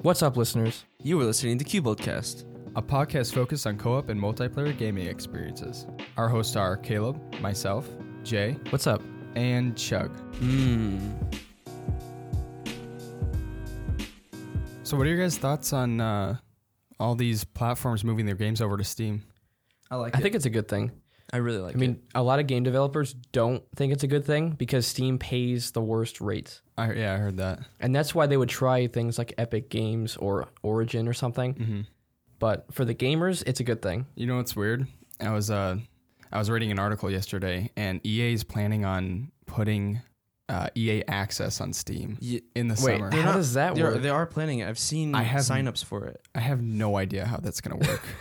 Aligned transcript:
What's 0.00 0.22
up, 0.22 0.36
listeners? 0.36 0.84
You 1.02 1.20
are 1.20 1.24
listening 1.24 1.58
to 1.58 1.64
Cubotcast. 1.64 2.44
a 2.76 2.82
podcast 2.82 3.34
focused 3.34 3.66
on 3.66 3.76
co-op 3.76 4.10
and 4.10 4.20
multiplayer 4.20 4.76
gaming 4.76 5.08
experiences. 5.08 5.86
Our 6.16 6.28
hosts 6.28 6.54
are 6.54 6.76
Caleb, 6.76 7.20
myself, 7.40 7.88
Jay, 8.22 8.56
What's 8.70 8.86
up? 8.86 9.02
and 9.34 9.76
Chug. 9.76 10.16
Hmm. 10.36 10.98
So, 14.84 14.96
what 14.96 15.06
are 15.06 15.10
your 15.10 15.18
guys' 15.18 15.36
thoughts 15.36 15.72
on 15.72 16.00
uh, 16.00 16.36
all 17.00 17.14
these 17.16 17.42
platforms 17.42 18.04
moving 18.04 18.24
their 18.24 18.36
games 18.36 18.60
over 18.60 18.76
to 18.76 18.84
Steam? 18.84 19.24
I 19.90 19.96
like 19.96 20.16
I 20.16 20.20
think 20.20 20.34
it's 20.36 20.46
a 20.46 20.50
good 20.50 20.68
thing. 20.68 20.92
I 21.32 21.36
really 21.38 21.58
like 21.58 21.74
it. 21.74 21.76
I 21.76 21.80
mean, 21.80 22.00
a 22.14 22.22
lot 22.22 22.38
of 22.40 22.46
game 22.46 22.62
developers 22.62 23.12
don't 23.32 23.62
think 23.76 23.92
it's 23.92 24.02
a 24.02 24.06
good 24.06 24.24
thing 24.24 24.50
because 24.52 24.86
Steam 24.86 25.18
pays 25.18 25.72
the 25.72 25.80
worst 25.82 26.20
rates. 26.20 26.62
I, 26.78 26.92
yeah, 26.92 27.14
I 27.14 27.16
heard 27.18 27.36
that. 27.36 27.60
And 27.80 27.94
that's 27.94 28.14
why 28.14 28.26
they 28.26 28.36
would 28.36 28.48
try 28.48 28.86
things 28.86 29.18
like 29.18 29.34
Epic 29.36 29.68
Games 29.68 30.16
or 30.16 30.48
Origin 30.62 31.06
or 31.06 31.12
something. 31.12 31.52
hmm 31.54 31.80
But 32.38 32.72
for 32.72 32.84
the 32.84 32.94
gamers, 32.94 33.42
it's 33.46 33.60
a 33.60 33.64
good 33.64 33.82
thing. 33.82 34.06
You 34.14 34.26
know 34.26 34.36
what's 34.36 34.56
weird? 34.56 34.86
I 35.20 35.30
was 35.32 35.50
uh, 35.50 35.76
I 36.32 36.38
was 36.38 36.48
reading 36.50 36.70
an 36.70 36.78
article 36.78 37.10
yesterday, 37.10 37.70
and 37.76 38.00
EA 38.06 38.32
is 38.32 38.44
planning 38.44 38.84
on 38.84 39.30
putting 39.46 40.00
uh, 40.48 40.68
EA 40.76 41.02
Access 41.08 41.60
on 41.60 41.72
Steam 41.74 42.16
Ye- 42.20 42.42
in 42.54 42.68
the 42.68 42.74
Wait, 42.82 42.96
summer. 42.98 43.10
how 43.10 43.32
does 43.32 43.52
that 43.54 43.74
They're, 43.74 43.90
work? 43.92 44.00
they 44.02 44.08
are 44.08 44.24
planning 44.24 44.60
it. 44.60 44.68
I've 44.68 44.78
seen 44.78 45.14
I 45.14 45.22
have- 45.24 45.42
signups 45.42 45.84
for 45.84 46.06
it. 46.06 46.22
I 46.34 46.40
have 46.40 46.62
no 46.62 46.96
idea 46.96 47.26
how 47.26 47.36
that's 47.38 47.60
gonna 47.60 47.76
work. 47.76 48.02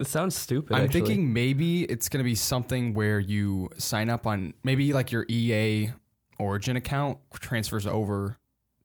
It 0.00 0.06
sounds 0.06 0.36
stupid. 0.36 0.74
I'm 0.74 0.84
actually. 0.84 1.00
thinking 1.02 1.32
maybe 1.32 1.84
it's 1.84 2.08
going 2.08 2.18
to 2.18 2.28
be 2.28 2.34
something 2.34 2.94
where 2.94 3.20
you 3.20 3.70
sign 3.78 4.08
up 4.10 4.26
on 4.26 4.54
maybe 4.64 4.92
like 4.92 5.12
your 5.12 5.24
EA 5.28 5.90
Origin 6.38 6.76
account 6.76 7.18
transfers 7.40 7.86
over 7.86 8.36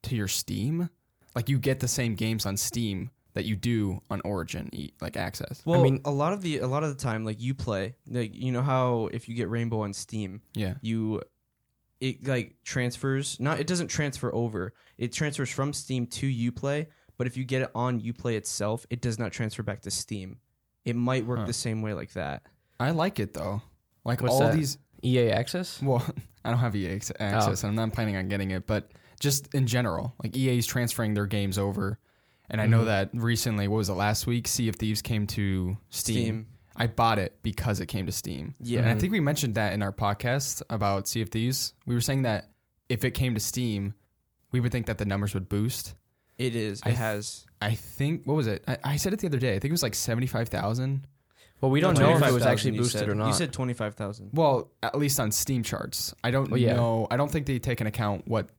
to 0.03 0.15
your 0.15 0.27
Steam. 0.27 0.89
Like 1.35 1.49
you 1.49 1.59
get 1.59 1.79
the 1.79 1.87
same 1.87 2.15
games 2.15 2.45
on 2.45 2.57
Steam 2.57 3.11
that 3.33 3.45
you 3.45 3.55
do 3.55 4.01
on 4.09 4.21
Origin, 4.25 4.69
e- 4.73 4.91
like 5.01 5.15
access. 5.15 5.61
Well, 5.65 5.79
I 5.79 5.83
mean- 5.83 6.01
a 6.05 6.11
lot 6.11 6.33
of 6.33 6.41
the 6.41 6.57
a 6.59 6.67
lot 6.67 6.83
of 6.83 6.89
the 6.89 7.01
time, 7.01 7.23
like 7.25 7.39
you 7.41 7.53
play, 7.53 7.95
like 8.09 8.35
you 8.35 8.51
know 8.51 8.61
how 8.61 9.09
if 9.13 9.29
you 9.29 9.35
get 9.35 9.49
Rainbow 9.49 9.81
on 9.81 9.93
Steam, 9.93 10.41
Yeah. 10.55 10.75
you 10.81 11.21
it 11.99 12.27
like 12.27 12.55
transfers. 12.63 13.39
Not 13.39 13.59
it 13.59 13.65
doesn't 13.67 13.87
transfer 13.87 14.33
over. 14.33 14.73
It 14.97 15.13
transfers 15.13 15.49
from 15.49 15.73
Steam 15.73 16.05
to 16.07 16.27
UPlay. 16.51 16.87
But 17.17 17.25
if 17.25 17.35
you 17.37 17.43
get 17.43 17.63
it 17.63 17.71
on 17.73 17.99
UPlay 18.01 18.35
itself, 18.35 18.85
it 18.91 19.01
does 19.01 19.17
not 19.17 19.31
transfer 19.31 19.63
back 19.63 19.81
to 19.81 19.91
Steam. 19.91 20.37
It 20.87 20.95
might 20.95 21.25
work 21.25 21.39
Huh. 21.39 21.45
the 21.45 21.53
same 21.53 21.81
way 21.81 21.93
like 21.93 22.13
that. 22.13 22.43
I 22.79 22.91
like 22.91 23.19
it 23.19 23.33
though. 23.33 23.61
Like 24.05 24.21
What's 24.21 24.33
all 24.35 24.39
that? 24.41 24.53
these. 24.55 24.77
EA 25.03 25.29
Access? 25.31 25.81
Well, 25.81 26.03
I 26.45 26.49
don't 26.49 26.59
have 26.59 26.75
EA 26.75 26.87
ex- 26.95 27.11
access, 27.19 27.63
and 27.63 27.69
I'm 27.69 27.75
not 27.75 27.93
planning 27.93 28.15
on 28.15 28.27
getting 28.29 28.51
it. 28.51 28.65
But 28.65 28.91
just 29.19 29.53
in 29.53 29.67
general, 29.67 30.15
like 30.23 30.35
EA 30.35 30.57
is 30.57 30.65
transferring 30.65 31.13
their 31.13 31.25
games 31.27 31.57
over, 31.57 31.99
and 32.49 32.61
I 32.61 32.67
know 32.67 32.81
Mhm. 32.81 32.85
that 32.85 33.09
recently, 33.13 33.67
what 33.67 33.77
was 33.77 33.89
it 33.89 33.93
last 33.93 34.25
week? 34.27 34.47
Sea 34.47 34.69
of 34.69 34.75
Thieves 34.77 35.01
came 35.01 35.27
to 35.27 35.77
Steam. 35.89 36.47
I 36.75 36.87
bought 36.87 37.17
it 37.19 37.37
because 37.43 37.79
it 37.79 37.87
came 37.87 38.05
to 38.05 38.11
Steam. 38.11 38.53
Yeah. 38.59 38.81
And 38.81 38.89
I 38.89 38.95
think 38.95 39.11
we 39.11 39.19
mentioned 39.19 39.55
that 39.55 39.73
in 39.73 39.81
our 39.81 39.91
podcast 39.91 40.61
about 40.69 41.07
Sea 41.07 41.21
of 41.23 41.29
Thieves. 41.29 41.73
We 41.87 41.95
were 41.95 42.01
saying 42.01 42.21
that 42.21 42.51
if 42.87 43.03
it 43.03 43.11
came 43.11 43.33
to 43.33 43.39
Steam, 43.39 43.95
we 44.51 44.59
would 44.59 44.71
think 44.71 44.85
that 44.85 44.99
the 44.99 45.05
numbers 45.05 45.33
would 45.33 45.49
boost. 45.49 45.95
It 46.37 46.55
is. 46.55 46.79
It 46.81 46.85
I 46.85 46.89
th- 46.89 46.97
has. 46.99 47.45
I 47.61 47.73
think 47.73 48.23
what 48.25 48.35
was 48.35 48.47
it? 48.47 48.63
I, 48.67 48.77
I 48.83 48.95
said 48.97 49.13
it 49.13 49.19
the 49.19 49.27
other 49.27 49.39
day. 49.39 49.49
I 49.55 49.59
think 49.59 49.65
it 49.65 49.71
was 49.71 49.83
like 49.83 49.95
seventy 49.95 50.27
five 50.27 50.49
thousand. 50.49 51.07
Well, 51.59 51.71
we 51.71 51.79
don't 51.81 51.97
know 51.97 52.15
if 52.15 52.21
it 52.23 52.31
was 52.33 52.45
actually 52.45 52.77
boosted 52.77 52.99
said. 52.99 53.09
or 53.09 53.15
not. 53.15 53.27
You 53.27 53.33
said 53.33 53.51
twenty 53.51 53.73
five 53.73 53.95
thousand. 53.95 54.29
Well, 54.33 54.71
at 54.83 54.97
least 54.97 55.19
on 55.19 55.31
Steam 55.31 55.63
charts. 55.63 56.13
I 56.23 56.29
don't 56.31 56.51
Well, 56.51 56.59
yeah. 56.59 56.75
know. 56.75 57.07
I 57.09 57.17
don't 57.17 57.31
think 57.31 57.47
they 57.47 57.57
take 57.59 57.81
into 57.81 57.89
account 57.89 58.27
what 58.27 58.49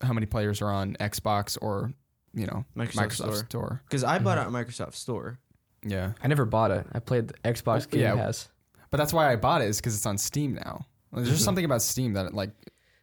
how 0.00 0.12
many 0.14 0.26
players 0.26 0.62
are 0.62 0.70
on 0.70 0.94
Xbox 1.00 1.58
or 1.60 1.92
you 2.32 2.46
know 2.46 2.64
Microsoft, 2.76 2.94
Microsoft 2.94 3.12
Store. 3.14 3.34
Store. 3.36 3.82
Because 3.84 4.04
I 4.04 4.18
bought 4.18 4.38
Mhm. 4.38 4.42
it 4.42 4.46
on 4.46 4.52
Microsoft 4.54 4.94
Store. 4.94 5.38
Yeah, 5.82 6.12
I 6.22 6.28
never 6.28 6.44
bought 6.46 6.70
it. 6.70 6.86
I 6.92 6.98
played 7.00 7.28
the 7.28 7.34
Xbox 7.44 7.88
Game 7.90 8.00
yeah. 8.00 8.14
Pass. 8.14 8.48
but 8.90 8.96
that's 8.96 9.12
why 9.12 9.30
I 9.30 9.36
bought 9.36 9.60
it 9.60 9.68
is 9.68 9.76
because 9.76 9.94
it's 9.94 10.06
on 10.06 10.16
Steam 10.16 10.54
now. 10.54 10.86
There's 11.12 11.28
just 11.28 11.42
Mhm. 11.42 11.44
something 11.44 11.64
about 11.64 11.82
Steam 11.82 12.14
that 12.14 12.32
like 12.34 12.50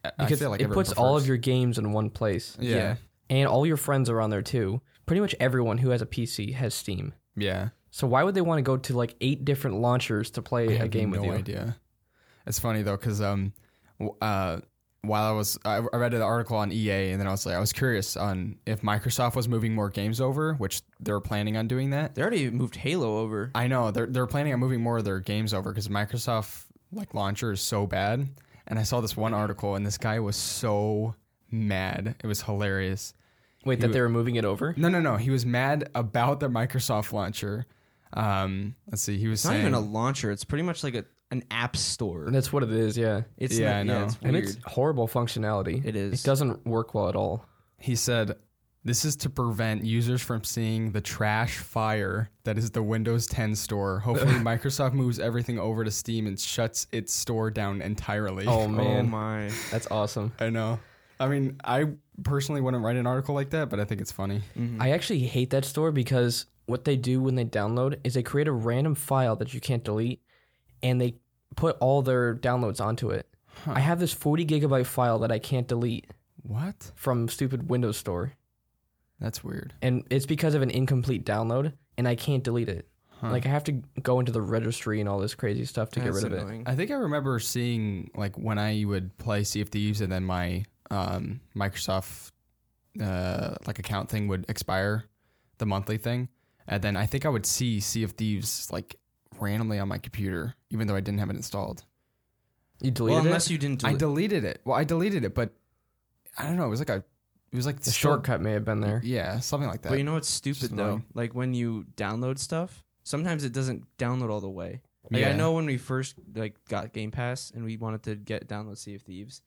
I- 0.04 0.10
I 0.10 0.12
Because 0.26 0.40
feel 0.40 0.50
like 0.50 0.60
it 0.60 0.66
everyone 0.66 0.84
puts 0.86 0.98
all 0.98 1.16
of 1.16 1.26
your 1.28 1.38
games 1.38 1.78
in 1.78 1.92
one 1.94 2.10
place. 2.10 2.58
yeah 2.60 2.76
Yeah. 2.76 2.96
And 3.30 3.48
all 3.48 3.66
your 3.66 3.78
friends 3.78 4.10
are 4.10 4.20
on 4.20 4.30
there 4.32 4.42
too. 4.42 4.82
Pretty 5.06 5.20
much 5.22 5.36
everyone 5.40 5.78
who 5.80 5.90
has 5.90 6.02
a 6.02 6.06
PC 6.06 6.54
has 6.54 6.74
Steam. 6.74 7.14
yeah. 7.36 7.70
So 7.92 8.08
why 8.08 8.24
would 8.24 8.34
they 8.34 8.42
want 8.42 8.58
to 8.58 8.64
go 8.64 8.76
to 8.76 8.98
like 8.98 9.14
eight 9.22 9.46
different 9.46 9.78
launchers 9.78 10.32
to 10.32 10.42
play 10.42 10.80
I 10.80 10.86
a 10.86 10.88
game 10.88 11.12
no 11.12 11.20
with 11.20 11.28
you? 11.28 11.34
idea. 11.34 11.78
It's 12.48 12.58
funny 12.58 12.82
though 12.82 12.98
because 12.98 13.22
um, 13.22 13.54
uh, 14.20 14.62
while 15.04 15.24
I 15.30 15.32
was 15.32 15.60
I, 15.64 15.76
I 15.76 15.98
read 15.98 16.16
an 16.16 16.24
article 16.24 16.58
on 16.58 16.72
EA 16.72 17.12
and 17.12 17.20
then 17.20 17.28
I 17.28 17.32
was 17.32 17.46
like 17.46 17.54
I 17.54 17.60
was 17.60 17.72
curious 17.72 18.18
on 18.18 18.58
if 18.66 18.82
Microsoft 18.82 19.36
was 19.36 19.48
moving 19.48 19.76
more 19.76 19.90
games 19.92 20.20
over, 20.20 20.56
which 20.56 20.82
they're 21.02 21.20
planning 21.20 21.56
on 21.56 21.68
doing 21.68 21.92
that. 21.92 22.16
They 22.16 22.24
already 22.24 22.50
moved 22.50 22.78
Halo 22.78 23.20
over. 23.20 23.52
I 23.54 23.68
know 23.68 23.92
they're 23.92 24.08
they're 24.08 24.26
planning 24.26 24.54
on 24.54 24.60
moving 24.60 24.82
more 24.82 24.98
of 24.98 25.06
their 25.06 25.20
games 25.20 25.54
over 25.54 25.72
because 25.72 25.88
Microsoft 25.88 26.64
like 26.92 27.14
launcher 27.14 27.52
is 27.52 27.62
so 27.62 27.86
bad. 27.86 28.28
And 28.66 28.80
I 28.80 28.84
saw 28.84 29.02
this 29.02 29.16
one 29.16 29.36
article 29.36 29.76
and 29.76 29.86
this 29.86 30.00
guy 30.00 30.20
was 30.20 30.36
so 30.36 31.14
mad. 31.52 32.16
It 32.24 32.26
was 32.26 32.42
hilarious. 32.42 33.14
Wait, 33.66 33.76
He 33.78 33.82
that 33.82 33.88
wa- 33.88 33.94
they 33.94 34.02
were 34.02 34.10
moving 34.10 34.36
it 34.36 34.46
over? 34.46 34.74
No, 34.78 34.90
no, 34.90 35.00
no. 35.00 35.16
He 35.18 35.30
was 35.30 35.46
mad 35.46 35.90
about 35.96 36.40
the 36.40 36.50
Microsoft 36.50 37.12
launcher. 37.14 37.66
Um, 38.14 38.76
let's 38.92 39.02
see. 39.02 39.18
He 39.18 39.28
was 39.28 39.40
It's 39.40 39.46
not 39.46 39.56
even 39.60 39.74
a 39.74 39.80
launcher. 39.80 40.32
It's 40.32 40.44
pretty 40.44 40.64
much 40.64 40.84
like 40.84 40.96
a 40.96 41.06
an 41.32 41.44
app 41.50 41.76
store. 41.76 42.30
That's 42.30 42.54
what 42.54 42.62
it 42.62 42.72
is, 42.72 42.96
yeah. 42.96 43.22
It's 43.38 43.58
Yeah, 43.58 43.70
not- 43.82 43.96
I 43.96 44.00
know. 44.00 44.04
it's 44.06 44.18
And 44.22 44.36
it's 44.36 44.58
horrible 44.66 45.08
functionality. 45.08 45.84
It 45.84 45.96
is. 45.96 46.22
It 46.22 46.26
doesn't 46.26 46.64
work 46.68 46.94
well 46.94 47.10
at 47.10 47.16
all. 47.16 47.46
He 47.80 47.96
said, 47.96 48.36
This 48.86 49.04
is 49.04 49.16
to 49.16 49.30
prevent 49.32 49.84
users 49.84 50.22
from 50.22 50.44
seeing 50.44 50.92
the 50.92 51.02
trash 51.02 51.58
fire 51.58 52.30
that 52.44 52.58
is 52.60 52.70
the 52.72 52.84
Windows 52.84 53.26
10 53.28 53.56
store. 53.56 54.00
Hopefully, 54.00 54.34
Microsoft 54.34 54.94
moves 54.94 55.18
everything 55.20 55.58
over 55.58 55.84
to 55.84 55.90
Steam 55.90 56.28
and 56.28 56.40
shuts 56.40 56.86
its 56.92 57.12
store 57.14 57.50
down 57.50 57.82
entirely. 57.82 58.46
Oh 58.46 58.68
man, 58.68 59.06
oh 59.06 59.10
my. 59.10 59.50
that's 59.72 59.88
awesome. 59.90 60.34
I 60.40 60.50
know. 60.52 60.80
I 61.24 61.28
mean, 61.30 61.58
I 61.64 61.88
personally 62.24 62.62
wouldn't 62.62 62.84
write 62.84 62.96
an 62.98 63.08
article 63.08 63.34
like 63.34 63.50
that, 63.52 63.70
but 63.70 63.80
I 63.80 63.86
think 63.86 64.02
it's 64.02 64.12
funny. 64.12 64.42
Mhm. 64.58 64.82
I 64.82 64.92
actually 64.92 65.20
hate 65.22 65.50
that 65.52 65.66
store 65.66 65.92
because 65.92 66.46
what 66.66 66.86
they 66.86 66.96
do 66.96 67.22
when 67.22 67.36
they 67.36 67.46
download 67.46 68.00
is 68.04 68.14
they 68.14 68.24
create 68.24 68.48
a 68.48 68.52
random 68.52 68.96
file 68.96 69.36
that 69.38 69.54
you 69.54 69.60
can't 69.60 69.84
delete 69.84 70.22
and 70.82 71.00
they 71.02 71.16
put 71.56 71.78
all 71.80 72.02
their 72.02 72.36
downloads 72.36 72.80
onto 72.82 73.10
it. 73.10 73.28
Huh. 73.66 73.74
I 73.76 73.80
have 73.80 74.00
this 74.00 74.14
40 74.14 74.46
gigabyte 74.46 74.86
file 74.86 75.20
that 75.20 75.32
I 75.32 75.40
can't 75.40 75.68
delete 75.68 76.08
What? 76.42 76.92
from 76.96 77.28
stupid 77.30 77.70
Windows 77.70 77.98
Store. 77.98 78.34
That's 79.20 79.44
weird. 79.44 79.74
And 79.82 80.04
it's 80.10 80.26
because 80.26 80.54
of 80.56 80.62
an 80.62 80.70
incomplete 80.70 81.26
download 81.26 81.74
and 81.98 82.08
I 82.08 82.16
can't 82.16 82.44
delete 82.44 82.70
it. 82.70 82.88
Huh. 83.10 83.32
Like 83.32 83.46
I 83.46 83.50
have 83.50 83.64
to 83.66 83.74
go 84.02 84.20
into 84.20 84.32
the 84.32 84.42
registry 84.42 85.00
and 85.00 85.08
all 85.08 85.20
this 85.20 85.36
crazy 85.36 85.66
stuff 85.66 85.92
to 85.92 86.00
get 86.00 86.12
That's 86.14 86.24
rid 86.24 86.34
of 86.34 86.50
it. 86.50 86.64
I 86.66 86.76
think 86.76 86.92
I 86.92 86.96
remember 86.96 87.40
seeing 87.40 88.10
like 88.16 88.36
when 88.38 88.58
I 88.58 88.84
would 88.86 89.18
play 89.18 89.44
Sea 89.44 89.62
of 89.62 89.70
Thieves 89.70 90.02
and 90.02 90.12
then 90.12 90.24
my 90.26 90.66
um, 90.92 91.40
Microsoft 91.56 92.32
uh, 93.02 93.56
like 93.66 93.80
account 93.80 94.10
thing 94.10 94.28
would 94.28 94.46
expire, 94.50 95.06
the 95.58 95.66
monthly 95.66 95.98
thing, 95.98 96.30
and 96.68 96.82
then 96.84 96.96
I 96.96 97.06
think 97.06 97.26
I 97.26 97.30
would 97.30 97.46
see 97.46 97.80
Sea 97.80 98.04
of 98.04 98.12
Thieves 98.12 98.70
like 98.72 98.96
randomly 99.40 99.80
on 99.80 99.88
my 99.88 99.98
computer, 99.98 100.56
even 100.70 100.88
though 100.88 100.96
I 100.96 101.00
didn't 101.02 101.20
have 101.20 101.30
it 101.30 101.36
installed. 101.36 101.84
You 102.82 102.92
deleted 102.92 103.16
Well, 103.18 103.26
unless 103.26 103.48
it? 103.48 103.54
you 103.54 103.58
didn't. 103.58 103.84
I 103.86 103.94
deleted 103.94 104.44
it. 104.44 104.62
Well, 104.66 104.78
I 104.78 104.84
deleted 104.84 105.24
it, 105.26 105.34
but 105.34 105.52
I 106.38 106.44
don't 106.44 106.58
know. 106.58 106.66
It 106.66 106.70
was 106.70 106.80
like 106.80 106.90
a, 106.90 107.04
it 107.52 107.56
was 107.56 107.66
like 107.66 107.80
The 107.80 107.92
still- 107.92 108.12
shortcut 108.12 108.42
may 108.42 108.52
have 108.52 108.66
been 108.66 108.82
there. 108.82 109.02
Yeah, 109.04 109.40
something 109.40 109.70
like 109.70 109.82
that. 109.84 109.90
but 109.90 109.98
you 109.98 110.04
know 110.04 110.14
what's 110.14 110.30
stupid 110.30 110.72
though? 110.72 110.84
annoying. 110.84 111.06
Like 111.14 111.34
when 111.34 111.54
you 111.54 111.86
download 111.96 112.38
stuff, 112.40 112.84
sometimes 113.04 113.44
it 113.44 113.54
doesn't 113.54 113.86
download 113.98 114.30
all 114.32 114.42
the 114.42 114.50
way. 114.50 114.82
Like 115.12 115.22
yeah. 115.22 115.30
I 115.30 115.34
know 115.34 115.52
when 115.54 115.66
we 115.66 115.78
first 115.78 116.16
like 116.36 116.56
got 116.70 116.94
Game 116.94 117.12
Pass 117.12 117.52
and 117.54 117.64
we 117.66 117.78
wanted 117.78 118.04
to 118.04 118.16
get 118.16 118.48
download 118.48 118.78
Sea 118.78 118.96
of 118.96 119.02
Thieves, 119.02 119.42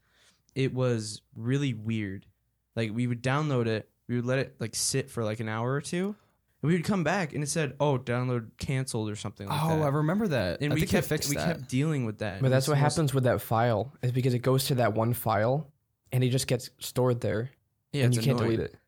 it 0.57 0.75
was 0.75 1.23
really 1.37 1.73
weird. 1.75 2.27
Like 2.75 2.91
we 2.93 3.07
would 3.07 3.23
download 3.23 3.67
it, 3.69 3.89
we 4.09 4.17
would 4.17 4.25
let 4.27 4.41
it 4.41 4.57
like 4.59 4.75
sit 4.75 5.09
for 5.11 5.23
like 5.23 5.39
an 5.39 5.49
hour 5.49 5.73
or 5.73 5.81
two, 5.81 6.17
and 6.63 6.69
we 6.69 6.73
would 6.75 6.85
come 6.85 7.05
back 7.05 7.33
and 7.35 7.45
it 7.45 7.49
said, 7.49 7.75
"Oh, 7.79 7.99
download 7.99 8.51
canceled" 8.59 9.09
or 9.11 9.17
something 9.17 9.47
like 9.49 9.61
Oh, 9.63 9.79
that. 9.79 9.83
I 9.85 9.89
remember 9.89 10.27
that. 10.29 10.61
and 10.61 10.73
I 10.73 10.75
we 10.75 10.81
think 10.81 10.91
kept 10.91 11.07
fixed 11.07 11.29
we 11.31 11.37
that. 11.37 11.47
kept 11.59 11.69
dealing 11.69 12.05
with 12.07 12.19
that. 12.19 12.41
But 12.43 12.51
that's 12.51 12.67
what 12.67 12.79
most- 12.79 12.95
happens 12.95 13.15
with 13.15 13.25
that 13.25 13.41
file 13.41 13.93
is 14.03 14.11
because 14.13 14.35
it 14.35 14.41
goes 14.41 14.65
to 14.67 14.75
that 14.77 14.95
one 14.95 15.13
file 15.13 15.71
and 16.13 16.25
it 16.25 16.31
just 16.31 16.47
gets 16.47 16.71
stored 16.81 17.21
there 17.21 17.51
Yeah, 17.93 18.05
and 18.05 18.15
it's 18.15 18.25
you 18.25 18.29
can't 18.33 18.41
annoying. 18.41 18.57
delete 18.57 18.73
it. 18.73 18.79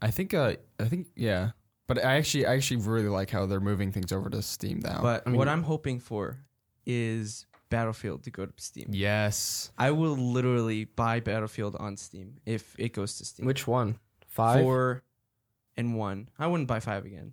I 0.00 0.10
think. 0.10 0.34
Uh, 0.34 0.54
I 0.78 0.84
think. 0.84 1.08
Yeah. 1.16 1.50
But 1.86 1.98
I 2.04 2.14
actually, 2.16 2.46
I 2.46 2.54
actually 2.54 2.82
really 2.82 3.08
like 3.08 3.30
how 3.30 3.46
they're 3.46 3.58
moving 3.60 3.90
things 3.90 4.12
over 4.12 4.30
to 4.30 4.40
Steam 4.42 4.78
now. 4.80 5.00
But 5.02 5.24
I 5.26 5.30
mean- 5.30 5.38
what 5.38 5.48
I'm 5.48 5.64
hoping 5.64 5.98
for 5.98 6.38
is 6.86 7.46
Battlefield 7.70 8.24
to 8.24 8.30
go 8.30 8.44
to 8.46 8.52
Steam. 8.56 8.88
yes. 8.90 9.70
I 9.78 9.92
will 9.92 10.16
literally 10.16 10.84
buy 10.84 11.20
Battlefield 11.20 11.76
on 11.76 11.96
Steam 11.96 12.36
if 12.44 12.74
it 12.78 12.92
goes 12.92 13.16
to 13.18 13.24
Steam. 13.24 13.46
Which 13.46 13.66
one? 13.66 13.98
Five? 14.28 14.60
Four 14.62 15.02
and 15.76 15.96
one. 15.96 16.28
I 16.38 16.46
wouldn't 16.46 16.68
buy 16.68 16.80
five 16.80 17.04
again. 17.06 17.32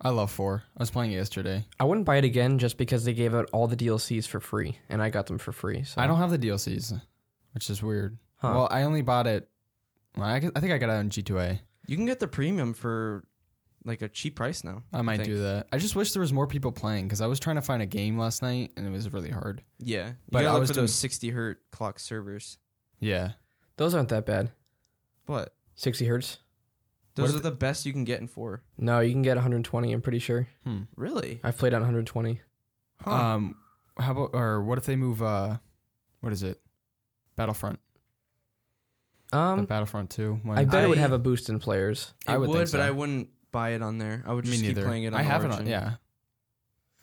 I 0.00 0.10
love 0.10 0.30
four. 0.30 0.62
I 0.76 0.82
was 0.82 0.90
playing 0.90 1.12
it 1.12 1.16
yesterday. 1.16 1.64
I 1.80 1.84
wouldn't 1.84 2.04
buy 2.04 2.16
it 2.16 2.24
again 2.24 2.58
just 2.58 2.76
because 2.76 3.04
they 3.06 3.14
gave 3.14 3.34
out 3.34 3.48
all 3.52 3.66
the 3.66 3.76
DLCs 3.76 4.26
for 4.28 4.40
free 4.40 4.76
and 4.90 5.00
I 5.00 5.08
got 5.08 5.26
them 5.26 5.38
for 5.38 5.52
free. 5.52 5.84
So 5.84 6.02
I 6.02 6.06
don't 6.06 6.18
have 6.18 6.30
the 6.30 6.38
DLCs, 6.38 7.00
which 7.52 7.70
is 7.70 7.82
weird. 7.82 8.18
Huh. 8.36 8.52
Well, 8.54 8.68
I 8.70 8.82
only 8.82 9.00
bought 9.00 9.26
it. 9.26 9.48
Well, 10.16 10.26
I, 10.26 10.40
gu- 10.40 10.52
I 10.54 10.60
think 10.60 10.72
I 10.74 10.78
got 10.78 10.90
it 10.90 10.98
on 10.98 11.08
G2A. 11.08 11.60
You 11.86 11.96
can 11.96 12.04
get 12.04 12.20
the 12.20 12.28
premium 12.28 12.74
for 12.74 13.24
like 13.86 14.02
a 14.02 14.08
cheap 14.08 14.36
price 14.36 14.64
now. 14.64 14.82
I 14.92 15.00
might 15.02 15.16
think. 15.18 15.28
do 15.28 15.38
that. 15.42 15.68
I 15.72 15.78
just 15.78 15.96
wish 15.96 16.12
there 16.12 16.20
was 16.20 16.32
more 16.32 16.46
people 16.46 16.72
playing 16.72 17.06
because 17.06 17.20
I 17.20 17.26
was 17.26 17.40
trying 17.40 17.56
to 17.56 17.62
find 17.62 17.80
a 17.80 17.86
game 17.86 18.18
last 18.18 18.42
night 18.42 18.72
and 18.76 18.86
it 18.86 18.90
was 18.90 19.10
really 19.12 19.30
hard. 19.30 19.62
Yeah, 19.78 20.08
you 20.08 20.14
But 20.30 20.40
gotta 20.40 20.48
I 20.48 20.52
look 20.52 20.60
was 20.60 20.70
for 20.70 20.74
doing- 20.74 20.82
those 20.84 20.94
sixty 20.94 21.30
hertz 21.30 21.60
clock 21.70 21.98
servers. 21.98 22.58
Yeah. 23.00 23.32
Those 23.76 23.94
aren't 23.94 24.08
that 24.10 24.26
bad. 24.26 24.50
What? 25.26 25.54
60 25.76 26.06
hertz. 26.06 26.38
Those 27.14 27.32
What 27.32 27.38
are 27.38 27.42
the 27.42 27.50
best 27.50 27.84
you 27.86 27.92
can 27.92 28.04
get 28.04 28.20
in 28.20 28.26
four. 28.28 28.62
No, 28.78 29.00
you 29.00 29.12
can 29.12 29.22
get 29.22 29.36
120. 29.36 29.92
I'm 29.92 30.00
pretty 30.02 30.18
sure. 30.18 30.48
Hmm. 30.64 30.82
Really? 30.96 31.40
I've 31.44 31.56
played 31.58 31.74
on 31.74 31.80
120. 31.82 32.40
Huh. 33.02 33.10
Um, 33.10 33.56
how 33.98 34.12
about 34.12 34.30
or 34.34 34.62
what 34.62 34.78
if 34.78 34.86
they 34.86 34.96
move? 34.96 35.22
Uh, 35.22 35.58
what 36.20 36.32
is 36.32 36.42
it? 36.42 36.60
Battlefront. 37.36 37.78
The 39.32 39.38
Um, 39.38 39.64
Battlefront 39.66 40.10
Two. 40.10 40.40
When, 40.42 40.56
I 40.58 40.64
bet 40.64 40.84
it 40.84 40.88
would 40.88 40.98
I- 40.98 41.02
have 41.02 41.12
a 41.12 41.18
boost 41.18 41.48
in 41.48 41.58
players. 41.58 42.14
it 42.26 42.30
I 42.30 42.38
would 42.38 42.48
would, 42.48 42.56
think 42.58 42.70
but 42.72 42.78
so. 42.78 42.86
I 42.86 42.90
wouldn't 42.90 43.28
buy 43.56 43.70
it 43.70 43.82
on 43.82 43.96
there. 43.98 44.22
I 44.26 44.32
would 44.34 44.44
me 44.44 44.50
just 44.52 44.62
keep 44.62 44.76
neither. 44.76 44.86
playing 44.86 45.04
it 45.04 45.14
on 45.14 45.20
I 45.20 45.22
have 45.22 45.42
it 45.44 45.48
Origin. 45.48 45.66
Yeah. 45.66 45.92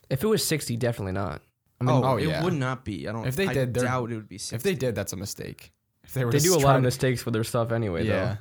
If 0.10 0.24
it 0.24 0.28
was 0.28 0.46
60, 0.46 0.78
definitely 0.78 1.14
not. 1.14 1.42
I 1.82 1.84
mean, 1.86 1.96
oh, 1.96 2.04
oh, 2.04 2.18
it 2.18 2.28
yeah. 2.28 2.44
would 2.44 2.54
not 2.54 2.86
be. 2.86 3.08
I 3.08 3.12
don't. 3.12 3.26
If 3.28 3.36
they 3.36 3.48
I 3.48 3.54
did, 3.54 3.74
they're- 3.74 3.84
doubt 3.86 4.12
it 4.12 4.16
would 4.16 4.30
be. 4.30 4.38
60. 4.38 4.56
If 4.56 4.64
they 4.64 4.76
did, 4.76 4.94
that's 4.96 5.14
a 5.14 5.18
mistake. 5.18 5.72
If 6.04 6.14
they 6.14 6.24
were 6.26 6.32
they 6.32 6.38
just 6.38 6.46
do 6.46 6.56
a 6.56 6.62
lot 6.64 6.76
of 6.76 6.82
to- 6.82 6.88
mistakes 6.88 7.26
with 7.26 7.34
their 7.34 7.44
stuff 7.44 7.72
anyway, 7.72 8.06
Yeah. 8.06 8.26
though. 8.26 8.38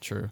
True. 0.00 0.30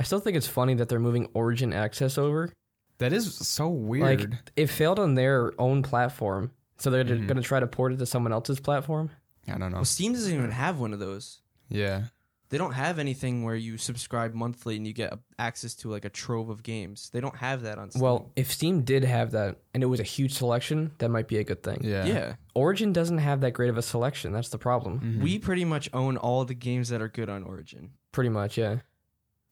I 0.00 0.02
still 0.04 0.20
think 0.20 0.36
it's 0.36 0.46
funny 0.46 0.74
that 0.74 0.88
they're 0.88 0.98
moving 0.98 1.28
Origin 1.34 1.72
access 1.72 2.16
over. 2.18 2.50
That 2.98 3.12
is 3.12 3.34
so 3.34 3.68
weird. 3.68 4.30
Like, 4.30 4.30
it 4.56 4.66
failed 4.68 4.98
on 4.98 5.14
their 5.14 5.52
own 5.60 5.82
platform, 5.82 6.52
so 6.78 6.90
they're 6.90 7.04
Mhm. 7.04 7.26
going 7.26 7.36
to 7.36 7.42
try 7.42 7.60
to 7.60 7.66
port 7.66 7.92
it 7.92 7.98
to 7.98 8.06
someone 8.06 8.32
else's 8.32 8.60
platform. 8.60 9.10
I 9.46 9.58
don't 9.58 9.70
know. 9.70 9.78
Well, 9.78 9.84
Steam 9.84 10.12
doesn't 10.14 10.32
even 10.32 10.50
have 10.52 10.78
one 10.78 10.92
of 10.92 10.98
those. 11.00 11.40
Yeah. 11.68 12.04
They 12.50 12.58
don't 12.58 12.72
have 12.74 12.98
anything 12.98 13.42
where 13.42 13.54
you 13.56 13.78
subscribe 13.78 14.34
monthly 14.34 14.76
and 14.76 14.86
you 14.86 14.92
get 14.92 15.18
access 15.38 15.74
to 15.76 15.90
like 15.90 16.04
a 16.04 16.10
trove 16.10 16.50
of 16.50 16.62
games. 16.62 17.10
They 17.12 17.20
don't 17.20 17.36
have 17.36 17.62
that 17.62 17.78
on 17.78 17.90
Steam. 17.90 18.02
Well, 18.02 18.30
if 18.36 18.52
Steam 18.52 18.82
did 18.82 19.02
have 19.02 19.32
that 19.32 19.56
and 19.72 19.82
it 19.82 19.86
was 19.86 19.98
a 19.98 20.04
huge 20.04 20.34
selection, 20.34 20.92
that 20.98 21.08
might 21.08 21.26
be 21.26 21.38
a 21.38 21.44
good 21.44 21.62
thing. 21.62 21.80
Yeah. 21.82 22.04
yeah. 22.04 22.34
Origin 22.54 22.92
doesn't 22.92 23.18
have 23.18 23.40
that 23.40 23.52
great 23.52 23.70
of 23.70 23.78
a 23.78 23.82
selection. 23.82 24.32
That's 24.32 24.50
the 24.50 24.58
problem. 24.58 25.00
Mhm. 25.00 25.22
We 25.22 25.38
pretty 25.38 25.64
much 25.64 25.88
own 25.92 26.16
all 26.16 26.44
the 26.44 26.54
games 26.54 26.90
that 26.90 27.00
are 27.02 27.08
good 27.08 27.28
on 27.28 27.42
Origin. 27.42 27.92
Pretty 28.12 28.30
much, 28.30 28.56
yeah. 28.58 28.80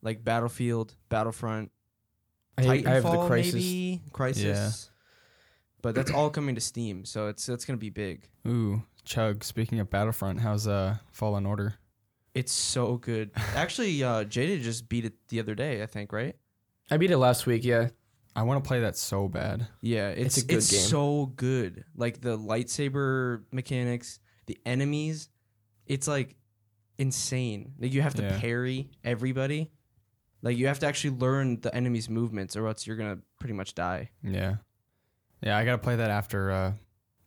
Like 0.02 0.22
Battlefield, 0.22 0.94
Battlefront, 1.08 1.72
I, 2.58 2.62
I 2.62 2.76
have 2.76 3.02
the 3.02 3.08
Titanfall, 3.08 3.28
Crysis. 3.30 3.54
maybe 3.54 4.02
Crysis. 4.12 4.90
But 5.80 5.94
that's 5.96 6.10
all 6.12 6.30
coming 6.30 6.54
to 6.54 6.60
Steam, 6.60 7.04
so 7.04 7.26
it's 7.26 7.46
that's 7.46 7.64
gonna 7.64 7.78
be 7.78 7.90
big. 7.90 8.28
Ooh, 8.46 8.82
Chug. 9.04 9.42
Speaking 9.42 9.80
of 9.80 9.90
Battlefront, 9.90 10.40
how's 10.40 10.68
uh 10.68 10.98
Fallen 11.10 11.46
Order? 11.46 11.74
It's 12.34 12.52
so 12.52 12.96
good. 12.96 13.30
Actually, 13.54 14.02
uh, 14.02 14.24
Jada 14.24 14.60
just 14.60 14.88
beat 14.88 15.04
it 15.04 15.12
the 15.28 15.40
other 15.40 15.54
day. 15.54 15.82
I 15.82 15.86
think, 15.86 16.12
right? 16.12 16.34
I 16.90 16.96
beat 16.96 17.10
it 17.10 17.18
last 17.18 17.46
week, 17.46 17.64
yeah. 17.64 17.88
I 18.34 18.42
want 18.44 18.62
to 18.64 18.66
play 18.68 18.80
that 18.80 18.96
so 18.96 19.28
bad. 19.28 19.66
Yeah, 19.82 20.08
it's 20.08 20.38
It's 20.38 20.44
a 20.44 20.48
good 20.48 20.56
it's 20.58 20.70
game. 20.70 20.80
so 20.80 21.26
good. 21.36 21.84
Like 21.94 22.20
the 22.22 22.38
lightsaber 22.38 23.42
mechanics, 23.52 24.20
the 24.46 24.58
enemies, 24.64 25.28
it's 25.86 26.08
like 26.08 26.36
insane. 26.98 27.72
Like 27.78 27.92
you 27.92 28.00
have 28.02 28.14
to 28.14 28.22
Yeah. 28.22 28.38
parry 28.40 28.90
everybody. 29.04 29.70
Like 30.40 30.56
you 30.56 30.66
have 30.68 30.78
to 30.80 30.86
actually 30.86 31.16
learn 31.18 31.60
the 31.60 31.74
enemy's 31.74 32.08
movements, 32.08 32.56
or 32.56 32.66
else 32.66 32.86
you're 32.86 32.96
gonna 32.96 33.18
pretty 33.38 33.52
much 33.54 33.74
die. 33.74 34.10
Yeah. 34.22 34.56
Yeah, 35.42 35.58
I 35.58 35.64
gotta 35.64 35.78
play 35.78 35.96
that 35.96 36.10
after 36.10 36.50
uh, 36.50 36.72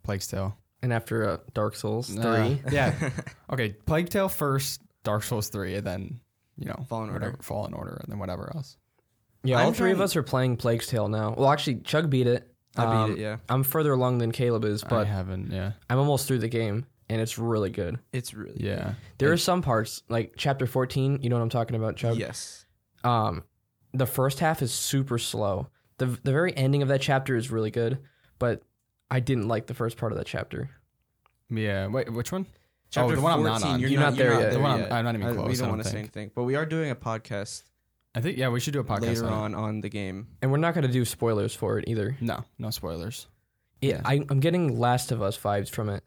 Plague's 0.04 0.28
Tale. 0.28 0.58
And 0.82 0.92
after 0.94 1.28
uh, 1.30 1.38
Dark 1.54 1.76
Souls 1.76 2.10
3. 2.10 2.22
Uh, 2.24 2.56
yeah. 2.72 3.10
Okay, 3.52 3.70
Plague 3.86 4.10
Tale 4.10 4.28
first, 4.30 4.82
Dark 5.06 5.24
Souls 5.24 5.48
three, 5.48 5.76
and 5.76 5.88
then 5.88 6.20
you 6.58 6.66
know 6.66 6.86
Fallen 6.90 7.10
Order. 7.10 7.26
whatever, 7.28 7.44
Fallen 7.44 7.74
Order, 7.74 7.98
and 8.04 8.12
then 8.12 8.20
whatever 8.20 8.52
else. 8.54 8.76
yeah, 9.44 9.62
all 9.62 9.68
I'm 9.70 9.74
three 9.74 9.92
of 9.94 10.02
us 10.02 10.16
are 10.18 10.24
playing 10.24 10.58
Plague's 10.58 10.88
Tale 10.88 11.08
now. 11.08 11.34
Well, 11.38 11.50
actually, 11.50 11.78
Chug 11.78 12.10
beat 12.10 12.28
it. 12.28 12.52
I 12.76 12.86
beat 12.86 12.92
Um, 12.92 13.12
it. 13.14 13.20
Yeah, 13.20 13.38
I'm 13.48 13.64
further 13.64 13.94
along 13.94 14.18
than 14.18 14.34
Caleb 14.34 14.66
is, 14.66 14.84
but 14.84 14.92
I 14.94 14.98
but 15.00 15.08
haven't. 15.08 15.52
Yeah. 15.52 15.72
I'm 15.90 15.98
almost 16.00 16.28
through 16.28 16.40
the 16.40 16.50
game, 16.50 16.86
and 17.08 17.22
it's 17.22 17.38
really 17.38 17.70
good. 17.70 18.00
it's 18.12 18.34
really 18.34 18.58
Yeah. 18.62 18.96
There 19.18 19.32
are 19.32 19.38
some 19.38 19.62
parts, 19.62 20.04
like 20.10 20.34
chapter 20.36 20.68
14, 20.68 21.20
you 21.22 21.30
know 21.30 21.38
what 21.38 21.42
I'm 21.44 21.50
talking 21.50 21.78
about, 21.78 21.96
Chug? 21.96 22.18
yes. 22.18 22.66
Um, 23.06 23.44
the 23.94 24.06
first 24.06 24.40
half 24.40 24.62
is 24.62 24.74
super 24.74 25.18
slow. 25.18 25.68
The, 26.00 26.08
the 26.08 26.32
very 26.34 26.54
ending 26.58 26.82
of 26.82 26.90
that 26.90 27.00
chapter 27.00 27.38
is 27.38 27.50
really 27.50 27.72
good, 27.72 28.00
but 28.40 28.62
I 29.10 29.22
didn't 29.22 29.48
like 29.48 29.68
the 29.68 29.74
first 29.74 29.96
part 29.96 30.12
of 30.12 30.18
that 30.18 30.28
chapter. 30.28 30.70
Yeah. 31.50 31.88
Wait, 31.88 32.12
which 32.12 32.32
one? 32.34 32.48
Chapter 32.92 33.14
Oh, 33.14 33.16
the 33.16 33.22
one 33.22 33.34
I'm 33.34 33.44
not 33.44 33.62
14, 33.62 33.74
on. 33.76 33.80
You're, 33.82 33.90
You're 33.90 34.00
not, 34.00 34.10
not 34.12 34.18
you're 34.18 34.26
there 34.28 34.34
not 34.36 34.40
yet. 34.42 34.46
there 34.52 34.54
The 34.54 34.60
one 34.64 34.82
I'm- 34.84 34.94
I'm 34.94 35.06
not 35.06 35.16
even 35.16 35.28
I- 35.28 35.34
close, 35.34 35.48
We 35.50 35.54
don't 35.56 35.62
don't 35.64 35.70
want 35.72 35.84
to 35.84 35.90
say 35.90 36.00
anything, 36.00 36.32
but 36.34 36.44
we 36.44 36.56
are 36.56 36.66
doing 36.66 36.92
a 36.92 36.96
podcast 36.96 37.64
I 38.14 38.22
think 38.22 38.38
yeah, 38.38 38.48
we 38.48 38.60
should 38.62 38.72
do 38.74 38.80
a 38.80 38.84
podcast 38.86 39.02
later 39.08 39.26
on. 39.26 39.54
on 39.54 39.56
on 39.56 39.82
the 39.82 39.90
game. 39.90 40.28
And 40.42 40.50
we're 40.50 40.58
not 40.58 40.74
going 40.74 40.88
to 40.88 40.92
do 40.94 41.04
spoilers 41.04 41.54
for 41.54 41.78
it 41.80 41.86
either. 41.90 42.16
No, 42.22 42.46
no 42.58 42.70
spoilers. 42.70 43.28
Yeah. 43.82 44.00
I, 44.06 44.24
I'm 44.30 44.40
getting 44.40 44.80
Last 44.80 45.12
of 45.12 45.22
Us 45.22 45.38
vibes 45.38 45.70
from 45.70 45.90
it. 45.90 46.02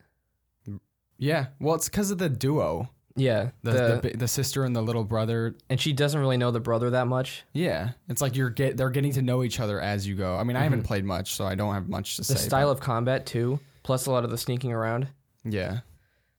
Yeah. 1.18 1.46
Well, 1.60 1.74
it's 1.74 1.88
because 1.88 2.10
of 2.10 2.18
the 2.18 2.28
duo, 2.28 2.88
Yeah, 3.16 3.50
the 3.62 3.72
the, 3.72 4.00
the, 4.10 4.16
the 4.18 4.28
sister 4.28 4.64
and 4.64 4.74
the 4.74 4.80
little 4.80 5.04
brother. 5.04 5.56
and 5.68 5.80
she 5.80 5.92
doesn't 5.92 6.18
really 6.20 6.36
know 6.36 6.50
the 6.50 6.60
brother 6.60 6.90
that 6.90 7.06
much. 7.08 7.44
Yeah, 7.52 7.90
it's 8.08 8.22
like 8.22 8.36
you're 8.36 8.50
get 8.50 8.76
they're 8.76 8.90
getting 8.90 9.12
to 9.12 9.22
know 9.22 9.42
each 9.42 9.60
other 9.60 9.80
as 9.80 10.06
you 10.06 10.14
go. 10.14 10.36
I 10.36 10.44
mean, 10.44 10.56
I 10.56 10.62
haven't 10.62 10.82
Mhm. 10.82 10.86
played 10.86 11.04
much, 11.04 11.34
so 11.34 11.44
I 11.44 11.56
don't 11.56 11.74
have 11.74 11.88
much 11.88 12.16
to 12.16 12.22
The 12.22 12.24
say. 12.26 12.34
The 12.34 12.40
style 12.40 12.68
but- 12.68 12.72
of 12.78 12.80
combat 12.80 13.26
too, 13.26 13.58
plus 13.82 14.06
a 14.06 14.10
lot 14.12 14.24
of 14.24 14.30
the 14.30 14.38
sneaking 14.38 14.72
around. 14.72 15.08
yeah. 15.44 15.80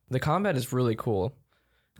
The 0.10 0.20
combat 0.20 0.56
is 0.58 0.74
really 0.74 0.96
cool. 0.96 1.36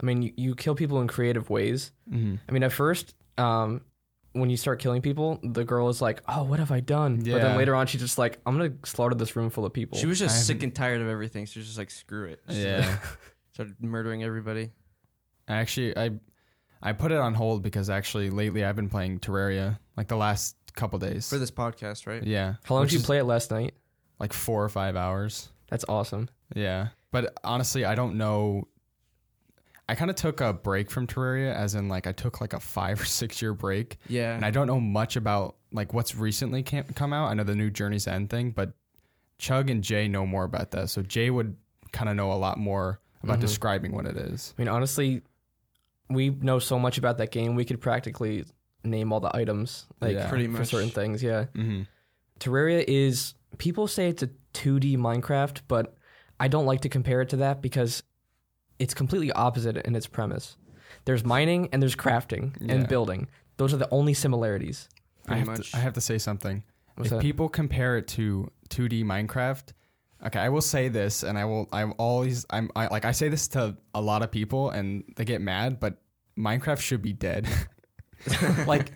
I 0.02 0.06
mean, 0.06 0.22
you, 0.22 0.32
you 0.36 0.54
kill 0.54 0.74
people 0.74 1.00
in 1.00 1.08
creative 1.08 1.50
ways. 1.50 1.92
hmm 2.08 2.36
I 2.48 2.52
mean, 2.52 2.62
at 2.62 2.72
first, 2.72 3.14
um, 3.38 3.82
when 4.32 4.48
you 4.48 4.56
start 4.56 4.78
killing 4.80 5.02
people, 5.02 5.38
the 5.42 5.64
girl 5.64 5.88
is 5.88 6.00
like, 6.00 6.22
"Oh, 6.28 6.44
what 6.44 6.58
have 6.58 6.70
I 6.70 6.80
done?" 6.80 7.16
But 7.18 7.42
then 7.42 7.56
later 7.56 7.74
on, 7.74 7.86
she's 7.86 8.00
just 8.00 8.16
like, 8.18 8.38
"I'm 8.46 8.56
gonna 8.56 8.72
slaughter 8.84 9.14
this 9.16 9.34
room 9.36 9.50
full 9.50 9.66
of 9.66 9.72
people." 9.72 9.98
She 9.98 10.06
was 10.06 10.22
I 10.22 10.26
just 10.26 10.46
sick 10.46 10.56
haven't- 10.56 10.64
and 10.68 10.74
tired 10.74 11.00
of 11.00 11.08
everything. 11.08 11.46
She 11.46 11.58
was 11.58 11.66
just 11.66 11.78
like, 11.78 11.90
screw 11.90 12.26
it. 12.26 12.40
She 12.48 12.62
Yeah. 12.62 12.98
started 13.52 13.74
murdering 13.82 14.22
everybody. 14.22 14.70
I 15.48 15.56
actually 15.56 15.96
I 15.96 16.10
I 16.82 16.92
put 16.92 17.10
it 17.12 17.18
on 17.18 17.34
hold 17.34 17.62
because 17.62 17.90
actually 17.90 18.30
lately 18.30 18.64
I've 18.64 18.76
been 18.76 18.88
playing 18.88 19.18
Terraria 19.20 19.78
like 19.96 20.08
the 20.08 20.16
last 20.16 20.56
couple 20.74 20.98
days. 21.00 21.28
For 21.28 21.36
this 21.38 21.50
podcast, 21.50 22.06
right? 22.06 22.22
yeah. 22.22 22.54
How 22.64 22.76
long 22.76 22.82
which 22.82 22.90
did 22.90 22.94
you 22.96 23.00
is 23.00 23.06
play 23.06 23.18
it 23.18 23.24
last 23.24 23.50
night? 23.50 23.74
Like 24.20 24.32
four 24.32 24.62
or 24.64 24.68
five 24.68 24.94
hours. 24.96 25.50
That's 25.68 25.84
awesome. 25.88 26.28
Yeah. 26.54 26.88
But 27.12 27.36
honestly, 27.44 27.84
I 27.84 27.94
don't 27.94 28.16
know. 28.16 28.68
I 29.88 29.96
kind 29.96 30.10
of 30.10 30.16
took 30.16 30.40
a 30.40 30.52
break 30.52 30.90
from 30.90 31.06
Terraria, 31.08 31.52
as 31.52 31.74
in 31.74 31.88
like 31.88 32.06
I 32.06 32.12
took 32.12 32.40
like 32.40 32.52
a 32.52 32.60
five 32.60 33.00
or 33.00 33.04
six 33.04 33.42
year 33.42 33.52
break, 33.54 33.98
Yeah. 34.08 34.34
and 34.36 34.44
I 34.44 34.50
don't 34.52 34.68
know 34.68 34.78
much 34.80 35.16
about 35.16 35.56
like 35.72 35.92
what's 35.92 36.14
recently 36.14 36.62
cam- 36.62 36.84
come 36.94 37.12
out. 37.12 37.26
I 37.30 37.34
know 37.34 37.42
the 37.42 37.56
new 37.56 37.70
Journey's 37.70 38.06
End 38.06 38.30
thing, 38.30 38.52
but 38.52 38.72
Chug 39.38 39.68
and 39.70 39.82
Jay 39.82 40.06
know 40.06 40.24
more 40.26 40.44
about 40.44 40.70
that. 40.72 40.90
So 40.90 41.02
Jay 41.02 41.30
would 41.30 41.56
kind 41.92 42.08
of 42.08 42.14
know 42.14 42.32
a 42.32 42.34
lot 42.34 42.58
more 42.58 43.00
about 43.24 43.38
Mhm. 43.38 43.42
describing 43.42 43.92
what 43.92 44.06
it 44.06 44.16
is. 44.16 44.54
I 44.56 44.62
mean, 44.62 44.68
honestly, 44.68 45.22
we 46.08 46.30
know 46.30 46.58
so 46.60 46.78
much 46.78 46.96
about 46.98 47.18
that 47.18 47.30
game. 47.32 47.54
We 47.56 47.64
could 47.64 47.80
practically 47.80 48.44
name 48.84 49.12
all 49.12 49.20
the 49.20 49.34
items, 49.36 49.86
like 50.00 50.14
Yeah. 50.14 50.28
Pretty 50.28 50.46
for 50.48 50.64
certain 50.64 50.90
things. 50.90 51.22
Yeah, 51.22 51.46
Mm-hmm. 51.54 51.82
Terraria 52.38 52.84
is. 52.86 53.34
People 53.58 53.88
say 53.88 54.08
it's 54.08 54.22
a 54.22 54.30
2D 54.54 54.96
Minecraft, 54.96 55.62
but 55.68 55.96
I 56.40 56.48
don't 56.48 56.66
like 56.66 56.80
to 56.80 56.88
compare 56.88 57.20
it 57.20 57.28
to 57.30 57.36
that 57.36 57.62
because 57.62 58.02
it's 58.78 58.94
completely 58.94 59.30
opposite 59.30 59.76
in 59.76 59.94
its 59.94 60.06
premise. 60.06 60.56
There's 61.04 61.24
mining 61.24 61.68
and 61.72 61.80
there's 61.82 61.94
crafting 61.94 62.56
Yeah. 62.60 62.74
and 62.74 62.88
building. 62.88 63.28
Those 63.58 63.72
are 63.74 63.76
the 63.76 63.88
only 63.90 64.14
similarities. 64.14 64.88
I 65.26 65.28
Pretty 65.28 65.38
have, 65.40 65.46
much. 65.48 65.70
to, 65.72 65.76
I 65.76 65.80
have 65.80 65.92
to 65.92 66.00
say 66.00 66.18
something. 66.18 66.62
What's 66.96 67.08
if 67.12 67.16
that? 67.18 67.22
people 67.22 67.48
compare 67.48 67.96
it 67.98 68.08
to 68.08 68.50
2D 68.70 69.04
Minecraft, 69.04 69.72
okay, 70.26 70.38
I 70.40 70.48
will 70.48 70.60
say 70.62 70.88
this, 70.88 71.22
and 71.22 71.38
I 71.38 71.44
will. 71.44 71.68
I'm 71.72 71.94
always. 71.98 72.46
I'm 72.50 72.70
I, 72.74 72.86
like 72.88 73.04
I 73.04 73.12
say 73.12 73.28
this 73.28 73.48
to 73.48 73.76
a 73.94 74.00
lot 74.00 74.22
of 74.22 74.30
people, 74.30 74.70
and 74.70 75.04
they 75.16 75.24
get 75.24 75.40
mad, 75.40 75.78
but 75.78 75.98
Minecraft 76.38 76.80
should 76.80 77.02
be 77.02 77.12
dead. 77.12 77.46
like, 78.66 78.92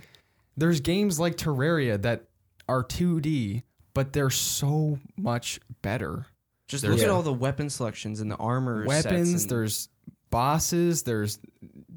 there's 0.57 0.81
games 0.81 1.19
like 1.21 1.37
Terraria 1.37 2.01
that 2.03 2.25
are 2.69 2.85
2D, 2.85 3.63
but 3.95 4.13
they're 4.13 4.31
so 4.31 4.99
much 5.17 5.61
better. 5.83 6.27
Just 6.69 6.83
There's- 6.83 6.97
look 6.99 7.05
at 7.05 7.11
all 7.11 7.23
the 7.23 7.33
weapon 7.33 7.69
selections 7.71 8.21
and 8.21 8.31
the 8.31 8.37
armor 8.37 8.87
sets 8.89 9.05
Weapons, 9.07 9.43
and- 9.43 9.51
there's 9.51 9.89
bosses, 10.31 11.03
there's 11.03 11.39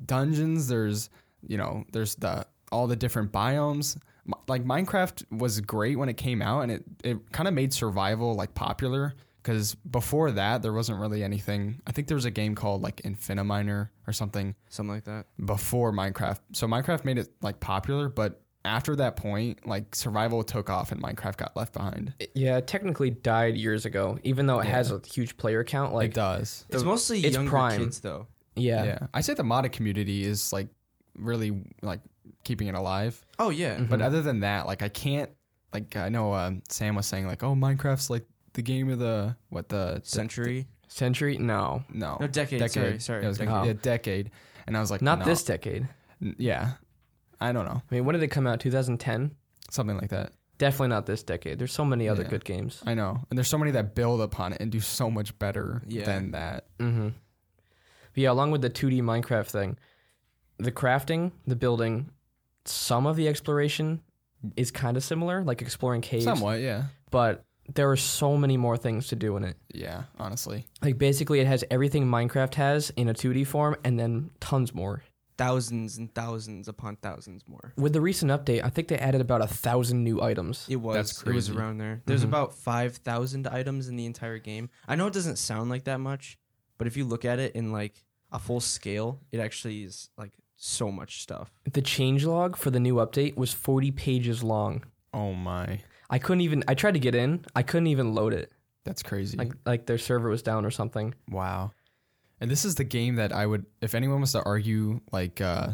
dungeons, 0.05 0.67
there's 0.67 1.09
you 1.47 1.57
know, 1.57 1.85
there's 1.91 2.15
the 2.15 2.45
all 2.71 2.87
the 2.87 2.95
different 2.95 3.31
biomes. 3.31 3.97
M- 4.27 4.33
Like 4.47 4.65
Minecraft 4.65 5.23
was 5.31 5.61
great 5.61 5.97
when 5.97 6.09
it 6.09 6.17
came 6.17 6.41
out, 6.41 6.61
and 6.61 6.71
it 6.71 6.83
it 7.03 7.31
kind 7.31 7.47
of 7.47 7.53
made 7.53 7.73
survival 7.73 8.33
like 8.35 8.53
popular 8.53 9.13
because 9.41 9.75
before 9.75 10.31
that 10.31 10.61
there 10.61 10.73
wasn't 10.73 10.99
really 10.99 11.23
anything. 11.23 11.79
I 11.87 11.91
think 11.93 12.07
there 12.07 12.15
was 12.15 12.25
a 12.25 12.31
game 12.31 12.55
called 12.55 12.81
like 12.81 12.97
Infiniminer 13.03 13.89
or 14.05 14.11
something 14.13 14.55
something 14.69 14.93
like 14.95 15.05
that. 15.05 15.27
before 15.45 15.93
Minecraft. 15.93 16.39
So 16.53 16.67
Minecraft 16.67 17.05
made 17.05 17.17
it 17.19 17.29
like 17.41 17.59
popular, 17.61 18.09
but 18.09 18.41
after 18.67 18.95
that 18.97 19.15
point, 19.15 19.65
like 19.65 19.95
survival 19.95 20.43
took 20.43 20.69
off 20.69 20.91
and 20.91 21.01
Minecraft 21.01 21.37
got 21.37 21.55
left 21.55 21.73
behind. 21.73 22.13
Yeah, 22.35 22.57
it 22.57 22.67
technically 22.67 23.09
died 23.11 23.55
years 23.55 23.85
ago, 23.85 24.19
even 24.23 24.45
though 24.47 24.59
it 24.59 24.67
has 24.67 24.91
a 24.91 25.01
huge 25.05 25.37
player 25.37 25.63
count. 25.63 25.93
Like 25.93 26.05
it 26.05 26.07
Like, 26.09 26.13
does. 26.39 26.65
It's 26.69 26.83
mostly 26.83 27.21
it's 27.21 27.35
younger 27.35 27.49
Prime. 27.49 27.79
kids 27.79 27.99
though. 28.01 28.27
yeah, 28.55 28.83
Yeah. 28.83 28.99
I 29.13 29.21
say 29.21 29.33
the 29.33 29.43
modded 29.43 29.71
community 29.71 30.23
is 30.23 30.51
like 30.53 30.67
really 31.15 31.63
like 31.81 32.01
keeping 32.43 32.67
it 32.67 32.75
alive. 32.75 33.23
Oh 33.39 33.49
yeah. 33.49 33.79
But 33.79 34.01
other 34.01 34.21
than 34.21 34.41
that, 34.41 34.67
like 34.67 34.83
I 34.83 34.89
can't 34.89 35.29
like 35.73 35.95
I 35.95 36.09
know 36.09 36.33
um, 36.33 36.61
Sam 36.69 36.95
was 36.95 37.05
saying 37.07 37.27
like, 37.27 37.43
oh, 37.43 37.55
Minecraft's 37.55 38.09
like 38.09 38.25
the 38.53 38.61
game 38.61 38.89
of 38.89 38.99
the 38.99 39.35
what 39.49 39.69
the 39.69 40.01
Century. 40.03 40.67
Century? 40.89 41.37
No, 41.37 41.83
no 41.93 42.17
No, 42.19 42.27
decade, 42.27 42.59
sorry, 42.71 42.99
sorry, 42.99 43.21
Yeah, 43.21 43.25
it 43.25 43.29
was 43.29 43.37
decade. 43.39 43.53
like, 43.53 43.65
yeah, 43.67 43.73
decade. 43.81 44.31
And 44.65 44.75
I 44.77 44.79
was 44.79 44.89
like, 44.89 45.01
not 45.01 45.19
no. 45.19 45.25
this 45.25 45.43
decade. 45.43 45.87
N- 46.21 46.35
Yeah, 46.39 46.71
I 47.39 47.51
don't 47.51 47.65
know, 47.65 47.81
I 47.89 47.93
mean, 47.95 48.05
when 48.05 48.13
did 48.13 48.23
it 48.23 48.29
come 48.29 48.47
out? 48.47 48.59
2010. 48.59 49.31
something 49.69 49.97
like 49.97 50.09
that. 50.11 50.31
Definitely 50.59 50.87
not 50.87 51.05
this 51.05 51.21
decade. 51.23 51.59
There's 51.59 51.73
so 51.73 51.83
many 51.85 52.07
other 52.09 52.23
Yeah. 52.23 52.29
good 52.29 52.45
games. 52.45 52.81
I 52.85 52.93
know, 52.95 53.19
and 53.29 53.37
there's 53.37 53.49
so 53.49 53.57
many 53.57 53.71
that 53.71 53.93
build 53.95 54.21
upon 54.21 54.53
it 54.53 54.61
and 54.61 54.71
do 54.71 54.79
so 54.79 55.11
much 55.11 55.37
better 55.37 55.83
Yeah. 55.87 56.05
than 56.05 56.31
that. 56.31 56.65
Mm-hmm. 56.79 57.09
But 57.09 58.17
yeah, 58.23 58.31
along 58.31 58.51
with 58.51 58.61
the 58.61 58.69
2D 58.69 59.01
Minecraft 59.01 59.47
thing, 59.51 59.77
the 60.57 60.71
crafting, 60.71 61.31
the 61.45 61.55
building, 61.55 62.09
some 62.65 63.05
of 63.05 63.15
the 63.17 63.27
exploration 63.27 64.01
is 64.55 64.71
kind 64.71 64.97
of 64.97 65.03
similar, 65.03 65.43
like 65.43 65.61
exploring 65.61 66.01
caves. 66.01 66.23
Somewhat, 66.23 66.59
yeah, 66.61 66.85
But 67.11 67.43
there 67.73 67.91
are 67.91 67.97
so 67.97 68.37
many 68.37 68.55
more 68.57 68.77
things 68.77 69.07
to 69.09 69.15
do 69.15 69.35
in 69.37 69.43
it. 69.43 69.57
yeah. 69.73 70.03
Honestly, 70.17 70.65
Like 70.81 70.97
basically, 70.97 71.39
it 71.41 71.47
has 71.47 71.63
everything 71.69 72.05
Minecraft 72.05 72.55
has 72.55 72.89
in 72.91 73.09
a 73.09 73.13
2D 73.13 73.43
form, 73.45 73.75
and 73.83 73.99
then 73.99 74.31
tons 74.39 74.73
more. 74.73 75.03
Thousands 75.37 75.97
and 75.97 76.13
thousands 76.15 76.67
upon 76.67 76.95
thousands 76.95 77.43
more. 77.47 77.73
With 77.77 77.93
the 77.93 78.01
recent 78.01 78.31
update, 78.31 78.63
I 78.63 78.69
think 78.69 78.87
they 78.87 78.97
added 78.97 79.21
about 79.21 79.41
a 79.41 79.47
thousand 79.47 80.03
new 80.03 80.21
items. 80.21 80.65
It 80.67 80.77
was. 80.77 80.95
That's 80.95 81.13
crazy. 81.13 81.29
It 81.31 81.35
was 81.35 81.47
crazy. 81.47 81.59
around 81.59 81.77
there. 81.77 82.01
There's 82.07 82.21
Mhm. 82.23 82.29
about 82.29 82.53
five 82.55 82.97
thousand 82.97 83.47
items 83.47 83.87
in 83.87 83.95
the 83.95 84.05
entire 84.05 84.39
game. 84.39 84.69
I 84.87 84.95
know 84.95 85.07
it 85.07 85.13
doesn't 85.13 85.37
sound 85.37 85.69
like 85.69 85.83
that 85.83 85.99
much, 85.99 86.37
but 86.77 86.87
if 86.87 86.97
you 86.97 87.05
look 87.05 87.23
at 87.23 87.37
it 87.39 87.55
in 87.55 87.71
like 87.71 88.03
a 88.31 88.39
full 88.39 88.59
scale, 88.59 89.21
it 89.31 89.39
actually 89.39 89.83
is 89.83 90.09
like 90.17 90.31
so 90.55 90.91
much 90.91 91.21
stuff. 91.21 91.51
The 91.71 91.83
changelog 91.83 92.55
for 92.55 92.71
the 92.71 92.79
new 92.79 92.95
update 92.95 93.35
was 93.37 93.53
40 93.53 93.91
pages 93.91 94.43
long. 94.43 94.83
oh 95.13 95.33
my, 95.33 95.81
I 96.09 96.17
couldn't 96.19 96.41
even. 96.41 96.63
I 96.67 96.73
tried 96.73 96.93
to 96.95 96.99
get 96.99 97.13
in. 97.15 97.45
I 97.55 97.61
couldn't 97.63 97.87
even 97.87 98.13
load 98.15 98.33
it. 98.33 98.51
that's 98.85 99.03
crazy. 99.03 99.37
Like 99.37 99.53
like 99.65 99.85
their 99.85 99.97
server 99.97 100.29
was 100.29 100.41
down 100.41 100.65
or 100.65 100.71
something. 100.71 101.13
Wow. 101.29 101.73
And 102.39 102.51
this 102.51 102.65
is 102.65 102.75
the 102.75 102.83
game 102.83 103.15
that 103.15 103.31
I 103.33 103.45
would 103.45 103.65
if 103.81 103.95
anyone 103.95 104.21
was 104.21 104.31
to 104.33 104.43
argue 104.43 105.01
like 105.11 105.41
uh 105.41 105.69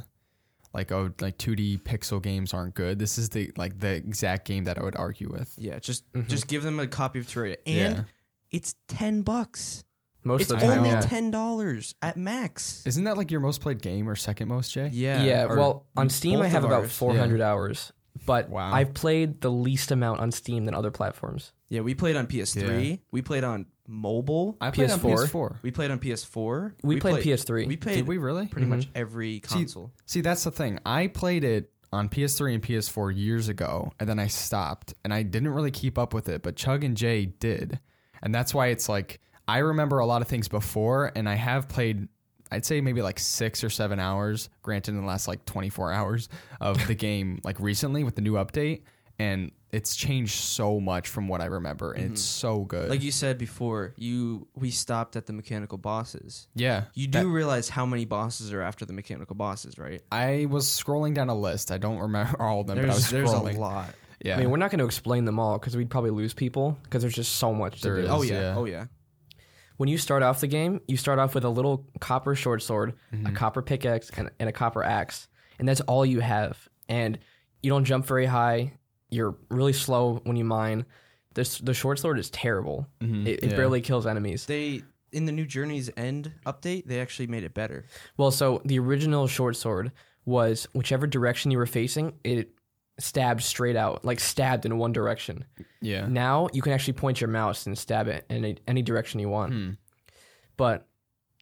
like 0.73 0.91
oh 0.91 1.11
like 1.19 1.37
2D 1.37 1.81
pixel 1.83 2.21
games 2.21 2.53
aren't 2.53 2.73
good. 2.73 2.99
This 2.99 3.17
is 3.17 3.29
the 3.29 3.51
like 3.57 3.79
the 3.79 3.89
exact 3.95 4.45
game 4.47 4.63
that 4.63 4.77
I 4.79 4.83
would 4.83 4.95
argue 4.95 5.29
with. 5.29 5.53
Yeah, 5.57 5.79
just 5.79 6.11
Mhm. 6.13 6.27
just 6.27 6.47
give 6.47 6.63
them 6.63 6.79
a 6.79 6.87
copy 6.87 7.19
of 7.19 7.27
Terraria, 7.27 7.57
and 7.65 7.95
yeah. 7.97 8.03
it's 8.51 8.75
ten 8.87 9.21
bucks. 9.23 9.83
Most 10.25 10.43
It's 10.43 10.51
of 10.51 10.61
the 10.61 10.65
time, 10.67 10.77
only 10.79 10.89
yeah. 10.91 11.01
ten 11.01 11.31
dollars 11.31 11.95
at 12.01 12.15
max. 12.15 12.81
Isn't 12.87 13.03
that 13.03 13.17
like 13.17 13.29
your 13.29 13.41
most 13.41 13.59
played 13.59 13.81
game 13.81 14.07
or 14.09 14.15
second 14.15 14.47
most, 14.47 14.71
Jay? 14.71 14.89
Yeah. 14.93 15.21
Yeah, 15.21 15.45
or 15.49 15.57
well, 15.57 15.85
on 15.97 16.09
Steam 16.09 16.41
I 16.41 16.47
have 16.47 16.63
about 16.63 16.83
ours. 16.83 16.93
400 16.97 17.41
hours, 17.41 17.91
but 18.25 18.49
Wow. 18.49 18.71
I've 18.73 18.93
played 18.93 19.41
the 19.41 19.51
least 19.51 19.91
amount 19.91 20.21
on 20.21 20.31
Steam 20.31 20.63
than 20.63 20.73
other 20.75 20.91
platforms. 20.91 21.51
Yeah, 21.67 21.81
we 21.81 21.93
played 21.93 22.15
on 22.15 22.25
PS3. 22.27 23.01
We 23.11 23.21
played 23.21 23.43
on 23.43 23.65
mobile. 23.87 24.57
I 24.61 24.71
played 24.71 24.89
PS4. 24.89 24.93
on 24.93 24.99
PS4. 25.27 25.55
We 25.61 25.71
played 25.71 25.91
on 25.91 25.99
PS4. 25.99 26.73
We, 26.83 26.99
played, 26.99 27.21
played 27.21 27.25
PS3. 27.25 27.67
We 27.67 27.77
played 27.77 27.95
Did 27.95 28.07
we 28.07 28.17
really? 28.17 28.47
pretty 28.47 28.67
much 28.67 28.81
Mm-hmm. 28.87 28.91
every 28.97 29.39
console. 29.39 29.91
See, 30.05 30.21
that's 30.21 30.43
the 30.43 30.51
thing. 30.51 30.79
I 30.85 31.07
played 31.07 31.43
it 31.43 31.69
on 31.91 32.09
PS3 32.09 32.55
and 32.55 32.63
PS4 32.63 33.15
years 33.15 33.49
ago, 33.49 33.91
and 33.99 34.09
then 34.09 34.19
I 34.19 34.27
stopped, 34.27 34.93
and 35.03 35.13
I 35.13 35.21
didn't 35.23 35.49
really 35.49 35.71
keep 35.71 35.97
up 35.97 36.13
with 36.13 36.27
it. 36.29 36.41
But 36.41 36.55
Chug 36.55 36.83
and 36.83 36.97
Jay 36.97 37.25
did, 37.25 37.79
and 38.21 38.33
that's 38.33 38.53
why 38.53 38.67
it's 38.67 38.89
like 38.89 39.19
I 39.47 39.59
remember 39.59 39.99
a 39.99 40.05
lot 40.05 40.21
of 40.21 40.27
things 40.27 40.47
before, 40.47 41.11
and 41.15 41.27
I 41.29 41.35
have 41.35 41.67
played. 41.67 42.07
I'd 42.51 42.65
say 42.65 42.81
maybe 42.81 43.01
like 43.01 43.17
six 43.19 43.63
or 43.63 43.69
seven 43.71 43.99
hours, 43.99 44.47
granted 44.61 44.91
in 44.91 45.01
the 45.01 45.07
last 45.07 45.27
like 45.27 45.43
24 45.45 45.91
hours 45.91 46.29
of 46.61 46.85
the 46.87 46.93
game, 47.07 47.39
like 47.43 47.59
recently 47.59 48.03
with 48.03 48.15
the 48.15 48.21
new 48.21 48.33
update, 48.33 48.83
and 49.23 49.51
it's 49.71 49.95
changed 49.95 50.33
so 50.35 50.79
much 50.79 51.05
from 51.09 51.27
what 51.27 51.41
I 51.41 51.45
remember, 51.45 51.93
and 51.93 52.11
it's 52.11 52.21
so 52.21 52.51
good. 52.73 52.89
like 52.89 53.01
you 53.01 53.11
said 53.11 53.37
before, 53.37 53.93
you 53.97 54.47
we 54.55 54.69
stopped 54.71 55.15
at 55.15 55.25
the 55.25 55.33
mechanical 55.33 55.77
bosses. 55.77 56.47
yeah, 56.55 56.85
You 56.93 57.07
do 57.07 57.27
realize 57.29 57.69
how 57.69 57.85
many 57.85 58.05
bosses 58.05 58.53
are 58.53 58.61
after 58.61 58.85
the 58.85 58.93
mechanical 58.93 59.35
bosses, 59.35 59.77
right? 59.79 60.01
I 60.11 60.45
was 60.49 60.65
scrolling 60.67 61.13
down 61.15 61.29
a 61.29 61.35
list. 61.47 61.71
I 61.71 61.77
don't 61.79 61.99
remember 61.99 62.39
all 62.41 62.61
of 62.61 62.67
them, 62.67 62.77
but 62.77 62.85
I 62.85 62.93
was 62.93 63.09
There's, 63.09 63.31
there's 63.31 63.41
scrolling. 63.41 63.55
a 63.57 63.59
lot. 63.59 63.89
Yeah, 64.23 64.35
I 64.35 64.39
mean, 64.39 64.51
we're 64.51 64.57
not 64.63 64.69
going 64.71 64.79
to 64.79 64.85
explain 64.85 65.25
them 65.25 65.39
all 65.39 65.57
because 65.59 65.75
we'd 65.75 65.89
probably 65.89 66.11
lose 66.11 66.33
people 66.33 66.77
because 66.83 67.01
there's 67.03 67.15
just 67.23 67.33
so 67.35 67.53
much 67.53 67.81
to 67.81 67.87
There 67.87 67.95
do. 67.97 68.03
is. 68.03 68.09
Oh 68.09 68.21
yeah. 68.21 68.39
yeah. 68.41 68.55
Oh 68.59 68.65
yeah. 68.65 68.85
When 69.77 69.89
you 69.89 69.97
start 69.97 70.21
off 70.23 70.39
the 70.39 70.47
game, 70.47 70.81
you 70.87 70.97
start 70.97 71.17
off 71.19 71.33
with 71.35 71.43
a 71.45 71.49
little 71.49 71.87
copper 71.99 72.35
short 72.35 72.61
sword, 72.61 72.93
a 73.11 73.15
Mm-hmm. 73.15 73.33
copper 73.35 73.61
pickaxe, 73.63 74.11
and, 74.15 74.29
and 74.39 74.47
a 74.47 74.51
copper 74.51 74.83
axe, 74.83 75.27
and 75.59 75.67
that's 75.67 75.81
all 75.81 76.05
you 76.05 76.19
have. 76.19 76.69
And 76.87 77.17
you 77.63 77.69
don't 77.71 77.85
jump 77.85 78.05
very 78.05 78.27
high. 78.27 78.73
You're 79.13 79.35
really 79.49 79.73
slow 79.73 80.21
when 80.23 80.35
you 80.35 80.43
mine. 80.45 80.85
This 81.35 81.57
the 81.59 81.73
short 81.73 81.99
sword 81.99 82.19
is 82.19 82.29
terrible. 82.29 82.87
Mhm. 83.01 83.25
It, 83.27 83.43
it 83.43 83.49
Yeah. 83.51 83.55
barely 83.57 83.81
kills 83.81 84.05
enemies. 84.07 84.45
They 84.45 84.83
in 85.11 85.25
the 85.25 85.31
new 85.31 85.45
Journey's 85.45 85.91
End 85.95 86.31
update, 86.45 86.85
they 86.87 86.99
actually 86.99 87.27
made 87.27 87.43
it 87.43 87.53
better. 87.53 87.85
Well, 88.17 88.31
so 88.31 88.61
the 88.65 88.79
original 88.79 89.27
short 89.27 89.55
sword 89.55 89.91
was 90.25 90.67
whichever 90.73 91.05
direction 91.05 91.51
you 91.51 91.57
were 91.59 91.67
facing, 91.67 92.13
it 92.23 92.49
stabbed 92.99 93.43
straight 93.43 93.75
out, 93.75 94.03
like 94.05 94.19
stabbed 94.19 94.65
in 94.65 94.77
one 94.77 94.91
direction. 94.93 95.45
yeah. 95.81 96.07
Now 96.07 96.47
you 96.53 96.61
can 96.63 96.71
actually 96.73 96.93
point 96.93 97.21
your 97.21 97.27
mouse 97.29 97.65
and 97.67 97.77
stab 97.77 98.07
it 98.07 98.25
in 98.29 98.37
any, 98.45 98.57
any 98.67 98.81
direction 98.81 99.19
you 99.19 99.29
want. 99.29 99.53
Hmm. 99.53 99.69
But 100.57 100.87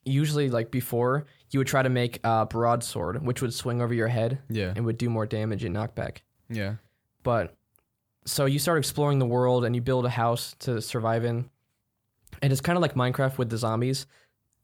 usually, 0.03 0.49
like 0.49 0.71
before, 0.71 1.25
you 1.51 1.59
would 1.59 1.67
try 1.67 1.83
to 1.83 1.89
make 1.89 2.19
a 2.23 2.45
broadsword, 2.45 3.25
which 3.25 3.41
would 3.41 3.53
swing 3.53 3.81
over 3.81 3.93
your 3.93 4.07
head 4.07 4.39
Yeah. 4.49 4.73
and 4.75 4.85
would 4.85 4.97
do 4.97 5.09
more 5.09 5.25
damage 5.25 5.63
and 5.63 5.75
knockback. 5.75 6.17
Yeah. 6.49 6.75
But 7.23 7.55
so 8.25 8.45
you 8.45 8.59
start 8.59 8.77
exploring 8.79 9.19
the 9.19 9.25
world 9.25 9.65
and 9.65 9.75
you 9.75 9.81
build 9.81 10.05
a 10.05 10.09
house 10.09 10.55
to 10.59 10.81
survive 10.81 11.25
in. 11.25 11.49
And 12.41 12.51
it's 12.51 12.61
kind 12.61 12.77
of 12.77 12.81
like 12.81 12.93
Minecraft 12.95 13.37
with 13.37 13.49
the 13.49 13.57
zombies. 13.57 14.05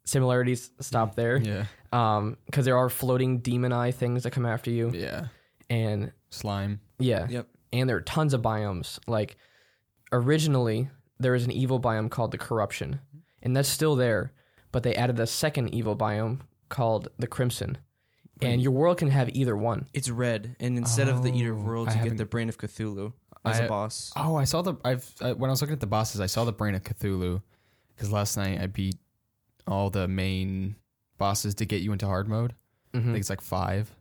Similarities 0.06 0.72
stop 0.80 1.16
there. 1.16 1.38
Yeah. 1.38 1.66
Um, 1.92 2.38
because 2.46 2.66
there 2.66 2.78
are 2.78 2.90
floating 2.90 3.40
demon 3.40 3.74
eye 3.74 3.92
things 3.92 4.24
that 4.24 4.32
come 4.32 4.46
after 4.46 4.72
you. 4.72 4.92
Yeah. 4.94 5.28
And 5.70 6.12
Slime. 6.30 6.80
yeah. 7.00 7.28
Yep. 7.30 7.48
And 7.74 7.90
there 7.90 7.98
are 7.98 8.02
tons 8.02 8.34
of 8.34 8.42
biomes. 8.42 9.00
Like 9.08 9.36
originally 10.12 10.90
there 11.20 11.34
was 11.34 11.44
an 11.44 11.52
evil 11.52 11.80
biome 11.80 12.10
called 12.10 12.32
the 12.32 12.38
corruption. 12.38 13.00
And 13.44 13.56
that's 13.56 13.70
still 13.70 13.96
there. 13.96 14.32
But 14.72 14.84
they 14.84 14.96
added 14.96 15.20
a 15.20 15.28
second 15.28 15.74
evil 15.74 15.96
biome 15.96 16.40
called 16.70 17.10
the 17.18 17.28
crimson. 17.28 17.78
And 18.42 18.62
your 18.62 18.72
world 18.72 19.00
can 19.00 19.10
have 19.10 19.30
either 19.30 19.58
one. 19.58 19.88
It's 19.96 20.12
red, 20.12 20.56
and 20.60 20.78
instead 20.78 21.10
of 21.10 21.24
the 21.24 21.32
Eater 21.36 21.54
of 21.54 21.58
Oh, 21.58 21.64
Worlds, 21.64 21.96
I 21.96 22.04
you 22.04 22.10
get 22.10 22.18
the 22.18 22.26
Brain 22.26 22.50
of 22.50 22.58
Cthulhu 22.60 23.14
as 23.51 23.60
a 23.60 23.63
I- 23.66 23.68
boss. 23.68 24.12
Oh, 24.16 24.36
I 24.36 24.44
saw 24.46 24.62
the. 24.62 24.75
I've 24.86 25.10
I, 25.22 25.34
when 25.34 25.50
I 25.50 25.54
was 25.54 25.62
looking 25.62 25.74
at 25.74 25.80
the 25.80 25.88
bosses, 25.88 26.22
I 26.22 26.25
saw 26.27 26.46
the 26.46 26.51
Brain 26.54 26.75
of 26.75 26.84
Cthulhu, 26.84 27.42
because 27.96 28.12
last 28.12 28.38
night 28.38 28.60
I 28.60 28.68
beat 28.68 28.96
all 29.68 29.89
the 29.89 30.08
main 30.08 30.75
bosses 31.18 31.56
to 31.56 31.66
get 31.66 31.82
you 31.82 31.92
into 31.92 32.06
hard 32.06 32.27
mode. 32.27 32.54
I 32.94 32.98
Mhm. 32.98 33.06
think 33.06 33.18
it's 33.18 33.30
like 33.30 33.42
five. 33.42 33.94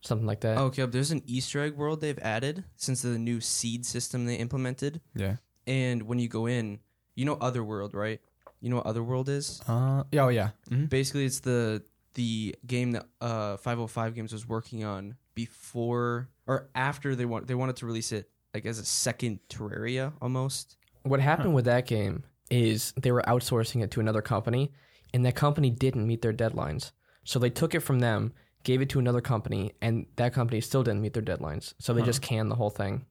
Something 0.00 0.26
like 0.26 0.40
that. 0.40 0.58
Oh, 0.58 0.64
okay, 0.64 0.84
there's 0.86 1.12
an 1.12 1.22
Easter 1.26 1.60
egg 1.60 1.76
world 1.76 2.00
they've 2.00 2.18
added 2.18 2.64
since 2.76 3.02
the 3.02 3.16
new 3.18 3.40
seed 3.40 3.86
system 3.86 4.26
they 4.26 4.34
implemented. 4.34 5.00
Yeah. 5.14 5.36
And 5.66 6.02
when 6.02 6.18
you 6.18 6.28
go 6.28 6.46
in, 6.46 6.80
you 7.14 7.24
know 7.24 7.34
Otherworld, 7.40 7.94
right? 7.94 8.20
You 8.60 8.70
know 8.70 8.76
what 8.76 8.86
Otherworld 8.86 9.28
is? 9.28 9.60
Uh. 9.68 10.02
Yeah. 10.10 10.24
Oh 10.24 10.28
yeah. 10.28 10.50
Mhm. 10.70 10.88
Basically, 10.88 11.24
it's 11.24 11.40
the 11.40 11.84
the 12.14 12.54
game 12.66 12.92
that 12.92 13.06
uh 13.20 13.56
505 13.58 14.14
Games 14.14 14.32
was 14.32 14.46
working 14.48 14.82
on 14.84 15.16
before 15.34 16.28
or 16.46 16.68
after 16.74 17.14
they 17.14 17.24
want 17.24 17.46
they 17.46 17.54
wanted 17.54 17.76
to 17.76 17.86
release 17.86 18.12
it 18.12 18.28
like 18.54 18.66
as 18.66 18.78
a 18.78 18.84
second 18.84 19.40
Terraria 19.48 20.12
almost. 20.20 20.76
What 21.02 21.20
happened 21.20 21.54
with 21.54 21.64
that 21.64 21.86
game 21.86 22.24
is 22.50 22.92
they 23.00 23.10
were 23.12 23.22
outsourcing 23.26 23.82
it 23.82 23.90
to 23.92 24.00
another 24.00 24.22
company, 24.22 24.72
and 25.14 25.24
that 25.24 25.34
company 25.34 25.70
didn't 25.70 26.06
meet 26.06 26.22
their 26.22 26.32
deadlines. 26.32 26.92
So 27.24 27.38
they 27.38 27.50
took 27.50 27.74
it 27.74 27.80
from 27.80 28.00
them, 28.00 28.32
gave 28.62 28.80
it 28.82 28.88
to 28.90 28.98
another 28.98 29.20
company, 29.20 29.72
and 29.80 30.06
that 30.16 30.32
company 30.32 30.60
still 30.60 30.82
didn't 30.82 31.00
meet 31.00 31.14
their 31.14 31.22
deadlines. 31.22 31.74
So 31.78 31.92
they 31.94 32.00
Huh. 32.00 32.06
just 32.06 32.22
canned 32.22 32.50
the 32.50 32.56
whole 32.56 32.70
thing. 32.70 33.06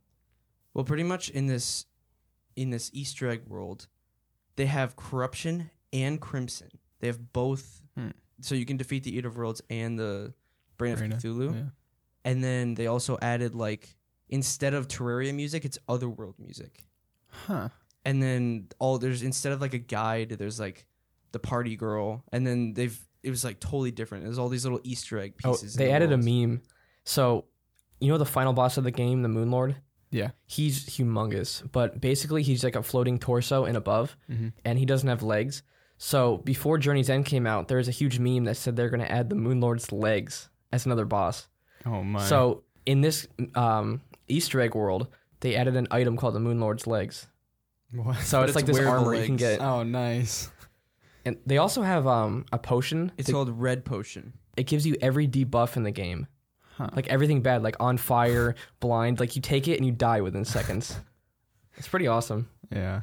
Well, 0.73 0.85
pretty 0.85 1.03
much 1.03 1.29
in 1.29 1.47
this 1.47 1.85
in 2.57 2.69
this 2.69 2.91
Easter 2.93 3.29
egg 3.29 3.43
world, 3.47 3.87
they 4.57 4.65
have 4.65 4.97
corruption 4.97 5.71
and 5.93 6.19
crimson. 6.19 6.67
They 6.99 7.07
have 7.07 7.31
both, 7.31 7.81
Hmm. 7.95 8.09
so 8.41 8.55
you 8.55 8.65
can 8.65 8.75
defeat 8.75 9.03
the 9.05 9.15
Eater 9.17 9.29
of 9.29 9.37
Worlds 9.37 9.61
and 9.69 9.97
the 9.97 10.33
Brain 10.77 10.91
of 10.91 10.99
Brain 10.99 11.13
of- 11.13 11.19
Cthulhu. 11.19 11.55
Yeah. 11.55 11.69
And 12.25 12.43
then 12.43 12.73
they 12.75 12.87
also 12.87 13.17
added 13.21 13.55
like 13.55 13.95
instead 14.31 14.73
of 14.73 14.87
Terraria 14.87 15.33
music, 15.33 15.65
it's 15.65 15.77
Otherworld 15.87 16.35
music. 16.39 16.83
Huh. 17.29 17.69
And 18.03 18.21
then 18.23 18.67
all 18.79 18.97
there's 18.97 19.21
instead 19.21 19.51
of 19.51 19.61
like 19.61 19.73
a 19.75 19.77
guide, 19.79 20.29
there's 20.39 20.59
like 20.59 20.85
the 21.31 21.39
party 21.39 21.75
girl, 21.75 22.23
and 22.31 22.45
then 22.47 22.73
they've 22.73 22.99
it 23.23 23.29
was 23.29 23.43
like 23.43 23.59
totally 23.59 23.91
different. 23.91 24.23
There's 24.23 24.39
all 24.39 24.49
these 24.49 24.63
little 24.65 24.79
Easter 24.83 25.19
egg 25.19 25.33
Oh, 25.43 25.51
pieces. 25.51 25.75
in 25.75 25.79
they 25.79 25.85
the 25.89 25.91
added 25.91 26.09
worlds. 26.09 26.25
a 26.25 26.29
meme. 26.47 26.61
So, 27.03 27.45
you 27.99 28.07
know 28.11 28.17
the 28.17 28.25
final 28.25 28.53
boss 28.53 28.77
of 28.77 28.83
the 28.83 28.89
game, 28.91 29.21
the 29.21 29.29
Moon 29.29 29.51
Lord? 29.51 29.75
Yeah. 30.09 30.31
He's 30.47 30.85
humongous, 30.87 31.63
but 31.71 32.01
basically 32.01 32.41
he's 32.43 32.63
like 32.63 32.75
a 32.75 32.81
floating 32.83 33.19
torso 33.19 33.65
and 33.65 33.77
above, 33.77 34.17
Mm-hmm. 34.29 34.47
and 34.65 34.79
he 34.79 34.85
doesn't 34.85 35.07
have 35.07 35.21
legs. 35.23 35.61
So 35.99 36.37
before 36.37 36.79
Journey's 36.79 37.09
End 37.11 37.25
came 37.27 37.45
out, 37.45 37.67
there 37.67 37.77
was 37.77 37.87
a 37.87 37.91
huge 37.91 38.17
meme 38.17 38.45
that 38.45 38.57
said 38.57 38.75
they're 38.75 38.89
going 38.89 39.01
to 39.05 39.11
add 39.11 39.29
the 39.29 39.35
Moon 39.35 39.61
Lord's 39.61 39.91
legs 39.91 40.49
as 40.73 40.87
another 40.87 41.05
boss. 41.05 41.47
Oh 41.85 42.03
my. 42.03 42.25
So 42.25 42.63
in 42.87 43.01
this 43.01 43.27
um, 43.53 44.01
Easter 44.31 44.59
egg 44.61 44.75
world, 44.75 45.07
they 45.41 45.55
added 45.55 45.75
an 45.75 45.87
item 45.91 46.17
called 46.17 46.35
the 46.35 46.39
Moon 46.39 46.59
Lord's 46.59 46.87
legs. 46.87 47.27
What? 47.93 48.17
So 48.19 48.41
it's, 48.41 48.49
it's 48.49 48.55
like 48.55 48.65
this 48.65 48.79
armor 48.79 49.13
you 49.15 49.25
can 49.25 49.35
get, 49.35 49.59
Oh, 49.61 49.83
nice. 49.83 50.49
and 51.25 51.37
they 51.45 51.57
also 51.57 51.81
have 51.81 52.07
um, 52.07 52.45
a 52.51 52.57
potion. 52.57 53.11
It's 53.17 53.27
that- 53.27 53.33
called 53.33 53.49
Red 53.49 53.83
Potion. 53.85 54.33
it 54.57 54.63
gives 54.65 54.85
you 54.87 54.95
every 55.01 55.27
debuff 55.27 55.75
in 55.77 55.83
the 55.83 55.91
game, 55.91 56.27
Huh. 56.77 56.89
like 56.95 57.07
everything 57.09 57.41
bad, 57.41 57.63
like 57.63 57.75
on 57.79 57.97
fire, 57.97 58.55
blind. 58.79 59.19
Like 59.19 59.35
you 59.35 59.41
take 59.41 59.67
it 59.67 59.75
and 59.77 59.85
you 59.85 59.91
die 59.91 60.21
within 60.21 60.45
seconds. 60.45 60.97
It's 61.77 61.87
pretty 61.87 62.05
awesome. 62.07 62.49
Yeah. 62.69 63.01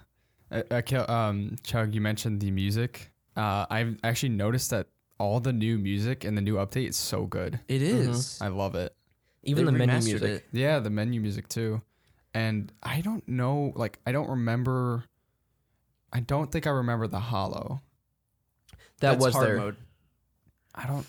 I, 0.52 0.62
I, 0.70 0.82
um, 1.28 1.56
Chug, 1.64 1.94
you 1.94 2.02
mentioned 2.02 2.40
the 2.40 2.50
music. 2.50 3.10
Uh, 3.34 3.64
I've 3.70 3.96
actually 4.04 4.28
noticed 4.28 4.70
that 4.70 4.88
all 5.18 5.40
the 5.40 5.54
new 5.54 5.78
music 5.78 6.22
in 6.24 6.34
the 6.34 6.42
new 6.42 6.56
update 6.56 6.90
is 6.90 6.96
so 6.96 7.24
good. 7.24 7.58
It 7.66 7.80
Mhm. 7.80 8.42
I 8.42 8.48
love 8.48 8.74
it. 8.74 8.94
Even 9.44 9.64
They 9.66 9.72
the 9.72 9.78
menu 9.78 10.04
music. 10.04 10.22
it. 10.22 10.46
Yeah, 10.52 10.78
the 10.80 10.90
menu 10.90 11.20
music 11.20 11.48
too. 11.48 11.80
And 12.34 12.72
I 12.82 13.00
don't 13.00 13.26
know, 13.28 13.72
like, 13.76 13.98
I 14.06 14.12
don't 14.12 14.28
remember. 14.28 15.04
I 16.12 16.20
don't 16.20 16.50
think 16.50 16.66
I 16.66 16.70
remember 16.70 17.06
the 17.06 17.20
hollow. 17.20 17.80
That 19.00 19.12
That's 19.12 19.24
was 19.24 19.34
hard 19.34 19.46
there. 19.48 19.56
mode. 19.58 19.76
I 20.74 20.86
don't. 20.86 21.06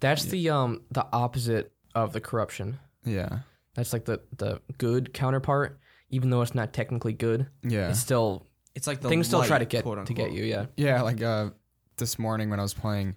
That's 0.00 0.24
Yeah. 0.26 0.30
the 0.30 0.50
um 0.50 0.82
the 0.90 1.06
opposite 1.12 1.72
of 1.94 2.12
the 2.12 2.20
corruption. 2.20 2.78
Yeah. 3.04 3.40
That's 3.74 3.92
like 3.92 4.04
the 4.04 4.20
the 4.36 4.60
good 4.78 5.12
counterpart. 5.12 5.78
Even 6.10 6.30
though 6.30 6.42
it's 6.42 6.54
not 6.54 6.72
technically 6.72 7.12
good, 7.12 7.48
Yeah. 7.62 7.90
it's 7.90 8.00
still 8.00 8.46
It's 8.74 8.86
like 8.86 9.00
the 9.00 9.08
things 9.08 9.26
still 9.28 9.44
try 9.44 9.58
to 9.58 9.64
get 9.64 9.84
to 9.84 10.14
get 10.14 10.32
you. 10.32 10.44
Yeah. 10.44 10.66
Yeah, 10.76 11.02
like 11.02 11.22
uh, 11.22 11.50
this 11.96 12.18
morning 12.18 12.50
when 12.50 12.58
I 12.58 12.62
was 12.62 12.74
playing, 12.74 13.14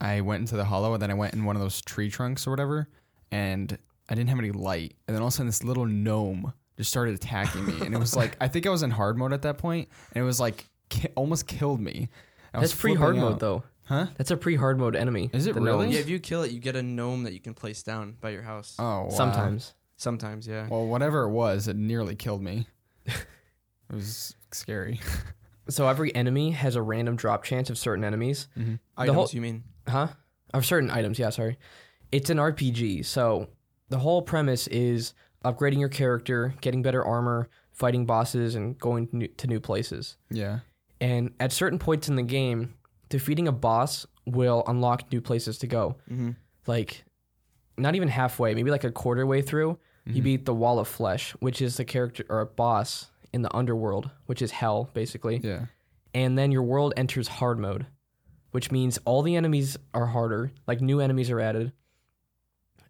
I 0.00 0.22
went 0.22 0.40
into 0.40 0.56
the 0.56 0.64
hollow 0.64 0.94
and 0.94 1.02
then 1.02 1.10
I 1.10 1.14
went 1.14 1.34
in 1.34 1.44
one 1.44 1.56
of 1.56 1.62
those 1.62 1.80
tree 1.82 2.10
trunks 2.10 2.46
or 2.46 2.50
whatever, 2.50 2.88
and 3.30 3.76
I 4.10 4.14
didn't 4.14 4.28
have 4.30 4.38
any 4.38 4.50
light. 4.50 4.94
And 5.06 5.14
then 5.14 5.22
all 5.22 5.28
of 5.28 5.32
a 5.34 5.36
sudden, 5.36 5.46
this 5.46 5.62
little 5.64 5.86
gnome 5.86 6.52
just 6.76 6.90
started 6.90 7.14
attacking 7.14 7.64
me, 7.66 7.86
and 7.86 7.94
it 7.94 7.98
was 7.98 8.16
like 8.16 8.36
I 8.40 8.48
think 8.48 8.66
I 8.66 8.70
was 8.70 8.82
in 8.82 8.90
hard 8.90 9.16
mode 9.16 9.32
at 9.32 9.42
that 9.42 9.58
point, 9.58 9.88
and 10.12 10.22
it 10.22 10.26
was 10.26 10.40
like 10.40 10.68
ki- 10.88 11.08
almost 11.14 11.46
killed 11.46 11.80
me. 11.80 12.08
I 12.52 12.58
was 12.58 12.70
That's 12.72 12.80
pre 12.80 12.94
hard 12.94 13.10
flipping 13.14 13.20
mode 13.22 13.32
out. 13.34 13.40
though. 13.40 13.62
huh? 13.84 14.06
That's 14.16 14.30
a 14.30 14.36
pre 14.36 14.56
hard 14.56 14.78
mode 14.78 14.96
enemy. 14.96 15.30
Is 15.32 15.46
it 15.46 15.54
the 15.54 15.60
really? 15.60 15.84
gnomes. 15.84 15.94
Yeah, 15.94 16.00
if 16.00 16.08
you 16.08 16.18
kill 16.18 16.42
it, 16.42 16.50
you 16.50 16.58
get 16.60 16.74
a 16.76 16.82
gnome 16.82 17.22
that 17.24 17.32
you 17.32 17.40
can 17.40 17.54
place 17.54 17.82
down 17.82 18.16
by 18.20 18.30
your 18.30 18.42
house. 18.42 18.74
Oh, 18.78 19.02
wow. 19.04 19.08
Sometimes. 19.10 19.74
Sometimes, 19.96 20.46
yeah. 20.48 20.66
Well, 20.68 20.86
whatever 20.86 21.22
it 21.24 21.30
was, 21.30 21.68
it 21.68 21.76
nearly 21.76 22.16
killed 22.16 22.42
me. 22.42 22.66
it 23.06 23.14
was 23.94 24.34
scary. 24.52 25.00
So 25.68 25.86
every 25.86 26.12
enemy 26.16 26.50
has 26.50 26.74
a 26.74 26.82
random 26.82 27.14
drop 27.14 27.44
chance 27.44 27.70
of 27.70 27.78
certain 27.78 28.02
enemies. 28.02 28.48
Mm-hmm. 28.58 28.74
Items, 28.96 29.14
whole- 29.14 29.28
you 29.30 29.40
mean? 29.40 29.62
Huh? 29.86 30.08
Of 30.52 30.66
certain 30.66 30.90
items, 30.90 31.16
yeah, 31.16 31.30
sorry. 31.30 31.58
It's 32.10 32.28
an 32.28 32.38
RPG, 32.38 33.04
so 33.04 33.46
the 33.90 33.98
whole 33.98 34.22
premise 34.22 34.66
is 34.68 35.12
upgrading 35.44 35.78
your 35.80 35.88
character, 35.88 36.54
getting 36.62 36.82
better 36.82 37.04
armor, 37.04 37.48
fighting 37.72 38.06
bosses, 38.06 38.54
and 38.54 38.78
going 38.78 39.06
to 39.08 39.16
new, 39.16 39.28
to 39.28 39.46
new 39.46 39.60
places. 39.60 40.16
Yeah. 40.30 40.60
And 41.00 41.32
at 41.38 41.52
certain 41.52 41.78
points 41.78 42.08
in 42.08 42.16
the 42.16 42.22
game, 42.22 42.74
defeating 43.08 43.46
a 43.48 43.52
boss 43.52 44.06
will 44.26 44.62
unlock 44.66 45.10
new 45.12 45.20
places 45.20 45.58
to 45.58 45.66
go. 45.66 45.96
Mm-hmm. 46.10 46.30
Like, 46.66 47.04
not 47.78 47.94
even 47.94 48.08
halfway, 48.08 48.54
maybe 48.54 48.70
like 48.70 48.84
a 48.84 48.90
quarter 48.90 49.26
way 49.26 49.42
through, 49.42 49.78
Mm-hmm. 50.08 50.16
you 50.16 50.22
beat 50.22 50.44
the 50.46 50.54
Wall 50.54 50.78
of 50.78 50.88
Flesh, 50.88 51.32
which 51.40 51.60
is 51.60 51.76
the 51.76 51.84
character 51.84 52.24
or 52.30 52.40
a 52.40 52.46
boss 52.46 53.10
in 53.34 53.42
the 53.42 53.54
underworld, 53.54 54.08
which 54.24 54.40
is 54.40 54.50
hell, 54.50 54.88
basically. 54.94 55.40
Yeah. 55.44 55.66
and 56.14 56.38
then 56.38 56.50
your 56.50 56.62
world 56.62 56.94
enters 56.96 57.28
hard 57.28 57.58
mode, 57.58 57.84
which 58.50 58.70
means 58.72 58.98
all 59.04 59.20
the 59.20 59.36
enemies 59.36 59.76
are 59.92 60.06
harder, 60.06 60.52
like 60.66 60.80
new 60.80 61.00
enemies 61.00 61.30
are 61.30 61.38
added, 61.38 61.72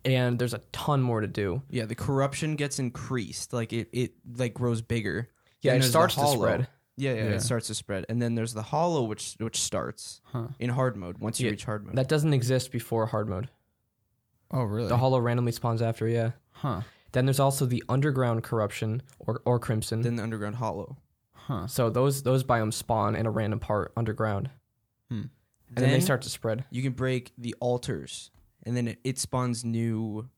and 0.05 0.39
there's 0.39 0.55
a 0.55 0.61
ton 0.73 1.03
more 1.03 1.21
to 1.21 1.27
do. 1.27 1.63
Yeah, 1.71 1.85
the 1.87 1.95
corruption 1.95 2.57
gets 2.57 2.79
increased. 2.79 3.53
Like 3.53 3.73
it, 3.73 3.89
it 3.93 4.13
like 4.37 4.55
grows 4.55 4.81
bigger. 4.83 5.29
Yeah, 5.63 5.73
Then 5.73 5.77
it 5.79 5.81
there's 5.83 5.87
the 5.87 5.91
starts 5.99 6.15
to 6.15 6.21
hollow. 6.23 6.37
spread. 6.37 6.69
Yeah, 6.97 7.13
yeah, 7.15 7.25
Yeah. 7.25 7.31
it 7.37 7.41
starts 7.41 7.67
to 7.69 7.75
spread, 7.75 8.05
and 8.09 8.21
then 8.21 8.35
there's 8.35 8.53
the 8.55 8.63
hollow, 8.63 9.05
which 9.05 9.37
which 9.39 9.59
starts 9.61 10.21
Huh. 10.25 10.49
in 10.59 10.71
hard 10.71 10.97
mode 10.97 11.19
once 11.19 11.41
you 11.41 11.47
Yeah, 11.47 11.53
reach 11.53 11.65
hard 11.65 11.87
mode. 11.87 11.97
That 11.97 12.09
doesn't 12.09 12.33
exist 12.35 12.71
before 12.73 13.07
hard 13.07 13.29
mode. 13.29 13.49
Oh, 14.51 14.65
really? 14.65 14.89
The 14.89 14.99
hollow 14.99 15.19
randomly 15.21 15.53
spawns 15.53 15.81
after, 15.83 16.09
yeah. 16.09 16.33
huh. 16.51 16.83
Then 17.13 17.25
there's 17.27 17.41
also 17.41 17.67
the 17.67 17.83
underground 17.89 18.43
corruption 18.45 19.03
or 19.19 19.41
or 19.45 19.59
crimson. 19.59 20.03
then 20.03 20.17
the 20.17 20.23
underground 20.23 20.57
hollow. 20.57 20.97
Huh. 21.33 21.67
so 21.67 21.91
those 21.91 22.23
those 22.23 22.45
biomes 22.45 22.75
spawn 22.75 23.17
in 23.17 23.27
a 23.27 23.31
random 23.31 23.59
part 23.61 23.93
underground, 23.97 24.51
Hmm. 25.09 25.23
and 25.69 25.77
then, 25.77 25.91
they 25.91 26.01
start 26.01 26.23
to 26.23 26.31
spread. 26.31 26.65
You 26.71 26.83
can 26.83 26.93
break 26.93 27.33
the 27.39 27.55
altars, 27.61 28.31
and 28.65 28.77
then 28.77 28.89
it, 28.89 28.99
it 29.05 29.19
spawns 29.19 29.65
new 29.65 30.29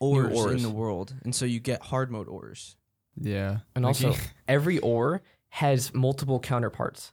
ores, 0.00 0.36
ores. 0.38 0.52
in 0.56 0.62
the 0.62 0.70
world, 0.74 1.14
and 1.24 1.34
so 1.34 1.44
you 1.44 1.60
get 1.60 1.82
hard 1.82 2.10
mode 2.10 2.28
ores. 2.28 2.76
Yeah. 3.20 3.58
And 3.74 3.84
Like, 3.84 3.90
also, 4.02 4.14
every 4.48 4.78
ore 4.78 5.22
has 5.50 5.92
multiple 5.92 6.38
counterparts. 6.40 7.12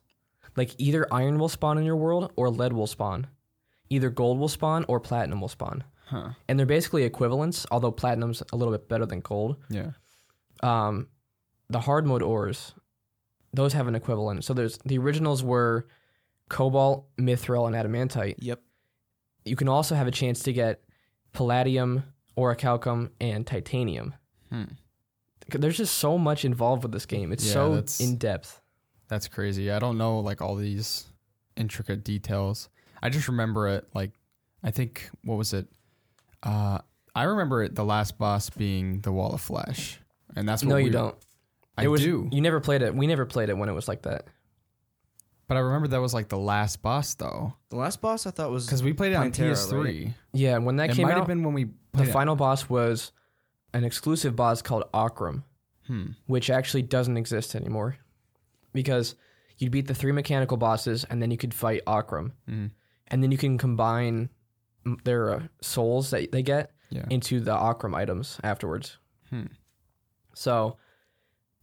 Like 0.55 0.71
either 0.77 1.05
iron 1.11 1.37
will 1.37 1.49
spawn 1.49 1.77
in 1.77 1.83
your 1.85 1.95
world 1.97 2.31
or 2.35 2.49
lead 2.49 2.73
will 2.73 2.87
spawn. 2.87 3.27
Either 3.89 4.09
gold 4.09 4.39
will 4.39 4.47
spawn 4.47 4.85
or 4.87 4.99
platinum 4.99 5.39
will 5.41 5.47
spawn. 5.47 5.83
huh. 6.05 6.29
And 6.47 6.57
they're 6.57 6.65
basically 6.65 7.03
equivalents, 7.03 7.65
although 7.71 7.91
platinum's 7.91 8.41
a 8.51 8.55
little 8.55 8.73
bit 8.73 8.87
better 8.89 9.05
than 9.05 9.19
gold. 9.21 9.57
Yeah. 9.69 9.91
Um, 10.63 11.07
the 11.69 11.79
hard 11.81 12.05
mode 12.05 12.23
ores, 12.23 12.73
those 13.53 13.73
have 13.73 13.87
an 13.87 13.95
equivalent. 13.95 14.43
So 14.45 14.53
there's 14.53 14.77
the 14.85 14.97
originals 14.97 15.43
were 15.43 15.87
cobalt, 16.49 17.05
mithril, 17.17 17.67
and 17.67 17.75
adamantite. 17.75 18.35
Yep. 18.39 18.61
You 19.47 19.55
can 19.55 19.67
also 19.69 19.95
have 19.95 20.07
a 20.07 20.11
chance 20.11 20.43
to 20.43 20.53
get 20.53 20.81
palladium, 21.33 22.03
orichalcum, 22.37 23.11
and 23.21 23.45
titanium. 23.45 24.13
Hmm. 24.51 24.63
There's 25.49 25.77
just 25.77 25.97
so 25.97 26.17
much 26.17 26.43
involved 26.45 26.83
with 26.83 26.91
this 26.91 27.05
game. 27.05 27.31
It's 27.31 27.45
Yeah, 27.45 27.53
so 27.53 27.83
in 28.03 28.17
depth. 28.17 28.61
That's 29.07 29.27
crazy. 29.27 29.71
I 29.71 29.79
don't 29.79 29.97
know 29.97 30.19
like 30.19 30.41
all 30.41 30.55
these 30.55 31.05
intricate 31.55 32.03
details. 32.03 32.69
I 33.01 33.09
just 33.09 33.27
remember 33.29 33.69
it 33.69 33.87
like 33.93 34.11
I 34.63 34.71
think 34.71 35.09
what 35.23 35.37
was 35.37 35.53
it? 35.53 35.67
Uh 36.43 36.79
I 37.15 37.23
remember 37.23 37.63
it 37.63 37.75
the 37.75 37.85
last 37.85 38.17
boss 38.17 38.49
being 38.49 38.99
the 39.01 39.11
wall 39.11 39.31
of 39.33 39.41
flesh. 39.41 39.99
And 40.35 40.47
that's 40.47 40.63
what 40.63 40.69
No, 40.69 40.75
you 40.77 40.85
we- 40.85 40.89
don't. 40.91 41.15
I 41.79 41.83
it 41.83 41.87
was, 41.89 42.01
do. 42.01 42.27
You 42.31 42.41
never 42.41 42.59
played 42.59 42.81
it. 42.81 42.95
We 42.95 43.05
never 43.05 43.25
played 43.27 43.49
it 43.49 43.57
when 43.57 43.69
it 43.69 43.73
was 43.73 43.87
like 43.87 44.01
that. 44.01 44.25
But 45.47 45.55
I 45.57 45.61
remember 45.61 45.87
that 45.89 46.01
was 46.01 46.13
like 46.13 46.27
the 46.29 46.37
last 46.37 46.81
boss 46.81 47.13
though. 47.15 47.53
The 47.69 47.77
last 47.77 48.01
boss 48.01 48.25
I 48.27 48.31
thought 48.31 48.51
was 48.51 48.67
Cuz 48.69 48.83
we 48.83 48.93
played 48.93 49.13
it 49.13 49.15
on 49.15 49.31
Plantera, 49.31 49.51
PS3. 49.53 50.13
Yeah, 50.33 50.57
when 50.57 50.75
that 50.77 50.87
came 50.87 50.91
it 50.91 50.95
came 50.97 51.05
might 51.07 51.13
out, 51.13 51.19
have 51.19 51.27
been 51.27 51.43
when 51.43 51.53
we 51.53 51.63
the 51.65 51.71
played 51.93 52.09
it- 52.09 52.11
final 52.11 52.35
boss 52.35 52.69
was 52.69 53.11
an 53.73 53.83
exclusive 53.83 54.35
boss 54.35 54.61
called 54.61 54.83
Ocram, 54.93 55.43
Hmm. 55.87 56.07
which 56.25 56.49
actually 56.49 56.81
doesn't 56.81 57.15
exist 57.17 57.55
anymore, 57.55 57.97
because 58.73 59.15
you'd 59.57 59.71
beat 59.71 59.87
the 59.87 59.93
three 59.95 60.11
mechanical 60.11 60.57
bosses 60.57 61.05
and 61.05 61.21
then 61.21 61.31
you 61.31 61.37
could 61.37 61.53
fight 61.53 61.81
Ocram, 61.87 62.31
Mhm. 62.49 62.71
and 63.07 63.23
then 63.23 63.31
you 63.31 63.37
can 63.37 63.57
combine 63.57 64.29
m- 64.85 64.97
their 65.05 65.33
uh, 65.33 65.43
souls 65.61 66.09
that 66.11 66.31
they 66.31 66.43
get 66.43 66.71
Yeah. 66.89 67.05
into 67.09 67.39
the 67.39 67.51
Ocram 67.55 67.95
items 67.95 68.39
afterwards. 68.43 68.97
Hmm. 69.29 69.45
So, 70.33 70.77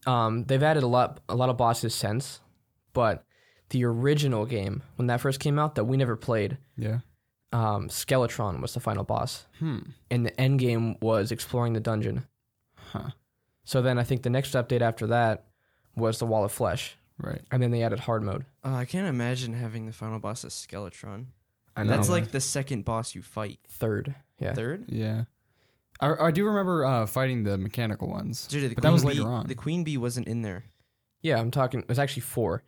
um, 0.07 0.45
they've 0.45 0.63
added 0.63 0.83
a 0.83 0.87
lot, 0.87 1.21
a 1.29 1.35
lot 1.37 1.49
of 1.51 1.57
bosses 1.57 1.95
since, 1.95 2.41
but 2.93 3.25
the 3.71 3.85
original 3.85 4.47
game 4.47 4.83
when 4.97 5.07
that 5.09 5.21
first 5.21 5.41
came 5.41 5.59
out 5.59 5.75
that 5.75 5.85
we 5.85 5.97
never 5.97 6.17
played, 6.17 6.59
Yeah. 6.77 7.01
um, 7.53 7.89
Skeletron 7.89 8.61
was 8.61 8.75
the 8.75 8.81
final 8.81 9.05
boss, 9.05 9.47
Hmm. 9.59 9.79
and 10.11 10.25
the 10.27 10.39
end 10.41 10.59
game 10.61 10.97
was 11.01 11.33
exploring 11.33 11.73
the 11.73 11.81
dungeon. 11.81 12.27
Huh. 12.77 13.11
So 13.65 13.81
then 13.83 13.99
I 13.99 14.03
think 14.05 14.23
the 14.23 14.31
next 14.31 14.53
update 14.55 14.81
after 14.83 15.07
that 15.09 15.47
was 15.97 16.19
the 16.19 16.27
Wall 16.27 16.45
of 16.45 16.53
Flesh, 16.53 16.97
Right. 17.19 17.43
and 17.51 17.63
then 17.63 17.71
they 17.71 17.83
added 17.83 18.01
hard 18.01 18.23
mode. 18.23 18.45
Uh, 18.65 18.75
I 18.75 18.85
can't 18.85 19.07
imagine 19.09 19.55
having 19.55 19.87
the 19.87 19.93
final 19.93 20.19
boss 20.19 20.45
as 20.45 20.53
Skeletron. 20.53 21.27
I 21.77 21.83
know. 21.85 21.91
That's 21.91 22.09
like 22.09 22.31
the 22.31 22.41
second 22.41 22.85
boss 22.85 23.15
you 23.15 23.23
fight. 23.23 23.59
third, 23.69 24.15
yeah. 24.39 24.53
Third. 24.55 24.85
Yeah. 24.89 25.25
I, 26.01 26.27
I 26.27 26.31
do 26.33 26.45
remember 26.45 26.85
uh, 26.85 27.07
fighting 27.07 27.45
the 27.45 27.57
mechanical 27.57 28.09
ones. 28.09 28.47
Dude, 28.49 28.71
the 28.71 28.75
But 28.75 28.83
that 28.83 28.89
queen 28.89 28.93
was 28.93 29.03
bee, 29.05 29.09
later 29.21 29.29
on. 29.31 29.47
The 29.47 29.55
queen 29.55 29.85
bee 29.85 29.97
wasn't 29.97 30.27
in 30.29 30.43
there. 30.43 30.65
Yeah, 31.23 31.39
I'm 31.41 31.51
talking. 31.51 31.81
It 31.81 31.89
was 31.89 31.99
actually 31.99 32.23
four: 32.23 32.63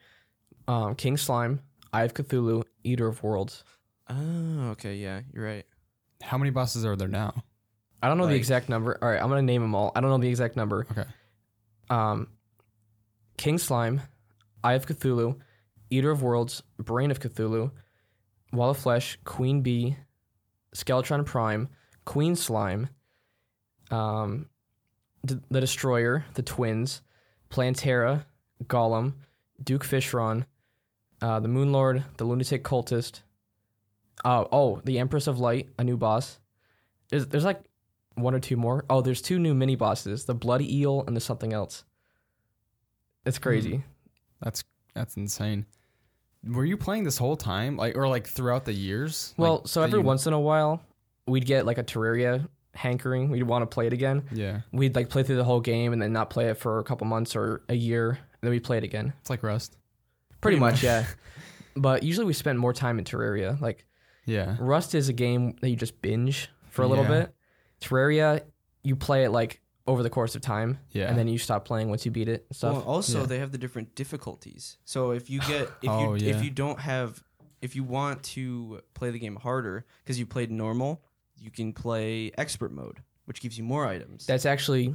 um, 0.68 0.94
King 0.94 1.16
Slime, 1.16 1.60
Eye 1.92 2.02
of 2.04 2.14
Cthulhu, 2.14 2.62
Eater 2.84 3.06
of 3.06 3.22
Worlds. 3.22 3.64
Oh, 4.08 4.68
okay, 4.70 4.96
yeah, 4.96 5.20
you're 5.32 5.44
right. 5.44 5.66
How 6.22 6.38
many 6.38 6.50
bosses 6.50 6.84
are 6.84 6.96
there 6.96 7.08
now? 7.08 7.34
I 8.02 8.08
don't 8.08 8.18
know 8.18 8.24
the 8.26 8.32
Like- 8.32 8.38
exact 8.38 8.68
number. 8.68 8.98
All 9.02 9.08
right, 9.08 9.20
I'm 9.20 9.28
gonna 9.28 9.42
name 9.42 9.62
them 9.62 9.74
all. 9.74 9.92
I 9.96 10.00
don't 10.00 10.10
know 10.10 10.18
the 10.18 10.28
exact 10.28 10.56
number. 10.56 10.86
Okay. 10.90 11.04
Um, 11.90 12.28
King 13.36 13.58
Slime, 13.58 14.00
Eye 14.64 14.74
of 14.74 14.86
Cthulhu, 14.86 15.38
Eater 15.90 16.10
of 16.10 16.22
Worlds, 16.22 16.62
Brain 16.78 17.10
of 17.10 17.20
Cthulhu, 17.20 17.70
Wall 18.52 18.70
of 18.70 18.78
Flesh, 18.78 19.18
Queen 19.24 19.62
Bee, 19.62 19.96
Skeletron 20.74 21.24
Prime, 21.24 21.68
Queen 22.04 22.34
Slime, 22.36 22.88
um, 23.90 24.48
D- 25.24 25.40
the 25.50 25.60
Destroyer, 25.60 26.24
the 26.34 26.42
Twins, 26.42 27.02
Plantera, 27.50 28.24
Golem, 28.64 29.14
Duke 29.62 29.84
Fishron, 29.84 30.44
uh, 31.22 31.40
the 31.40 31.48
Moon 31.48 31.72
Lord, 31.72 32.04
the 32.16 32.24
Lunatic 32.24 32.64
Cultist. 32.64 33.20
Oh, 34.24 34.48
oh, 34.50 34.80
the 34.84 34.98
Empress 34.98 35.26
of 35.26 35.38
Light, 35.38 35.68
a 35.78 35.84
new 35.84 35.96
boss. 35.96 36.38
There's, 37.10 37.26
there's 37.26 37.44
like 37.44 37.60
one 38.14 38.34
or 38.34 38.40
two 38.40 38.56
more. 38.56 38.84
Oh, 38.90 39.00
there's 39.02 39.20
two 39.22 39.38
new 39.38 39.54
mini 39.54 39.76
bosses: 39.76 40.24
the 40.24 40.34
bloody 40.34 40.80
eel 40.80 41.04
and 41.06 41.16
the 41.16 41.20
something 41.20 41.52
else. 41.52 41.84
It's 43.24 43.38
crazy. 43.38 43.82
That's 44.42 44.64
that's 44.94 45.16
insane. 45.16 45.66
Were 46.46 46.64
you 46.64 46.76
playing 46.76 47.04
this 47.04 47.18
whole 47.18 47.36
time, 47.36 47.76
like 47.76 47.96
or 47.96 48.08
like 48.08 48.26
throughout 48.26 48.64
the 48.64 48.72
years? 48.72 49.34
Well, 49.36 49.56
Like, 49.58 49.68
so 49.68 49.82
every 49.82 49.98
you- 50.00 50.04
once 50.06 50.26
in 50.26 50.32
a 50.32 50.40
while, 50.40 50.82
we'd 51.26 51.46
get 51.46 51.66
like 51.66 51.78
a 51.78 51.84
Terraria 51.84 52.48
hankering. 52.74 53.30
We'd 53.30 53.42
want 53.42 53.62
to 53.62 53.66
play 53.66 53.86
it 53.86 53.92
again. 53.92 54.22
Yeah, 54.32 54.60
We'd 54.72 54.94
like 54.94 55.08
play 55.08 55.22
through 55.22 55.36
the 55.36 55.44
whole 55.44 55.60
game 55.60 55.92
and 55.92 56.00
then 56.00 56.12
not 56.12 56.30
play 56.30 56.46
it 56.48 56.58
for 56.58 56.78
a 56.78 56.84
couple 56.84 57.06
months 57.06 57.34
or 57.34 57.62
a 57.68 57.74
year. 57.74 58.10
And 58.10 58.18
then 58.42 58.50
we 58.50 58.60
play 58.60 58.78
it 58.78 58.84
again. 58.84 59.12
it's 59.20 59.30
like 59.30 59.42
Rust. 59.42 59.76
Pretty, 60.46 60.58
Pretty 60.58 60.60
much, 60.60 60.74
much. 60.74 60.82
yeah. 60.84 61.06
But 61.78 62.02
usually 62.02 62.24
we 62.26 62.32
spend 62.32 62.58
more 62.58 62.72
time 62.72 62.98
in 62.98 63.04
Terraria. 63.04 63.60
Like 63.60 63.84
Yeah, 64.24 64.56
Rust 64.58 64.94
is 64.94 65.08
a 65.10 65.12
game 65.12 65.56
that 65.60 65.68
you 65.68 65.76
just 65.76 66.00
binge 66.00 66.48
for 66.70 66.82
a 66.82 66.86
little 66.86 67.04
Yeah. 67.04 67.20
bit. 67.20 67.34
Terraria, 67.82 68.42
you 68.82 68.96
play 68.96 69.24
it 69.24 69.30
like 69.30 69.60
over 69.86 70.02
the 70.02 70.10
course 70.10 70.34
of 70.34 70.40
time, 70.42 70.78
yeah. 70.92 71.08
and 71.08 71.16
then 71.18 71.28
you 71.28 71.38
stop 71.38 71.64
playing 71.64 71.88
once 71.90 72.04
you 72.04 72.10
beat 72.10 72.28
it 72.28 72.44
and 72.48 72.56
stuff. 72.56 72.72
Well, 72.76 72.82
also 72.82 73.20
Yeah. 73.20 73.26
they 73.26 73.38
have 73.38 73.52
the 73.52 73.58
different 73.58 73.94
difficulties. 73.94 74.78
So 74.84 75.10
if 75.12 75.28
you 75.30 75.40
get 75.40 75.68
if 75.82 75.90
Oh, 75.90 76.14
you 76.14 76.26
yeah. 76.26 76.36
if 76.36 76.42
you 76.42 76.50
don't 76.50 76.80
have 76.80 77.22
if 77.60 77.76
you 77.76 77.84
want 77.84 78.22
to 78.22 78.80
play 78.94 79.10
the 79.10 79.18
game 79.18 79.36
harder 79.36 79.84
because 80.02 80.18
you 80.18 80.24
played 80.26 80.50
normal, 80.50 81.02
you 81.36 81.50
can 81.50 81.72
play 81.74 82.32
expert 82.38 82.72
mode, 82.72 83.02
which 83.26 83.40
gives 83.42 83.58
you 83.58 83.64
more 83.64 83.86
items. 83.86 84.24
that's 84.26 84.46
actually 84.46 84.94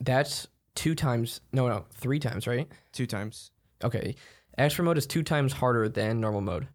that's 0.00 0.46
two 0.74 0.94
times. 0.94 1.40
No, 1.52 1.68
no, 1.68 1.84
three 1.92 2.18
times, 2.18 2.46
right? 2.46 2.66
two 2.92 3.06
times. 3.06 3.50
Okay, 3.84 4.16
expert 4.60 4.82
mode 4.84 4.98
is 4.98 5.06
two 5.06 5.22
times 5.22 5.52
harder 5.54 5.88
than 5.88 6.20
normal 6.20 6.40
mode. 6.40 6.68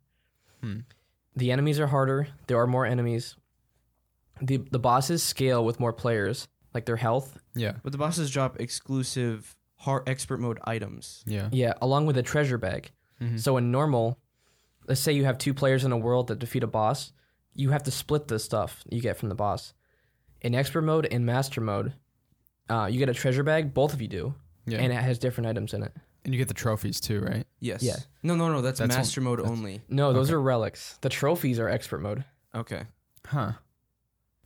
Hmm. 0.61 0.79
The 1.35 1.51
enemies 1.51 1.79
are 1.79 1.87
harder. 1.87 2.27
There 2.47 2.59
are 2.59 2.67
more 2.67 2.85
enemies. 2.85 3.35
the 4.41 4.57
The 4.57 4.79
bosses 4.79 5.23
scale 5.23 5.63
with 5.65 5.79
more 5.79 5.93
players, 5.93 6.47
like 6.73 6.85
their 6.85 6.95
health. 6.97 7.37
yeah, 7.55 7.73
But 7.83 7.91
the 7.91 7.97
bosses 7.97 8.31
drop 8.31 8.59
exclusive 8.59 9.55
hard 9.77 10.07
expert 10.07 10.39
mode 10.39 10.59
items. 10.63 11.23
yeah. 11.25 11.49
Yeah, 11.51 11.73
along 11.81 12.05
with 12.05 12.17
a 12.17 12.23
treasure 12.23 12.57
bag. 12.57 12.91
Mhm. 13.21 13.39
So 13.39 13.57
in 13.57 13.71
normal, 13.71 14.17
let's 14.87 15.01
say 15.01 15.11
you 15.13 15.25
have 15.25 15.37
two 15.37 15.53
players 15.53 15.83
in 15.83 15.91
a 15.91 15.97
world 15.97 16.27
that 16.27 16.39
defeat 16.39 16.63
a 16.63 16.67
boss, 16.67 17.11
you 17.53 17.69
have 17.71 17.83
to 17.83 17.91
split 17.91 18.27
the 18.27 18.39
stuff 18.39 18.83
you 18.89 19.01
get 19.01 19.17
from 19.17 19.29
the 19.29 19.35
boss. 19.35 19.73
In 20.41 20.55
expert 20.55 20.81
mode 20.81 21.05
and 21.11 21.25
master 21.25 21.61
mode, 21.61 21.93
uh, 22.69 22.87
you 22.91 22.97
get 22.99 23.09
a 23.09 23.13
treasure 23.13 23.43
bag. 23.43 23.73
Both 23.73 23.93
of 23.93 24.01
you 24.01 24.07
do, 24.07 24.35
yeah. 24.65 24.79
and 24.79 24.91
it 24.91 24.95
has 24.95 25.19
different 25.19 25.47
items 25.47 25.73
in 25.73 25.83
it. 25.83 25.93
And 26.25 26.33
you 26.33 26.37
get 26.37 26.47
the 26.47 26.53
trophies 26.53 27.01
too, 27.01 27.19
right? 27.21 27.45
Yes. 27.59 27.83
Yeah. 27.83 27.97
No, 28.23 28.35
no, 28.35 28.49
no. 28.51 28.61
That's, 28.61 28.79
That's 28.79 28.95
master 28.95 29.19
mode 29.21 29.39
that's- 29.39 29.51
only. 29.51 29.81
No, 29.89 30.13
those 30.13 30.27
Okay. 30.29 30.35
are 30.35 30.41
relics. 30.41 30.97
The 31.01 31.09
trophies 31.09 31.59
are 31.59 31.67
expert 31.67 31.99
mode, 31.99 32.23
Okay. 32.55 32.83
Huh. 33.27 33.53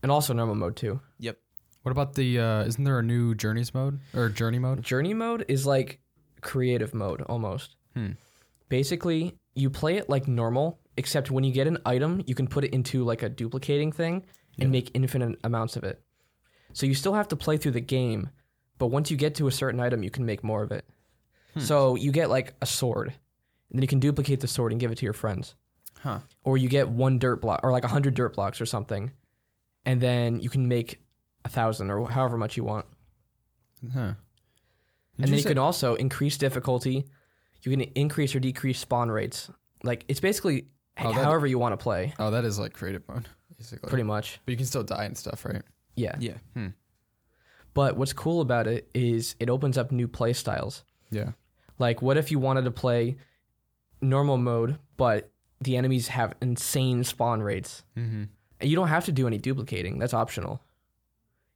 and 0.02 0.12
also 0.12 0.34
normal 0.34 0.56
mode 0.56 0.76
too. 0.76 1.02
Yep. 1.20 1.38
What 1.84 1.92
about 1.92 2.16
the? 2.16 2.40
uh 2.40 2.64
Isn't 2.66 2.84
there 2.84 3.00
a 3.00 3.04
new 3.04 3.36
journeys 3.36 3.74
mode 3.74 4.00
or 4.16 4.28
journey 4.30 4.60
mode? 4.60 4.82
Journey 4.82 5.14
mode 5.14 5.46
is 5.48 5.66
like 5.66 6.00
creative 6.42 6.94
mode 6.94 7.22
almost. 7.24 7.76
Hmm. 7.96 8.12
Basically, 8.70 9.38
you 9.56 9.70
play 9.70 9.98
it 9.98 10.10
like 10.10 10.28
normal, 10.28 10.80
except 10.98 11.32
when 11.32 11.44
you 11.44 11.54
get 11.54 11.68
an 11.68 11.78
item, 11.86 12.24
you 12.28 12.36
can 12.36 12.48
put 12.48 12.64
it 12.64 12.74
into 12.74 13.04
like 13.04 13.24
a 13.24 13.30
duplicating 13.30 13.92
thing 13.92 14.24
Yeah. 14.56 14.64
and 14.64 14.72
make 14.72 14.92
infinite 14.94 15.40
amounts 15.44 15.76
of 15.78 15.84
it. 15.84 16.02
So 16.74 16.86
you 16.86 16.94
still 16.94 17.14
have 17.14 17.28
to 17.30 17.36
play 17.36 17.58
through 17.58 17.72
the 17.72 17.80
game, 17.82 18.30
but 18.78 18.88
once 18.88 19.10
you 19.10 19.18
get 19.18 19.36
to 19.36 19.48
a 19.48 19.52
certain 19.52 19.80
item, 19.80 20.04
you 20.04 20.10
can 20.12 20.26
make 20.26 20.44
more 20.44 20.64
of 20.64 20.72
it. 20.72 20.86
Hmm. 21.58 21.64
So 21.66 21.96
you 21.96 22.12
get 22.12 22.30
like 22.30 22.54
a 22.62 22.66
sword, 22.66 23.08
and 23.10 23.78
then 23.78 23.82
you 23.82 23.88
can 23.88 24.00
duplicate 24.00 24.40
the 24.40 24.48
sword 24.48 24.72
and 24.72 24.80
give 24.82 24.92
it 24.92 24.98
to 25.00 25.06
your 25.06 25.14
friends. 25.14 25.56
Huh. 26.00 26.20
Or 26.44 26.58
you 26.58 26.70
get 26.70 26.90
one 26.90 27.20
dirt 27.20 27.42
block, 27.42 27.62
or 27.64 27.72
like 27.72 27.84
a 27.84 27.88
hundred 27.90 28.14
dirt 28.14 28.36
blocks 28.36 28.62
or 28.62 28.66
something, 28.66 29.12
and 29.86 30.00
then 30.02 30.40
you 30.40 30.50
can 30.50 30.68
make 30.68 31.00
a 31.46 31.50
thousand 31.50 31.90
or 31.90 32.10
however 32.10 32.38
much 32.38 32.58
you 32.58 32.64
want. 32.64 32.86
Huh. 33.94 34.14
and 35.20 35.28
then 35.28 35.34
you 35.38 35.44
can 35.44 35.58
also 35.58 35.96
increase 35.96 36.38
difficulty. 36.38 37.06
You 37.64 37.72
can 37.72 37.82
increase 37.82 38.34
or 38.36 38.40
decrease 38.40 38.80
spawn 38.80 39.10
rates. 39.10 39.50
Like 39.84 40.06
it's 40.08 40.20
basically 40.20 40.68
Oh, 41.00 41.14
that- 41.14 41.24
however 41.24 41.46
you 41.48 41.60
want 41.60 41.74
to 41.74 41.78
play, 41.78 42.14
Oh, 42.18 42.32
that 42.32 42.44
is 42.46 42.58
like 42.58 42.74
creative 42.74 43.08
mode, 43.08 43.28
basically. 43.58 43.88
pretty 43.90 44.04
much. 44.04 44.40
But 44.46 44.52
you 44.52 44.58
can 44.58 44.66
still 44.66 44.84
die 44.84 45.06
and 45.06 45.16
stuff, 45.18 45.46
right? 45.46 45.62
Yeah. 45.96 46.16
Yeah. 46.20 46.38
But 47.74 47.98
what's 47.98 48.14
cool 48.14 48.42
about 48.42 48.66
it 48.68 48.90
is 48.96 49.36
it 49.40 49.50
opens 49.50 49.78
up 49.78 49.92
new 49.92 50.08
play 50.08 50.34
styles. 50.34 50.84
Yeah. 51.12 51.32
Like 51.80 52.02
what 52.02 52.18
if 52.18 52.32
you 52.32 52.40
wanted 52.40 52.64
to 52.66 52.72
play 52.72 53.18
normal 54.02 54.38
mode, 54.38 54.78
but 54.98 55.32
the 55.62 55.78
enemies 55.78 56.08
have 56.10 56.34
insane 56.42 57.04
spawn 57.04 57.42
rates? 57.42 57.84
Mm-hmm. 57.98 58.24
And 58.60 58.70
you 58.70 58.76
don't 58.76 58.88
have 58.88 59.06
to 59.06 59.12
do 59.12 59.28
any 59.28 59.38
duplicating. 59.38 60.00
That's 60.00 60.14
optional. 60.14 60.62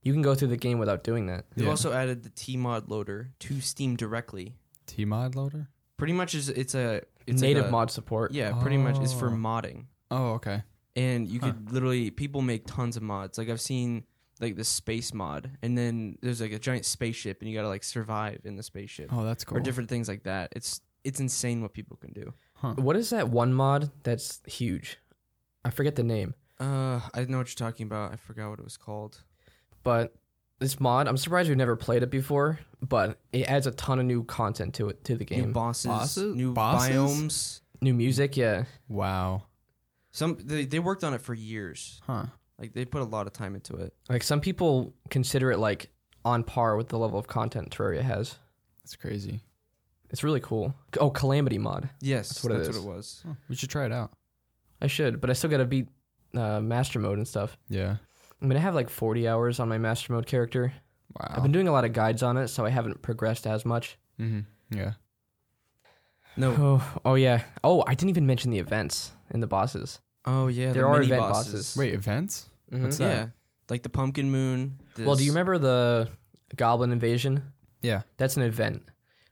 You 0.04 0.14
can 0.14 0.22
go 0.22 0.34
through 0.36 0.48
the 0.50 0.58
game 0.58 0.80
without 0.80 1.04
doing 1.04 1.28
that. 1.28 1.46
They've 1.56 1.66
Yeah. 1.66 1.72
also 1.72 1.92
added 1.94 2.24
the 2.24 2.30
Tmod 2.32 2.90
loader 2.90 3.32
to 3.40 3.62
Steam 3.62 3.96
directly. 3.96 4.56
T 4.88 5.06
mod 5.06 5.36
loader. 5.36 5.70
Pretty 5.98 6.14
much 6.14 6.34
is 6.36 6.50
it's 6.50 6.74
a 6.76 7.02
it's 7.28 7.42
like 7.42 7.50
Native 7.50 7.66
a- 7.68 7.72
mod 7.72 7.92
support. 7.92 8.32
Yeah, 8.34 8.60
pretty 8.62 8.78
much 8.78 8.98
it's 9.00 9.14
for 9.14 9.28
Oh. 9.28 9.32
modding. 9.32 9.86
Oh, 10.10 10.34
okay. 10.34 10.64
and 10.98 11.26
you 11.30 11.40
Huh. 11.40 11.54
could 11.54 11.72
literally 11.72 12.12
people 12.12 12.42
make 12.42 12.66
tons 12.68 12.98
of 12.98 13.04
mods. 13.04 13.38
Like 13.38 13.48
I've 13.48 13.62
seen 13.62 14.04
like 14.42 14.56
the 14.56 14.64
space 14.64 15.14
mod, 15.14 15.52
and 15.62 15.78
then 15.78 16.18
there's 16.22 16.42
like 16.42 16.52
a 16.52 16.60
giant 16.60 16.86
spaceship, 16.86 17.42
and 17.42 17.50
you 17.50 17.56
gotta 17.56 17.68
like 17.70 17.84
survive 17.84 18.42
in 18.44 18.56
the 18.56 18.64
spaceship 18.64 19.10
Oh, 19.14 19.24
that's 19.24 19.44
cool. 19.44 19.58
or 19.58 19.62
different 19.62 19.90
things 19.90 20.08
like 20.08 20.24
that. 20.24 20.52
It's 20.56 20.82
it's 21.04 21.20
insane 21.20 21.62
what 21.62 21.74
people 21.74 21.98
can 21.98 22.12
do. 22.14 22.34
Huh. 22.56 22.74
What 22.76 22.96
is 22.96 23.10
that 23.12 23.30
one 23.30 23.54
mod 23.54 23.92
that's 24.04 24.42
huge? 24.46 24.98
I 25.66 25.70
forget 25.70 25.96
the 25.96 26.04
name. 26.04 26.34
Uh, 26.60 27.00
I 27.14 27.24
know 27.26 27.38
what 27.40 27.48
you're 27.48 27.70
talking 27.70 27.86
about. 27.88 28.12
I 28.14 28.16
forgot 28.18 28.50
what 28.50 28.60
it 28.60 28.64
was 28.64 28.78
called. 28.78 29.24
but 29.84 30.14
this 30.60 30.80
mod, 30.80 31.08
I'm 31.08 31.18
surprised 31.18 31.50
we've 31.50 31.58
never 31.58 31.76
played 31.76 32.04
it 32.04 32.12
before, 32.12 32.60
but 32.84 33.18
it 33.34 33.50
adds 33.50 33.66
a 33.66 33.72
ton 33.72 33.98
of 33.98 34.06
new 34.06 34.24
content 34.24 34.76
to 34.76 34.90
it 34.90 35.04
to 35.06 35.16
the 35.16 35.26
New 35.26 35.42
game. 35.42 35.54
bosses, 35.54 35.88
Bosses? 35.88 36.36
new 36.36 36.54
Bosses? 36.54 36.96
biomes. 36.96 37.62
new 37.82 37.96
music, 37.96 38.38
yeah. 38.38 38.66
Wow. 38.88 39.46
Some 40.12 40.38
they 40.40 40.66
they 40.66 40.78
worked 40.78 41.04
on 41.04 41.16
it 41.16 41.22
for 41.22 41.34
years. 41.34 42.00
Huh. 42.06 42.26
Like 42.62 42.74
they 42.74 42.86
put 42.86 43.02
a 43.02 43.06
lot 43.06 43.28
of 43.28 43.34
time 43.34 43.56
into 43.56 43.76
it. 43.76 43.94
Like 44.10 44.24
some 44.24 44.40
people 44.40 44.94
consider 45.10 45.52
it 45.52 45.58
like 45.58 45.90
on 46.24 46.44
par 46.44 46.78
with 46.78 46.90
the 46.90 46.98
level 47.00 47.18
of 47.20 47.28
content 47.28 47.72
Terraria 47.72 48.02
has. 48.02 48.38
That's 48.84 48.96
crazy. 48.96 49.42
It's 50.12 50.24
really 50.24 50.40
cool. 50.42 50.74
Oh, 51.00 51.10
Calamity 51.10 51.58
mod. 51.58 51.90
Yes, 52.02 52.30
That's 52.30 52.42
that's 52.42 52.44
what 52.44 52.52
what, 52.54 52.62
it 52.62 52.68
it, 52.68 52.70
is. 52.70 52.80
was. 52.86 53.24
Oh, 53.28 53.36
we 53.50 53.56
should 53.56 53.70
try 53.70 53.86
it 53.86 53.92
out. 53.92 54.12
I 54.82 54.88
should, 54.88 55.20
but 55.22 55.30
I 55.30 55.34
still 55.34 55.50
gotta 55.50 55.66
beat 55.66 55.88
uh, 56.36 56.60
master 56.62 57.00
mode 57.00 57.18
and 57.18 57.28
stuff. 57.28 57.58
Yeah. 57.70 57.96
I 58.42 58.46
mean, 58.46 58.58
I 58.58 58.62
have 58.62 58.76
like 58.76 58.90
40 58.90 59.28
hours 59.28 59.60
on 59.60 59.70
my 59.70 59.78
master 59.78 60.14
mode 60.14 60.26
character. 60.26 60.74
Wow. 61.20 61.34
I've 61.36 61.44
been 61.44 61.52
doing 61.52 61.68
a 61.68 61.72
lot 61.72 61.86
of 61.86 61.94
guides 61.94 62.24
on 62.24 62.38
it, 62.38 62.48
so 62.50 62.66
I 62.66 62.70
haven't 62.70 63.02
progressed 63.02 63.46
as 63.48 63.66
much. 63.66 63.98
mm-hmm. 64.20 64.42
Yeah. 64.78 64.94
No. 66.38 66.52
Oh, 66.60 66.94
oh 67.06 67.16
yeah. 67.16 67.44
Oh, 67.64 67.84
I 67.88 67.94
didn't 67.96 68.10
even 68.10 68.26
mention 68.26 68.52
the 68.52 68.60
events 68.60 69.12
and 69.30 69.42
the 69.44 69.48
bosses. 69.48 70.00
Oh 70.26 70.48
yeah, 70.48 70.72
There 70.72 70.84
the 70.84 70.88
are 70.88 70.94
mini 71.00 71.08
event 71.08 71.22
bosses. 71.22 71.54
bosses. 71.54 71.78
Wait, 71.78 71.94
events? 71.94 72.50
Mhm. 72.72 72.84
What's 72.84 72.98
that? 72.98 73.16
Yeah, 73.16 73.28
like 73.70 73.84
the 73.84 73.90
pumpkin 73.90 74.32
moon. 74.32 74.80
Well, 74.98 75.16
do 75.16 75.24
you 75.24 75.32
remember 75.32 75.58
the 75.58 76.10
Goblin 76.56 76.92
invasion? 76.92 77.44
Yeah. 77.82 78.02
That's 78.18 78.38
an 78.38 78.44
event. 78.44 78.84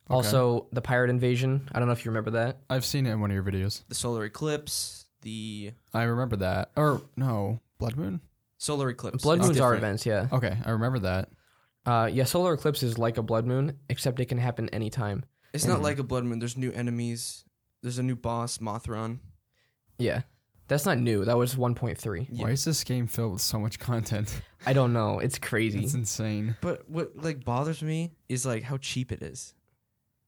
Okay. 0.10 0.15
Also, 0.15 0.67
the 0.71 0.82
pirate 0.82 1.10
invasion. 1.12 1.69
I 1.71 1.78
don't 1.80 1.88
know 1.88 1.91
if 1.93 2.04
you 2.04 2.10
remember 2.12 2.32
that. 2.32 2.58
I've 2.69 2.84
seen 2.86 3.06
it 3.06 3.12
in 3.12 3.21
one 3.21 3.30
of 3.30 3.36
your 3.36 3.43
videos. 3.43 3.84
the 3.89 3.95
solar 3.95 4.25
eclipse? 4.25 5.06
The 5.21 5.73
I 5.93 6.04
remember 6.04 6.38
that. 6.38 6.71
Or 6.75 7.02
no, 7.15 7.60
Blood 7.78 7.95
Moon. 7.97 8.21
solar 8.58 8.89
eclipse. 8.89 9.21
Blood 9.23 9.39
It's 9.39 9.47
moons 9.47 9.60
are 9.60 9.73
different. 9.75 9.84
events, 9.84 10.06
yeah. 10.06 10.28
Okay, 10.32 10.58
I 10.65 10.71
remember 10.71 10.99
that. 10.99 11.30
Uh, 11.86 12.10
yeah, 12.12 12.23
solar 12.23 12.54
eclipse 12.54 12.84
is 12.84 12.97
like 12.97 13.17
a 13.17 13.21
blood 13.23 13.45
moon, 13.45 13.78
except 13.89 14.19
it 14.19 14.25
can 14.25 14.38
happen 14.38 14.67
anytime. 14.69 15.25
It's 15.54 15.65
not 15.65 15.80
Mhm. 15.80 15.84
like 15.84 15.99
a 15.99 16.04
blood 16.04 16.23
moon. 16.25 16.39
There's 16.39 16.58
new 16.58 16.71
enemies. 16.71 17.43
There's 17.82 17.97
a 17.99 18.04
new 18.04 18.15
boss, 18.15 18.58
Mothron. 18.60 19.19
Yeah, 19.97 20.21
that's 20.69 20.86
not 20.86 20.97
new. 20.99 21.25
That 21.25 21.36
was 21.38 21.55
1.3. 21.55 22.39
Why 22.39 22.51
is 22.51 22.63
this 22.63 22.84
game 22.86 23.08
filled 23.08 23.34
with 23.34 23.41
so 23.41 23.60
much 23.60 23.77
content? 23.79 24.41
I 24.65 24.71
don't 24.73 24.93
know. 24.93 25.19
It's 25.19 25.38
crazy. 25.38 25.84
It's 25.84 25.93
insane. 25.93 26.55
But 26.62 26.89
what 26.89 27.12
like 27.17 27.43
bothers 27.43 27.82
me 27.84 28.12
is 28.29 28.45
like 28.45 28.63
how 28.63 28.77
cheap 28.77 29.12
it 29.12 29.21
is. 29.21 29.53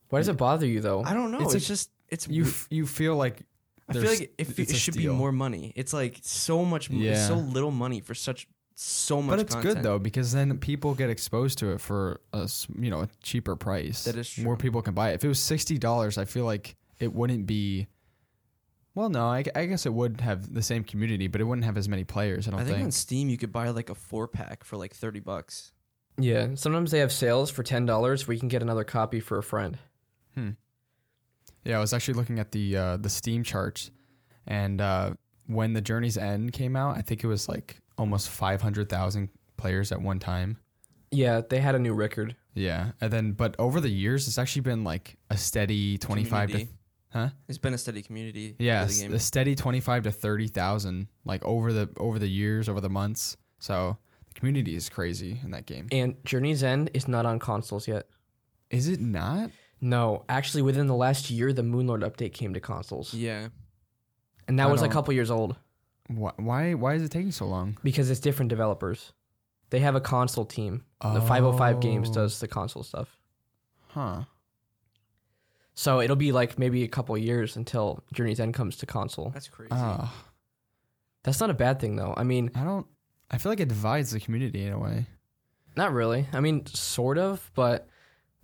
Why 0.10 0.20
does 0.20 0.28
it 0.28 0.36
bother 0.38 0.66
you 0.66 0.82
though? 0.82 1.04
I 1.04 1.14
don't 1.14 1.32
know. 1.32 1.40
It's 1.40 1.54
It's, 1.56 1.66
a- 1.66 1.68
just 1.70 1.90
it's. 2.10 2.28
You 2.28 2.44
w- 2.44 2.52
f- 2.54 2.68
you 2.70 2.86
feel 2.86 3.16
like 3.16 3.44
I 3.88 3.94
feel 3.94 4.02
there's- 4.02 4.20
like 4.20 4.34
it, 4.38 4.50
it's 4.50 4.60
it 4.60 4.72
a 4.72 4.76
should 4.76 4.96
be 4.96 5.02
steal. 5.02 5.14
more 5.14 5.32
money. 5.32 5.72
It's 5.78 5.94
like 5.94 6.20
so 6.22 6.66
much. 6.66 6.90
m- 6.92 6.98
Yeah. 6.98 7.28
So 7.28 7.36
little 7.36 7.72
money 7.72 8.02
for 8.02 8.14
such 8.14 8.48
so 8.76 9.22
much. 9.22 9.32
But 9.38 9.40
it's 9.40 9.54
content. 9.56 9.76
good 9.76 9.84
though 9.84 10.00
because 10.00 10.32
then 10.34 10.58
people 10.58 10.96
get 10.96 11.10
exposed 11.10 11.60
to 11.60 11.72
it 11.72 11.80
for 11.82 12.20
a 12.34 12.44
s- 12.44 12.68
you 12.78 12.90
know 12.90 13.02
a 13.02 13.10
cheaper 13.24 13.56
price. 13.56 14.04
That 14.06 14.16
is 14.18 14.30
true. 14.30 14.44
More 14.44 14.58
people 14.58 14.82
can 14.82 14.94
buy 14.94 15.12
it. 15.12 15.16
If 15.16 15.24
it 15.24 15.28
was 15.30 15.40
sixty 15.40 15.78
dollars, 15.78 16.18
I 16.18 16.26
feel 16.26 16.46
like 16.46 16.76
it 17.00 17.14
wouldn't 17.14 17.46
be. 17.46 17.88
Well, 18.94 19.10
no, 19.10 19.26
I, 19.26 19.44
I 19.56 19.66
guess 19.66 19.86
it 19.86 19.94
would 19.94 20.20
have 20.22 20.54
the 20.54 20.62
same 20.62 20.84
community, 20.84 21.28
but 21.28 21.40
it 21.40 21.46
wouldn't 21.46 21.64
have 21.66 21.78
as 21.78 21.88
many 21.88 22.04
players. 22.04 22.48
I 22.48 22.52
don't 22.52 22.60
I 22.60 22.64
think 22.64 22.76
think. 22.76 22.86
on 22.86 22.92
Steam 22.92 23.30
you 23.30 23.38
could 23.38 23.52
buy 23.52 23.70
like 23.70 23.90
a 23.90 23.96
four 23.96 24.28
pack 24.28 24.64
for 24.64 24.76
like 24.78 24.94
thirty 24.94 25.20
bucks. 25.22 25.72
yeah, 26.18 26.50
sometimes 26.56 26.92
they 26.92 27.00
have 27.00 27.12
sales 27.12 27.50
for 27.50 27.64
ten 27.64 27.86
dollars 27.86 28.28
where 28.28 28.34
you 28.34 28.40
can 28.40 28.50
get 28.50 28.62
another 28.62 28.84
copy 28.84 29.20
for 29.20 29.38
a 29.38 29.44
friend. 29.44 29.78
Hmm. 30.36 30.50
Yeah, 31.64 31.78
I 31.78 31.80
was 31.80 31.94
actually 31.94 32.16
looking 32.16 32.40
at 32.40 32.52
the 32.52 32.76
uh, 32.76 32.98
the 32.98 33.10
Steam 33.10 33.44
charts, 33.44 33.92
and 34.46 34.82
uh, 34.82 35.12
when 35.48 35.74
the 35.74 35.82
Journey's 35.82 36.18
End 36.18 36.52
came 36.52 36.76
out, 36.76 36.98
I 36.98 37.02
think 37.02 37.24
it 37.24 37.28
was 37.28 37.48
like 37.48 37.80
almost 37.98 38.30
five 38.30 38.62
hundred 38.62 38.90
thousand 38.90 39.30
players 39.58 39.92
at 39.92 40.02
one 40.02 40.20
time. 40.20 40.58
Yeah, 41.12 41.42
they 41.48 41.60
had 41.60 41.76
a 41.76 41.80
new 41.80 41.94
record. 41.94 42.36
Yeah, 42.56 42.92
and 43.00 43.14
then 43.14 43.32
but 43.34 43.56
over 43.60 43.80
the 43.80 43.90
years, 43.90 44.28
it's 44.28 44.38
actually 44.38 44.64
been 44.64 44.84
like 44.84 45.18
a 45.30 45.38
steady 45.38 45.98
twenty 45.98 46.26
five 46.26 46.50
to 46.50 46.54
Community. 46.54 46.78
Huh? 47.14 47.30
It's 47.48 47.58
been 47.58 47.74
a 47.74 47.78
steady 47.78 48.02
community. 48.02 48.56
Yeah, 48.60 48.86
for 48.86 48.92
the 48.94 49.00
game. 49.02 49.14
a 49.14 49.20
steady 49.20 49.56
twenty 49.56 49.80
five 49.80 50.04
to 50.04 50.12
thirty 50.12 50.48
thousand 50.48 51.08
like 51.26 51.44
over 51.46 51.72
the 51.74 51.90
over 51.98 52.20
the 52.20 52.28
years, 52.28 52.68
over 52.70 52.82
the 52.82 52.90
months. 52.90 53.38
So 53.60 53.98
the 54.28 54.34
community 54.40 54.76
is 54.76 54.90
crazy 54.90 55.40
in 55.44 55.52
that 55.52 55.66
game. 55.66 55.88
And 55.92 56.16
Journey's 56.26 56.64
End 56.64 56.90
is 56.94 57.08
not 57.08 57.26
on 57.26 57.40
consoles 57.40 57.88
yet. 57.88 58.08
Is 58.70 58.88
it 58.88 59.00
not? 59.02 59.52
No, 59.82 60.26
actually, 60.30 60.62
within 60.62 60.88
the 60.88 60.96
last 60.96 61.30
year, 61.32 61.52
the 61.54 61.64
Moonlord 61.64 62.04
update 62.04 62.34
came 62.34 62.54
to 62.54 62.60
consoles, 62.60 63.14
yeah. 63.16 63.48
and 64.48 64.60
that 64.60 64.68
I 64.68 64.72
was 64.72 64.84
a 64.84 64.88
couple 64.90 65.12
years 65.14 65.32
old 65.32 65.56
Why? 66.08 66.32
Why, 66.38 66.74
why 66.76 66.94
is 66.94 67.02
it 67.04 67.10
taking 67.12 67.32
so 67.32 67.46
long? 67.48 67.78
because 67.84 68.10
it's 68.12 68.20
different 68.20 68.50
developers. 68.50 69.12
They 69.72 69.80
have 69.80 69.96
a 69.96 70.02
console 70.02 70.46
team. 70.46 70.84
The 71.02 71.22
505 71.22 71.80
Games 71.80 72.10
Oh. 72.10 72.14
does 72.14 72.40
the 72.40 72.48
console 72.48 72.84
stuff. 72.84 73.18
Huh. 73.88 74.24
So 75.74 76.02
it'll 76.02 76.16
be 76.18 76.32
like 76.32 76.60
maybe 76.60 76.84
a 76.84 76.88
couple 76.88 77.18
years 77.18 77.56
until 77.56 78.04
Journey's 78.14 78.40
End 78.40 78.54
comes 78.54 78.76
to 78.78 78.86
console. 78.86 79.30
That's 79.30 79.48
crazy. 79.48 79.70
Ah, 79.72 80.14
That's 81.24 81.40
not 81.40 81.50
a 81.50 81.54
bad 81.54 81.80
thing 81.80 81.96
though. 81.96 82.14
I 82.18 82.24
mean, 82.24 82.52
I 82.56 82.64
don't. 82.64 82.86
I 83.30 83.38
feel 83.38 83.52
like 83.52 83.60
it 83.62 83.70
divides 83.70 84.12
the 84.12 84.20
community 84.20 84.66
in 84.66 84.74
a 84.74 84.80
way. 84.80 85.06
not 85.78 85.94
really. 85.94 86.28
I 86.34 86.42
mean, 86.42 86.66
sort 86.66 87.18
of, 87.18 87.50
but 87.56 87.88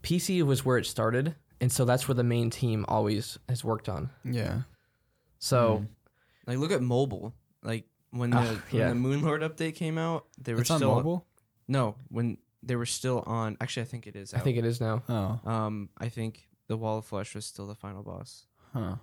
PC 0.04 0.42
was 0.44 0.64
where 0.64 0.78
it 0.78 0.86
started, 0.86 1.36
and 1.60 1.70
so 1.72 1.84
that's 1.84 2.08
where 2.08 2.16
the 2.16 2.24
main 2.24 2.50
team 2.50 2.86
always 2.88 3.38
has 3.50 3.64
worked 3.64 3.90
on. 3.90 4.10
Yeah. 4.24 4.62
So 5.40 5.80
Mm. 5.80 5.88
like 6.48 6.58
look 6.60 6.72
at 6.72 6.82
mobile. 6.82 7.34
Like 7.64 7.86
when 8.12 8.30
the, 8.30 8.62
yeah. 8.72 8.88
when 8.90 9.04
the 9.04 9.10
Moonlord 9.10 9.42
update 9.48 9.76
came 9.76 9.98
out, 9.98 10.26
they 10.42 10.54
were 10.54 10.62
it's 10.62 10.72
on 10.72 10.78
still 10.80 10.96
mobile. 10.96 11.26
no 11.68 11.96
when 12.08 12.38
they 12.64 12.76
were 12.78 12.86
still 12.86 13.22
on. 13.28 13.58
Actually, 13.60 13.84
I 13.84 13.86
think 13.88 14.08
it 14.08 14.16
is. 14.16 14.34
I 14.34 14.40
think 14.40 14.58
it 14.58 14.64
is 14.66 14.80
now. 14.80 15.04
Oh. 15.10 15.40
Um, 15.52 15.90
I 15.98 16.08
think 16.10 16.47
the 16.68 16.78
Wall 16.78 16.98
of 16.98 17.06
Flesh 17.06 17.34
was 17.36 17.46
still 17.46 17.68
the 17.68 17.76
final 17.76 18.04
boss, 18.04 18.46
Huh. 18.74 18.96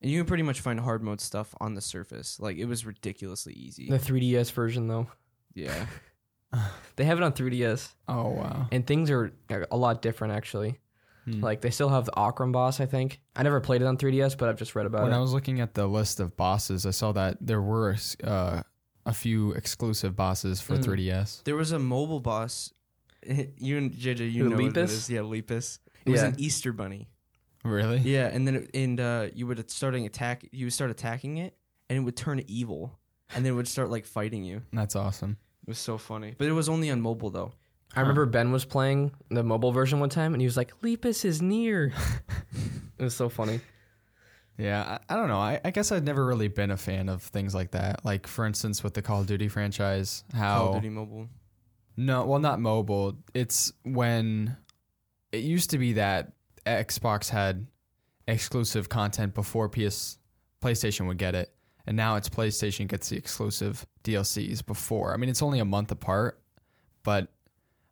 and 0.00 0.10
you 0.10 0.18
can 0.20 0.26
pretty 0.26 0.42
much 0.42 0.60
find 0.60 0.78
hard 0.80 1.02
mode 1.02 1.20
stuff 1.20 1.54
on 1.60 1.74
the 1.74 1.80
surface. 1.80 2.38
Like 2.40 2.56
it 2.56 2.66
was 2.66 2.84
ridiculously 2.86 3.52
easy. 3.54 3.88
The 3.88 3.98
3DS 3.98 4.50
version 4.52 4.88
though, 4.88 5.06
yeah, 5.54 5.86
they 6.96 7.04
have 7.04 7.18
it 7.18 7.24
on 7.24 7.32
3DS, 7.32 7.90
Oh 8.08 8.30
wow. 8.30 8.68
and 8.70 8.86
things 8.86 9.10
are 9.10 9.32
a 9.70 9.76
lot 9.76 10.02
different 10.02 10.34
actually. 10.34 10.78
Hmm. 11.24 11.40
Like 11.40 11.60
they 11.60 11.70
still 11.70 11.88
have 11.88 12.04
the 12.04 12.12
Ocram 12.12 12.50
boss. 12.52 12.80
I 12.80 12.86
think 12.86 13.20
I 13.36 13.42
never 13.44 13.60
played 13.60 13.80
it 13.80 13.84
on 13.86 13.96
3DS, 13.96 14.36
but 14.36 14.48
I've 14.48 14.56
just 14.58 14.74
read 14.74 14.86
about 14.86 15.02
when 15.02 15.08
it. 15.08 15.10
When 15.12 15.18
I 15.18 15.22
was 15.22 15.32
looking 15.32 15.60
at 15.60 15.74
the 15.74 15.86
list 15.86 16.18
of 16.20 16.36
bosses, 16.36 16.84
I 16.84 16.90
saw 16.90 17.12
that 17.12 17.38
there 17.40 17.62
were 17.62 17.96
uh, 18.24 18.62
a 19.06 19.14
few 19.14 19.52
exclusive 19.52 20.16
bosses 20.16 20.60
for 20.60 20.74
Mm. 20.76 20.84
3DS. 20.84 21.44
there 21.44 21.54
was 21.56 21.70
a 21.72 21.78
mobile 21.78 22.20
boss. 22.20 22.72
You 23.24 23.78
and 23.78 23.92
JJ, 23.92 24.32
you 24.32 24.42
Who, 24.42 24.50
know 24.50 24.56
what 24.56 24.64
it 24.64 24.74
Lepus? 24.74 24.90
is. 24.90 25.08
Yeah, 25.10 25.20
Lepus. 25.20 25.78
It 26.04 26.10
was 26.10 26.20
Yeah. 26.22 26.28
an 26.28 26.34
Easter 26.38 26.72
bunny. 26.72 27.08
Really? 27.64 27.98
Yeah, 27.98 28.26
and 28.26 28.46
then 28.46 28.56
it, 28.56 28.70
and 28.74 28.98
uh, 29.00 29.28
you 29.34 29.46
would 29.46 29.70
starting 29.70 30.04
attack. 30.06 30.44
You 30.52 30.66
would 30.66 30.72
start 30.72 30.90
attacking 30.90 31.36
it, 31.38 31.56
and 31.88 31.96
it 31.96 32.00
would 32.02 32.16
turn 32.16 32.42
evil, 32.48 32.98
and 33.34 33.44
then 33.44 33.52
it 33.52 33.56
would 33.56 33.68
start 33.68 33.88
like 33.90 34.04
fighting 34.04 34.42
you. 34.44 34.62
That's 34.72 34.96
awesome. 34.96 35.36
It 35.62 35.68
was 35.68 35.78
so 35.78 35.96
funny, 35.96 36.34
but 36.36 36.48
it 36.48 36.52
was 36.52 36.68
only 36.68 36.90
on 36.90 37.00
mobile 37.00 37.30
though. 37.30 37.52
I 37.94 38.00
remember 38.00 38.24
Ben 38.26 38.50
was 38.52 38.64
playing 38.64 39.12
the 39.28 39.44
mobile 39.44 39.70
version 39.70 40.00
one 40.00 40.08
time, 40.08 40.34
and 40.34 40.40
he 40.40 40.46
was 40.46 40.56
like, 40.56 40.72
"Lepus 40.82 41.24
is 41.24 41.40
near." 41.40 41.92
it 42.98 43.02
was 43.04 43.14
so 43.14 43.28
funny. 43.28 43.60
Yeah, 44.58 44.98
I, 45.08 45.14
I 45.14 45.16
don't 45.16 45.28
know. 45.28 45.38
I, 45.38 45.60
I 45.64 45.70
guess 45.70 45.92
I've 45.92 46.02
never 46.04 46.24
really 46.26 46.48
been 46.48 46.70
a 46.70 46.76
fan 46.76 47.08
of 47.08 47.22
things 47.22 47.54
like 47.54 47.70
that. 47.72 48.04
Like 48.04 48.26
for 48.26 48.44
instance, 48.44 48.82
with 48.82 48.94
the 48.94 49.02
Call 49.02 49.20
of 49.20 49.26
Duty 49.26 49.48
franchise, 49.48 50.24
how 50.34 50.58
Call 50.58 50.68
of 50.70 50.74
Duty 50.82 50.88
Mobile. 50.90 51.28
no, 51.96 52.24
well, 52.26 52.38
not 52.40 52.60
mobile. 52.60 53.16
It's 53.34 53.72
when 53.84 54.56
it 55.32 55.42
used 55.44 55.70
to 55.70 55.78
be 55.78 55.94
that 55.94 56.32
Xbox 56.66 57.28
had 57.28 57.66
exclusive 58.28 58.88
content 58.88 59.34
before 59.34 59.68
PS 59.68 60.18
PlayStation 60.62 61.06
would 61.08 61.18
get 61.18 61.34
it, 61.34 61.52
and 61.86 61.96
now 61.96 62.16
it's 62.16 62.28
PlayStation 62.28 62.86
gets 62.86 63.08
the 63.08 63.16
exclusive 63.16 63.86
DLCs 64.04 64.64
before. 64.64 65.12
I 65.12 65.16
mean, 65.16 65.28
it's 65.30 65.42
only 65.42 65.58
a 65.58 65.64
month 65.64 65.90
apart, 65.90 66.40
but 67.02 67.28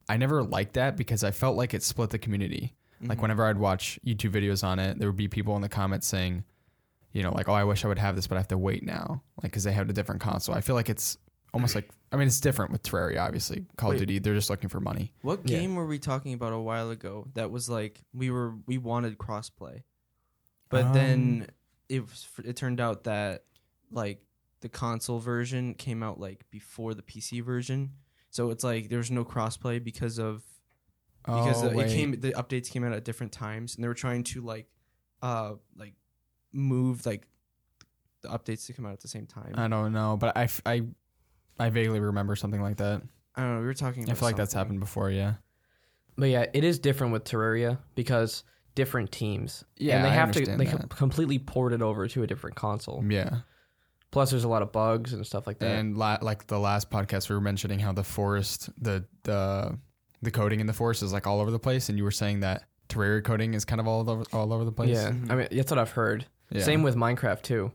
I 0.09 0.17
never 0.17 0.43
liked 0.43 0.75
that 0.75 0.97
because 0.97 1.25
I 1.25 1.31
felt 1.31 1.57
like 1.57 1.75
it 1.75 1.83
split 1.83 2.11
the 2.11 2.19
community. 2.19 2.75
Like 3.03 3.19
Mhm. 3.19 3.23
whenever 3.23 3.47
I'd 3.47 3.59
watch 3.59 3.99
YouTube 4.07 4.33
videos 4.33 4.63
on 4.63 4.79
it, 4.79 4.99
there 4.99 5.09
would 5.09 5.17
be 5.17 5.29
people 5.29 5.57
in 5.57 5.63
the 5.63 5.69
comments 5.69 6.07
saying, 6.07 6.45
you 7.13 7.23
know, 7.23 7.33
like, 7.33 7.49
"Oh, 7.49 7.55
I 7.55 7.65
wish 7.65 7.85
I 7.85 7.89
would 7.89 7.99
have 7.99 8.15
this, 8.15 8.27
but 8.27 8.37
I 8.37 8.41
have 8.41 8.49
to 8.49 8.59
wait 8.59 8.85
now," 8.85 9.23
like 9.43 9.51
because 9.53 9.65
they 9.65 9.73
have 9.73 9.89
a 9.89 9.93
different 9.93 10.21
console. 10.21 10.55
I 10.55 10.61
feel 10.61 10.75
like 10.77 10.89
it's 10.91 11.17
almost 11.55 11.75
like 11.77 11.91
I 12.13 12.17
mean, 12.17 12.27
it's 12.27 12.41
different 12.41 12.73
with 12.73 12.83
Terraria, 12.83 13.21
obviously. 13.25 13.67
Call 13.77 13.91
Wait. 13.91 13.97
of 13.97 14.01
Duty, 14.01 14.19
they're 14.19 14.35
just 14.35 14.51
looking 14.51 14.69
for 14.69 14.81
money. 14.81 15.13
What 15.23 15.49
Yeah. 15.49 15.59
game 15.61 15.77
were 15.77 15.87
we 15.87 15.99
talking 15.99 16.33
about 16.33 16.53
a 16.53 16.59
while 16.59 16.91
ago 16.91 17.29
that 17.35 17.51
was 17.51 17.69
like 17.69 18.01
we 18.13 18.31
were 18.31 18.55
we 18.67 18.79
wanted 18.79 19.17
crossplay, 19.19 19.85
but 20.69 20.87
Um, 20.87 20.93
then 20.93 21.47
it 21.89 22.01
was, 22.03 22.29
it 22.45 22.57
turned 22.57 22.81
out 22.81 23.05
that 23.05 23.45
like 23.93 24.23
the 24.61 24.69
console 24.69 25.19
version 25.21 25.75
came 25.75 26.03
out 26.03 26.19
like 26.21 26.45
before 26.51 26.95
the 26.95 27.03
PC 27.03 27.43
version, 27.45 27.93
so 28.31 28.51
it's 28.51 28.65
like 28.65 28.89
there's 28.89 29.11
no 29.11 29.25
crossplay 29.25 29.83
because 29.83 30.19
of 30.19 30.43
because 31.25 31.63
oh, 31.63 31.67
the, 31.69 31.71
it 31.73 31.77
wait. 31.77 31.91
came 31.91 32.11
the 32.21 32.33
updates 32.33 32.71
came 32.71 32.83
out 32.85 32.93
at 32.93 33.05
different 33.05 33.31
times 33.33 33.75
and 33.77 33.85
they 33.85 33.89
were 33.89 33.95
trying 33.95 34.25
to 34.25 34.41
like 34.41 34.67
uh 35.23 35.53
like 35.77 35.95
move 36.53 37.05
like 37.07 37.27
the 38.23 38.29
updates 38.29 38.67
to 38.67 38.73
come 38.73 38.85
out 38.87 38.93
at 38.93 39.01
the 39.01 39.09
same 39.09 39.27
time. 39.27 39.53
I 39.55 39.69
don't 39.69 39.93
know, 39.93 40.17
but 40.19 40.37
I, 40.37 40.43
f- 40.45 40.61
I, 40.67 40.83
I 41.59 41.71
vaguely 41.71 42.01
remember 42.01 42.37
something 42.37 42.63
like 42.63 42.77
that. 42.79 43.03
I 43.37 43.43
don't 43.43 43.55
know. 43.55 43.61
We 43.61 43.67
were 43.67 43.75
talking. 43.75 44.05
About 44.05 44.13
I 44.17 44.19
feel 44.19 44.29
like 44.29 44.37
that's 44.37 44.53
something. 44.53 44.67
happened 44.67 44.81
before. 44.81 45.11
Yeah. 45.11 45.35
But 46.17 46.27
yeah, 46.31 46.47
it 46.53 46.65
is 46.65 46.79
different 46.79 47.13
with 47.13 47.25
Terraria 47.25 47.79
because 47.95 48.45
different 48.75 49.11
teams. 49.13 49.65
Yeah, 49.77 49.97
and 49.97 50.05
they 50.05 50.09
I 50.11 50.15
have 50.15 50.33
to 50.33 50.45
they 50.45 50.65
that. 50.67 50.91
completely 50.91 51.39
port 51.39 51.73
it 51.73 51.83
over 51.83 52.07
to 52.09 52.23
a 52.23 52.27
different 52.27 52.57
console. 52.57 53.05
Yeah. 53.09 53.41
Plus, 54.11 54.31
there's 54.31 54.45
a 54.45 54.49
lot 54.49 54.61
of 54.63 54.73
bugs 54.73 55.13
and 55.13 55.25
stuff 55.25 55.47
like 55.47 55.61
that. 55.61 55.77
And 55.79 55.97
la- 55.97 56.19
like 56.21 56.47
the 56.49 56.59
last 56.59 56.91
podcast, 56.91 57.29
we 57.29 57.35
were 57.37 57.41
mentioning 57.41 57.79
how 57.79 57.93
the 57.93 58.03
forest, 58.05 58.69
the 58.81 59.05
the 59.23 59.79
the 60.23 60.31
coding 60.31 60.61
in 60.61 60.67
the 60.67 60.73
forest 60.73 61.03
is 61.03 61.13
like 61.13 61.27
all 61.27 61.41
over 61.41 61.51
the 61.51 61.59
place, 61.61 61.89
and 61.89 61.97
you 61.97 62.05
were 62.05 62.11
saying 62.11 62.41
that 62.41 62.65
Terraria 62.89 63.23
coding 63.23 63.55
is 63.55 63.65
kind 63.65 63.81
of 63.81 63.87
all 63.87 64.09
over 64.11 64.25
all 64.33 64.53
over 64.53 64.65
the 64.65 64.73
place. 64.73 64.91
yeah, 64.91 65.11
Mhm. 65.11 65.31
I 65.31 65.35
mean 65.37 65.49
that's 65.53 65.71
what 65.71 65.79
I've 65.79 65.93
heard. 65.93 66.27
Yeah. 66.51 66.63
Same 66.65 66.83
with 66.83 66.97
Minecraft 66.97 67.43
too. 67.43 67.71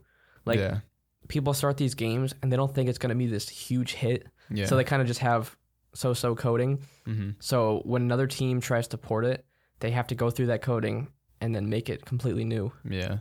Like 0.45 0.59
yeah, 0.59 0.79
people 1.27 1.53
start 1.53 1.77
these 1.77 1.95
games 1.95 2.33
and 2.41 2.51
they 2.51 2.57
don't 2.57 2.73
think 2.73 2.89
it's 2.89 2.97
going 2.97 3.09
to 3.09 3.15
be 3.15 3.27
this 3.27 3.47
huge 3.49 3.93
hit, 3.93 4.27
yeah. 4.49 4.65
so 4.65 4.75
they 4.75 4.83
kind 4.83 5.01
of 5.01 5.07
just 5.07 5.19
have 5.21 5.55
so-so 5.93 6.35
coding. 6.35 6.79
mm-hmm. 7.07 7.31
So 7.39 7.81
when 7.85 8.01
another 8.01 8.27
team 8.27 8.59
tries 8.61 8.87
to 8.89 8.97
port 8.97 9.25
it, 9.25 9.45
they 9.79 9.91
have 9.91 10.07
to 10.07 10.15
go 10.15 10.29
through 10.29 10.47
that 10.47 10.61
coding 10.61 11.07
and 11.41 11.55
then 11.55 11.69
make 11.69 11.89
it 11.89 12.05
completely 12.05 12.43
new. 12.45 12.71
Yeah, 12.89 13.17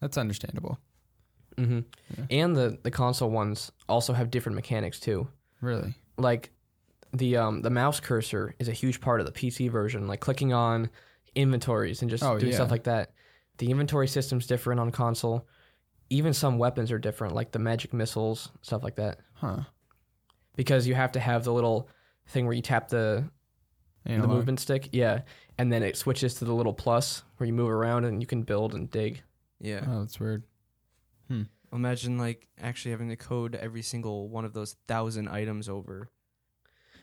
that's 0.00 0.18
understandable. 0.18 0.78
hmm 1.58 1.80
Yeah. 2.18 2.24
And 2.30 2.56
the 2.56 2.78
the 2.82 2.90
console 2.90 3.30
ones 3.30 3.70
also 3.88 4.12
have 4.12 4.30
different 4.30 4.56
mechanics 4.56 4.98
too. 5.00 5.28
Really. 5.60 5.94
Like 6.18 6.50
the 7.12 7.36
um 7.36 7.62
the 7.62 7.70
mouse 7.70 8.00
cursor 8.00 8.54
is 8.58 8.68
a 8.68 8.72
huge 8.72 9.00
part 9.00 9.20
of 9.20 9.26
the 9.26 9.32
PC 9.32 9.70
version. 9.70 10.06
Like 10.06 10.20
clicking 10.20 10.52
on 10.52 10.90
inventories 11.34 12.02
and 12.02 12.10
just 12.10 12.22
Oh, 12.24 12.38
doing 12.38 12.52
yeah. 12.52 12.58
stuff 12.58 12.70
like 12.70 12.84
that. 12.84 13.12
The 13.58 13.70
inventory 13.70 14.08
system's 14.08 14.46
different 14.46 14.80
on 14.80 14.90
console. 14.90 15.46
Even 16.12 16.34
some 16.34 16.58
weapons 16.58 16.92
are 16.92 16.98
different, 16.98 17.34
like 17.34 17.52
the 17.52 17.58
magic 17.58 17.92
missiles, 17.94 18.50
stuff 18.60 18.82
like 18.84 18.96
that. 18.96 19.20
Huh. 19.32 19.60
Because 20.56 20.86
you 20.86 20.94
have 20.94 21.12
to 21.12 21.20
have 21.20 21.42
the 21.44 21.52
little 21.52 21.88
thing 22.26 22.44
where 22.44 22.54
you 22.54 22.60
tap 22.60 22.88
the 22.88 23.24
the 24.04 24.18
movement 24.26 24.60
stick, 24.60 24.88
yeah, 24.92 25.20
and 25.58 25.72
then 25.72 25.82
it 25.82 25.96
switches 25.96 26.34
to 26.34 26.44
the 26.44 26.52
little 26.52 26.74
plus 26.74 27.22
where 27.36 27.46
you 27.46 27.52
move 27.52 27.70
around 27.70 28.04
and 28.04 28.20
you 28.20 28.26
can 28.26 28.42
build 28.42 28.74
and 28.74 28.90
dig. 28.90 29.22
Yeah. 29.60 29.84
Oh, 29.88 30.00
that's 30.00 30.18
weird. 30.20 30.42
Hmm. 31.28 31.42
Imagine 31.72 32.18
like 32.18 32.46
actually 32.60 32.90
having 32.90 33.08
to 33.08 33.16
code 33.16 33.54
every 33.54 33.80
single 33.82 34.28
one 34.28 34.44
of 34.44 34.52
those 34.52 34.76
thousand 34.88 35.28
items 35.28 35.68
over. 35.68 36.10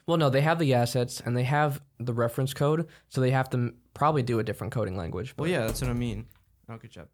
Well, 0.05 0.17
no, 0.17 0.29
they 0.29 0.41
have 0.41 0.59
the 0.59 0.73
assets 0.75 1.19
and 1.25 1.35
they 1.35 1.45
have 1.45 1.81
the 1.99 2.13
reference 2.13 2.53
code, 2.53 2.87
so 3.07 3.21
they 3.21 3.31
have 3.31 3.49
to 3.51 3.57
m- 3.57 3.77
probably 3.93 4.21
do 4.23 4.37
a 4.39 4.43
different 4.43 4.73
coding 4.73 4.97
language. 4.97 5.33
Well, 5.37 5.49
yeah, 5.49 5.65
that's 5.65 5.81
what 5.81 5.89
I 5.89 5.93
mean. 5.93 6.27
Oh, 6.69 6.77
good 6.77 6.91
job. 6.91 7.07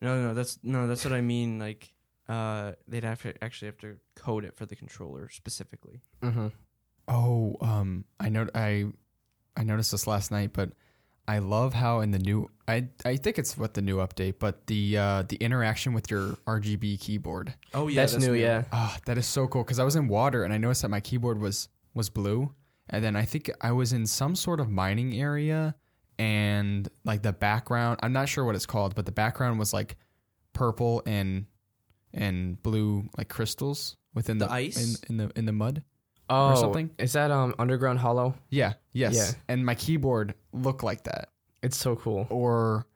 No, 0.00 0.22
no, 0.22 0.34
that's 0.34 0.58
no, 0.62 0.86
that's 0.86 1.04
what 1.04 1.12
I 1.12 1.20
mean. 1.20 1.58
Like, 1.58 1.92
uh, 2.28 2.72
they'd 2.86 3.04
have 3.04 3.22
to 3.22 3.34
actually 3.42 3.66
have 3.66 3.78
to 3.78 3.96
code 4.14 4.44
it 4.44 4.54
for 4.56 4.66
the 4.66 4.76
controller 4.76 5.28
specifically. 5.28 6.00
hmm 6.22 6.48
Oh, 7.08 7.56
um, 7.62 8.04
I 8.20 8.28
know. 8.28 8.46
I 8.54 8.86
I 9.56 9.64
noticed 9.64 9.90
this 9.92 10.06
last 10.06 10.30
night, 10.30 10.50
but 10.52 10.72
I 11.26 11.38
love 11.38 11.72
how 11.74 12.00
in 12.00 12.10
the 12.10 12.18
new. 12.18 12.50
I 12.68 12.88
I 13.04 13.16
think 13.16 13.38
it's 13.38 13.56
what 13.56 13.74
the 13.74 13.82
new 13.82 13.96
update, 13.96 14.34
but 14.38 14.66
the 14.66 14.98
uh 14.98 15.22
the 15.22 15.36
interaction 15.36 15.94
with 15.94 16.10
your 16.10 16.36
RGB 16.46 17.00
keyboard. 17.00 17.54
Oh 17.72 17.88
yeah, 17.88 18.02
that's, 18.06 18.16
new, 18.18 18.34
yeah. 18.34 18.64
Ah, 18.72 18.98
that 19.06 19.16
is 19.18 19.26
so 19.26 19.46
cool 19.48 19.64
because 19.64 19.78
I 19.78 19.84
was 19.84 19.96
in 19.96 20.06
water 20.06 20.44
and 20.44 20.52
I 20.52 20.58
noticed 20.58 20.82
that 20.82 20.90
my 20.90 21.00
keyboard 21.00 21.40
was 21.40 21.68
was 21.94 22.10
blue, 22.10 22.54
and 22.90 23.02
then 23.02 23.16
I 23.16 23.24
think 23.24 23.50
I 23.60 23.72
was 23.72 23.92
in 23.92 24.06
some 24.06 24.34
sort 24.36 24.60
of 24.60 24.68
mining 24.68 25.18
area, 25.18 25.74
and 26.18 26.88
like 27.04 27.22
the 27.22 27.32
background, 27.32 28.00
I'm 28.02 28.12
not 28.12 28.28
sure 28.28 28.44
what 28.44 28.54
it's 28.54 28.66
called, 28.66 28.94
but 28.94 29.06
the 29.06 29.12
background 29.12 29.58
was 29.58 29.72
like 29.72 29.96
purple 30.52 31.02
and 31.06 31.46
and 32.12 32.60
blue 32.62 33.08
like 33.16 33.28
crystals 33.28 33.96
within 34.14 34.38
The 34.38 34.46
the, 34.46 34.52
ice? 34.52 35.02
in, 35.04 35.10
in 35.10 35.16
the 35.18 35.38
in 35.38 35.44
the 35.46 35.52
mud. 35.52 35.82
Oh, 36.30 36.54
something? 36.56 36.90
Is 36.98 37.12
that 37.14 37.30
um 37.30 37.54
Underground 37.58 38.00
Hollow? 38.00 38.34
Yeah. 38.50 38.74
Yes. 38.92 39.14
Yeah. 39.14 39.30
And 39.48 39.64
my 39.64 39.74
keyboard 39.74 40.34
looked 40.52 40.82
like 40.82 41.04
that. 41.04 41.30
It's 41.62 41.76
so 41.76 41.96
cool. 41.96 42.26
Or 42.30 42.86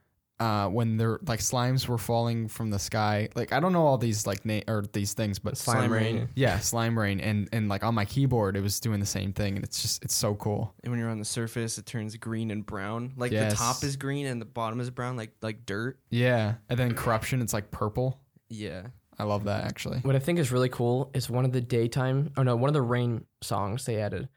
uh, 0.43 0.69
when 0.69 0.97
they're 0.97 1.21
like 1.27 1.41
slimes 1.41 1.87
were 1.87 1.99
falling 1.99 2.49
from 2.49 2.71
the 2.71 2.79
sky. 2.79 3.29
Like 3.37 3.53
I 3.53 3.61
don't 3.61 3.73
know 3.73 3.87
all 3.87 3.99
these 3.99 4.27
like 4.27 4.45
na- 4.45 4.67
or 4.67 4.83
these 4.93 5.13
things, 5.15 5.39
but 5.39 5.57
Slime, 5.57 5.77
Slime 5.79 5.93
rain. 5.93 6.17
rain. 6.17 6.29
yeah, 6.35 6.59
slime 6.59 6.99
rain 6.99 7.21
and 7.21 7.49
and 7.53 7.69
like 7.69 7.85
on 7.85 7.95
my 7.95 8.05
keyboard 8.05 8.57
it 8.57 8.61
was 8.63 8.81
doing 8.81 8.99
the 8.99 9.07
same 9.07 9.33
thing 9.33 9.55
and 9.57 9.65
it's 9.65 9.81
just 9.83 10.05
it's 10.05 10.15
so 10.17 10.35
cool. 10.35 10.75
And 10.83 10.91
when 10.91 10.99
you're 10.99 11.11
on 11.11 11.19
the 11.19 11.25
surface, 11.25 11.79
it 11.79 11.87
turns 11.87 12.17
green 12.17 12.51
and 12.51 12.67
brown. 12.67 13.13
Like 13.17 13.31
the 13.31 13.51
top 13.55 13.85
is 13.85 13.97
green 13.97 14.27
and 14.27 14.41
the 14.41 14.47
bottom 14.47 14.81
is 14.81 14.91
brown, 14.91 15.17
like 15.17 15.31
like 15.43 15.65
dirt. 15.65 15.99
Yeah. 16.11 16.55
And 16.69 16.79
then 16.79 16.95
corruption 16.95 17.41
it's 17.41 17.53
like 17.53 17.71
purple. 17.71 18.19
Yeah. 18.49 18.83
I 19.19 19.25
love 19.25 19.45
that 19.45 19.65
actually. 19.65 19.99
What 19.99 20.17
I 20.17 20.19
think 20.19 20.39
is 20.39 20.51
really 20.51 20.71
cool 20.71 21.11
is 21.15 21.31
one 21.31 21.45
of 21.45 21.53
the 21.53 21.61
daytime, 21.61 22.33
or 22.37 22.43
no, 22.45 22.57
one 22.57 22.69
of 22.69 22.75
the 22.75 22.83
rain 22.83 23.27
songs 23.43 23.85
they 23.85 24.01
added 24.01 24.29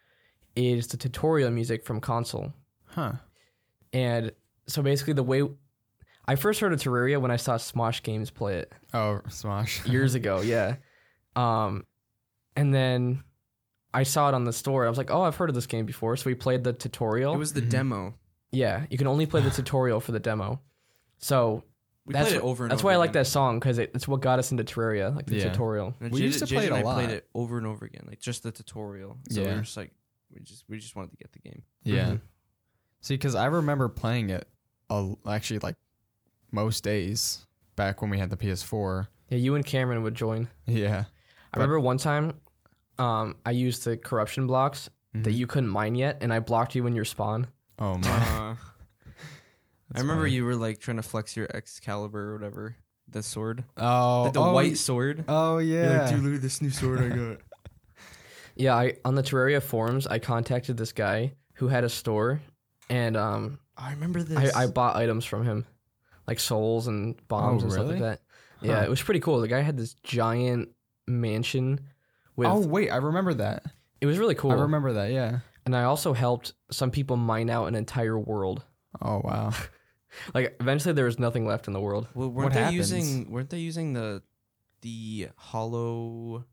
is 0.55 0.87
the 0.87 0.97
tutorial 0.97 1.49
music 1.49 1.83
from 1.83 1.99
console. 1.99 2.53
Huh. 2.85 3.13
And 3.93 4.31
so 4.67 4.81
basically, 4.81 5.13
the 5.13 5.23
way 5.23 5.41
I 6.27 6.35
first 6.35 6.59
heard 6.59 6.73
of 6.73 6.79
Terraria 6.79 7.19
when 7.21 7.31
I 7.31 7.35
saw 7.35 7.55
Smosh 7.57 8.01
Games 8.03 8.31
play 8.31 8.55
it 8.57 8.73
Oh, 8.93 9.21
Smosh. 9.27 9.87
years 9.91 10.15
ago, 10.15 10.41
yeah. 10.41 10.75
Um, 11.35 11.85
and 12.55 12.73
then 12.73 13.23
I 13.93 14.03
saw 14.03 14.29
it 14.29 14.33
on 14.33 14.43
the 14.45 14.53
store. 14.53 14.85
I 14.85 14.89
was 14.89 14.97
like, 14.97 15.11
oh, 15.11 15.21
I've 15.21 15.35
heard 15.35 15.49
of 15.49 15.55
this 15.55 15.67
game 15.67 15.85
before. 15.85 16.15
So 16.17 16.25
we 16.29 16.35
played 16.35 16.63
the 16.63 16.73
tutorial. 16.73 17.33
It 17.33 17.37
was 17.37 17.53
the 17.53 17.61
Mhm. 17.61 17.69
demo. 17.69 18.13
yeah, 18.51 18.85
you 18.89 18.97
can 18.97 19.07
only 19.07 19.25
play 19.25 19.41
the 19.41 19.49
tutorial 19.61 19.99
for 19.99 20.11
the 20.13 20.19
demo. 20.19 20.61
So 21.17 21.63
We 22.05 22.13
that's 22.13 22.29
played 22.29 22.37
it 22.37 22.41
wh- 22.41 22.45
over 22.45 22.63
and 22.65 22.71
that's 22.71 22.79
over 22.81 22.87
why 22.87 22.93
I 22.93 22.97
like 22.97 23.09
again. 23.11 23.21
that 23.23 23.25
song 23.29 23.59
because 23.59 23.77
it, 23.77 23.91
it's 23.93 24.07
what 24.07 24.21
got 24.21 24.39
us 24.39 24.51
into 24.51 24.63
Terraria, 24.63 25.13
like 25.15 25.25
the 25.27 25.35
Yeah. 25.37 25.49
tutorial. 25.51 25.93
And 25.99 26.11
We 26.11 26.21
Jid- 26.21 26.23
used 26.23 26.39
to 26.39 26.45
Jid 26.45 26.53
play 26.55 26.65
it 26.65 26.71
a 26.71 26.75
and 26.75 26.85
a 26.85 26.89
I 26.89 26.93
played 26.93 27.09
it 27.09 27.27
over 27.35 27.57
and 27.57 27.67
over 27.67 27.85
again, 27.85 28.05
like 28.07 28.19
just 28.19 28.43
the 28.43 28.51
tutorial. 28.51 29.17
So 29.29 29.41
we 29.41 29.47
Yeah. 29.47 29.55
were 29.55 29.61
just 29.61 29.75
like, 29.77 29.91
we 30.33 30.39
just 30.41 30.63
we 30.69 30.77
just 30.79 30.95
wanted 30.95 31.11
to 31.11 31.17
get 31.17 31.31
the 31.33 31.39
game. 31.39 31.63
Yeah. 31.83 32.05
Mhm. 32.11 32.21
See, 33.01 33.13
because 33.15 33.35
I 33.35 33.45
remember 33.47 33.89
playing 33.89 34.29
it 34.31 34.47
a, 34.89 35.13
actually 35.27 35.59
like 35.59 35.75
most 36.51 36.83
days 36.83 37.45
back 37.75 38.01
when 38.01 38.09
we 38.11 38.17
had 38.19 38.29
the 38.29 38.37
PS4. 38.37 39.07
Yeah, 39.29 39.37
you 39.37 39.55
and 39.55 39.65
Cameron 39.65 40.03
would 40.03 40.15
join. 40.15 40.47
Yeah. 40.65 41.05
I 41.53 41.57
remember 41.57 41.79
one 41.79 41.97
time, 41.97 42.33
um, 42.99 43.35
I 43.45 43.51
used 43.51 43.83
the 43.85 43.97
corruption 43.97 44.47
blocks 44.47 44.89
that 45.13 45.29
Mhm. 45.31 45.37
you 45.37 45.47
couldn't 45.47 45.69
mine 45.69 45.95
yet, 45.95 46.17
and 46.21 46.33
I 46.33 46.39
blocked 46.39 46.75
you 46.75 46.85
in 46.87 46.95
your 46.95 47.05
spawn. 47.05 47.47
Oh 47.79 47.97
my. 47.97 48.09
Uh, 48.09 48.55
I 49.93 49.99
remember 49.99 50.23
funny. 50.23 50.35
you 50.35 50.45
were 50.45 50.55
like 50.55 50.79
trying 50.79 50.97
to 50.97 51.03
flex 51.03 51.35
your 51.37 51.47
Excalibur 51.55 52.31
or 52.31 52.33
whatever, 52.33 52.75
the 53.07 53.21
sword, 53.23 53.63
Oh, 53.77 54.23
like 54.23 54.33
the 54.33 54.41
oh, 54.41 54.53
white 54.53 54.77
sword. 54.77 55.23
Oh 55.27 55.57
You're 55.59 55.83
yeah. 55.83 56.01
like, 56.03 56.09
dude, 56.15 56.23
look 56.23 56.35
at 56.35 56.41
this 56.41 56.61
new 56.61 56.69
sword 56.71 56.99
I 57.01 57.09
got. 57.15 57.37
Yeah, 58.57 58.73
I 58.73 58.93
on 59.03 59.15
the 59.15 59.21
Terraria 59.23 59.61
forums, 59.61 60.07
I 60.07 60.19
contacted 60.19 60.77
this 60.77 60.93
guy 60.93 61.33
who 61.55 61.67
had 61.67 61.83
a 61.83 61.89
store, 61.89 62.39
and 62.89 63.17
um, 63.17 63.59
I 63.75 63.91
remember 63.91 64.23
this. 64.23 64.55
I, 64.55 64.63
I 64.63 64.67
bought 64.67 64.95
items 64.95 65.25
from 65.25 65.43
him, 65.43 65.65
like 66.27 66.39
souls 66.39 66.87
and 66.87 67.15
bombs 67.27 67.61
Oh, 67.61 67.65
and 67.65 67.73
stuff 67.73 67.87
like 67.87 67.99
that. 67.99 68.19
Yeah, 68.61 68.83
it 68.83 68.89
was 68.89 69.01
pretty 69.01 69.19
cool. 69.19 69.41
The 69.41 69.47
guy 69.47 69.61
had 69.61 69.77
this 69.77 69.93
giant 70.03 70.69
mansion 71.07 71.81
with. 72.35 72.47
oh 72.47 72.59
wait, 72.59 72.89
I 72.89 72.97
remember 72.97 73.33
that. 73.35 73.63
it 74.01 74.05
was 74.07 74.17
really 74.17 74.35
cool. 74.35 74.51
I 74.51 74.55
remember 74.55 74.93
that. 74.93 75.11
Yeah. 75.11 75.39
and 75.65 75.75
I 75.75 75.83
also 75.83 76.13
helped 76.13 76.53
some 76.71 76.89
people 76.91 77.15
mine 77.17 77.49
out 77.49 77.67
an 77.67 77.75
entire 77.75 78.17
world. 78.19 78.63
Oh 79.01 79.21
wow. 79.25 79.51
Like 80.33 80.55
eventually, 80.61 80.93
there 80.93 81.03
was 81.03 81.19
nothing 81.19 81.45
left 81.45 81.67
in 81.67 81.73
the 81.73 81.81
world. 81.81 82.07
well, 82.13 82.29
what 82.29 82.43
weren't 82.43 82.53
they 82.53 82.61
happens? 82.61 82.77
using? 82.93 83.29
Weren't 83.29 83.49
they 83.49 83.57
using 83.59 83.91
the 83.91 84.23
the 84.81 85.27
hollow 85.35 86.45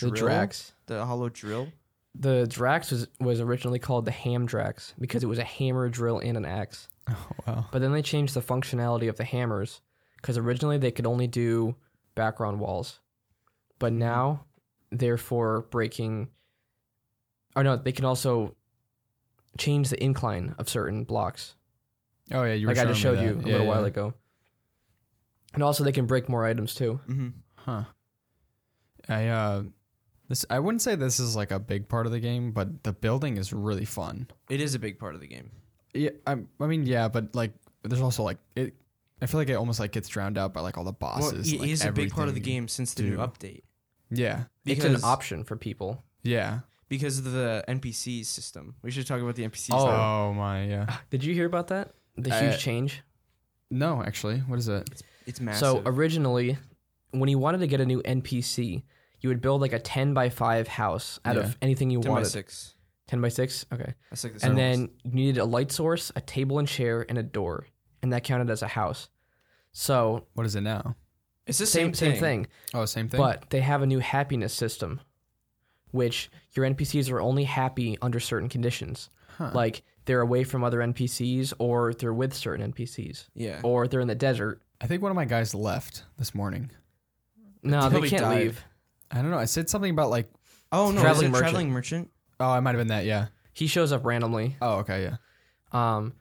The 0.00 0.10
drill? 0.10 0.14
Drax. 0.14 0.72
The 0.86 1.04
hollow 1.04 1.28
drill. 1.28 1.66
The 2.18 2.46
Drax 2.46 2.90
was, 2.90 3.08
was 3.20 3.40
originally 3.40 3.78
called 3.78 4.04
the 4.04 4.10
Ham 4.10 4.46
Drax 4.46 4.94
because 4.98 5.22
it 5.22 5.26
was 5.26 5.38
a 5.38 5.44
hammer, 5.44 5.88
drill, 5.88 6.18
and 6.18 6.36
an 6.36 6.44
axe. 6.44 6.88
Oh 7.08 7.28
wow. 7.46 7.66
But 7.70 7.82
then 7.82 7.92
they 7.92 8.02
changed 8.02 8.34
the 8.34 8.40
functionality 8.42 9.08
of 9.08 9.16
the 9.16 9.22
hammers 9.22 9.80
because 10.16 10.36
originally 10.36 10.76
they 10.76 10.90
could 10.90 11.06
only 11.06 11.28
do 11.28 11.76
background 12.16 12.58
walls. 12.58 12.98
But 13.78 13.92
now 13.92 14.44
they're 14.90 15.16
for 15.18 15.62
breaking. 15.70 16.30
Or 17.54 17.62
no, 17.62 17.76
they 17.76 17.92
can 17.92 18.04
also 18.04 18.56
change 19.56 19.88
the 19.88 20.02
incline 20.02 20.56
of 20.58 20.68
certain 20.68 21.04
blocks. 21.04 21.54
Oh 22.32 22.42
yeah, 22.42 22.54
you 22.54 22.66
were 22.66 22.74
like 22.74 22.84
I 22.84 22.88
just 22.88 23.00
showed 23.00 23.20
you 23.20 23.28
a 23.28 23.36
Yeah, 23.36 23.42
little 23.52 23.60
yeah. 23.60 23.68
while 23.68 23.84
ago. 23.84 24.14
And 25.54 25.62
also 25.62 25.84
they 25.84 25.92
can 25.92 26.06
break 26.06 26.28
more 26.28 26.44
items 26.44 26.74
too. 26.74 26.98
Mm-hmm. 27.08 27.28
Huh. 27.54 27.84
I 29.08 29.28
uh, 29.28 29.62
this 30.28 30.44
I 30.50 30.58
wouldn't 30.58 30.82
say 30.82 30.94
this 30.94 31.20
is 31.20 31.36
like 31.36 31.50
a 31.50 31.58
big 31.58 31.88
part 31.88 32.06
of 32.06 32.12
the 32.12 32.20
game, 32.20 32.52
but 32.52 32.82
the 32.84 32.92
building 32.92 33.36
is 33.36 33.52
really 33.52 33.84
fun. 33.84 34.28
It 34.48 34.60
is 34.60 34.74
a 34.74 34.78
big 34.78 34.98
part 34.98 35.14
of 35.14 35.20
the 35.20 35.26
game. 35.26 35.50
Yeah, 35.94 36.10
I, 36.26 36.36
I 36.60 36.66
mean, 36.66 36.84
yeah, 36.84 37.08
but 37.08 37.34
like, 37.34 37.52
there's 37.82 38.02
also 38.02 38.22
like 38.22 38.38
it. 38.54 38.74
I 39.22 39.26
feel 39.26 39.40
like 39.40 39.48
it 39.48 39.54
almost 39.54 39.80
like 39.80 39.92
gets 39.92 40.08
drowned 40.08 40.36
out 40.36 40.52
by 40.52 40.60
like 40.60 40.76
all 40.76 40.84
the 40.84 40.94
Well, 41.00 41.16
bosses. 41.16 41.50
it 41.52 41.60
like, 41.60 41.70
is 41.70 41.84
a 41.84 41.92
big 41.92 42.10
part 42.12 42.28
of 42.28 42.34
the 42.34 42.40
game 42.40 42.68
since 42.68 42.92
the 42.94 43.02
new 43.04 43.16
update. 43.16 43.62
Yeah, 44.10 44.44
it's 44.64 44.84
an 44.84 44.98
option 45.02 45.42
for 45.44 45.56
people. 45.56 46.04
yeah. 46.22 46.60
because 46.88 47.18
of 47.18 47.24
the 47.32 47.64
NPCs 47.66 48.26
system. 48.26 48.74
We 48.82 48.90
should 48.92 49.06
talk 49.06 49.20
about 49.20 49.34
the 49.36 49.42
NPCs. 49.48 49.70
Oh. 49.72 49.86
now. 49.86 50.26
Oh 50.28 50.32
my, 50.34 50.64
yeah. 50.66 50.96
Did 51.10 51.24
you 51.24 51.34
hear 51.34 51.46
about 51.46 51.68
that? 51.68 51.94
The 52.16 52.32
Uh, 52.32 52.40
huge 52.42 52.58
change. 52.60 53.02
No, 53.70 54.02
actually, 54.02 54.38
what 54.40 54.58
is 54.58 54.68
it? 54.68 55.02
it's 55.26 55.40
massive. 55.40 55.60
So 55.60 55.82
originally, 55.86 56.56
when 57.10 57.28
you 57.28 57.38
wanted 57.38 57.58
to 57.58 57.66
get 57.66 57.80
a 57.80 57.86
new 57.86 58.00
NPC, 58.02 58.82
you 59.20 59.28
would 59.28 59.40
build 59.40 59.60
like 59.60 59.72
a 59.72 59.78
ten 59.78 60.14
by 60.14 60.28
five 60.30 60.68
house 60.68 61.18
out 61.24 61.36
Yeah. 61.36 61.42
of 61.42 61.56
anything 61.62 61.90
you 61.90 62.00
10 62.00 62.12
by 62.14 62.22
six. 62.22 62.74
Ten 63.08 63.20
by 63.20 63.28
six. 63.28 63.64
Okay. 63.72 63.94
That's 64.10 64.24
like 64.24 64.38
the 64.38 64.46
and 64.46 64.56
circles. 64.56 64.56
then 64.56 64.90
you 65.04 65.10
needed 65.12 65.38
a 65.40 65.44
light 65.44 65.70
source, 65.72 66.10
a 66.16 66.20
table 66.20 66.58
and 66.58 66.66
chair, 66.66 67.06
and 67.08 67.16
a 67.18 67.22
door, 67.22 67.66
and 68.02 68.12
that 68.12 68.24
counted 68.24 68.50
as 68.50 68.62
a 68.62 68.68
house. 68.68 69.08
So 69.72 70.26
What 70.34 70.46
is 70.46 70.56
it 70.56 70.62
now? 70.62 70.96
it's 71.46 71.58
the 71.58 71.66
same 71.66 71.94
same, 71.94 72.12
same 72.12 72.20
thing, 72.20 72.46
Oh, 72.74 72.84
same 72.84 73.08
thing. 73.08 73.18
but 73.18 73.50
they 73.50 73.60
have 73.60 73.82
a 73.82 73.86
new 73.86 74.00
happiness 74.00 74.52
system, 74.52 75.00
which 75.92 76.30
your 76.54 76.64
NPCs 76.66 77.10
are 77.10 77.20
only 77.20 77.44
happy 77.44 77.96
under 78.02 78.18
certain 78.20 78.48
conditions, 78.48 79.10
Huh. 79.38 79.50
like 79.54 79.82
they're 80.06 80.20
away 80.20 80.44
from 80.44 80.64
other 80.64 80.80
NPCs, 80.82 81.52
or 81.58 81.92
they're 81.94 82.14
with 82.14 82.32
certain 82.34 82.62
NPCs, 82.72 83.28
Yeah. 83.34 83.60
or 83.62 83.86
they're 83.86 84.00
in 84.00 84.08
the 84.08 84.14
desert. 84.14 84.62
I 84.80 84.86
think 84.86 85.02
one 85.02 85.10
of 85.12 85.16
my 85.16 85.24
guys 85.24 85.54
left 85.54 86.04
this 86.18 86.34
morning. 86.34 86.70
No, 87.62 87.88
they 87.88 88.08
can't 88.08 88.22
died. 88.22 88.42
leave. 88.42 88.64
I 89.10 89.22
don't 89.22 89.30
know. 89.30 89.38
I 89.38 89.44
said 89.46 89.68
something 89.70 89.90
about 89.90 90.10
like. 90.10 90.28
Oh 90.72 90.90
no, 90.90 91.00
Traveling 91.00 91.26
is 91.26 91.28
it 91.28 91.32
merchant. 91.32 91.42
traveling 91.42 91.70
merchant? 91.70 92.10
Oh, 92.40 92.48
I 92.50 92.60
might 92.60 92.70
have 92.70 92.78
been 92.80 92.88
that. 92.88 93.04
Yeah. 93.04 93.26
He 93.52 93.66
shows 93.68 93.92
up 93.92 94.04
randomly. 94.04 94.56
Oh, 94.60 94.78
okay. 94.78 95.02
Yeah. 95.04 95.16
Um, 95.72 96.14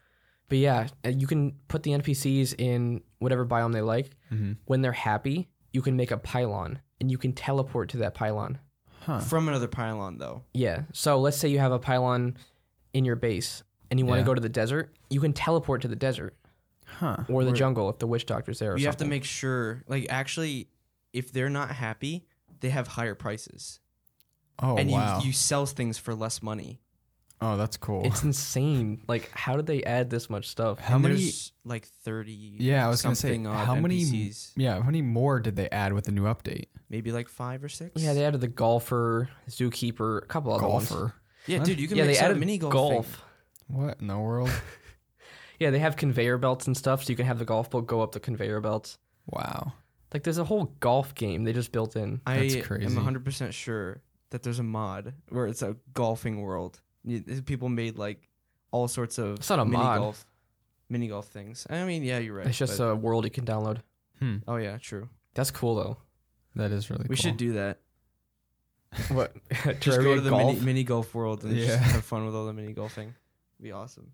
but 0.48 0.58
yeah, 0.60 0.88
uh, 1.04 1.10
you 1.10 1.28
can 1.28 1.54
put 1.67 1.84
the 1.84 1.91
NPCs 1.91 2.56
in 2.60 3.02
whatever 3.19 3.45
biome 3.45 3.74
they 3.74 3.82
like. 3.82 4.12
Mm-hmm. 4.32 4.54
When 4.65 4.82
they're 4.82 4.91
happy, 4.91 5.50
you 5.74 5.82
can 5.82 5.95
make 5.98 6.12
a 6.12 6.17
pylon, 6.17 6.80
and 7.02 7.10
you 7.12 7.17
can 7.17 7.34
teleport 7.34 7.89
to 7.89 7.98
that 7.98 8.13
pylon. 8.13 8.60
Huh. 9.02 9.19
From 9.19 9.48
another 9.48 9.67
pylon 9.67 10.17
though. 10.19 10.43
Yeah. 10.54 10.84
So 10.93 11.19
let's 11.19 11.38
say 11.38 11.50
you 11.50 11.60
have 11.60 11.71
a 11.71 11.80
pylon 11.80 12.38
in 12.93 13.04
your 13.06 13.15
base, 13.15 13.63
and 13.91 14.00
you 14.00 14.06
want 14.06 14.17
to 14.19 14.21
Yeah. 14.21 14.26
go 14.28 14.34
to 14.36 14.41
the 14.41 14.50
desert. 14.50 14.93
You 15.10 15.19
can 15.19 15.34
teleport 15.34 15.82
to 15.82 15.88
the 15.88 15.95
desert 15.95 16.36
Huh. 16.86 17.17
or 17.28 17.43
the 17.43 17.50
Where- 17.50 17.56
jungle 17.56 17.89
if 17.89 17.98
the 18.00 18.08
witch 18.08 18.26
doctor's 18.26 18.60
there. 18.60 18.74
Or 18.74 18.78
you 18.78 18.86
have 18.86 18.95
to 18.95 19.00
something. 19.00 19.10
make 19.10 19.24
sure 19.26 19.84
like 19.88 20.06
actually 20.10 20.69
if 21.13 21.32
they're 21.32 21.50
not 21.50 21.71
happy, 21.71 22.26
they 22.65 22.71
have 22.71 22.88
higher 22.88 23.15
prices. 23.15 23.80
Oh 24.60 24.75
and 24.78 24.89
wow. 24.89 25.19
you 25.19 25.28
you 25.28 25.34
sell 25.34 25.65
things 25.65 25.97
for 25.97 26.15
less 26.15 26.41
money. 26.41 26.80
oh, 27.41 27.58
that's 27.58 27.78
cool. 27.78 28.04
It's 28.06 28.23
insane. 28.32 29.04
Like, 29.08 29.30
how 29.34 29.56
did 29.58 29.65
they 29.67 29.84
add 29.84 30.10
this 30.10 30.30
much 30.30 30.47
stuff? 30.47 30.80
How 30.80 30.95
And 30.95 31.04
many? 31.04 31.15
there's 31.15 31.51
like 31.65 31.86
30 31.86 32.58
Yeah, 32.60 32.86
I 32.86 32.89
was 32.89 33.01
gonna 33.01 33.15
say, 33.15 33.28
something 33.30 33.47
odd 33.47 33.65
how 33.65 33.75
many- 33.75 34.01
NPCs. 34.04 34.54
Yeah. 34.56 34.75
How 34.80 34.86
many 34.86 35.01
more 35.01 35.39
did 35.39 35.56
they 35.56 35.69
add 35.69 35.93
with 35.93 36.06
the 36.06 36.12
new 36.12 36.23
update? 36.23 36.67
Maybe 36.89 37.12
like 37.12 37.27
5 37.29 37.63
or 37.65 37.69
6. 37.69 38.02
Yeah, 38.02 38.13
they 38.13 38.23
added 38.25 38.39
the 38.42 38.48
golfer, 38.48 39.29
zookeeper, 39.50 40.23
a 40.23 40.25
couple 40.25 40.54
other 40.54 40.67
ones. 40.67 40.89
Golfer. 40.89 41.13
Yeah, 41.48 41.60
dude, 41.63 41.79
you 41.79 41.87
can 41.87 41.98
Yeah, 41.98 42.04
make 42.06 42.13
they 42.15 42.19
some 42.19 42.25
added 42.31 42.39
mini 42.39 42.58
golf. 42.58 42.73
golf. 42.73 43.08
thing. 43.67 43.77
What 43.77 44.00
in 44.02 44.08
the 44.08 44.17
world? 44.17 44.50
Yeah, 45.60 45.69
they 45.69 45.79
have 45.79 45.96
conveyor 45.96 46.37
belts 46.37 46.67
and 46.67 46.75
stuff, 46.75 47.04
so 47.06 47.12
you 47.12 47.15
can 47.15 47.25
have 47.25 47.39
the 47.39 47.46
golf 47.46 47.69
ball 47.69 47.81
go 47.81 48.02
up 48.02 48.12
the 48.12 48.19
conveyor 48.19 48.60
belts. 48.62 48.98
wow. 49.25 49.71
Like, 50.13 50.23
there's 50.23 50.37
a 50.37 50.43
whole 50.45 50.65
golf 50.79 51.13
game 51.15 51.43
they 51.43 51.53
just 51.53 51.71
built 51.71 51.95
in. 51.95 52.21
That's 52.25 52.37
crazy. 52.39 52.60
I 52.60 52.63
crazy. 52.63 52.85
am 52.85 52.95
100% 52.95 53.51
sure 53.51 54.01
that 54.29 54.43
there's 54.43 54.60
a 54.60 54.63
mod 54.63 55.13
where 55.29 55.47
it's 55.47 55.62
a 55.62 55.75
golfing 55.93 56.41
world. 56.41 56.79
You- 57.03 57.21
People 57.45 57.69
made 57.69 57.97
like 57.97 58.29
all 58.71 58.87
sorts 58.87 59.17
of 59.17 59.35
It's 59.37 59.49
not 59.49 59.60
a 59.60 59.65
mini 59.65 59.77
mod. 59.83 59.97
golf 59.99 60.25
mini 60.89 61.08
golf 61.08 61.27
things. 61.27 61.65
I 61.69 61.83
mean, 61.85 62.03
yeah, 62.03 62.19
you're 62.19 62.35
right. 62.35 62.47
It's 62.47 62.58
just 62.58 62.77
but- 62.77 62.83
a 62.85 62.95
world 62.95 63.23
you 63.25 63.31
can 63.31 63.45
download. 63.45 63.79
Hmm. 64.19 64.37
Oh 64.47 64.56
yeah, 64.58 64.77
true. 64.77 65.10
That's 65.33 65.51
cool 65.51 65.75
though. 65.75 65.97
That 66.56 66.71
is 66.71 66.89
really. 66.89 67.03
Cool. 67.03 67.10
We 67.10 67.15
cool. 67.15 67.21
should 67.23 67.37
do 67.37 67.53
that. 67.53 67.79
What? 69.10 69.35
Just 69.81 69.99
go 70.01 70.15
to 70.15 70.21
the 70.21 70.29
golf? 70.29 70.53
mini, 70.53 70.60
mini 70.65 70.83
golf 70.85 71.13
world 71.13 71.43
and 71.43 71.53
just 71.56 71.77
have 71.79 72.03
fun 72.06 72.25
with 72.25 72.33
all 72.33 72.45
the 72.45 72.53
mini 72.53 72.71
golfing. 72.71 73.13
Be 73.62 73.71
awesome. 73.73 74.12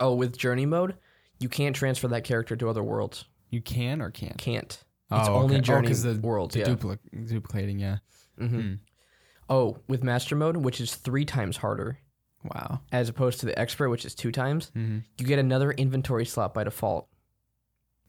Oh, 0.00 0.14
with 0.14 0.36
journey 0.38 0.64
mode, 0.66 0.94
you 1.38 1.48
can't 1.50 1.76
transfer 1.76 2.08
that 2.08 2.24
character 2.24 2.56
to 2.56 2.68
other 2.68 2.82
worlds. 2.82 3.26
You 3.50 3.60
can 3.60 4.00
or 4.02 4.10
can't. 4.10 4.36
Can't. 4.38 4.66
It's 5.10 5.28
Oh, 5.28 5.34
only 5.36 5.56
okay. 5.58 5.72
Oh, 5.72 5.80
the, 5.82 6.20
worlds. 6.20 6.52
the 6.54 6.60
yeah. 6.60 6.66
dupli- 6.66 7.28
duplicating, 7.28 7.78
yeah. 7.78 7.98
hmm 8.38 8.46
Hmm. 8.46 8.74
Oh, 9.48 9.78
with 9.88 10.04
master 10.04 10.36
mode, 10.36 10.58
which 10.58 10.80
is 10.80 10.94
three 10.94 11.24
times 11.24 11.56
harder, 11.56 11.98
Wow. 12.44 12.82
as 12.92 13.08
opposed 13.08 13.40
to 13.40 13.46
the 13.46 13.58
expert, 13.58 13.88
which 13.88 14.04
is 14.04 14.14
two 14.14 14.30
times, 14.30 14.70
hmm 14.74 14.98
you 15.18 15.26
get 15.26 15.38
another 15.38 15.72
inventory 15.72 16.26
slot 16.26 16.52
by 16.52 16.64
default. 16.64 17.08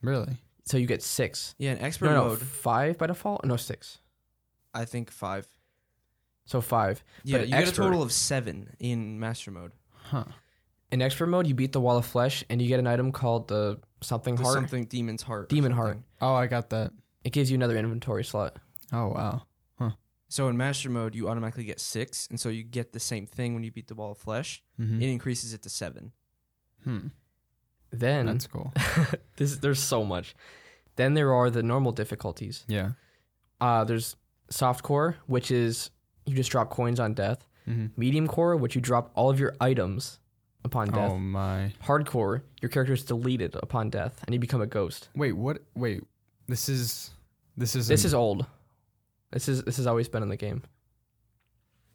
Really? 0.02 0.36
So 0.64 0.76
you 0.76 0.86
get 0.86 1.02
six. 1.02 1.54
Yeah, 1.58 1.72
an 1.72 1.78
expert 1.78 2.06
No, 2.06 2.14
no, 2.14 2.24
mode, 2.28 2.40
five 2.42 2.98
by 2.98 3.06
default. 3.06 3.44
No, 3.44 3.56
six. 3.56 3.98
I 4.74 4.84
think 4.84 5.10
five. 5.10 5.48
So 6.44 6.60
five. 6.60 7.02
Yeah, 7.24 7.38
But 7.38 7.48
you 7.48 7.54
get 7.54 7.68
a 7.68 7.72
total 7.72 8.02
of 8.02 8.12
seven 8.12 8.76
in 8.78 9.18
master 9.18 9.50
mode. 9.50 9.72
Huh. 9.92 10.24
In 10.92 11.02
expert 11.02 11.26
mode, 11.26 11.46
you 11.46 11.54
beat 11.54 11.72
the 11.72 11.80
wall 11.80 11.96
of 11.96 12.06
flesh, 12.06 12.44
and 12.50 12.60
you 12.60 12.68
get 12.68 12.80
an 12.80 12.86
item 12.86 13.12
called 13.12 13.48
the 13.48 13.78
something 14.00 14.34
The 14.36 14.42
heart. 14.42 14.54
something 14.54 14.84
demon's 14.86 15.22
heart. 15.22 15.44
or 15.44 15.46
Demon 15.46 15.70
something. 15.72 15.76
heart. 15.76 15.98
Oh, 16.20 16.34
I 16.34 16.46
got 16.46 16.70
that. 16.70 16.92
It 17.22 17.32
gives 17.32 17.50
you 17.50 17.54
another 17.54 17.76
inventory 17.76 18.24
slot. 18.24 18.56
Oh, 18.92 19.08
wow. 19.08 19.42
Huh. 19.78 19.90
So 20.28 20.48
in 20.48 20.56
master 20.56 20.90
mode, 20.90 21.14
you 21.14 21.28
automatically 21.28 21.64
get 21.64 21.78
six, 21.80 22.26
and 22.30 22.40
so 22.40 22.48
you 22.48 22.62
get 22.64 22.92
the 22.92 23.00
same 23.00 23.26
thing 23.26 23.54
when 23.54 23.62
you 23.62 23.70
beat 23.70 23.88
the 23.88 23.94
wall 23.94 24.12
of 24.12 24.18
flesh. 24.18 24.62
Mm-hmm. 24.80 25.02
It 25.02 25.08
increases 25.10 25.54
it 25.54 25.62
to 25.62 25.68
seven. 25.70 26.12
Hmm. 26.84 27.08
Then 27.92 28.26
That's 28.26 28.46
cool. 28.46 28.72
this 29.36 29.56
there's 29.56 29.80
so 29.80 30.04
much. 30.04 30.34
Then 30.96 31.14
there 31.14 31.32
are 31.34 31.50
the 31.50 31.62
normal 31.62 31.92
difficulties. 31.92 32.64
Yeah. 32.68 32.92
Uh, 33.60 33.84
there's 33.84 34.16
soft 34.48 34.82
core, 34.84 35.16
which 35.26 35.50
is 35.50 35.90
you 36.26 36.34
just 36.36 36.50
drop 36.50 36.70
coins 36.70 37.00
on 37.00 37.14
death. 37.14 37.46
Mm-hmm. 37.68 37.86
Medium 37.96 38.26
core, 38.28 38.56
which 38.56 38.74
you 38.74 38.80
drop 38.80 39.10
all 39.14 39.28
of 39.28 39.38
your 39.40 39.54
items 39.60 40.18
upon 40.64 40.88
oh, 40.90 40.92
death. 40.96 41.10
Oh 41.12 41.18
my. 41.18 41.72
Hardcore, 41.84 42.42
your 42.60 42.68
character 42.68 42.92
is 42.94 43.04
deleted 43.04 43.56
upon 43.62 43.90
death, 43.90 44.20
and 44.26 44.34
you 44.34 44.40
become 44.40 44.60
a 44.60 44.66
ghost. 44.66 45.08
Wait, 45.14 45.32
what? 45.32 45.58
Wait. 45.74 46.02
This 46.48 46.68
is. 46.68 47.10
This 47.56 47.76
is. 47.76 47.88
This 47.88 48.04
is 48.04 48.14
old. 48.14 48.46
This 49.32 49.48
is 49.48 49.62
this 49.64 49.76
has 49.76 49.86
always 49.86 50.08
been 50.08 50.22
in 50.22 50.28
the 50.28 50.36
game. 50.36 50.62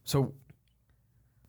So. 0.04 0.34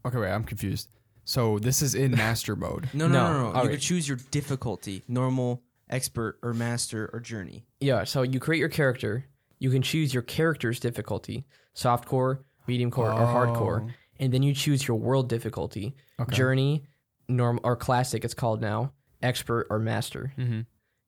Okay, 0.05 0.19
wait. 0.19 0.31
I'm 0.31 0.45
confused. 0.45 0.89
So 1.25 1.59
this 1.59 1.83
is 1.83 1.95
in 1.95 2.11
master 2.17 2.55
mode. 2.57 2.89
No, 2.93 3.09
no, 3.09 3.13
No. 3.15 3.33
no, 3.33 3.33
no. 3.33 3.39
You 3.49 3.55
Alright. 3.55 3.71
could 3.73 3.81
choose 3.81 4.09
your 4.09 4.19
difficulty: 4.31 5.03
normal, 5.09 5.63
expert, 5.91 6.39
or 6.43 6.55
master, 6.55 7.11
or 7.13 7.21
journey. 7.21 7.65
Yeah, 7.81 8.05
so 8.05 8.23
you 8.23 8.39
create 8.41 8.61
your 8.61 8.69
character. 8.69 9.27
You 9.59 9.71
can 9.71 9.83
choose 9.83 10.13
your 10.13 10.23
character's 10.23 10.79
difficulty, 10.79 11.47
soft 11.73 12.05
core, 12.07 12.45
medium 12.67 12.91
core, 12.91 13.11
or 13.11 13.27
hardcore, 13.27 13.89
oh. 13.89 13.93
and 14.21 14.33
then 14.33 14.43
you 14.43 14.55
choose 14.55 14.87
your 14.87 14.99
world 14.99 15.29
difficulty, 15.31 15.97
Oh, 16.19 16.25
Okay. 16.25 16.37
journey, 16.37 16.85
norm 17.29 17.61
or 17.65 17.77
classic. 17.77 18.25
It's 18.25 18.35
called 18.35 18.61
now, 18.61 18.93
expert 19.23 19.67
or 19.71 19.79
master. 19.79 20.33
Mm-hmm. 20.39 20.61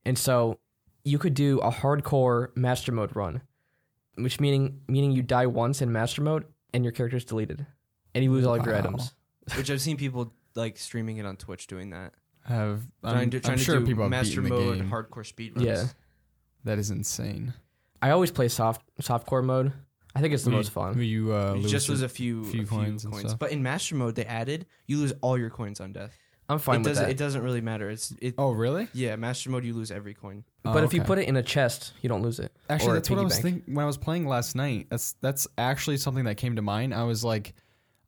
And 0.05 0.19
so 0.19 0.59
you 1.05 1.19
could 1.19 1.35
do 1.35 1.59
a 1.61 1.71
hardcore 1.71 2.55
master 2.57 2.93
mode 2.93 3.15
run, 3.15 3.43
which 4.17 4.41
meaning 4.41 4.81
meaning 4.89 5.13
you 5.13 5.23
die 5.23 5.47
once 5.47 5.81
in 5.83 5.93
master 5.93 6.23
mode 6.23 6.45
and 6.75 6.85
your 6.85 6.93
character 6.93 7.17
is 7.17 7.25
deleted, 7.25 7.67
and 8.15 8.25
you 8.25 8.33
lose 8.33 8.47
all 8.47 8.55
of 8.57 8.65
your 8.65 8.75
Wow. 8.75 8.81
items. 8.81 9.15
Which 9.57 9.71
I've 9.71 9.81
seen 9.81 9.97
people 9.97 10.33
like 10.55 10.77
streaming 10.77 11.17
it 11.19 11.25
on 11.27 11.37
Twitch 11.37 11.67
doing 11.67 11.91
that. 11.91 12.13
Have 12.45 12.83
I'm, 13.03 13.13
Trying 13.13 13.31
to 13.31 13.37
I'm 13.39 13.43
trying 13.43 13.59
sure 13.59 13.75
to 13.77 13.81
do 13.81 13.87
people 13.87 14.05
have 14.05 14.11
master 14.11 14.41
beaten 14.43 14.57
the 14.59 14.65
mode, 14.65 14.79
game. 14.79 14.91
hardcore 14.91 15.25
speed 15.27 15.57
runs. 15.57 15.67
Yeah. 15.67 15.85
That 16.65 16.79
is 16.79 16.91
insane. 16.91 17.55
I 18.03 18.11
always 18.11 18.31
play 18.31 18.49
soft 18.49 18.83
soft 19.01 19.27
core 19.27 19.43
mode. 19.43 19.73
I 20.19 20.21
think 20.21 20.35
it's 20.35 20.43
the 20.45 20.51
you- 20.51 20.57
most 20.57 20.71
fun. 20.71 21.01
You 21.01 21.33
uh, 21.35 21.55
You 21.55 21.63
lose 21.63 21.71
just 21.71 21.89
your- 21.89 21.95
lose 21.95 22.03
a 22.03 22.09
few, 22.09 22.43
few 22.45 22.49
a 22.49 22.53
few 22.53 22.67
coins 22.67 23.05
coins, 23.05 23.21
and 23.21 23.29
stuff. 23.31 23.39
but 23.39 23.53
in 23.53 23.63
master 23.63 23.95
mode 23.95 24.15
they 24.17 24.25
added 24.25 24.67
you 24.87 24.99
lose 24.99 25.13
all 25.21 25.39
your 25.39 25.51
coins 25.51 25.81
on 25.81 25.93
death. 25.93 26.17
I'm 26.51 26.59
fine 26.59 26.77
it 26.77 26.79
with 26.79 26.87
doesn't. 26.89 27.05
that. 27.05 27.11
It 27.11 27.19
doesn't 27.19 27.43
really 27.43 27.61
matter. 27.61 27.91
It's 27.91 28.13
it. 28.23 28.35
Oh, 28.39 28.53
really? 28.53 28.89
Yeah, 28.95 29.17
master 29.17 29.51
mode 29.51 29.65
you 29.65 29.75
lose 29.75 29.91
every 29.91 30.15
coin. 30.15 30.45
but 30.63 30.77
Oh, 30.79 30.85
if 30.85 30.95
you 30.95 31.03
put 31.03 31.19
it 31.19 31.29
in 31.29 31.37
a 31.37 31.43
chest, 31.43 31.93
you 32.01 32.09
don't 32.09 32.23
lose 32.23 32.39
it. 32.41 32.51
Actually, 32.71 32.95
that's 32.95 33.11
what 33.11 33.19
I 33.19 33.23
was 33.23 33.35
bank. 33.35 33.43
thinking 33.45 33.75
when 33.75 33.83
I 33.83 33.87
was 33.87 33.99
playing 33.99 34.27
last 34.27 34.57
night. 34.57 34.87
That's 34.91 35.13
that's 35.21 35.47
actually 35.59 35.99
something 35.99 36.25
that 36.25 36.37
came 36.39 36.57
to 36.57 36.63
mind. 36.63 36.95
I 36.95 37.05
was 37.05 37.23
like, 37.23 37.53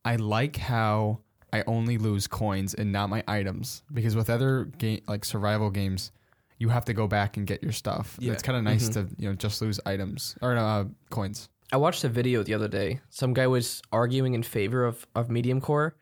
I 0.06 0.16
like 0.16 0.56
how 0.56 1.20
I 1.52 1.64
only 1.66 1.98
lose 1.98 2.26
coins 2.26 2.72
and 2.74 2.90
not 2.92 3.10
my 3.10 3.22
items 3.28 3.82
because 3.92 4.16
with 4.16 4.30
other 4.30 4.64
game 4.78 5.02
like 5.06 5.24
survival 5.26 5.68
games, 5.70 6.10
you 6.58 6.70
have 6.70 6.86
to 6.86 6.94
go 6.94 7.06
back 7.06 7.36
and 7.36 7.46
get 7.46 7.62
your 7.62 7.72
stuff. 7.72 8.16
Yeah. 8.20 8.32
It's 8.32 8.42
kind 8.42 8.56
of 8.56 8.64
nice 8.64 8.88
Mhm. 8.88 8.92
to 8.94 9.08
you 9.22 9.28
know 9.28 9.34
just 9.34 9.60
lose 9.60 9.78
items 9.84 10.34
or 10.40 10.56
uh, 10.56 10.84
coins. 11.10 11.50
I 11.72 11.76
watched 11.76 12.04
a 12.04 12.08
video 12.08 12.42
the 12.42 12.54
other 12.54 12.68
day. 12.68 13.00
Some 13.10 13.32
guy 13.32 13.46
was 13.46 13.82
arguing 13.92 14.34
in 14.34 14.42
favor 14.42 14.84
of, 14.84 15.06
of 15.14 15.30
medium 15.30 15.60
core 15.60 15.94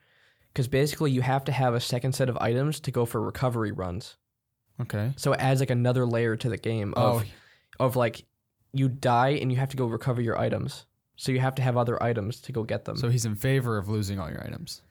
because 0.51 0.67
basically 0.67 1.11
you 1.11 1.21
have 1.21 1.43
to 1.45 1.51
have 1.51 1.73
a 1.73 1.79
second 1.79 2.13
set 2.13 2.29
of 2.29 2.37
items 2.37 2.79
to 2.81 2.91
go 2.91 3.05
for 3.05 3.21
recovery 3.21 3.71
runs. 3.71 4.17
Okay. 4.81 5.11
So 5.17 5.33
it 5.33 5.39
adds 5.39 5.59
like 5.59 5.69
another 5.69 6.05
layer 6.05 6.35
to 6.37 6.49
the 6.49 6.57
game 6.57 6.93
of 6.95 7.23
Oh, 7.79 7.85
of 7.85 7.95
like 7.95 8.25
you 8.73 8.89
die 8.89 9.37
and 9.41 9.51
you 9.51 9.57
have 9.57 9.69
to 9.69 9.77
go 9.77 9.85
recover 9.85 10.21
your 10.21 10.39
items. 10.39 10.85
So 11.15 11.31
you 11.31 11.39
have 11.39 11.55
to 11.55 11.61
have 11.61 11.75
other 11.77 12.01
items 12.01 12.39
to 12.41 12.51
go 12.51 12.63
get 12.63 12.85
them. 12.85 12.95
so 12.97 13.09
he's 13.09 13.25
in 13.25 13.35
favor 13.35 13.77
of 13.77 13.89
losing 13.89 14.19
all 14.19 14.29
your 14.29 14.43
items. 14.43 14.81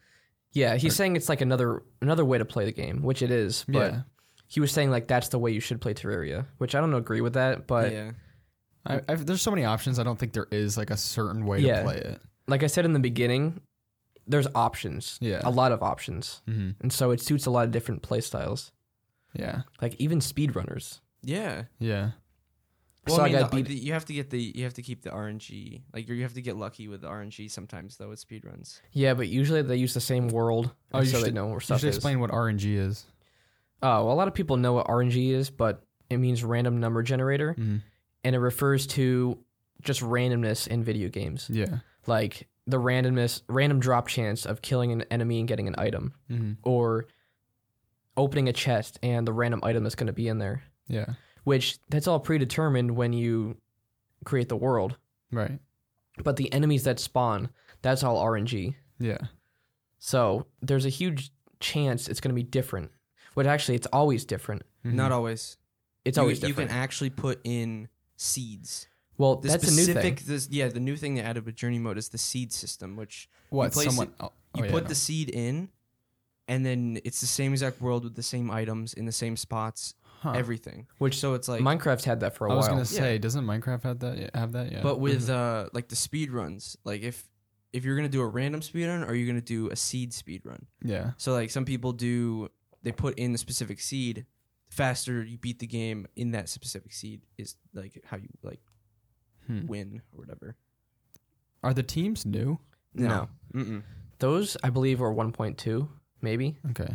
yeah, 0.53 0.75
he's 0.75 0.95
saying 0.95 1.15
it's 1.15 1.27
like 1.29 1.41
another 1.41 1.83
another 2.01 2.23
way 2.23 2.37
to 2.37 2.45
play 2.45 2.65
the 2.65 2.71
game, 2.71 3.01
which 3.01 3.21
it 3.21 3.31
is. 3.31 3.65
But 3.67 3.93
yeah. 3.93 4.01
he 4.47 4.59
was 4.59 4.71
saying 4.71 4.91
like 4.91 5.07
that's 5.07 5.29
the 5.29 5.39
way 5.39 5.51
you 5.51 5.59
should 5.59 5.81
play 5.81 5.93
Terraria, 5.93 6.45
which 6.59 6.75
I 6.75 6.79
don't 6.79 6.93
agree 6.93 7.21
with 7.21 7.33
that. 7.33 7.65
But 7.67 7.91
yeah, 7.91 8.11
I, 8.85 9.01
I've, 9.09 9.25
there's 9.25 9.41
so 9.41 9.51
many 9.51 9.65
options. 9.65 9.99
I 9.99 10.03
don't 10.03 10.17
think 10.17 10.33
there 10.33 10.47
is 10.51 10.77
like 10.77 10.89
a 10.89 10.97
certain 10.97 11.45
way 11.45 11.59
Yeah. 11.59 11.79
to 11.79 11.83
play 11.83 11.95
it. 11.97 12.21
like 12.47 12.63
I 12.63 12.67
said 12.67 12.85
in 12.85 12.93
the 12.93 12.99
beginning, 12.99 13.61
there's 14.27 14.47
options, 14.55 15.17
Yeah. 15.21 15.41
a 15.43 15.49
lot 15.51 15.71
of 15.71 15.81
options, 15.83 16.41
hmm 16.45 16.71
and 16.81 16.91
so 16.93 17.11
it 17.11 17.19
suits 17.21 17.45
a 17.45 17.51
lot 17.51 17.65
of 17.65 17.71
different 17.71 18.01
play 18.01 18.21
styles. 18.21 18.71
Yeah. 19.33 19.61
Like 19.81 19.95
even 19.99 20.19
speedrunners. 20.19 20.99
yeah. 21.23 21.63
Yeah. 21.79 22.11
Well, 23.07 23.15
So 23.17 23.21
I 23.23 23.25
I 23.25 23.29
mean, 23.29 23.39
got 23.39 23.51
the- 23.51 23.57
beat- 23.57 23.67
the- 23.67 23.75
you 23.75 23.93
have 23.93 24.05
to 24.05 24.13
get 24.13 24.29
the 24.29 24.39
you 24.55 24.63
have 24.65 24.73
to 24.75 24.81
keep 24.81 25.01
the 25.01 25.09
RNG. 25.09 25.81
Like 25.93 26.07
you 26.09 26.21
have 26.23 26.33
to 26.33 26.41
get 26.41 26.57
lucky 26.57 26.87
with 26.87 27.01
the 27.01 27.07
RNG 27.07 27.49
sometimes 27.49 27.97
though 27.97 28.09
with 28.09 28.25
speedruns. 28.25 28.81
Yeah, 28.91 29.13
but 29.15 29.27
usually 29.29 29.61
they 29.61 29.77
use 29.77 29.93
the 29.93 30.01
same 30.01 30.27
world, 30.27 30.71
Oh, 30.93 30.99
and 30.99 31.07
you 31.07 31.11
so 31.11 31.19
they 31.19 31.25
should- 31.25 31.33
know 31.33 31.45
where 31.47 31.55
You 31.55 31.59
stuff 31.61 31.79
should 31.81 31.89
is. 31.89 31.95
explain 31.97 32.19
what 32.19 32.29
RNG 32.31 32.75
is. 32.77 33.05
Oh, 33.81 34.05
well, 34.05 34.11
a 34.11 34.15
lot 34.17 34.27
of 34.27 34.33
people 34.33 34.57
know 34.57 34.73
what 34.73 34.87
RNG 34.87 35.31
is, 35.31 35.49
but 35.49 35.81
it 36.09 36.17
means 36.17 36.43
random 36.43 36.79
number 36.79 37.01
generator, 37.01 37.53
hmm 37.53 37.77
and 38.23 38.35
it 38.35 38.39
refers 38.39 38.85
to 38.87 39.37
just 39.81 40.01
randomness 40.01 40.67
in 40.67 40.83
video 40.83 41.09
games, 41.09 41.49
Yeah. 41.49 41.79
like 42.07 42.47
the 42.67 42.77
randomness, 42.77 43.41
random 43.47 43.79
drop 43.79 44.07
chance 44.07 44.45
of 44.45 44.61
killing 44.61 44.91
an 44.91 45.01
enemy 45.09 45.39
and 45.39 45.47
getting 45.47 45.67
an 45.67 45.75
item, 45.77 46.13
hmm 46.27 46.53
or 46.63 47.07
opening 48.17 48.49
a 48.49 48.53
chest 48.53 48.99
and 49.01 49.25
the 49.27 49.31
random 49.33 49.61
item 49.63 49.83
that's 49.83 49.95
going 49.95 50.07
to 50.07 50.13
be 50.13 50.27
in 50.27 50.37
there. 50.39 50.63
Yeah. 50.87 51.13
Which 51.45 51.79
that's 51.89 52.07
all 52.07 52.19
predetermined 52.19 52.91
when 52.91 53.13
you 53.13 53.57
create 54.25 54.49
the 54.49 54.57
world, 54.57 54.97
Right. 55.31 55.59
but 56.23 56.35
the 56.35 56.51
enemies 56.51 56.83
that 56.83 56.99
spawn, 56.99 57.49
that's 57.81 58.03
all 58.03 58.17
RNG. 58.17 58.75
Yeah. 58.99 59.19
So 59.99 60.47
there's 60.61 60.85
a 60.85 60.89
huge 60.89 61.31
chance 61.61 62.09
it's 62.09 62.19
going 62.19 62.29
to 62.35 62.35
be 62.35 62.43
different. 62.43 62.91
But 63.35 63.47
actually, 63.47 63.75
it's 63.75 63.87
always 63.93 64.25
different. 64.25 64.63
Mhm. 64.85 64.93
Not 64.93 65.11
always. 65.13 65.57
It's 66.03 66.17
you, 66.17 66.21
always 66.23 66.39
different. 66.41 66.57
you 66.57 66.67
can 66.67 66.75
actually 66.75 67.09
put 67.09 67.39
in 67.45 67.87
seeds. 68.19 68.87
well, 69.17 69.35
The 69.37 69.47
that's 69.49 69.67
a 69.71 69.75
new 69.75 69.93
thing. 69.93 70.17
This, 70.25 70.47
yeah, 70.51 70.67
the 70.67 70.79
new 70.79 70.95
thing 70.97 71.15
they 71.15 71.21
added 71.21 71.45
with 71.45 71.55
Journey 71.55 71.79
Mode 71.79 71.97
is 71.97 72.09
the 72.09 72.17
seed 72.17 72.51
system, 72.53 72.95
which 72.95 73.29
what 73.49 73.71
place 73.71 73.87
someone. 73.87 74.07
it- 74.07 74.13
oh, 74.19 74.31
you 74.55 74.63
oh, 74.63 74.65
yeah, 74.65 74.71
put 74.71 74.83
no. 74.83 74.89
the 74.89 74.95
seed 74.95 75.29
in, 75.29 75.69
and 76.47 76.65
then 76.65 76.99
it's 77.05 77.21
the 77.21 77.27
same 77.27 77.51
exact 77.53 77.81
world 77.81 78.03
with 78.03 78.15
the 78.15 78.23
same 78.23 78.49
items 78.51 78.93
in 78.93 79.05
the 79.05 79.11
same 79.11 79.35
spots, 79.37 79.93
Huh. 80.21 80.31
everything. 80.31 80.85
Which 80.97 81.17
So 81.17 81.33
it's 81.33 81.47
like, 81.47 81.61
Minecraft's 81.61 82.03
had 82.03 82.19
that 82.21 82.35
for 82.35 82.47
a 82.47 82.51
I 82.51 82.55
while. 82.55 82.57
I 82.57 82.57
was 82.57 82.67
while. 82.67 82.75
gonna 82.75 82.85
say, 82.85 83.13
Yeah. 83.13 83.17
doesn't 83.19 83.45
Minecraft 83.45 83.83
have 83.83 83.99
that? 83.99 84.17
Yeah, 84.17 84.29
have 84.33 84.51
that? 84.51 84.69
Yeah. 84.71 84.81
but 84.83 84.99
with 84.99 85.29
uh 85.29 85.69
like 85.71 85.87
the 85.87 85.95
speed 85.95 86.31
runs, 86.31 86.75
like 86.83 87.01
if 87.03 87.25
if 87.71 87.85
you're 87.85 87.95
gonna 87.95 88.09
do 88.09 88.19
a 88.21 88.27
random 88.27 88.61
speed 88.61 88.87
run, 88.87 89.03
or 89.05 89.13
you're 89.15 89.27
gonna 89.27 89.39
do 89.41 89.69
a 89.69 89.75
seed 89.77 90.13
speed 90.13 90.41
run. 90.43 90.65
yeah. 90.83 91.11
So 91.17 91.31
like 91.31 91.51
some 91.51 91.63
people 91.63 91.93
do, 91.93 92.49
they 92.83 92.91
put 92.91 93.17
in 93.17 93.31
the 93.31 93.37
specific 93.37 93.79
seed. 93.79 94.25
Faster 94.79 95.23
you 95.23 95.37
beat 95.37 95.59
the 95.59 95.67
game 95.67 96.07
in 96.15 96.31
that 96.31 96.49
specific 96.49 96.93
seed 96.93 97.21
is 97.37 97.55
like 97.73 98.01
how 98.05 98.17
you 98.17 98.29
like 98.43 98.59
Hmm. 99.47 99.67
win 99.67 100.01
or 100.13 100.19
whatever. 100.19 100.55
Are 101.63 101.73
the 101.73 101.83
teams 101.83 102.25
new? 102.25 102.59
No. 102.93 103.27
Mm-mm. 103.53 103.83
Those, 104.19 104.55
I 104.63 104.69
believe, 104.69 105.01
are 105.01 105.13
1.2, 105.13 105.87
maybe. 106.21 106.57
Okay. 106.71 106.93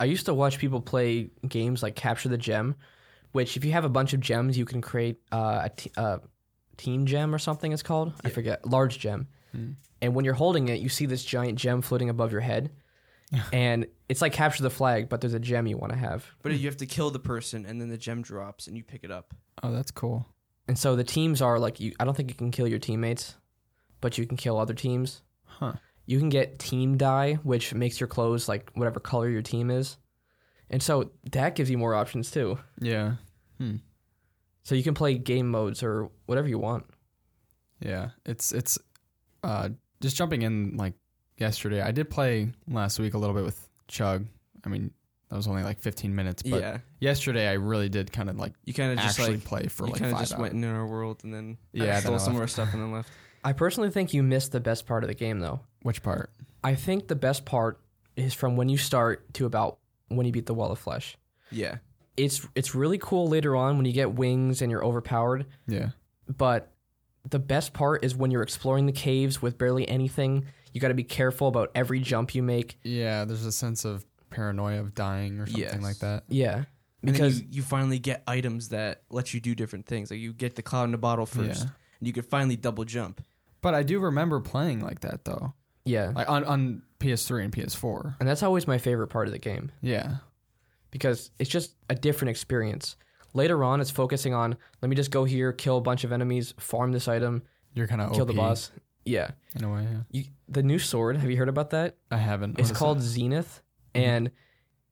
I 0.00 0.04
used 0.04 0.26
to 0.26 0.34
watch 0.34 0.58
people 0.58 0.80
play 0.80 1.30
games 1.46 1.82
like 1.82 1.96
Capture 1.96 2.28
the 2.28 2.38
Gem, 2.38 2.76
which, 3.32 3.56
if 3.56 3.64
you 3.64 3.72
have 3.72 3.84
a 3.84 3.88
bunch 3.88 4.12
of 4.14 4.20
gems, 4.20 4.56
you 4.56 4.64
can 4.64 4.80
create 4.80 5.16
uh, 5.32 5.62
a 5.64 5.70
t- 5.70 5.90
uh, 5.96 6.18
team 6.76 7.04
gem 7.06 7.34
or 7.34 7.38
something 7.38 7.72
it's 7.72 7.82
called. 7.82 8.12
I 8.24 8.30
forget. 8.30 8.64
Large 8.66 8.98
gem. 9.00 9.26
Hmm. 9.52 9.72
And 10.00 10.14
when 10.14 10.24
you're 10.24 10.34
holding 10.34 10.68
it, 10.68 10.80
you 10.80 10.88
see 10.88 11.06
this 11.06 11.24
giant 11.24 11.58
gem 11.58 11.82
floating 11.82 12.08
above 12.10 12.30
your 12.32 12.40
head. 12.42 12.70
and 13.52 13.86
it's 14.08 14.22
like 14.22 14.32
Capture 14.32 14.62
the 14.62 14.70
Flag, 14.70 15.08
but 15.08 15.20
there's 15.20 15.34
a 15.34 15.40
gem 15.40 15.66
you 15.66 15.76
want 15.76 15.92
to 15.92 15.98
have. 15.98 16.26
But 16.42 16.52
you 16.52 16.66
have 16.66 16.76
to 16.78 16.86
kill 16.86 17.10
the 17.10 17.18
person, 17.18 17.66
and 17.66 17.80
then 17.80 17.88
the 17.88 17.98
gem 17.98 18.22
drops, 18.22 18.66
and 18.66 18.76
you 18.76 18.82
pick 18.82 19.04
it 19.04 19.10
up. 19.10 19.34
Oh, 19.62 19.72
that's 19.72 19.90
cool. 19.90 20.26
And 20.66 20.78
so 20.78 20.96
the 20.96 21.04
teams 21.04 21.42
are 21.42 21.58
like, 21.58 21.80
you. 21.80 21.92
I 21.98 22.04
don't 22.04 22.16
think 22.16 22.30
you 22.30 22.34
can 22.34 22.50
kill 22.50 22.68
your 22.68 22.78
teammates, 22.78 23.34
but 24.00 24.18
you 24.18 24.26
can 24.26 24.36
kill 24.36 24.58
other 24.58 24.74
teams. 24.74 25.22
Huh. 25.44 25.74
You 26.06 26.18
can 26.18 26.30
get 26.30 26.58
team 26.58 26.96
dye, 26.96 27.34
which 27.42 27.74
makes 27.74 28.00
your 28.00 28.06
clothes 28.06 28.48
like 28.48 28.70
whatever 28.74 29.00
color 29.00 29.28
your 29.28 29.42
team 29.42 29.70
is. 29.70 29.98
And 30.70 30.82
so 30.82 31.10
that 31.32 31.54
gives 31.54 31.70
you 31.70 31.78
more 31.78 31.94
options 31.94 32.30
too. 32.30 32.58
Yeah. 32.80 33.14
Hmm. 33.58 33.76
So 34.62 34.74
you 34.74 34.82
can 34.82 34.94
play 34.94 35.16
game 35.16 35.50
modes 35.50 35.82
or 35.82 36.10
whatever 36.26 36.48
you 36.48 36.58
want. 36.58 36.86
Yeah, 37.80 38.10
it's 38.26 38.52
it's 38.52 38.78
uh 39.42 39.70
just 40.00 40.16
jumping 40.16 40.42
in 40.42 40.76
like 40.76 40.94
yesterday. 41.38 41.80
I 41.82 41.90
did 41.92 42.10
play 42.10 42.50
last 42.68 42.98
week 42.98 43.14
a 43.14 43.18
little 43.18 43.34
bit 43.34 43.44
with 43.44 43.68
Chug. 43.88 44.26
I 44.64 44.68
mean, 44.68 44.90
that 45.30 45.36
was 45.36 45.46
only 45.46 45.62
like 45.62 45.78
15 45.80 46.14
minutes, 46.14 46.42
but 46.42 46.60
yeah, 46.60 46.78
yesterday 47.00 47.48
I 47.48 47.54
really 47.54 47.88
did 47.88 48.12
kind 48.12 48.30
of 48.30 48.36
like 48.38 48.52
you 48.64 48.72
kind 48.74 48.92
of 48.92 48.98
just 48.98 49.18
actually 49.20 49.36
like 49.36 49.44
play 49.44 49.66
for 49.66 49.86
you 49.86 49.92
like 49.92 50.00
kind 50.00 50.12
of 50.14 50.18
just 50.20 50.32
hours. 50.34 50.40
went 50.40 50.54
in 50.54 50.64
our 50.64 50.86
world 50.86 51.20
and 51.22 51.32
then 51.34 51.58
Yeah, 51.72 52.00
stole 52.00 52.12
then 52.12 52.20
I 52.20 52.24
some 52.24 52.32
left. 52.34 52.38
more 52.40 52.48
stuff 52.48 52.72
and 52.72 52.82
then 52.82 52.92
left. 52.92 53.10
I 53.44 53.52
personally 53.52 53.90
think 53.90 54.12
you 54.14 54.22
missed 54.22 54.52
the 54.52 54.60
best 54.60 54.86
part 54.86 55.04
of 55.04 55.08
the 55.08 55.14
game 55.14 55.38
though. 55.40 55.60
Which 55.82 56.02
part? 56.02 56.30
I 56.64 56.74
think 56.74 57.08
the 57.08 57.14
best 57.14 57.44
part 57.44 57.80
is 58.16 58.34
from 58.34 58.56
when 58.56 58.68
you 58.68 58.76
start 58.78 59.32
to 59.34 59.46
about 59.46 59.78
when 60.08 60.26
you 60.26 60.32
beat 60.32 60.46
the 60.46 60.54
wall 60.54 60.72
of 60.72 60.78
flesh. 60.78 61.16
Yeah, 61.50 61.76
It's 62.16 62.46
it's 62.54 62.74
really 62.74 62.98
cool 62.98 63.28
later 63.28 63.54
on 63.54 63.76
when 63.76 63.84
you 63.86 63.92
get 63.92 64.14
wings 64.14 64.60
and 64.62 64.70
you're 64.70 64.84
overpowered, 64.84 65.46
Yeah. 65.66 65.90
but 66.26 66.72
the 67.28 67.38
best 67.38 67.72
part 67.74 68.02
is 68.04 68.16
when 68.16 68.30
you're 68.30 68.42
exploring 68.42 68.86
the 68.86 68.92
caves 68.92 69.40
with 69.42 69.56
barely 69.58 69.86
anything. 69.88 70.46
You 70.72 70.80
got 70.80 70.88
to 70.88 70.94
be 70.94 71.04
careful 71.04 71.48
about 71.48 71.70
every 71.74 72.00
jump 72.00 72.34
you 72.34 72.42
make. 72.42 72.78
Yeah, 72.82 73.24
there's 73.24 73.44
a 73.46 73.52
sense 73.52 73.84
of 73.84 74.04
paranoia 74.30 74.80
of 74.80 74.94
dying 74.94 75.38
or 75.40 75.46
something 75.46 75.62
Yes. 75.62 75.80
like 75.82 75.98
that. 76.00 76.24
Yeah. 76.28 76.64
because 77.02 77.12
Because 77.18 77.40
you, 77.42 77.46
you 77.50 77.62
finally 77.62 77.98
get 77.98 78.22
items 78.26 78.68
that 78.70 79.02
let 79.10 79.32
you 79.32 79.40
do 79.40 79.54
different 79.54 79.86
things. 79.86 80.10
Like 80.10 80.20
you 80.20 80.32
get 80.32 80.54
the 80.56 80.62
cloud 80.62 80.84
in 80.84 80.92
the 80.92 80.98
bottle 80.98 81.26
first, 81.26 81.62
Yeah. 81.64 81.70
and 82.00 82.06
you 82.06 82.12
can 82.12 82.22
finally 82.24 82.56
double 82.56 82.84
jump. 82.84 83.24
But 83.62 83.74
I 83.74 83.82
do 83.82 83.98
remember 84.00 84.40
playing 84.40 84.80
like 84.80 85.00
that 85.00 85.24
though. 85.24 85.54
yeah. 85.84 86.12
Like 86.14 86.28
on, 86.28 86.44
on 86.44 86.82
PS3 87.00 87.44
and 87.44 87.52
PS4. 87.52 88.16
And 88.20 88.28
that's 88.28 88.42
always 88.42 88.66
my 88.66 88.76
favorite 88.78 89.08
part 89.08 89.26
of 89.28 89.32
the 89.32 89.38
game 89.38 89.70
Yeah. 89.80 90.16
because 90.90 91.30
it's 91.38 91.50
just 91.50 91.72
a 91.88 91.94
different 91.94 92.30
experience. 92.30 92.96
Later 93.34 93.62
on, 93.64 93.80
it's 93.80 93.90
focusing 93.90 94.34
on 94.34 94.56
let 94.82 94.88
me 94.88 94.96
just 94.96 95.10
go 95.10 95.24
here, 95.24 95.52
kill 95.52 95.78
a 95.78 95.80
bunch 95.80 96.04
of 96.04 96.12
enemies, 96.12 96.54
farm 96.58 96.92
this 96.92 97.08
item, 97.08 97.42
You're 97.74 97.86
kind 97.86 98.00
of 98.00 98.12
kill 98.12 98.26
the 98.26 98.32
boss. 98.32 98.70
Yeah. 99.08 99.30
in 99.54 99.64
a 99.64 99.72
way. 99.72 99.82
Yeah. 99.82 99.98
You, 100.10 100.24
the 100.48 100.62
new 100.62 100.78
sword, 100.78 101.16
have 101.16 101.30
you 101.30 101.36
heard 101.36 101.48
about 101.48 101.70
that? 101.70 101.96
I 102.10 102.16
haven't. 102.18 102.58
It's 102.58 102.68
What 102.68 102.72
is 102.72 102.78
called 102.78 102.98
it? 102.98 103.02
Zenith, 103.02 103.62
mm-hmm. 103.94 104.06
and 104.06 104.30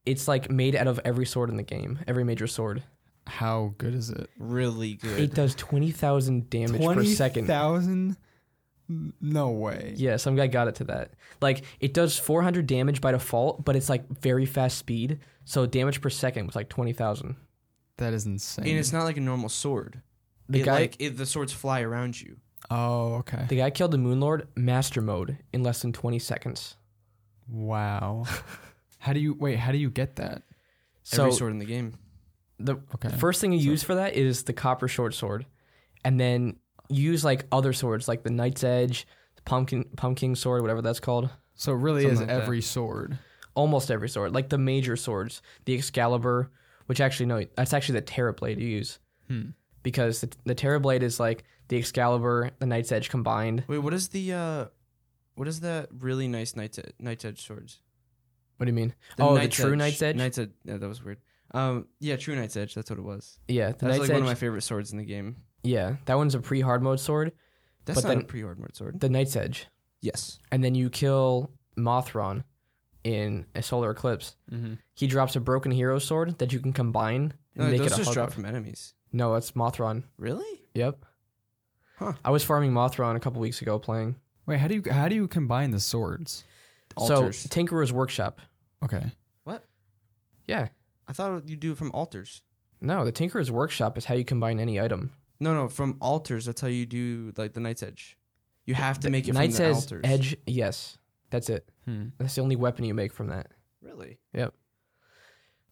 it's 0.05 0.29
like 0.29 0.51
made 0.51 0.75
out 0.77 0.87
of 0.87 1.01
every 1.05 1.27
sword 1.27 1.51
in 1.51 1.57
the 1.57 1.63
game, 1.63 1.99
every 2.07 2.25
major 2.25 2.47
sword. 2.47 2.83
How 3.27 3.75
good 3.79 3.95
is 3.95 4.11
it? 4.11 4.31
Really 4.39 4.95
good. 4.95 5.19
It 5.19 5.35
does 5.35 5.55
20,000 5.57 6.49
damage 6.49 6.81
per 6.81 7.05
second. 7.05 7.47
thousand. 7.47 8.17
No 8.89 9.51
way. 9.51 9.95
Yeah, 9.97 10.17
some 10.17 10.37
guy 10.37 10.47
got 10.47 10.69
it 10.69 10.77
to 10.77 10.85
that. 10.85 11.11
Like, 11.41 11.65
it 11.81 11.93
does 11.93 12.17
400 12.17 12.69
damage 12.69 13.01
by 13.01 13.11
default, 13.11 13.65
but 13.65 13.75
it's 13.75 13.89
like 13.89 14.09
very 14.21 14.47
fast 14.47 14.79
speed. 14.79 15.19
So 15.45 15.67
damage 15.67 16.01
per 16.01 16.09
second 16.09 16.47
was 16.47 16.55
like 16.55 16.69
20,000. 16.69 17.35
That 17.99 18.13
is 18.13 18.27
insane. 18.27 18.67
and 18.69 18.79
it's 18.79 18.93
not 18.93 19.05
like 19.05 19.17
a 19.17 19.21
normal 19.21 19.49
sword. 19.49 20.03
The 20.49 20.61
it 20.61 20.65
guy, 20.65 20.73
like 20.73 20.97
it, 21.01 21.17
the 21.17 21.27
swords 21.27 21.53
fly 21.53 21.81
around 21.81 22.21
you. 22.21 22.37
Oh, 22.71 23.15
okay. 23.17 23.45
the 23.49 23.57
guy 23.57 23.71
killed 23.71 23.93
the 23.93 23.99
Moon 23.99 24.19
Lord 24.21 24.49
master 24.57 25.01
mode 25.01 25.39
in 25.53 25.63
less 25.63 25.83
than 25.83 25.93
20 25.93 26.19
seconds. 26.19 26.77
Wow. 27.49 28.25
how 28.99 29.13
do 29.13 29.21
you 29.21 29.35
wait? 29.35 29.59
How 29.59 29.73
do 29.73 29.79
you 29.79 29.91
get 29.91 30.17
that? 30.17 30.43
So 31.05 31.23
Every 31.25 31.33
sword 31.35 31.53
in 31.53 31.59
the 31.59 31.65
game. 31.65 31.95
the 32.59 32.77
Okay. 32.95 33.11
first 33.17 33.41
thing 33.41 33.53
you 33.53 33.59
use 33.59 33.83
for 33.83 33.95
that 33.95 34.15
is 34.15 34.43
the 34.45 34.53
copper 34.53 34.89
short 34.89 35.15
sword, 35.15 35.47
and 36.05 36.19
then 36.19 36.57
you 36.89 37.03
use 37.13 37.25
like 37.25 37.47
other 37.53 37.73
swords 37.73 38.09
like 38.09 38.25
the 38.25 38.31
Night's 38.31 38.65
Edge, 38.65 39.07
the 39.37 39.43
pumpkin 39.43 39.85
pumpkin 39.97 40.35
sword, 40.35 40.63
whatever 40.63 40.83
that's 40.83 41.01
called. 41.01 41.31
So 41.55 41.73
it 41.73 41.77
really 41.77 42.05
is 42.05 42.19
Something 42.19 42.29
like 42.29 42.37
that. 42.39 42.43
every 42.43 42.63
sword. 42.63 43.19
almost 43.55 43.91
every 43.91 44.09
sword, 44.09 44.33
like 44.35 44.49
the 44.49 44.59
major 44.59 44.97
swords, 44.97 45.41
the 45.65 45.75
Excalibur, 45.75 46.51
which 46.87 47.01
actually 47.01 47.27
no, 47.27 47.45
that's 47.57 47.73
actually 47.73 48.01
the 48.01 48.07
Terra 48.07 48.33
blade 48.33 48.59
you 48.61 48.67
use 48.69 48.99
Hmm. 49.29 49.51
Because 49.87 50.21
the, 50.21 50.31
the 50.45 50.55
Terra 50.57 50.81
Blade 50.81 51.05
is 51.05 51.21
like 51.21 51.45
the 51.69 51.77
Excalibur, 51.79 52.51
the 52.59 52.67
Night's 52.67 52.91
Edge 52.91 53.09
combined. 53.09 53.63
Wait, 53.69 53.79
what 53.79 53.95
is 53.95 54.09
the 54.09 54.33
uh, 54.33 54.65
what 55.37 55.47
is 55.47 55.61
that 55.61 55.89
really 55.97 56.27
nice 56.27 56.57
night's 56.57 56.77
edge, 56.81 56.93
night's 56.99 57.25
edge 57.25 57.41
swords? 57.47 57.79
What 58.57 58.67
do 58.67 58.71
you 58.71 58.75
mean? 58.75 58.95
oh, 59.21 59.37
Night's 59.37 59.57
the 59.57 59.63
true 59.63 59.73
Edge. 59.75 59.79
Night's 59.79 60.03
Edge. 60.03 60.17
Night's 60.17 60.39
Edge. 60.39 60.51
Yeah, 60.65 60.79
that 60.79 60.89
was 60.89 61.05
weird. 61.05 61.19
Um, 61.55 61.87
yeah, 62.01 62.17
true 62.17 62.35
night's 62.35 62.57
edge. 62.57 62.75
That's 62.75 62.91
what 62.91 62.99
it 62.99 63.05
was. 63.05 63.39
yeah, 63.47 63.69
the 63.69 63.73
That's 63.75 63.83
Night's 63.85 63.99
like 64.01 64.09
Edge. 64.11 64.15
one 64.15 64.23
of 64.23 64.27
my 64.27 64.35
favorite 64.35 64.63
swords 64.63 64.91
in 64.91 64.99
the 64.99 65.05
game. 65.05 65.37
yeah, 65.63 65.95
that 66.07 66.17
one's 66.17 66.35
a 66.35 66.41
pre-hard 66.41 66.83
mode 66.83 66.99
sword. 66.99 67.31
That's 67.85 68.03
But 68.03 68.15
not 68.15 68.25
a 68.25 68.27
pre-hard 68.27 68.59
mode 68.59 68.75
sword. 68.75 68.99
The 68.99 69.09
Night's 69.09 69.37
Edge, 69.37 69.69
Yes. 70.03 70.41
and 70.51 70.65
then 70.65 70.75
you 70.75 70.91
kill 70.91 71.53
Mothron 71.79 72.43
in 73.05 73.47
a 73.55 73.63
solar 73.63 73.93
eclipse. 73.93 74.35
Mm-hmm. 74.51 74.75
He 74.95 75.07
drops 75.07 75.37
a 75.37 75.41
broken 75.41 75.71
hero 75.71 76.01
sword 76.01 76.39
that 76.39 76.53
you 76.53 76.59
can 76.59 76.73
combine 76.73 77.35
and 77.55 77.65
No, 77.67 77.71
make 77.71 77.79
those 77.79 77.93
it 77.93 77.95
a 77.95 77.97
just 77.99 78.13
drop 78.13 78.33
from 78.33 78.45
enemies. 78.45 78.95
No, 79.13 79.35
it's 79.35 79.53
Mothron. 79.53 80.05
Really? 80.19 80.63
Yep. 80.75 81.05
Huh. 81.99 82.13
I 82.25 82.31
was 82.31 82.45
farming 82.45 82.73
Mothron 82.73 83.17
a 83.17 83.21
couple 83.21 83.41
weeks 83.41 83.63
ago 83.63 83.79
playing. 83.79 84.17
Wait, 84.47 84.59
how 84.59 84.69
do 84.69 84.75
you 84.75 84.83
how 84.93 85.09
do 85.09 85.15
you 85.15 85.27
combine 85.29 85.71
the 85.71 85.81
swords? 85.81 86.45
Altars. 86.97 87.39
So 87.39 87.49
Tinkerer's 87.49 87.93
Workshop. 87.93 88.41
Okay. 88.85 89.05
What? 89.45 89.65
Yeah. 90.47 90.69
I 91.09 91.13
thought 91.13 91.49
you 91.49 91.57
do 91.57 91.73
it 91.73 91.79
from 91.79 91.91
altars. 91.93 92.43
No, 92.81 93.05
the 93.05 93.13
Tinkerer's 93.13 93.51
Workshop 93.51 93.97
is 93.97 94.05
how 94.05 94.15
you 94.15 94.25
combine 94.25 94.61
any 94.61 94.81
item. 94.81 95.13
No, 95.41 95.55
no, 95.55 95.69
from 95.69 95.97
altars. 96.01 96.47
That's 96.47 96.61
how 96.61 96.69
you 96.69 96.87
do 96.87 97.33
like 97.37 97.53
the 97.55 97.61
night's 97.61 97.83
edge. 97.83 98.17
You 98.67 98.75
have 98.75 98.99
to 99.01 99.11
make 99.11 99.29
it 99.29 99.35
Night's 99.35 99.57
from 99.57 99.65
the 99.65 99.71
Edge, 99.71 99.77
altars. 99.77 100.01
Edge, 100.05 100.37
yes. 100.47 100.99
That's 101.31 101.49
it. 101.49 101.69
Hmm. 101.85 102.07
That's 102.19 102.35
the 102.35 102.41
only 102.41 102.57
weapon 102.57 102.85
you 102.85 102.95
make 102.95 103.13
from 103.13 103.29
that. 103.29 103.49
Really? 103.81 104.19
Yep. 104.35 104.55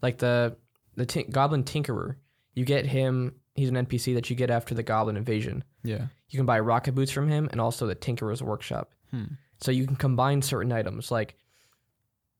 Like 0.01 0.19
the 0.19 0.57
the 0.97 1.05
tin- 1.07 1.31
Goblin 1.31 1.65
Tinkerer, 1.65 2.17
you 2.55 2.65
get 2.65 2.87
him. 2.87 3.35
He's 3.55 3.69
an 3.69 3.77
NPC 3.77 4.15
that 4.15 4.29
you 4.31 4.37
get 4.37 4.51
after 4.51 4.75
the 4.75 4.83
Goblin 4.83 5.17
invasion. 5.17 5.63
Yeah. 5.83 6.07
You 6.29 6.39
can 6.39 6.47
buy 6.47 6.59
rocket 6.61 6.95
boots 6.95 7.13
from 7.13 7.29
him, 7.29 7.49
and 7.53 7.61
also 7.61 7.87
the 7.87 7.95
Tinkerer's 7.95 8.43
Workshop. 8.43 8.91
Hmm. 9.11 9.25
So 9.61 9.71
you 9.71 9.87
can 9.87 9.97
combine 9.97 10.43
certain 10.43 10.73
items. 10.73 11.11
Like, 11.11 11.37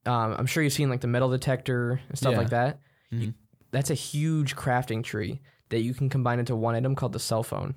um, 0.07 0.35
I'm 0.39 0.47
sure 0.47 0.63
you've 0.63 0.73
seen 0.73 0.91
like 0.91 1.01
the 1.01 1.07
metal 1.07 1.31
detector 1.31 2.01
and 2.09 2.19
stuff 2.19 2.33
Yeah. 2.33 2.39
like 2.39 2.51
that. 2.51 2.81
Mhm. 3.13 3.35
That's 3.71 3.91
a 3.91 3.95
huge 3.95 4.57
crafting 4.57 5.03
tree 5.03 5.41
that 5.71 5.81
you 5.81 5.95
can 5.95 6.09
combine 6.09 6.39
into 6.41 6.55
one 6.57 6.75
item 6.75 6.95
called 6.95 7.13
the 7.13 7.19
cell 7.21 7.43
phone. 7.43 7.75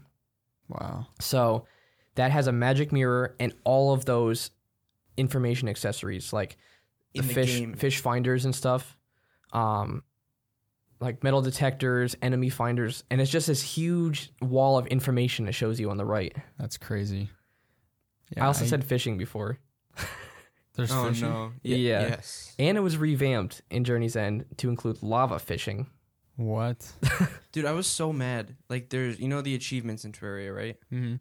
Wow. 0.67 1.07
So 1.21 1.65
that 2.15 2.31
has 2.31 2.47
a 2.47 2.51
magic 2.51 2.91
mirror 2.91 3.35
and 3.39 3.53
all 3.63 3.93
of 3.93 4.05
those 4.05 4.51
information 5.15 5.69
accessories 5.69 6.33
like 6.33 6.57
the, 7.13 7.19
In 7.21 7.27
the 7.27 7.33
fish 7.33 7.59
game. 7.59 7.73
fish 7.75 7.99
finders 8.01 8.45
and 8.45 8.53
stuff. 8.53 8.97
Um 9.53 10.03
like 10.99 11.23
metal 11.23 11.41
detectors, 11.41 12.15
enemy 12.21 12.49
finders, 12.49 13.03
and 13.11 13.21
it's 13.21 13.31
just 13.31 13.47
this 13.47 13.61
huge 13.61 14.31
wall 14.41 14.77
of 14.77 14.87
information 14.87 15.45
that 15.45 15.53
shows 15.53 15.79
you 15.79 15.89
on 15.89 15.97
the 15.97 16.05
right. 16.05 16.35
That's 16.59 16.77
crazy. 16.77 17.29
Yeah, 18.35 18.43
I 18.43 18.47
also 18.47 18.65
said 18.65 18.83
fishing 18.83 19.17
before. 19.17 19.59
there's 20.75 20.91
oh 20.91 21.09
fishing. 21.09 21.29
no. 21.29 21.51
Yeah. 21.63 22.01
Yes. 22.09 22.53
And 22.59 22.77
it 22.77 22.81
was 22.81 22.97
revamped 22.97 23.61
in 23.69 23.83
Journey's 23.83 24.15
End 24.15 24.45
to 24.57 24.69
include 24.69 25.01
lava 25.03 25.39
fishing. 25.39 25.87
What? 26.35 26.91
Dude, 27.51 27.65
I 27.65 27.71
was 27.71 27.87
so 27.87 28.13
mad. 28.13 28.55
Like, 28.69 28.89
there's 28.89 29.19
you 29.19 29.27
know 29.27 29.41
the 29.41 29.55
achievements 29.55 30.05
in 30.05 30.11
Terraria, 30.11 30.55
right? 30.55 30.77
mm-hmm. 30.91 31.15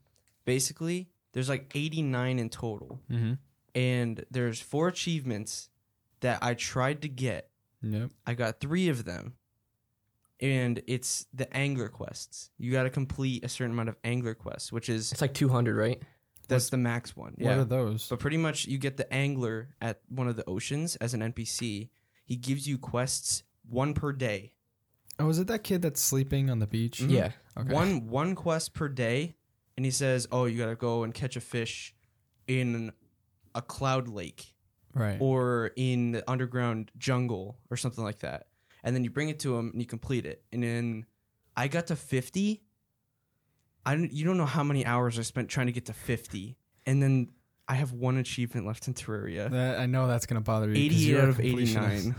Basically, 0.44 1.08
there's 1.32 1.48
like 1.48 1.70
89 1.74 2.38
in 2.38 2.48
total, 2.50 3.00
Mm-hmm. 3.10 3.32
and 3.74 4.24
there's 4.30 4.60
four 4.60 4.88
achievements 4.88 5.68
that 6.20 6.38
I 6.42 6.54
tried 6.54 7.02
to 7.02 7.08
get. 7.08 7.50
Yep. 7.82 8.10
I 8.26 8.34
got 8.34 8.60
three 8.60 8.88
of 8.88 9.04
them, 9.04 9.34
and 10.41 10.82
it's 10.87 11.26
the 11.32 11.55
angler 11.57 11.89
quests. 11.89 12.51
You 12.59 12.72
got 12.72 12.82
to 12.84 12.91
complete 12.91 13.45
a 13.45 13.49
certain 13.49 13.72
amount 13.72 13.89
of 13.89 13.97
angler 14.05 14.34
quests, 14.34 14.70
which 14.72 14.89
is 14.89 15.12
It's 15.12 15.20
like 15.20 15.34
200, 15.34 15.76
right? 15.76 16.03
that's 16.49 16.68
the 16.70 16.76
max 16.76 17.16
one. 17.16 17.32
What 17.39 17.41
Yeah. 17.51 17.59
are 17.61 17.64
those? 17.64 18.09
But 18.09 18.18
pretty 18.20 18.37
much, 18.37 18.66
you 18.66 18.78
get 18.78 18.97
the 18.97 19.12
angler 19.12 19.74
at 19.80 20.01
one 20.09 20.28
of 20.28 20.37
the 20.37 20.45
oceans 20.49 20.97
as 20.97 21.12
an 21.14 21.20
NPC. 21.22 21.91
He 22.24 22.37
gives 22.37 22.68
you 22.68 22.78
quests 22.78 23.43
one 23.68 23.95
per 23.95 24.12
day. 24.12 24.53
Oh, 25.18 25.28
is 25.30 25.39
it 25.39 25.47
that 25.47 25.64
kid 25.64 25.80
that's 25.82 26.01
sleeping 26.01 26.51
on 26.51 26.59
the 26.59 26.66
beach? 26.66 27.01
Mhm. 27.01 27.11
Yeah. 27.11 27.32
Okay. 27.57 27.72
One 27.72 28.07
one 28.09 28.34
quest 28.34 28.74
per 28.74 28.89
day, 28.89 29.34
and 29.76 29.84
he 29.87 29.91
says, 29.91 30.28
"Oh, 30.30 30.45
you 30.45 30.59
gotta 30.59 30.76
go 30.76 31.03
and 31.05 31.14
catch 31.14 31.37
a 31.37 31.41
fish 31.41 31.95
in 32.47 32.93
a 33.55 33.62
cloud 33.62 34.09
lake 34.09 34.55
Right. 34.93 35.16
or 35.20 35.72
in 35.76 36.12
the 36.12 36.30
underground 36.30 36.91
jungle 36.99 37.59
or 37.70 37.76
something 37.78 38.05
like 38.05 38.18
that." 38.18 38.49
And 38.84 38.94
then 38.94 39.02
you 39.04 39.10
bring 39.10 39.28
it 39.28 39.40
to 39.40 39.56
him 39.56 39.70
and 39.72 39.80
you 39.80 39.86
complete 39.86 40.26
it. 40.26 40.42
And 40.52 40.62
then 40.62 41.06
I 41.56 41.68
got 41.68 41.88
to 41.88 41.96
fifty. 41.96 42.62
I 43.84 43.94
don't, 43.94 44.12
you 44.12 44.24
don't 44.24 44.36
know 44.36 44.46
how 44.46 44.62
many 44.64 44.84
hours 44.84 45.18
I 45.18 45.22
spent 45.22 45.48
trying 45.48 45.66
to 45.66 45.72
get 45.72 45.86
to 45.86 45.92
fifty, 45.92 46.56
and 46.86 47.02
then 47.02 47.28
I 47.68 47.74
have 47.74 47.92
one 47.92 48.16
achievement 48.16 48.66
left 48.66 48.86
in 48.88 48.94
Terraria. 48.94 49.50
That, 49.50 49.78
I 49.78 49.86
know 49.86 50.06
that's 50.08 50.26
gonna 50.26 50.40
bother 50.40 50.68
you. 50.68 50.74
'cause 50.74 50.96
88 50.96 51.08
you're 51.08 51.22
out 51.22 51.28
of 51.28 51.38
completionist. 51.38 51.92
89. 51.92 52.14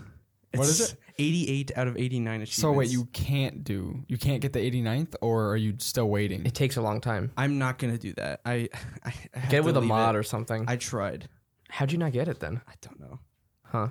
What 0.55 0.67
is 0.67 0.79
It's 0.79 0.95
88 1.19 1.71
out 1.77 1.87
of 1.87 1.97
89 1.97 2.41
achievements. 2.41 2.55
So 2.55 2.71
wait, 2.71 2.89
you 2.89 3.05
can't 3.11 3.63
do 3.65 4.03
you 4.07 4.17
can't 4.17 4.41
get 4.41 4.53
the 4.53 4.59
89th, 4.59 5.15
or 5.21 5.51
are 5.51 5.57
you 5.57 5.75
still 5.79 6.09
waiting? 6.09 6.45
It 6.45 6.53
takes 6.55 6.77
a 6.77 6.81
long 6.81 7.01
time. 7.01 7.31
I'm 7.37 7.57
not 7.57 7.79
gonna 7.79 7.97
do 7.97 8.13
that. 8.13 8.39
I, 8.45 8.69
I, 9.03 9.13
I 9.35 9.39
have 9.39 9.49
Get 9.51 9.59
it 9.59 9.61
to 9.61 9.63
with 9.63 9.77
a 9.77 9.81
mod 9.81 10.15
it. 10.15 10.17
or 10.17 10.23
something. 10.23 10.63
I 10.67 10.77
tried. 10.77 11.27
How'd 11.69 11.91
you 11.91 11.97
not 11.97 12.13
get 12.13 12.29
it 12.29 12.39
then? 12.39 12.61
I 12.67 12.73
don't 12.81 12.99
know. 12.99 13.19
Huh? 13.63 13.89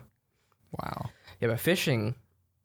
wow. 0.73 1.11
Yeah, 1.41 1.49
but 1.49 1.61
fishing, 1.61 2.15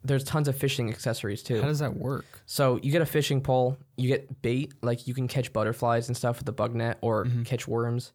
there's 0.03 0.23
tons 0.23 0.47
of 0.47 0.57
fishing 0.57 0.89
accessories 0.89 1.43
too. 1.43 1.61
How 1.61 1.67
does 1.67 1.79
that 1.79 1.95
work? 1.95 2.25
So 2.45 2.79
you 2.81 2.91
get 2.91 3.01
a 3.01 3.05
fishing 3.05 3.41
pole, 3.41 3.77
you 3.97 4.07
get 4.07 4.41
bait, 4.41 4.73
like 4.81 5.07
you 5.07 5.13
can 5.13 5.27
catch 5.27 5.53
butterflies 5.53 6.07
and 6.07 6.17
stuff 6.17 6.37
with 6.37 6.45
the 6.45 6.51
bug 6.51 6.73
net 6.75 6.97
or 7.01 7.25
Mhm. 7.25 7.45
catch 7.45 7.67
worms. 7.67 8.13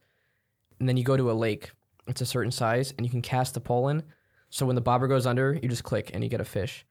And 0.81 0.89
then 0.89 0.97
you 0.97 1.05
go 1.05 1.17
to 1.17 1.31
a 1.31 1.35
lake. 1.35 1.71
It's 2.09 2.21
a 2.21 2.27
certain 2.27 2.51
size 2.53 2.93
and 2.97 3.07
you 3.07 3.11
can 3.11 3.23
cast 3.23 3.55
the 3.55 3.61
pole 3.61 3.89
in. 3.89 4.03
So 4.51 4.67
when 4.67 4.75
the 4.77 4.81
bobber 4.83 5.07
goes 5.09 5.27
under, 5.27 5.55
you 5.63 5.69
just 5.69 5.85
click 5.85 6.11
and 6.15 6.23
you 6.25 6.31
get 6.31 6.41
a 6.41 6.45
fish. 6.45 6.85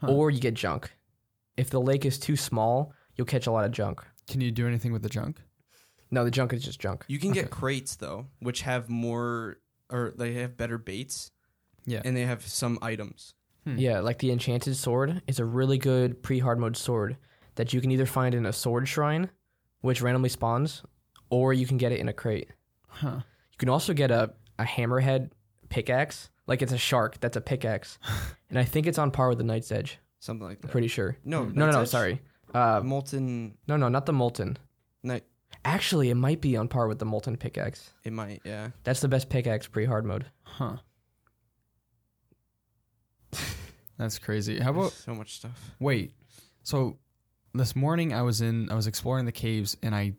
Huh. 0.00 0.08
Or 0.12 0.30
you 0.30 0.40
get 0.40 0.54
junk. 0.54 0.90
If 1.56 1.70
the 1.70 1.80
lake 1.80 2.04
is 2.04 2.18
too 2.18 2.36
small, 2.36 2.92
you'll 3.16 3.26
catch 3.26 3.46
a 3.46 3.50
lot 3.52 3.64
of 3.64 3.72
junk. 3.72 4.04
Can 4.28 4.40
you 4.40 4.50
do 4.50 4.66
anything 4.66 4.92
with 4.92 5.02
the 5.02 5.08
junk? 5.08 5.40
No, 6.10 6.24
the 6.24 6.30
junk 6.30 6.52
is 6.52 6.62
just 6.64 6.80
junk. 6.80 7.04
You 7.08 7.18
can 7.18 7.32
get 7.32 7.50
crates 7.50 7.96
though, 7.96 8.26
which 8.40 8.62
have 8.62 8.88
more 8.88 9.58
or 9.90 10.12
they 10.16 10.34
have 10.34 10.56
better 10.56 10.78
baits 10.78 11.30
Yeah. 11.84 12.02
and 12.04 12.16
they 12.16 12.24
have 12.26 12.46
some 12.46 12.78
items. 12.82 13.34
Hmm. 13.74 13.78
Yeah, 13.78 14.00
like 14.00 14.18
the 14.18 14.30
enchanted 14.30 14.76
sword 14.76 15.22
is 15.26 15.38
a 15.38 15.44
really 15.44 15.78
good 15.78 16.22
pre 16.22 16.38
hard 16.38 16.58
mode 16.58 16.76
sword 16.76 17.16
that 17.56 17.72
you 17.72 17.80
can 17.80 17.90
either 17.90 18.06
find 18.06 18.34
in 18.34 18.46
a 18.46 18.52
sword 18.52 18.88
shrine, 18.88 19.30
which 19.80 20.02
randomly 20.02 20.28
spawns, 20.28 20.82
or 21.30 21.52
you 21.52 21.66
can 21.66 21.76
get 21.76 21.92
it 21.92 22.00
in 22.00 22.08
a 22.08 22.12
crate. 22.12 22.48
Huh. 22.88 23.20
You 23.52 23.58
can 23.58 23.68
also 23.68 23.92
get 23.92 24.10
a, 24.10 24.32
a 24.58 24.64
hammerhead 24.64 25.30
pickaxe. 25.68 26.30
Like 26.46 26.62
it's 26.62 26.72
a 26.72 26.78
shark 26.78 27.20
that's 27.20 27.36
a 27.36 27.40
pickaxe. 27.40 27.98
and 28.50 28.58
I 28.58 28.64
think 28.64 28.86
it's 28.86 28.98
on 28.98 29.10
par 29.10 29.28
with 29.28 29.38
the 29.38 29.44
Night's 29.44 29.70
Edge. 29.70 29.98
Something 30.18 30.46
like 30.46 30.60
that. 30.60 30.64
I'm 30.64 30.68
that. 30.68 30.72
pretty 30.72 30.88
sure. 30.88 31.16
no, 31.24 31.44
No, 31.44 31.66
no, 31.66 31.70
no, 31.70 31.84
sorry. 31.84 32.20
Uh, 32.52 32.80
Molten 32.82 33.56
no, 33.68 33.76
no, 33.76 33.88
not 33.88 34.06
the 34.06 34.12
Molten. 34.12 34.58
Night 35.02 35.24
Actually, 35.64 36.10
it 36.10 36.14
might 36.14 36.40
be 36.40 36.56
on 36.56 36.68
par 36.68 36.88
with 36.88 36.98
the 36.98 37.04
Molten 37.04 37.36
pickaxe. 37.36 37.92
it 38.04 38.12
might, 38.12 38.40
yeah. 38.44 38.68
That's 38.84 39.00
the 39.00 39.08
best 39.08 39.28
pickaxe 39.28 39.66
pre 39.66 39.84
hard 39.84 40.04
mode. 40.04 40.26
Huh. 40.42 40.76
That's 44.00 44.18
crazy. 44.18 44.58
How 44.58 44.72
There's 44.72 44.86
about 44.86 44.92
so 44.92 45.14
much 45.14 45.34
stuff. 45.36 45.70
wait? 45.78 46.12
So 46.62 46.98
this 47.54 47.76
morning 47.76 48.12
I 48.14 48.22
was 48.22 48.40
in 48.40 48.70
I 48.70 48.74
was 48.74 48.86
exploring 48.86 49.26
the 49.26 49.32
caves 49.32 49.76
and 49.82 49.94
I 49.94 50.14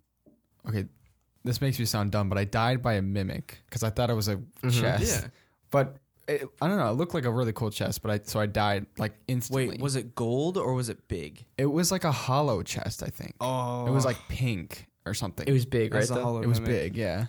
okay, 0.67 0.85
this 1.43 1.59
makes 1.61 1.79
me 1.79 1.85
sound 1.85 2.11
dumb, 2.11 2.29
but 2.29 2.37
I 2.37 2.43
died 2.45 2.81
by 2.83 2.93
a 2.93 3.01
mimic 3.01 3.57
because 3.65 3.83
I 3.83 3.89
thought 3.89 4.09
it 4.09 4.13
was 4.15 4.27
a 4.27 4.35
Mhm. 4.37 4.79
chest. 4.81 5.23
Yeah. 5.23 5.27
But 5.71 5.97
it, 6.27 6.47
I 6.61 6.67
don't 6.67 6.77
know. 6.77 6.89
It 6.91 6.93
looked 6.93 7.15
like 7.15 7.25
a 7.25 7.31
really 7.31 7.53
cool 7.53 7.71
chest, 7.71 8.03
but 8.03 8.11
I 8.11 8.19
so 8.23 8.39
I 8.39 8.45
died 8.45 8.85
like 8.99 9.13
instantly. 9.27 9.69
Wait, 9.69 9.81
was 9.81 9.95
it 9.95 10.13
gold 10.13 10.57
or 10.57 10.73
was 10.75 10.89
it 10.89 11.07
big? 11.07 11.43
it 11.57 11.65
was 11.65 11.91
like 11.91 12.03
a 12.03 12.11
hollow 12.11 12.61
chest? 12.61 13.01
I 13.01 13.07
think 13.07 13.33
Oh, 13.41 13.87
it 13.87 13.91
was 13.91 14.05
like 14.05 14.17
pink 14.29 14.85
or 15.07 15.15
something. 15.15 15.47
It 15.47 15.51
was 15.53 15.65
big, 15.65 15.93
right? 15.93 16.01
That's 16.01 16.11
a 16.11 16.15
though? 16.15 16.21
hollow 16.23 16.41
It 16.43 16.47
was 16.47 16.59
big. 16.59 16.95
Yeah. 16.95 17.25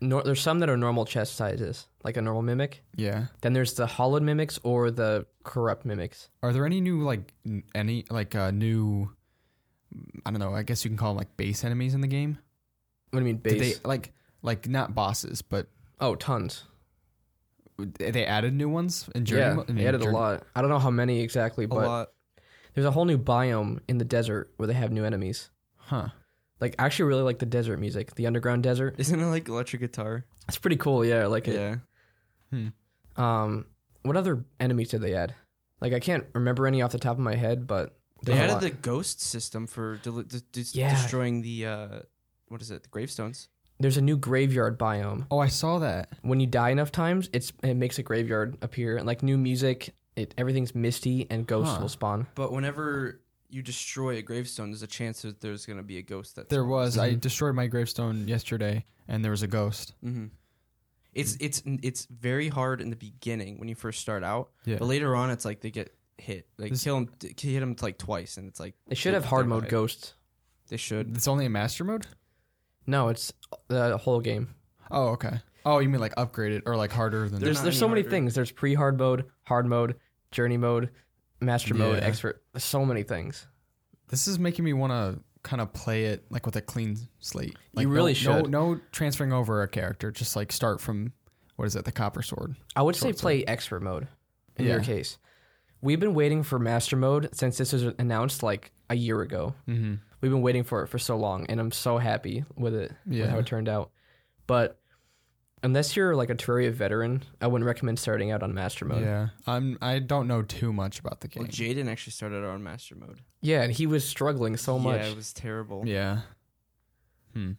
Nor- 0.00 0.22
there's 0.22 0.40
some 0.40 0.60
that 0.60 0.70
are 0.70 0.76
normal 0.76 1.04
chest 1.04 1.34
sizes, 1.36 1.86
like 2.04 2.16
a 2.16 2.22
normal 2.22 2.42
mimic. 2.42 2.82
Yeah. 2.96 3.26
Then 3.42 3.52
there's 3.52 3.74
the 3.74 3.86
hollowed 3.86 4.22
mimics 4.22 4.58
or 4.62 4.90
the 4.90 5.26
corrupt 5.44 5.84
mimics. 5.84 6.30
Are 6.42 6.52
there 6.52 6.64
any 6.64 6.80
new 6.80 7.02
like 7.02 7.34
n- 7.44 7.64
any 7.74 8.06
like 8.10 8.34
uh, 8.34 8.50
new? 8.50 9.10
I 10.24 10.30
don't 10.30 10.40
know. 10.40 10.54
I 10.54 10.62
guess 10.62 10.84
you 10.84 10.90
can 10.90 10.96
call 10.96 11.10
them 11.10 11.18
like 11.18 11.36
base 11.36 11.64
enemies 11.64 11.94
in 11.94 12.00
the 12.00 12.06
game. 12.06 12.38
What 13.10 13.20
do 13.20 13.26
you 13.26 13.32
mean 13.34 13.42
Did 13.42 13.58
base? 13.58 13.78
they 13.78 13.88
like 13.88 14.12
like 14.42 14.68
not 14.68 14.94
bosses, 14.94 15.42
but 15.42 15.66
oh, 16.00 16.14
tons. 16.14 16.64
they 17.98 18.24
added 18.24 18.54
new 18.54 18.68
ones 18.68 19.08
in 19.14 19.24
Journey? 19.24 19.62
yeah, 19.68 19.74
they 19.74 19.86
added 19.86 20.00
a 20.00 20.04
Journey- 20.04 20.16
lot. 20.16 20.42
I 20.54 20.60
don't 20.62 20.70
know 20.70 20.78
how 20.78 20.90
many 20.90 21.20
exactly, 21.20 21.64
a 21.64 21.68
but 21.68 21.86
lot. 21.86 22.08
there's 22.74 22.86
a 22.86 22.90
whole 22.90 23.04
new 23.04 23.18
biome 23.18 23.80
in 23.88 23.98
the 23.98 24.04
desert 24.04 24.50
where 24.56 24.66
they 24.66 24.74
have 24.74 24.92
new 24.92 25.04
enemies. 25.04 25.50
Huh. 25.76 26.08
Like, 26.60 26.74
I 26.78 26.84
actually 26.86 27.06
really 27.06 27.22
like 27.22 27.38
the 27.38 27.46
desert 27.46 27.78
music, 27.78 28.14
the 28.16 28.26
underground 28.26 28.62
desert. 28.62 28.96
Isn't 28.98 29.18
it 29.20 29.26
like 29.26 29.48
electric 29.48 29.80
guitar? 29.80 30.24
It's 30.48 30.58
pretty 30.58 30.76
cool. 30.76 31.04
Yeah, 31.04 31.22
I 31.22 31.26
like 31.26 31.48
it. 31.48 31.54
Yeah. 31.54 31.76
Hmm. 32.50 33.22
Um, 33.22 33.66
what 34.02 34.16
other 34.16 34.44
enemies 34.58 34.90
did 34.90 35.00
they 35.02 35.14
add? 35.14 35.34
Like, 35.80 35.92
I 35.92 36.00
can't 36.00 36.26
remember 36.34 36.66
any 36.66 36.82
off 36.82 36.92
the 36.92 36.98
top 36.98 37.12
of 37.14 37.20
my 37.20 37.34
head, 37.34 37.66
but 37.66 37.96
They 38.24 38.34
there's 38.34 38.50
added 38.52 38.60
the 38.72 38.76
ghost 38.76 39.20
system 39.22 39.66
for 39.66 39.96
deli- 40.02 40.24
d- 40.24 40.38
dis- 40.52 40.74
Yeah. 40.74 40.90
destroying 40.90 41.42
the 41.42 41.66
uh, 41.66 41.88
what 42.48 42.60
is 42.60 42.70
it? 42.70 42.82
The 42.82 42.88
gravestones. 42.90 43.48
There's 43.78 43.96
a 43.96 44.02
new 44.02 44.18
graveyard 44.18 44.78
biome. 44.78 45.26
Oh, 45.30 45.38
I 45.38 45.48
saw 45.48 45.78
that. 45.78 46.10
When 46.20 46.38
you 46.40 46.46
die 46.46 46.68
enough 46.70 46.92
times, 46.92 47.30
it's 47.32 47.50
it 47.62 47.74
makes 47.74 47.98
a 47.98 48.02
graveyard 48.02 48.58
appear, 48.60 48.98
and 48.98 49.06
like 49.06 49.22
new 49.22 49.38
music, 49.38 49.94
it 50.16 50.34
everything's 50.36 50.74
misty 50.74 51.26
and 51.30 51.46
ghosts 51.46 51.74
Huh. 51.74 51.80
will 51.80 51.88
spawn. 51.88 52.26
But 52.34 52.52
whenever 52.52 53.22
you 53.50 53.62
destroy 53.62 54.16
a 54.16 54.22
gravestone, 54.22 54.70
there's 54.70 54.82
a 54.82 54.86
chance 54.86 55.22
that 55.22 55.40
there's 55.40 55.66
gonna 55.66 55.82
be 55.82 55.98
a 55.98 56.02
ghost 56.02 56.36
that 56.36 56.48
There 56.48 56.64
was. 56.64 56.96
I 56.98 57.12
Mhm. 57.14 57.20
destroyed 57.20 57.54
my 57.54 57.66
gravestone 57.66 58.26
yesterday, 58.28 58.84
and 59.08 59.24
there 59.24 59.30
was 59.30 59.42
a 59.42 59.46
ghost. 59.48 59.94
hmm 60.02 60.26
It's 61.12 61.36
it's 61.40 61.62
it's 61.82 62.06
very 62.06 62.48
hard 62.48 62.80
in 62.80 62.90
the 62.90 62.96
beginning 62.96 63.58
when 63.58 63.68
you 63.68 63.74
first 63.74 64.00
start 64.00 64.22
out, 64.22 64.50
Yeah. 64.64 64.76
but 64.78 64.86
later 64.86 65.16
on 65.16 65.30
it's 65.30 65.44
like 65.44 65.60
they 65.60 65.70
get 65.72 65.92
hit. 66.18 66.46
Like 66.58 66.70
This- 66.70 66.84
kill 66.84 66.96
them, 67.00 67.10
hit 67.20 67.60
them 67.60 67.74
like 67.82 67.98
twice, 67.98 68.36
and 68.36 68.46
it's 68.46 68.60
like 68.60 68.74
They 68.86 68.94
should 68.94 69.14
have 69.14 69.24
hard 69.24 69.48
mode 69.48 69.62
right. 69.64 69.70
ghosts. 69.70 70.14
they 70.68 70.76
should. 70.76 71.16
It's 71.16 71.26
only 71.26 71.46
in 71.46 71.50
master 71.52 71.82
mode. 71.82 72.06
No, 72.86 73.08
it's 73.08 73.32
the 73.66 73.98
whole 73.98 74.20
game. 74.20 74.54
Oh, 74.88 75.08
okay. 75.08 75.40
Oh, 75.66 75.80
you 75.80 75.88
mean 75.88 76.00
like 76.00 76.14
upgraded 76.14 76.62
or 76.64 76.76
like 76.76 76.92
harder 76.92 77.28
than? 77.28 77.40
They're 77.40 77.46
There's 77.46 77.62
there's 77.62 77.74
any 77.74 77.80
so 77.80 77.88
many 77.88 78.02
things. 78.04 78.36
There's 78.36 78.52
pre 78.52 78.74
hard 78.74 78.96
mode, 78.96 79.28
hard 79.42 79.66
mode, 79.66 79.96
journey 80.30 80.56
mode, 80.58 80.90
master 81.40 81.74
mode, 81.74 81.98
Yeah. 81.98 82.04
expert. 82.06 82.42
There's 82.52 82.64
so 82.64 82.84
many 82.84 83.02
things. 83.02 83.46
This 84.08 84.26
is 84.28 84.38
making 84.38 84.64
me 84.64 84.72
want 84.72 84.92
to 84.92 85.22
kind 85.42 85.60
of 85.62 85.72
play 85.72 86.06
it 86.06 86.24
like 86.30 86.44
with 86.46 86.56
a 86.56 86.60
clean 86.60 86.96
slate. 87.18 87.56
Like 87.72 87.84
You 87.84 87.88
really 87.88 88.12
no, 88.12 88.14
should. 88.42 88.50
No, 88.50 88.80
transferring 88.92 89.32
over 89.32 89.62
a 89.62 89.68
character. 89.68 90.10
Just 90.10 90.36
like 90.36 90.52
start 90.52 90.80
from 90.80 91.12
what 91.56 91.66
is 91.66 91.76
it? 91.76 91.84
The 91.84 91.92
copper 91.92 92.22
sword. 92.22 92.56
I 92.74 92.82
would 92.82 92.96
say 92.96 93.08
Short 93.08 93.18
play 93.18 93.44
expert 93.44 93.82
mode 93.82 94.08
in 94.56 94.66
your 94.66 94.78
Yeah. 94.78 94.84
case. 94.84 95.18
We've 95.82 96.00
been 96.00 96.14
waiting 96.14 96.42
for 96.42 96.58
master 96.58 96.96
mode 96.96 97.30
since 97.32 97.56
this 97.56 97.72
was 97.72 97.84
announced 97.98 98.42
like 98.42 98.70
a 98.90 98.94
year 98.94 99.22
ago. 99.22 99.54
Mm-hmm. 99.66 99.94
We've 100.20 100.30
been 100.30 100.42
waiting 100.42 100.64
for 100.64 100.82
it 100.82 100.88
for 100.88 100.98
so 100.98 101.16
long, 101.16 101.46
and 101.46 101.58
I'm 101.58 101.72
so 101.72 101.96
happy 101.96 102.44
with 102.56 102.74
it, 102.74 102.92
with 103.06 103.16
Yeah. 103.18 103.28
how 103.28 103.38
it 103.38 103.46
turned 103.46 103.68
out. 103.68 103.90
But 104.46 104.78
unless 105.62 105.96
you're 105.96 106.14
like 106.16 106.30
a 106.30 106.34
Terraria 106.34 106.72
veteran, 106.72 107.22
I 107.40 107.46
wouldn't 107.46 107.66
recommend 107.66 107.98
starting 107.98 108.30
out 108.30 108.42
on 108.42 108.54
master 108.54 108.84
mode. 108.84 109.02
Yeah. 109.02 109.28
I'm. 109.46 109.78
I 109.82 109.98
don't 109.98 110.26
know 110.28 110.42
too 110.42 110.72
much 110.72 110.98
about 111.00 111.20
the 111.20 111.28
game. 111.28 111.42
Well, 111.44 111.50
Jaden 111.50 111.88
actually 111.88 112.12
started 112.12 112.38
out 112.44 112.50
on 112.50 112.62
master 112.62 112.94
mode. 112.96 113.20
Yeah, 113.40 113.62
and 113.62 113.72
he 113.72 113.86
was 113.86 114.06
struggling 114.06 114.56
so 114.56 114.78
much. 114.78 115.00
yeah, 115.00 115.06
it 115.08 115.16
was 115.16 115.32
terrible. 115.32 115.82
Yeah. 115.86 116.20
Hmm. 117.34 117.52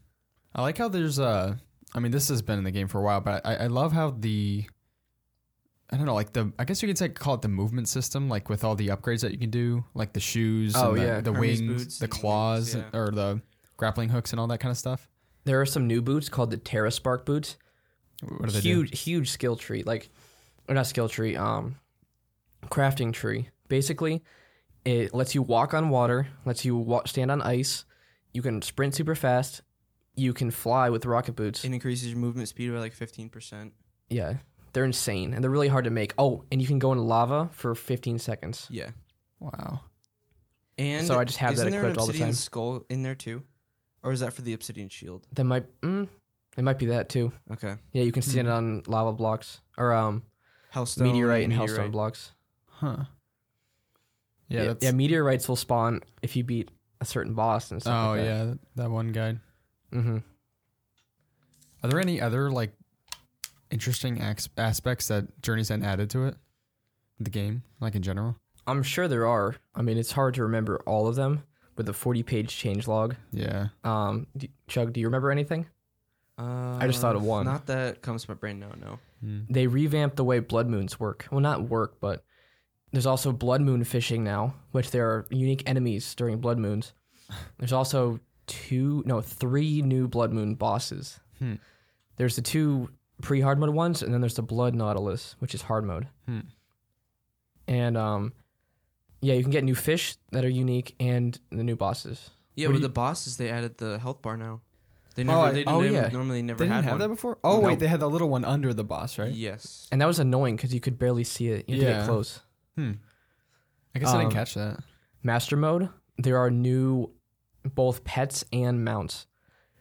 I 0.54 0.62
like 0.62 0.78
how 0.78 0.90
there's 0.90 1.18
uh 1.20 1.56
I 1.96 2.00
mean 2.00 2.12
this 2.12 2.28
has 2.30 2.42
been 2.42 2.58
in 2.58 2.64
the 2.66 2.72
game 2.72 2.88
for 2.88 3.00
a 3.00 3.04
while, 3.04 3.22
but 3.22 3.46
I, 3.46 3.56
I 3.56 3.68
love 3.68 3.92
how 3.94 4.12
the 4.12 4.66
I 5.90 5.98
don't 5.98 6.06
know, 6.06 6.14
like 6.14 6.34
the 6.34 6.52
I 6.60 6.64
guess 6.66 6.82
you 6.82 6.88
could 6.88 6.98
say 6.98 7.10
call 7.10 7.36
it 7.36 7.42
the 7.42 7.48
movement 7.50 7.88
system, 7.90 8.30
like 8.30 8.50
with 8.50 8.64
all 8.64 8.76
the 8.76 8.88
upgrades 8.90 9.22
that 9.22 9.32
you 9.32 9.38
can 9.38 9.50
do, 9.50 9.84
like 9.94 10.14
the 10.14 10.20
shoes, 10.20 10.74
Oh, 10.76 10.92
and 10.92 10.98
the, 11.02 11.06
yeah. 11.06 11.22
the 11.22 11.34
Hermes 11.34 11.60
wings, 11.62 11.84
boots 11.84 12.00
the 12.00 12.06
and 12.06 12.14
wings, 12.14 12.22
claws, 12.22 12.76
yeah. 12.76 12.84
or 12.94 13.12
the 13.12 13.42
grappling 13.78 14.10
hooks 14.10 14.32
and 14.32 14.40
all 14.40 14.48
that 14.48 14.60
kind 14.60 14.72
of 14.72 14.78
stuff. 14.78 15.10
There 15.44 15.60
are 15.60 15.66
some 15.66 15.88
new 15.88 16.02
boots 16.02 16.30
called 16.30 16.52
the 16.52 16.58
Terra 16.58 16.92
Spark 16.92 17.26
boots. 17.26 17.58
What 18.22 18.50
do 18.50 18.52
they 18.54 18.60
huge, 18.62 19.00
huge 19.02 19.30
skill 19.30 19.56
tree. 19.56 19.84
Like, 19.84 20.10
or 20.68 20.76
not 20.76 20.88
skill 20.88 21.10
tree. 21.10 21.36
Um, 21.36 21.76
crafting 22.66 23.14
tree. 23.14 23.50
Basically, 23.68 24.22
it 24.86 25.14
lets 25.14 25.34
you 25.36 25.42
walk 25.42 25.74
on 25.74 25.90
water. 25.90 26.28
Lets 26.46 26.66
you 26.66 26.76
wa- 26.76 27.04
stand 27.06 27.32
on 27.32 27.42
ice. 27.42 27.86
You 28.34 28.42
can 28.42 28.62
sprint 28.62 28.96
super 28.96 29.16
fast. 29.16 29.62
You 30.16 30.34
can 30.34 30.52
fly 30.52 30.90
with 30.90 31.06
rocket 31.06 31.36
boots. 31.36 31.64
It 31.64 31.72
increases 31.74 32.10
your 32.10 32.18
movement 32.20 32.48
speed 32.50 32.72
by 32.72 32.80
like 32.80 32.94
fifteen 32.94 33.30
percent. 33.30 33.74
yeah, 34.10 34.36
they're 34.74 34.86
insane 34.86 35.34
and 35.34 35.44
they're 35.44 35.52
really 35.52 35.68
hard 35.70 35.86
to 35.86 35.90
make. 35.90 36.14
Oh, 36.18 36.44
and 36.52 36.62
you 36.62 36.68
can 36.68 36.80
go 36.80 36.92
in 36.92 37.00
lava 37.00 37.50
for 37.54 37.76
15 37.76 38.20
seconds. 38.20 38.68
Yeah. 38.70 38.92
Wow. 39.40 39.82
And 40.78 41.06
So 41.08 41.20
I 41.20 41.24
just 41.26 41.38
have 41.40 41.56
that 41.58 41.68
isn't 41.68 41.72
there 41.72 41.80
an 41.82 41.86
equipped 41.88 42.00
all 42.00 42.06
the 42.08 42.12
obsidian 42.12 42.30
time. 42.30 42.36
skull 42.36 42.86
in 42.90 43.04
there 43.04 43.16
too, 43.16 43.44
or 44.04 44.12
is 44.12 44.20
that 44.22 44.34
for 44.34 44.42
the 44.44 44.54
obsidian 44.54 44.90
shield? 44.90 45.28
That 45.34 45.44
might, 45.44 45.66
mm, 45.82 46.08
it 46.58 46.64
might 46.64 46.78
be 46.80 46.88
that 46.88 47.10
too. 47.10 47.32
Okay. 47.52 47.76
Yeah, 47.94 48.04
you 48.04 48.12
can 48.12 48.22
stand 48.22 48.48
Hmm. 48.48 48.54
on 48.54 48.84
lava 48.88 49.14
blocks 49.14 49.62
or 49.78 49.94
um 49.94 50.24
Hellstone. 50.74 51.02
meteorite 51.04 51.44
and 51.44 51.54
hellstone 51.54 51.92
blocks. 51.92 52.32
Huh. 52.68 53.06
Yeah, 54.48 54.66
that's 54.66 54.84
yeah, 54.84 54.92
meteorites 54.92 55.48
will 55.48 55.56
spawn 55.56 56.02
if 56.22 56.36
you 56.36 56.44
beat 56.44 56.70
a 57.00 57.06
certain 57.06 57.34
boss 57.34 57.72
and 57.72 57.82
stuff. 57.82 57.94
Oh 58.08 58.10
like 58.12 58.22
that. 58.22 58.26
yeah, 58.26 58.44
that, 58.46 58.60
that 58.76 58.92
one 58.92 59.12
guy. 59.12 59.38
Mm-hmm. 59.94 60.18
Are 61.84 61.90
there 61.90 62.00
any 62.00 62.22
other 62.22 62.52
like 62.52 62.74
interesting 63.72 64.22
ex- 64.22 64.50
aspects 64.58 65.08
that 65.08 65.42
Journey's 65.42 65.72
End 65.72 65.86
added 65.86 66.10
to 66.12 66.26
it? 66.26 66.36
The 67.20 67.30
game, 67.30 67.64
like 67.80 67.96
in 67.96 68.02
general? 68.02 68.36
I'm 68.68 68.84
sure 68.84 69.08
there 69.08 69.26
are. 69.28 69.56
I 69.76 69.82
mean, 69.82 69.98
it's 69.98 70.12
hard 70.12 70.34
to 70.36 70.44
remember 70.44 70.82
all 70.86 71.08
of 71.08 71.16
them 71.16 71.44
with 71.78 71.88
a 71.90 71.94
40 71.94 72.24
page 72.24 72.56
change 72.56 72.88
log. 72.88 73.16
Yeah. 73.32 73.68
Um, 73.84 74.28
d- 74.38 74.52
Chug, 74.68 74.94
do 74.94 75.00
you 75.00 75.08
remember 75.08 75.32
anything? 75.32 75.68
Uh, 76.38 76.78
I 76.80 76.88
just 76.88 77.02
thought 77.02 77.16
of 77.16 77.24
one. 77.24 77.46
Not 77.46 77.68
that 77.68 78.02
comes 78.02 78.24
to 78.24 78.32
my 78.32 78.36
brain 78.36 78.60
now. 78.60 78.72
No. 78.80 79.00
Hmm. 79.22 79.42
They 79.50 79.68
revamped 79.68 80.16
the 80.16 80.24
way 80.24 80.40
blood 80.40 80.68
moons 80.68 81.00
work. 81.00 81.28
Well, 81.32 81.42
not 81.42 81.70
work, 81.70 82.00
but 82.00 82.24
there's 82.92 83.06
also 83.06 83.32
blood 83.32 83.62
moon 83.62 83.84
fishing 83.84 84.24
now, 84.24 84.56
which 84.72 84.92
there 84.92 85.08
are 85.10 85.26
unique 85.30 85.64
enemies 85.66 86.16
during 86.16 86.40
blood 86.40 86.58
moons. 86.58 86.94
There's 87.60 87.74
also 87.74 88.20
two, 88.48 89.04
no, 89.06 89.22
three 89.22 89.82
new 89.82 90.08
blood 90.08 90.34
moon 90.34 90.56
bosses. 90.56 91.20
Hmm. 91.40 91.56
There's 92.18 92.36
the 92.36 92.42
two 92.42 92.90
pre 93.22 93.40
hard 93.42 93.60
mode 93.60 93.70
ones, 93.70 94.02
and 94.02 94.14
then 94.14 94.22
there's 94.22 94.36
the 94.36 94.42
blood 94.42 94.74
nautilus, 94.76 95.36
which 95.40 95.54
is 95.54 95.62
hard 95.64 95.86
mode. 95.86 96.08
Hmm. 96.26 96.40
And 97.68 97.98
um, 97.98 98.34
Yeah, 99.22 99.36
you 99.36 99.44
can 99.44 99.52
get 99.52 99.64
new 99.64 99.76
fish 99.76 100.16
that 100.32 100.44
are 100.44 100.50
unique 100.50 100.96
and 101.00 101.40
the 101.52 101.64
new 101.64 101.76
bosses. 101.76 102.32
Yeah, 102.56 102.68
What 102.68 102.74
but 102.74 102.78
do 102.80 102.84
the 102.84 102.90
bosses 102.90 103.38
they 103.38 103.50
added 103.50 103.78
the 103.78 104.00
health 104.00 104.22
bar 104.22 104.36
now. 104.38 104.62
They 105.16 105.24
Oh, 105.24 105.26
never. 105.26 105.40
I- 105.40 105.52
they 105.52 105.60
didn't 105.60 105.74
oh, 105.74 105.82
yeah. 105.82 106.08
normally 106.10 106.42
never 106.42 106.60
They 106.60 106.66
didn't 106.66 106.84
have 106.84 106.94
one. 106.94 107.00
that 107.00 107.08
before. 107.10 107.38
Oh 107.44 107.60
wait, 107.60 107.80
they 107.80 107.88
had 107.88 108.00
the 108.00 108.10
little 108.10 108.30
one 108.30 108.46
under 108.46 108.74
the 108.74 108.84
boss, 108.84 109.18
right? 109.18 109.32
Yes. 109.32 109.88
And 109.92 110.00
that 110.02 110.06
was 110.06 110.20
annoying 110.20 110.56
because 110.56 110.74
you 110.74 110.80
could 110.80 110.98
barely 110.98 111.24
see 111.24 111.50
it. 111.50 111.68
You 111.68 111.76
had 111.76 111.82
to 111.82 111.88
Yeah. 111.92 111.98
get 112.00 112.06
close. 112.08 112.40
Hmm. 112.76 112.92
I 113.94 114.00
guess 114.00 114.10
I 114.10 114.14
didn't 114.20 114.28
Um, 114.28 114.32
catch 114.34 114.54
that. 114.54 114.80
Master 115.24 115.58
mode, 115.58 115.90
there 116.18 116.38
are 116.38 116.50
new 116.50 117.10
both 117.76 118.04
pets 118.04 118.46
and 118.54 118.84
mounts. 118.86 119.28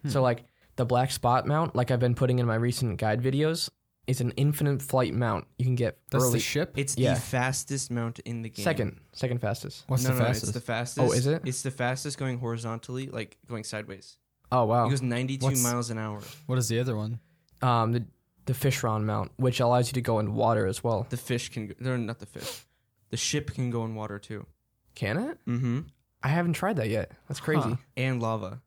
So 0.07 0.21
like 0.23 0.45
the 0.77 0.85
black 0.87 1.11
spot 1.11 1.47
mount, 1.47 1.77
like 1.77 1.91
I've 1.91 2.01
been 2.01 2.15
putting 2.15 2.39
in 2.39 2.47
my 2.47 2.55
recent 2.57 2.99
guide 2.99 3.23
videos, 3.23 3.71
is 4.07 4.21
an 4.21 4.33
infinite 4.33 4.83
flight 4.83 5.15
mount. 5.15 5.47
You 5.59 5.65
can 5.67 5.75
get 5.77 5.99
That's 6.11 6.25
early 6.25 6.33
the 6.35 6.39
ship. 6.41 6.73
It's 6.77 6.97
Yeah. 6.99 7.15
the 7.15 7.21
fastest 7.21 7.91
mount 7.91 8.19
in 8.21 8.43
the 8.43 8.49
game. 8.49 8.65
second, 8.65 9.01
second 9.13 9.41
fastest. 9.41 9.85
What's 9.87 10.03
no, 10.03 10.11
the 10.11 10.19
no, 10.19 10.25
fastest? 10.25 10.45
It's 10.45 10.53
the 10.55 10.61
fastest. 10.61 10.99
Oh, 11.07 11.13
is 11.13 11.27
it? 11.27 11.43
It's 11.45 11.63
the 11.63 11.71
fastest 11.71 12.19
going 12.19 12.39
horizontally, 12.39 13.07
like 13.07 13.39
going 13.47 13.63
sideways. 13.63 14.17
Oh 14.53 14.65
It 14.65 14.67
wow. 14.67 14.89
goes 14.89 15.03
92 15.03 15.45
What's- 15.47 15.63
miles 15.63 15.91
an 15.91 15.99
hour. 15.99 16.21
what 16.47 16.59
is 16.59 16.69
the 16.69 16.79
other 16.81 16.97
one? 16.97 17.21
Um, 17.63 17.93
the 17.93 18.05
the 18.47 18.53
Fishron 18.55 19.05
mount, 19.05 19.31
which 19.37 19.61
allows 19.61 19.89
you 19.89 19.93
to 19.93 20.01
go 20.01 20.19
in 20.19 20.35
water 20.35 20.67
as 20.67 20.83
well. 20.83 21.07
The 21.09 21.17
fish 21.17 21.51
can. 21.51 21.69
go 21.69 21.75
They're 21.79 21.99
not 21.99 22.19
the 22.19 22.27
fish. 22.27 22.67
The 23.11 23.17
ship 23.17 23.53
can 23.55 23.71
go 23.71 23.85
in 23.85 23.95
water 23.95 24.19
too. 24.19 24.47
Can 24.95 25.19
it? 25.19 25.39
Mm-hmm. 25.47 25.81
I 26.23 26.29
haven't 26.29 26.55
tried 26.55 26.77
that 26.77 26.89
yet. 26.89 27.13
That's 27.29 27.39
crazy. 27.41 27.69
Huh. 27.69 27.77
And 27.97 28.21
lava. 28.21 28.61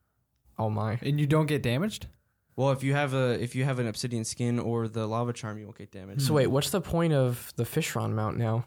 Oh 0.58 0.70
my. 0.70 1.00
And 1.02 1.20
you 1.20 1.28
don't 1.28 1.48
get 1.48 1.64
damaged? 1.64 2.08
Well, 2.56 2.72
if 2.72 2.84
you 2.84 2.94
have 2.94 3.14
a 3.14 3.42
if 3.44 3.56
you 3.56 3.64
have 3.66 3.80
an 3.80 3.88
obsidian 3.88 4.24
skin 4.24 4.60
or 4.60 4.88
the 4.88 5.08
lava 5.08 5.34
charm, 5.34 5.58
you 5.58 5.66
won't 5.66 5.78
get 5.78 5.92
damaged. 5.92 6.22
So 6.22 6.34
wait, 6.36 6.48
what's 6.48 6.70
the 6.70 6.80
point 6.82 7.12
of 7.14 7.52
the 7.58 7.64
Fishron 7.64 8.14
mount 8.14 8.38
now? 8.38 8.66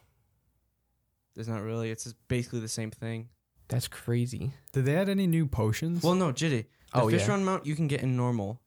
There's 1.34 1.48
not 1.48 1.62
really. 1.62 1.90
It's 1.90 2.04
just 2.04 2.16
basically 2.28 2.60
the 2.60 2.68
same 2.68 2.90
thing. 2.90 3.28
That's 3.68 3.88
crazy. 3.88 4.52
Did 4.72 4.84
they 4.86 4.96
add 4.96 5.08
any 5.08 5.26
new 5.26 5.46
potions? 5.46 6.02
Well, 6.02 6.14
no, 6.14 6.32
Jitty. 6.32 6.66
The 6.96 7.02
Oh, 7.02 7.10
fish 7.10 7.22
yeah. 7.22 7.30
run 7.30 7.44
mount 7.44 7.66
you 7.66 7.74
can 7.76 7.86
get 7.86 8.02
in 8.02 8.16
normal. 8.16 8.60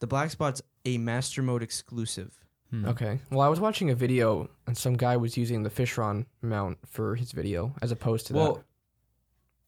The 0.00 0.06
black 0.06 0.30
spot's 0.30 0.62
a 0.84 0.98
master 0.98 1.42
mode 1.42 1.62
exclusive. 1.62 2.38
Hmm. 2.70 2.84
Okay. 2.86 3.18
Well, 3.30 3.40
I 3.40 3.48
was 3.48 3.60
watching 3.60 3.90
a 3.90 3.94
video 3.94 4.48
and 4.66 4.76
some 4.76 4.96
guy 4.96 5.16
was 5.16 5.36
using 5.36 5.62
the 5.62 5.70
Fishron 5.70 6.26
mount 6.42 6.78
for 6.86 7.14
his 7.14 7.32
video 7.32 7.74
as 7.80 7.92
opposed 7.92 8.26
to 8.26 8.32
that. 8.32 8.38
Well, 8.38 8.64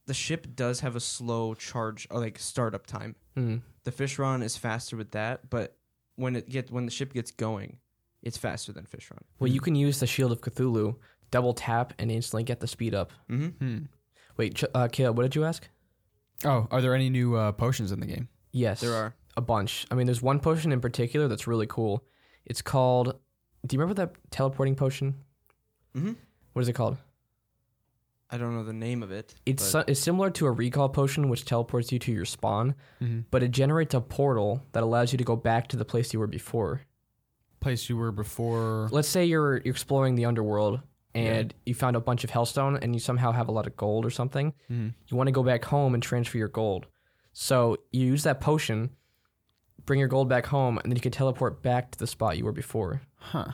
the 0.06 0.14
ship 0.14 0.46
does 0.56 0.80
have 0.80 0.96
a 0.96 1.00
slow 1.00 1.54
charge, 1.54 2.06
or 2.10 2.20
like 2.20 2.38
startup 2.38 2.86
time. 2.86 3.14
that. 3.34 3.40
Hmm. 3.40 3.56
The 3.84 3.92
Fishron 3.92 4.42
is 4.42 4.56
faster 4.56 4.96
with 4.96 5.12
that, 5.12 5.48
but 5.48 5.76
when 6.16 6.34
it 6.36 6.48
get 6.48 6.70
when 6.70 6.84
the 6.86 6.90
ship 6.90 7.12
gets 7.14 7.30
going, 7.30 7.78
it's 8.22 8.36
faster 8.36 8.72
than 8.72 8.84
Fishron. 8.84 9.22
Well, 9.38 9.50
you 9.50 9.60
can 9.60 9.74
use 9.74 10.00
the 10.00 10.06
Shield 10.06 10.32
of 10.32 10.40
Cthulhu, 10.40 10.96
double 11.30 11.54
tap, 11.54 11.92
and 11.98 12.10
instantly 12.10 12.42
get 12.42 12.60
the 12.60 12.66
speed 12.66 12.94
up. 12.94 13.12
Mm-hmm. 13.30 13.64
Hmm. 13.64 13.78
Wait, 14.36 14.56
Ch- 14.56 14.64
uh, 14.74 14.88
Caleb, 14.88 15.16
what 15.16 15.22
did 15.22 15.36
you 15.36 15.44
ask? 15.44 15.68
Oh, 16.44 16.68
are 16.70 16.80
there 16.80 16.94
any 16.94 17.10
new 17.10 17.34
uh, 17.36 17.52
potions 17.52 17.92
in 17.92 18.00
the 18.00 18.06
game? 18.06 18.28
Yes, 18.52 18.80
There 18.80 18.94
are. 18.94 19.14
a 19.36 19.40
bunch. 19.40 19.86
I 19.90 19.94
mean, 19.94 20.06
there's 20.06 20.22
one 20.22 20.40
potion 20.40 20.72
in 20.72 20.80
particular 20.80 21.28
that's 21.28 21.46
really 21.46 21.66
cool. 21.66 22.04
It's 22.46 22.62
called. 22.62 23.16
Do 23.66 23.74
you 23.74 23.80
remember 23.80 23.94
that 24.02 24.14
teleporting 24.30 24.74
potion? 24.76 25.14
Mm-hmm. 25.96 26.12
What 26.52 26.62
is 26.62 26.68
it 26.68 26.72
called? 26.74 26.96
I 28.30 28.36
don't 28.36 28.54
know 28.54 28.62
the 28.64 28.72
name 28.72 29.02
of 29.02 29.10
it. 29.10 29.34
It's 29.46 29.72
but- 29.72 29.86
si- 29.86 29.92
it's 29.92 30.00
similar 30.00 30.30
to 30.30 30.46
a 30.46 30.50
recall 30.52 30.88
potion, 30.88 31.28
which 31.28 31.44
teleports 31.44 31.90
you 31.92 31.98
to 32.00 32.12
your 32.12 32.24
spawn, 32.24 32.74
Mm-hmm. 33.02 33.20
but 33.30 33.42
it 33.42 33.50
generates 33.50 33.94
a 33.94 34.00
portal 34.00 34.62
that 34.72 34.82
allows 34.82 35.12
you 35.12 35.18
to 35.18 35.24
go 35.24 35.34
back 35.36 35.68
to 35.68 35.76
the 35.76 35.84
place 35.84 36.12
you 36.12 36.18
were 36.20 36.26
before. 36.26 36.82
Place 37.60 37.88
you 37.88 37.96
were 37.96 38.12
before. 38.12 38.88
Let's 38.92 39.08
say 39.08 39.24
you're, 39.24 39.54
you're 39.64 39.72
exploring 39.72 40.14
the 40.14 40.26
underworld 40.26 40.80
and 41.14 41.54
you 41.66 41.74
found 41.74 41.96
a 41.96 42.00
bunch 42.00 42.22
of 42.24 42.30
hellstone 42.30 42.78
and 42.82 42.94
you 42.94 43.00
somehow 43.00 43.32
have 43.32 43.48
a 43.48 43.52
lot 43.52 43.66
of 43.66 43.76
gold 43.76 44.04
or 44.06 44.10
something. 44.10 44.52
Mhm. 44.70 44.94
You 45.08 45.16
want 45.16 45.26
to 45.28 45.32
go 45.32 45.42
back 45.42 45.64
home 45.64 45.94
and 45.94 46.02
transfer 46.02 46.38
your 46.38 46.48
gold. 46.48 46.86
So 47.32 47.78
you 47.92 48.04
use 48.06 48.22
that 48.24 48.40
potion, 48.40 48.90
bring 49.84 50.00
your 50.00 50.08
gold 50.08 50.28
back 50.28 50.46
home, 50.46 50.78
and 50.78 50.90
then 50.90 50.96
you 50.96 51.00
can 51.02 51.12
teleport 51.12 51.62
back 51.62 51.90
to 51.92 51.98
the 51.98 52.06
spot 52.06 52.36
you 52.38 52.44
were 52.44 52.52
before. 52.52 53.02
Huh. 53.16 53.52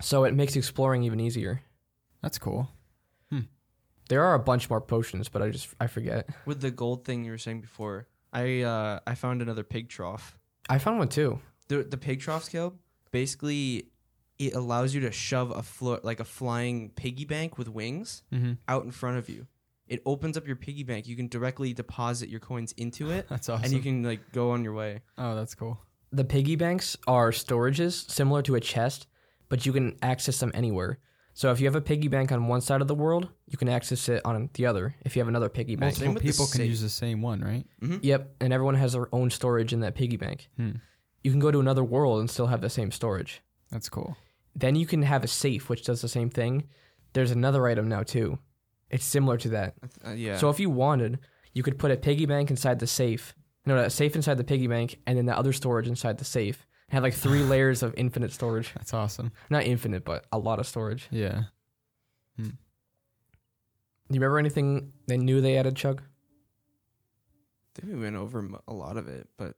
So 0.00 0.24
it 0.24 0.34
makes 0.34 0.56
exploring 0.56 1.02
even 1.04 1.20
easier. 1.20 1.62
That's 2.22 2.38
cool. 2.38 2.68
There 4.08 4.24
are 4.24 4.34
a 4.34 4.40
bunch 4.40 4.68
more 4.68 4.80
potions, 4.80 5.28
but 5.28 5.40
I 5.40 5.50
just 5.50 5.68
I 5.80 5.86
forget. 5.86 6.28
with 6.44 6.60
the 6.60 6.72
gold 6.72 7.04
thing 7.04 7.24
you 7.24 7.30
were 7.30 7.38
saying 7.38 7.60
before. 7.60 8.08
I 8.32 8.62
uh 8.62 8.98
I 9.06 9.14
found 9.14 9.40
another 9.40 9.62
pig 9.62 9.88
trough. 9.88 10.36
I 10.68 10.78
found 10.78 10.98
one 10.98 11.08
too. 11.08 11.38
The 11.68 11.84
the 11.84 11.96
pig 11.96 12.18
trough 12.18 12.42
scale 12.42 12.74
basically 13.12 13.89
it 14.40 14.54
allows 14.54 14.94
you 14.94 15.00
to 15.02 15.12
shove 15.12 15.50
a 15.50 15.62
flo- 15.62 16.00
like 16.02 16.18
a 16.18 16.24
flying 16.24 16.90
piggy 16.90 17.24
bank 17.26 17.58
with 17.58 17.68
wings 17.68 18.22
Mm-hmm. 18.32 18.52
out 18.66 18.84
in 18.84 18.90
front 18.90 19.18
of 19.18 19.28
you. 19.28 19.46
It 19.86 20.02
opens 20.06 20.36
up 20.36 20.46
your 20.46 20.56
piggy 20.56 20.82
bank. 20.84 21.06
You 21.06 21.14
can 21.16 21.28
directly 21.28 21.72
deposit 21.74 22.28
your 22.28 22.40
coins 22.40 22.72
into 22.76 23.10
it, 23.10 23.26
That's 23.30 23.48
awesome. 23.48 23.64
and 23.64 23.72
you 23.74 23.80
can 23.80 24.02
like 24.02 24.32
go 24.32 24.50
on 24.52 24.64
your 24.64 24.72
way. 24.72 25.02
oh, 25.18 25.34
that's 25.36 25.54
cool. 25.54 25.78
The 26.12 26.24
piggy 26.24 26.56
banks 26.56 26.96
are 27.06 27.30
storages 27.30 28.10
similar 28.10 28.42
to 28.42 28.54
a 28.56 28.60
chest, 28.60 29.06
but 29.48 29.64
you 29.66 29.72
can 29.72 29.96
access 30.02 30.40
them 30.40 30.50
anywhere. 30.54 30.98
So 31.34 31.52
if 31.52 31.60
you 31.60 31.66
have 31.66 31.76
a 31.76 31.80
piggy 31.80 32.08
bank 32.08 32.32
on 32.32 32.48
one 32.48 32.60
side 32.60 32.80
of 32.82 32.88
the 32.88 32.94
world, 32.94 33.28
you 33.46 33.56
can 33.56 33.68
access 33.68 34.08
it 34.08 34.20
on 34.24 34.50
the 34.54 34.66
other. 34.66 34.94
If 35.04 35.14
you 35.14 35.20
have 35.20 35.28
another 35.28 35.48
piggy 35.48 35.76
bank, 35.76 35.94
same 35.96 36.08
Multiple 36.08 36.30
people 36.30 36.46
can 36.46 36.58
safe. 36.58 36.68
use 36.68 36.80
the 36.82 36.88
same 36.88 37.22
one, 37.22 37.40
right? 37.40 37.64
yep, 38.02 38.34
and 38.40 38.52
everyone 38.52 38.74
has 38.74 38.92
their 38.94 39.08
own 39.14 39.30
storage 39.30 39.72
in 39.72 39.80
that 39.80 39.94
piggy 39.94 40.16
bank. 40.16 40.48
Hmm. 40.56 40.72
You 41.22 41.30
can 41.30 41.40
go 41.40 41.50
to 41.50 41.60
another 41.60 41.84
world 41.84 42.18
and 42.20 42.28
still 42.30 42.46
have 42.48 42.60
the 42.60 42.70
same 42.70 42.90
storage. 42.90 43.42
That's 43.70 43.88
cool. 43.88 44.16
Then 44.54 44.74
you 44.76 44.86
can 44.86 45.02
have 45.02 45.24
a 45.24 45.28
safe, 45.28 45.68
which 45.68 45.84
does 45.84 46.00
the 46.00 46.08
same 46.08 46.30
thing. 46.30 46.68
There's 47.12 47.30
another 47.30 47.66
item 47.66 47.88
now 47.88 48.02
too. 48.02 48.38
It's 48.90 49.04
similar 49.04 49.36
to 49.38 49.48
that. 49.50 49.74
Uh, 50.04 50.12
yeah. 50.12 50.36
So 50.36 50.48
if 50.50 50.58
you 50.58 50.70
wanted, 50.70 51.20
you 51.52 51.62
could 51.62 51.78
put 51.78 51.90
a 51.90 51.96
piggy 51.96 52.26
bank 52.26 52.50
inside 52.50 52.78
the 52.78 52.86
safe. 52.86 53.34
No, 53.66 53.76
a 53.76 53.90
safe 53.90 54.16
inside 54.16 54.36
the 54.38 54.44
piggy 54.44 54.66
bank, 54.66 54.98
and 55.06 55.16
then 55.16 55.26
the 55.26 55.36
other 55.36 55.52
storage 55.52 55.86
inside 55.86 56.18
the 56.18 56.24
safe. 56.24 56.66
Have 56.88 57.02
like 57.02 57.14
three 57.14 57.42
layers 57.44 57.82
of 57.82 57.94
infinite 57.96 58.32
storage. 58.32 58.72
That's 58.74 58.94
awesome. 58.94 59.32
Not 59.48 59.64
infinite, 59.64 60.04
but 60.04 60.24
a 60.32 60.38
lot 60.38 60.58
of 60.58 60.66
storage. 60.66 61.08
Yeah. 61.10 61.44
Do 64.10 64.16
you 64.16 64.20
remember 64.20 64.40
anything 64.40 64.92
they 65.06 65.18
knew 65.18 65.40
they 65.40 65.56
added, 65.56 65.76
Chug? 65.76 66.02
I 66.02 67.80
think 67.80 67.94
we 67.94 68.00
went 68.00 68.16
over 68.16 68.44
a 68.66 68.72
lot 68.72 68.96
of 68.96 69.06
it, 69.06 69.28
but 69.36 69.54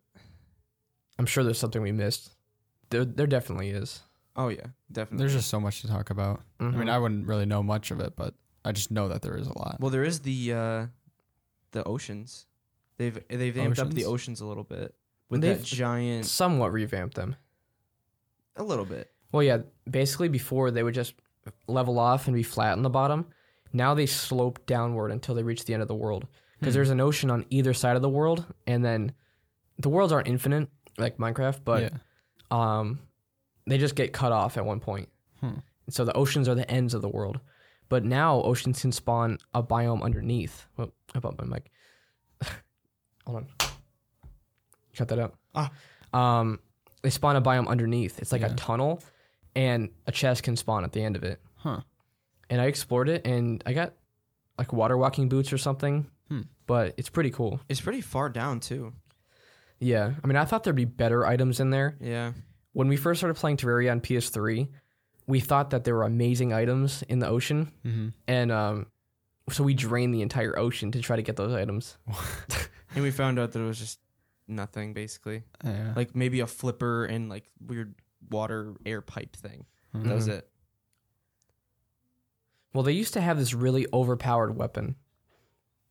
I'm 1.19 1.25
sure 1.25 1.43
there's 1.43 1.59
something 1.59 1.81
we 1.81 1.93
missed. 1.93 2.33
There, 2.91 3.07
there 3.07 3.27
definitely 3.27 3.71
is. 3.71 4.03
Oh 4.37 4.49
yeah, 4.49 4.67
definitely. 4.91 5.19
There's 5.19 5.33
just 5.35 5.49
so 5.51 5.61
much 5.61 5.81
to 5.83 5.89
talk 5.89 6.11
about. 6.11 6.43
I 6.61 6.65
mean, 6.65 6.87
Mhm. 6.87 6.91
I 6.91 6.99
wouldn't 6.99 7.27
really 7.27 7.47
know 7.47 7.63
much 7.63 7.91
of 7.91 8.01
it, 8.01 8.15
but 8.17 8.35
I 8.65 8.73
just 8.73 8.91
know 8.91 9.09
that 9.09 9.23
there 9.23 9.37
is 9.37 9.47
a 9.47 9.59
lot. 9.59 9.77
well, 9.81 9.91
there 9.91 10.05
is 10.05 10.21
the 10.21 10.53
uh, 10.53 10.87
the 11.73 11.85
oceans. 11.85 12.47
They've 12.99 13.19
they've 13.29 13.55
amped 13.55 13.79
up 13.79 13.91
the 13.91 14.05
Oceans? 14.05 14.07
oceans 14.07 14.41
a 14.43 14.47
little 14.47 14.65
bit 14.65 14.95
with 15.29 15.41
They've 15.41 15.59
that 15.59 15.65
giant. 15.65 16.27
somewhat 16.27 16.73
revamped 16.73 17.15
them. 17.15 17.37
A 18.57 18.63
little 18.63 18.85
bit. 18.85 19.11
Well, 19.33 19.43
yeah. 19.43 19.59
Basically, 19.91 20.29
before 20.29 20.71
they 20.71 20.83
would 20.83 20.95
just 20.95 21.15
level 21.67 21.99
off 21.99 22.27
and 22.29 22.35
be 22.37 22.43
flat 22.43 22.73
on 22.73 22.83
the 22.83 22.91
bottom. 22.91 23.27
Now 23.73 23.95
they 23.95 24.05
slope 24.07 24.65
downward 24.67 25.11
until 25.11 25.35
they 25.35 25.43
reach 25.43 25.65
the 25.65 25.73
end 25.73 25.81
of 25.83 25.89
the 25.89 25.95
world. 25.95 26.27
Because 26.61 26.75
Hmm. 26.75 26.79
there's 26.79 26.91
an 26.91 27.01
ocean 27.01 27.31
on 27.31 27.47
either 27.51 27.73
side 27.73 27.97
of 27.97 28.03
the 28.03 28.09
world, 28.11 28.45
and 28.67 28.85
then 28.85 29.13
the 29.79 29.89
worlds 29.89 30.13
aren't 30.13 30.29
infinite 30.29 30.69
like 30.99 31.17
Minecraft, 31.17 31.61
but 31.65 31.83
yeah. 31.85 31.99
um, 32.51 33.01
they 33.67 33.79
just 33.79 33.95
get 33.95 34.13
cut 34.13 34.33
off 34.33 34.57
at 34.57 34.65
one 34.65 34.81
point. 34.81 35.09
Hmm. 35.41 35.57
So 35.91 36.05
the 36.05 36.13
oceans 36.15 36.49
are 36.49 36.55
the 36.55 36.69
ends 36.71 36.95
of 36.95 37.03
the 37.03 37.09
world. 37.09 37.41
But 37.89 38.05
now 38.05 38.41
oceans 38.43 38.81
can 38.81 38.93
spawn 38.93 39.39
a 39.53 39.63
biome 39.63 40.03
underneath. 40.03 40.67
Well, 40.77 40.93
how 41.13 41.19
about 41.19 41.39
my 41.39 41.45
mic? 41.45 41.71
Hold 43.27 43.37
on. 43.39 43.47
Cut 44.97 45.09
that 45.09 45.19
out. 45.19 45.35
Ah. 45.55 45.71
Um, 46.13 46.61
they 47.03 47.11
spawn 47.11 47.37
a 47.37 47.43
biome 47.43 47.67
underneath. 47.69 48.19
It's 48.19 48.33
like 48.33 48.43
Yeah. 48.43 48.53
a 48.53 48.55
tunnel, 48.55 49.03
and 49.55 49.91
a 50.07 50.13
chest 50.13 50.43
can 50.43 50.57
spawn 50.57 50.85
at 50.85 50.93
the 50.93 51.03
end 51.03 51.17
of 51.17 51.25
it. 51.25 51.41
Huh. 51.57 51.81
And 52.51 52.61
I 52.61 52.67
explored 52.67 53.09
it, 53.09 53.27
and 53.27 53.63
I 53.67 53.73
got 53.73 53.95
like 54.59 54.73
water 54.73 54.97
walking 54.97 55.29
boots 55.29 55.53
or 55.53 55.59
something. 55.59 56.07
Hmm. 56.29 56.43
But 56.67 56.95
it's 56.97 57.09
pretty 57.11 57.31
cool. 57.31 57.61
It's 57.69 57.81
pretty 57.81 58.01
far 58.01 58.29
down 58.29 58.61
too. 58.61 58.93
Yeah. 59.81 60.13
I 60.23 60.27
mean, 60.27 60.37
I 60.37 60.45
thought 60.45 60.63
there'd 60.65 60.77
be 60.77 60.85
better 60.85 61.27
items 61.27 61.59
in 61.61 61.71
there. 61.71 61.97
Yeah. 62.01 62.33
When 62.73 62.89
we 62.89 62.97
first 62.97 63.21
started 63.21 63.35
playing 63.35 63.57
Terraria 63.59 63.91
on 63.93 64.01
PS3, 64.01 64.69
we 65.27 65.41
thought 65.41 65.71
that 65.71 65.85
there 65.85 65.95
were 65.95 66.03
amazing 66.05 66.53
items 66.53 67.03
in 67.09 67.19
the 67.21 67.29
ocean, 67.29 67.71
Mm-hmm. 67.85 68.09
and 68.27 68.51
um, 68.53 68.87
so 69.51 69.63
we 69.65 69.75
drained 69.75 70.15
the 70.15 70.23
entire 70.23 70.59
ocean 70.59 70.91
to 70.93 71.01
try 71.01 71.17
to 71.17 71.23
get 71.23 71.37
those 71.37 71.53
items. 71.53 71.97
And 72.95 73.03
we 73.03 73.11
found 73.11 73.39
out 73.39 73.53
that 73.53 73.59
it 73.59 73.65
was 73.67 73.79
just 73.79 74.01
nothing 74.47 74.93
basically. 74.93 75.45
Yeah. 75.65 75.95
Like 75.97 76.15
maybe 76.15 76.41
a 76.41 76.47
flipper 76.47 77.07
and 77.07 77.31
like 77.31 77.45
weird 77.67 77.95
water 78.31 78.75
air 78.85 79.01
pipe 79.01 79.35
thing. 79.35 79.65
Mhm. 79.97 80.05
That 80.05 80.15
was 80.15 80.29
Mhm. 80.29 80.33
it. 80.33 80.49
Well, 82.75 82.83
they 82.83 82.93
used 82.93 83.15
to 83.15 83.21
have 83.23 83.39
this 83.39 83.55
really 83.55 83.87
overpowered 83.95 84.57
weapon. 84.57 84.97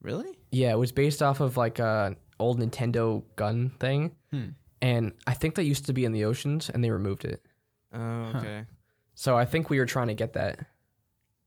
Really? 0.01 0.37
Yeah, 0.51 0.73
it 0.73 0.77
was 0.77 0.91
based 0.91 1.21
off 1.23 1.39
of 1.39 1.57
like 1.57 1.79
a 1.79 2.15
old 2.39 2.59
Nintendo 2.59 3.23
gun 3.35 3.71
thing, 3.79 4.15
Hmm. 4.31 4.49
And 4.81 5.13
I 5.27 5.33
think 5.33 5.55
that 5.55 5.63
used 5.63 5.85
to 5.87 5.93
be 5.93 6.05
in 6.05 6.11
the 6.11 6.25
oceans, 6.25 6.69
and 6.69 6.83
they 6.83 6.89
removed 6.91 7.25
it. 7.25 7.41
Oh, 7.93 8.31
okay. 8.35 8.65
So 9.15 9.37
I 9.37 9.45
think 9.45 9.69
we 9.69 9.77
were 9.79 9.85
trying 9.85 10.07
to 10.07 10.13
get 10.13 10.33
that. 10.33 10.59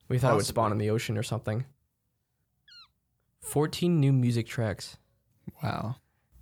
We 0.09 0.18
thought 0.18 0.32
it 0.32 0.37
would 0.37 0.47
spawn 0.47 0.70
in 0.72 0.78
the 0.78 0.91
ocean 0.91 1.16
or 1.16 1.22
something. 1.22 1.64
14 3.41 4.01
new 4.01 4.12
music 4.12 4.47
tracks. 4.47 4.97
Wow. 5.62 5.97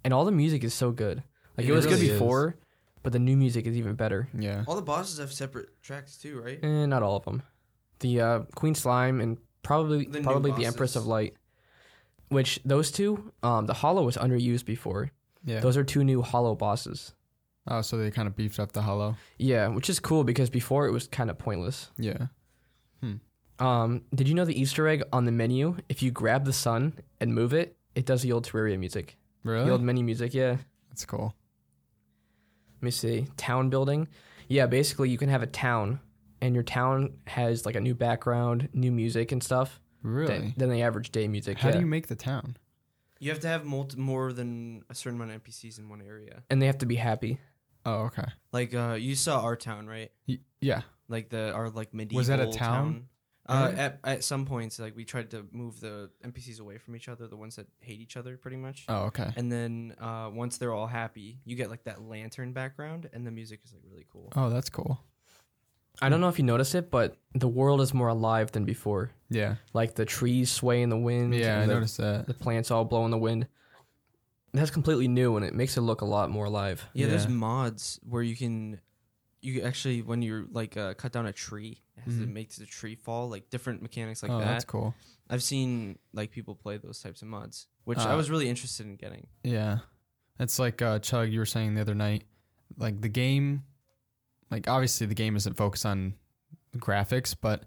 And 0.05 0.13
all 0.13 0.25
the 0.25 0.33
music 0.33 0.65
is 0.65 0.75
so 0.75 0.91
good. 0.91 1.23
Like 1.57 1.67
it, 1.67 1.71
It 1.71 1.75
was 1.75 1.85
really 1.87 1.99
good 1.99 2.05
is. 2.07 2.13
before, 2.13 2.57
but 3.03 3.13
the 3.13 3.19
new 3.19 3.37
music 3.37 3.67
is 3.67 3.77
even 3.77 3.95
better. 3.95 4.29
Yeah. 4.37 4.65
All 4.67 4.77
the 4.77 4.83
bosses 4.83 5.19
have 5.19 5.33
separate 5.33 5.69
tracks 5.83 6.17
too, 6.17 6.41
right? 6.41 6.59
Eh, 6.63 6.87
not 6.87 7.03
all 7.03 7.17
of 7.17 7.25
them. 7.25 7.43
The 8.01 8.21
uh, 8.21 8.39
Queen 8.55 8.75
Slime 8.75 9.21
and 9.21 9.39
probably 9.63 10.07
The 10.07 10.19
new 10.19 10.25
probably 10.25 10.53
the 10.53 10.67
Empress 10.67 10.93
bosses. 10.95 11.03
of 11.05 11.07
Light. 11.07 11.35
Which 12.29 12.61
those 12.65 12.91
two, 12.91 13.33
um, 13.43 13.67
the 13.67 13.75
Hollow 13.75 14.05
was 14.05 14.17
underused 14.17 14.65
before. 14.65 15.11
Yeah. 15.45 15.61
Those 15.61 15.77
are 15.77 15.85
two 15.85 16.05
new 16.05 16.23
Hollow 16.23 16.55
bosses. 16.55 17.15
oh, 17.69 17.81
so 17.83 17.97
they 17.97 18.11
kind 18.11 18.29
of 18.29 18.37
beefed 18.37 18.59
up 18.59 18.73
the 18.73 18.83
hollow. 18.83 19.17
Yeah, 19.39 19.69
which 19.69 19.89
is 19.91 20.01
cool 20.01 20.25
because 20.25 20.51
before 20.51 20.87
it 20.87 20.93
was 20.93 21.09
kind 21.09 21.31
of 21.31 21.39
pointless. 21.39 21.91
Yeah. 21.99 22.27
Um, 23.59 24.03
did 24.13 24.29
you 24.29 24.35
know 24.35 24.45
the 24.45 24.61
Easter 24.61 24.89
egg 24.89 25.05
on 25.13 25.25
the 25.25 25.31
menu? 25.31 25.77
If 25.89 26.03
you 26.03 26.11
grab 26.11 26.47
the 26.47 26.53
sun 26.53 26.95
and 27.21 27.33
move 27.33 27.53
it, 27.53 27.77
it 27.95 28.07
does 28.07 28.23
the 28.23 28.33
old 28.33 28.45
Terraria 28.45 28.77
music. 28.77 29.17
Really? 29.45 29.67
The 29.67 29.71
old 29.71 29.83
menu 29.83 30.03
music, 30.03 30.35
yeah. 30.35 30.57
That's 30.89 31.05
cool. 31.05 31.35
Let 32.81 32.83
me 32.83 32.91
see. 32.91 33.29
Town 33.37 33.71
building. 33.71 34.09
Yeah, 34.49 34.67
basically 34.67 35.11
you 35.11 35.19
can 35.19 35.29
have 35.29 35.43
a 35.43 35.47
town 35.47 36.01
and 36.41 36.55
your 36.55 36.65
town 36.65 37.13
has 37.29 37.65
like 37.65 37.77
a 37.77 37.81
new 37.81 37.95
background, 37.95 38.69
new 38.73 38.91
music 38.91 39.31
and 39.31 39.43
stuff 39.43 39.79
Really? 40.03 40.27
than, 40.39 40.55
than 40.57 40.71
the 40.71 40.83
average 40.83 41.13
day 41.13 41.29
music. 41.29 41.59
How 41.59 41.69
yeah. 41.69 41.75
do 41.75 41.81
you 41.81 41.87
make 41.87 42.09
the 42.09 42.17
town? 42.17 42.57
You 43.23 43.31
have 43.31 43.41
to 43.41 43.49
have 43.49 43.65
multi- 43.65 43.99
more 43.99 44.33
than 44.33 44.83
a 44.91 44.95
certain 44.95 45.21
amount 45.21 45.31
of 45.37 45.43
NPCs 45.45 45.79
in 45.79 45.89
one 45.89 46.03
area. 46.03 46.43
and 46.51 46.61
they 46.61 46.67
have 46.67 46.79
to 46.79 46.87
be 46.87 46.97
happy. 46.97 47.39
Oh, 47.87 48.07
okay. 48.09 48.27
Like 48.53 48.75
uh, 48.75 48.97
you 48.99 49.15
saw 49.15 49.41
our 49.43 49.57
town, 49.57 49.87
right? 49.87 50.11
Y- 50.29 50.39
yeah. 50.61 50.83
Like 51.09 51.29
the 51.31 51.53
our 51.53 51.71
like 51.71 51.95
medieval. 51.95 52.19
Was 52.19 52.27
that 52.29 52.41
a 52.41 52.51
town? 52.53 53.07
Uh, 53.49 53.67
Really? 53.71 53.81
at 53.81 53.99
at 54.05 54.25
some 54.25 54.47
points, 54.47 54.79
like 54.79 54.95
we 54.97 55.05
tried 55.05 55.31
to 55.33 55.45
move 55.51 55.81
the 55.81 56.11
NPCs 56.25 56.61
away 56.61 56.79
from 56.79 56.95
each 56.95 57.09
other, 57.09 57.27
the 57.27 57.37
ones 57.37 57.57
that 57.57 57.67
hate 57.81 57.99
each 58.01 58.17
other, 58.17 58.37
pretty 58.37 58.57
much. 58.57 58.85
Oh, 58.89 59.07
okay. 59.11 59.31
And 59.37 59.51
then 59.51 59.95
uh, 60.01 60.31
once 60.33 60.59
they're 60.59 60.73
all 60.73 60.87
happy, 60.87 61.41
you 61.45 61.57
get 61.57 61.69
like 61.69 61.83
that 61.85 62.01
lantern 62.03 62.53
background, 62.53 63.11
and 63.13 63.27
the 63.27 63.33
music 63.33 63.61
is 63.65 63.73
like 63.73 63.83
really 63.91 64.07
cool. 64.13 64.33
Oh, 64.37 64.49
that's 64.49 64.71
cool. 64.71 65.01
I 66.01 66.09
don't 66.09 66.21
know 66.21 66.29
if 66.29 66.39
you 66.39 66.45
notice 66.45 66.75
it, 66.75 66.91
but 66.91 67.17
the 67.35 67.49
world 67.49 67.81
is 67.81 67.93
more 67.95 68.09
alive 68.09 68.51
than 68.53 68.65
before. 68.65 69.11
Yeah. 69.29 69.57
Like 69.73 69.95
the 69.95 70.05
trees 70.05 70.51
sway 70.51 70.83
in 70.83 70.89
the 70.89 70.97
wind. 70.97 71.35
Yeah, 71.35 71.59
I 71.59 71.61
and 71.63 71.71
the, 71.71 71.75
noticed 71.75 71.99
that. 71.99 72.27
the 72.27 72.35
plants 72.35 72.71
all 72.71 72.85
blow 72.85 73.05
in 73.05 73.11
the 73.11 73.19
wind. 73.19 73.47
That's 74.55 74.71
completely 74.71 75.09
new 75.09 75.37
and 75.37 75.45
it 75.45 75.55
makes 75.55 75.77
it 75.77 75.81
look 75.83 76.01
a 76.01 76.05
lot 76.07 76.31
more 76.31 76.47
alive. 76.47 76.85
Yeah, 76.93 77.07
there's 77.07 77.29
mods 77.29 77.99
where 78.03 78.23
you 78.23 78.37
can, 78.37 78.81
you 79.41 79.63
actually 79.63 80.03
when 80.03 80.23
you're 80.23 80.45
like 80.51 80.77
uh, 80.77 80.95
cut 80.95 81.13
down 81.13 81.27
a 81.27 81.33
tree, 81.33 81.81
it, 81.97 82.01
has 82.05 82.19
to 82.19 82.27
Mhm. 82.27 82.33
make 82.33 82.51
the 82.55 82.67
tree 82.67 82.95
fall, 82.95 83.29
like 83.31 83.49
different 83.51 83.81
mechanics 83.83 84.23
like 84.23 84.33
oh, 84.33 84.39
that. 84.39 84.47
that's 84.47 84.65
cool. 84.65 84.95
I've 85.31 85.43
seen 85.43 85.99
like 86.13 86.31
people 86.33 86.55
play 86.55 86.77
those 86.77 87.01
types 87.01 87.23
of 87.23 87.29
mods, 87.29 87.67
which 87.85 87.99
I 87.99 88.13
Uh, 88.13 88.17
was 88.17 88.31
really 88.31 88.49
interested 88.49 88.87
in 88.87 88.97
getting. 88.97 89.27
Yeah. 89.43 89.79
It's 90.39 90.59
like 90.59 90.83
uh, 90.83 90.99
Chug, 90.99 91.31
you 91.31 91.39
were 91.39 91.47
saying 91.47 91.75
the 91.75 91.81
other 91.81 91.95
night. 91.95 92.25
Like 92.77 93.01
the 93.01 93.09
game, 93.09 93.65
like 94.53 94.69
obviously 94.69 95.07
the 95.09 95.15
game 95.15 95.35
isn't 95.37 95.55
focused 95.57 95.85
on 95.87 96.15
graphics, 96.77 97.35
but 97.41 97.65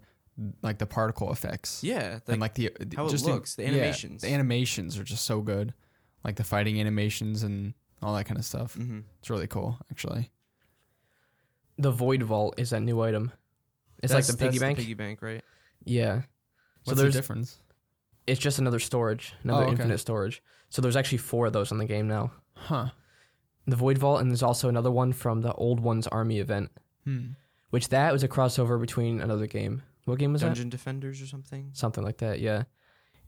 like 0.62 0.78
the 0.78 0.86
particle 0.86 1.30
effects. 1.32 1.82
Yeah, 1.84 2.12
like, 2.14 2.22
and 2.28 2.40
like 2.40 2.54
the 2.54 2.70
the- 2.80 2.96
how 2.96 3.06
it 3.06 3.10
just 3.10 3.24
the- 3.26 3.32
looks, 3.32 3.54
the 3.56 3.64
yeah, 3.64 3.68
animations. 3.70 4.22
the 4.22 4.28
animations 4.28 4.98
are 4.98 5.04
just 5.04 5.24
so 5.26 5.40
good. 5.42 5.74
Like 6.24 6.36
the 6.36 6.44
fighting 6.44 6.80
animations 6.80 7.42
and 7.42 7.74
all 8.02 8.14
that 8.16 8.24
kind 8.24 8.38
of 8.38 8.44
stuff. 8.44 8.74
hmm 8.74 9.00
It's 9.20 9.30
really 9.30 9.46
cool, 9.46 9.78
actually. 9.90 10.30
The 11.78 11.90
Void 11.90 12.22
Vault 12.22 12.54
is 12.58 12.70
that 12.70 12.80
new 12.80 13.00
item. 13.00 13.32
It's 14.02 14.12
like 14.12 14.26
the 14.26 14.36
piggy 14.36 14.58
bank. 14.58 14.76
The 14.78 14.82
piggy 14.84 14.94
bank, 14.94 15.22
right? 15.22 15.42
yeah. 15.84 16.22
So 16.84 16.92
What's 16.92 17.00
the 17.02 17.10
difference? 17.10 17.58
it's 18.28 18.40
just 18.40 18.58
another 18.60 18.78
storage, 18.78 19.34
another 19.42 19.62
Oh, 19.62 19.64
okay. 19.64 19.72
infinite 19.72 19.98
storage. 19.98 20.42
So 20.68 20.80
there's 20.82 20.96
actually 20.96 21.18
four 21.18 21.46
of 21.46 21.52
those 21.52 21.70
in 21.72 21.78
the 21.78 21.84
game 21.84 22.06
now. 22.08 22.32
Huh. 22.54 22.90
The 23.66 23.76
Void 23.76 23.98
Vault 23.98 24.20
and 24.20 24.30
there's 24.30 24.42
also 24.42 24.68
another 24.68 24.90
one 24.90 25.12
from 25.12 25.40
the 25.42 25.52
Old 25.54 25.80
Ones 25.80 26.06
Army 26.06 26.38
event, 26.38 26.70
Hmm. 27.04 27.30
which 27.70 27.88
that 27.88 28.12
was 28.12 28.22
a 28.22 28.28
crossover 28.28 28.80
between 28.80 29.20
another 29.20 29.46
game. 29.46 29.82
What 30.04 30.18
game 30.18 30.32
was 30.32 30.42
that? 30.42 30.48
Dungeon 30.48 30.68
Defenders 30.68 31.20
or 31.20 31.26
something. 31.26 31.70
Something 31.72 32.04
like 32.04 32.18
that, 32.18 32.38
yeah. 32.40 32.64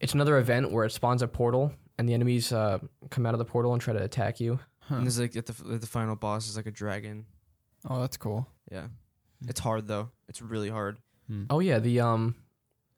It's 0.00 0.14
another 0.14 0.38
event 0.38 0.70
where 0.70 0.84
it 0.84 0.92
spawns 0.92 1.22
a 1.22 1.28
portal 1.28 1.72
and 1.98 2.08
the 2.08 2.14
enemies 2.14 2.52
uh, 2.52 2.78
come 3.10 3.26
out 3.26 3.34
of 3.34 3.38
the 3.38 3.44
portal 3.44 3.72
and 3.72 3.82
try 3.82 3.92
to 3.94 4.02
attack 4.02 4.38
you. 4.38 4.60
Huh. 4.80 4.94
And 4.96 5.04
there's 5.06 5.18
like 5.18 5.34
at 5.36 5.46
the 5.46 5.74
at 5.74 5.80
the 5.80 5.86
final 5.88 6.14
boss 6.14 6.48
is 6.48 6.56
like 6.56 6.66
a 6.66 6.70
dragon. 6.70 7.26
Oh, 7.90 8.00
that's 8.00 8.16
cool. 8.16 8.46
Yeah, 8.70 8.86
it's 9.48 9.60
hard 9.60 9.88
though. 9.88 10.10
It's 10.28 10.40
really 10.40 10.70
hard. 10.70 10.98
Hmm. 11.26 11.44
Oh 11.50 11.58
yeah, 11.58 11.78
the 11.80 11.98
um 12.00 12.36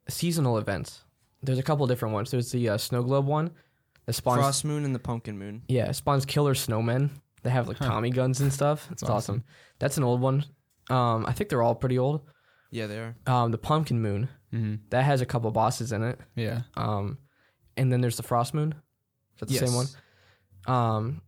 seasonal 0.08 0.58
events. 0.58 1.02
There's 1.42 1.58
a 1.58 1.62
couple 1.62 1.86
different 1.86 2.12
ones. 2.14 2.30
There's 2.30 2.52
the 2.52 2.68
uh, 2.68 2.76
snow 2.78 3.02
globe 3.02 3.26
one 3.26 3.50
that 4.06 4.12
spawns 4.12 4.40
Frost 4.40 4.64
Moon 4.66 4.84
and 4.84 4.94
the 4.94 4.98
Pumpkin 4.98 5.38
Moon. 5.38 5.62
yeah, 5.68 5.88
it 5.88 5.94
spawns 5.94 6.26
killer 6.26 6.54
snowmen. 6.54 7.10
They 7.42 7.50
have 7.50 7.68
like 7.68 7.78
Huh. 7.78 7.86
Tommy 7.88 8.10
guns 8.10 8.40
and 8.40 8.52
stuff. 8.52 8.86
That's 8.88 9.02
it's 9.02 9.10
awesome. 9.10 9.36
awesome. 9.36 9.44
That's 9.78 9.96
an 9.96 10.04
old 10.04 10.20
one. 10.20 10.44
Um 10.88 11.24
I 11.26 11.32
think 11.32 11.50
they're 11.50 11.62
all 11.62 11.74
pretty 11.74 11.98
old. 11.98 12.22
Yeah, 12.70 12.86
they 12.86 12.98
are. 12.98 13.16
Um 13.26 13.50
the 13.50 13.58
pumpkin 13.58 14.00
moon, 14.00 14.28
hmm 14.50 14.76
that 14.90 15.04
has 15.04 15.20
a 15.20 15.26
couple 15.26 15.50
bosses 15.50 15.92
in 15.92 16.02
it. 16.02 16.18
Yeah. 16.36 16.62
Um 16.76 17.18
and 17.76 17.92
then 17.92 18.00
there's 18.00 18.16
the 18.16 18.22
frost 18.22 18.52
moon. 18.54 18.74
Is 19.34 19.40
that 19.40 19.48
the 19.48 19.54
same 19.66 19.74
one? 19.74 19.86
Yes. 19.86 19.96
Um 20.68 21.22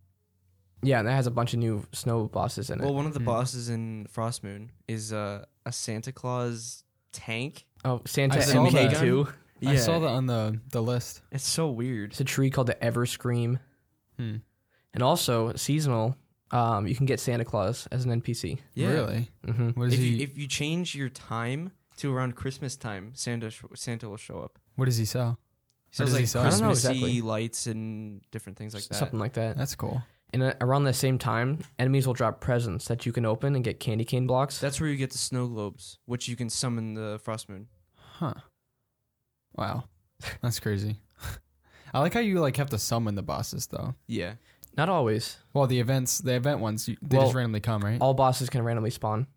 yeah, 0.85 0.99
and 0.99 1.07
that 1.07 1.13
has 1.13 1.27
a 1.27 1.31
bunch 1.31 1.53
of 1.53 1.59
new 1.59 1.85
snow 1.93 2.25
bosses 2.27 2.69
in 2.69 2.81
it. 2.81 2.83
Well, 2.83 2.93
one 2.93 3.05
of 3.05 3.13
the 3.13 3.19
Hmm. 3.19 3.25
bosses 3.25 3.69
in 3.69 4.05
Frost 4.11 4.43
Moon 4.43 4.69
is 4.85 5.13
uh, 5.13 5.45
a 5.65 5.71
Santa 5.71 6.11
Claus 6.11 6.83
tank. 7.13 7.65
oh, 7.85 8.01
Santa 8.05 8.39
I 8.39 8.41
MK2. 8.41 9.33
I 9.65 9.75
saw 9.77 9.99
that 9.99 10.09
on 10.09 10.25
the 10.25 10.59
the 10.71 10.81
list. 10.83 11.21
It's 11.31 11.47
so 11.47 11.69
weird. 11.69 12.11
It's 12.11 12.19
a 12.19 12.25
tree 12.25 12.49
called 12.49 12.67
the 12.67 12.83
Ever 12.83 13.05
Scream. 13.05 13.59
Hmm. 14.19 14.35
And 14.93 15.01
also 15.03 15.53
seasonal, 15.55 16.15
um, 16.51 16.85
you 16.87 16.95
can 16.95 17.05
get 17.05 17.19
Santa 17.19 17.43
Claus 17.45 17.87
as 17.91 18.05
an 18.05 18.21
NPC. 18.21 18.59
Yeah. 18.75 18.89
Really? 18.89 19.29
hmm 19.45 19.69
What 19.71 19.87
is 19.87 19.93
If 19.95 19.99
he? 19.99 20.07
you, 20.09 20.23
if 20.23 20.37
you 20.37 20.47
change 20.47 20.93
your 20.95 21.09
time 21.09 21.71
to 21.97 22.15
around 22.15 22.35
Christmas 22.35 22.75
time, 22.75 23.11
Santa 23.15 23.49
sh- 23.49 23.63
Santa 23.75 24.07
will 24.09 24.17
show 24.17 24.39
up. 24.39 24.59
what 24.75 24.85
does 24.85 24.97
he 24.97 25.05
sell? 25.05 25.39
So 25.91 26.03
What 26.03 26.09
it's 26.09 26.13
does 26.13 26.19
he 26.19 26.25
sell? 26.27 26.41
I 26.43 26.49
don't 26.49 26.59
know 26.61 26.67
Christmassy 26.67 26.97
exactly. 26.99 27.21
lights 27.21 27.67
and 27.67 28.21
different 28.31 28.57
things 28.57 28.73
like 28.73 28.83
that. 28.85 28.95
Something 28.95 29.19
like 29.19 29.33
that. 29.33 29.57
That's 29.57 29.75
cool. 29.75 30.01
And 30.33 30.41
uh, 30.41 30.53
around 30.61 30.85
the 30.85 30.93
same 30.93 31.19
time, 31.19 31.59
enemies 31.77 32.07
will 32.07 32.15
drop 32.15 32.41
presents 32.41 32.85
that 32.87 33.05
you 33.05 33.11
can 33.11 33.23
open 33.25 33.53
and 33.55 33.63
get 33.63 33.79
candy 33.79 34.03
cane 34.05 34.25
blocks. 34.25 34.59
That's 34.59 34.79
where 34.81 34.89
you 34.89 34.95
get 34.95 35.11
the 35.11 35.19
snow 35.19 35.47
globes, 35.47 35.99
which 36.05 36.27
you 36.27 36.35
can 36.35 36.49
summon 36.49 36.95
the 36.95 37.19
Frost 37.23 37.49
Moon. 37.49 37.67
Huh. 37.95 38.33
Wow. 39.55 39.83
That's 40.41 40.59
crazy. 40.59 40.97
I 41.93 41.99
like 41.99 42.13
how 42.15 42.19
you 42.21 42.39
like 42.39 42.57
have 42.57 42.69
to 42.71 42.79
summon 42.79 43.13
the 43.15 43.21
bosses 43.21 43.67
though. 43.67 43.93
Yeah. 44.07 44.33
Not 44.75 44.89
always. 44.89 45.37
Well, 45.53 45.67
the 45.67 45.79
events, 45.79 46.19
the 46.19 46.33
event 46.35 46.59
ones, 46.59 46.87
you, 46.87 46.97
they 47.01 47.17
Well, 47.17 47.27
just 47.27 47.35
randomly 47.35 47.59
come, 47.59 47.81
right? 47.81 47.99
All 48.01 48.13
bosses 48.13 48.49
can 48.49 48.61
randomly 48.63 48.89
spawn. 48.89 49.27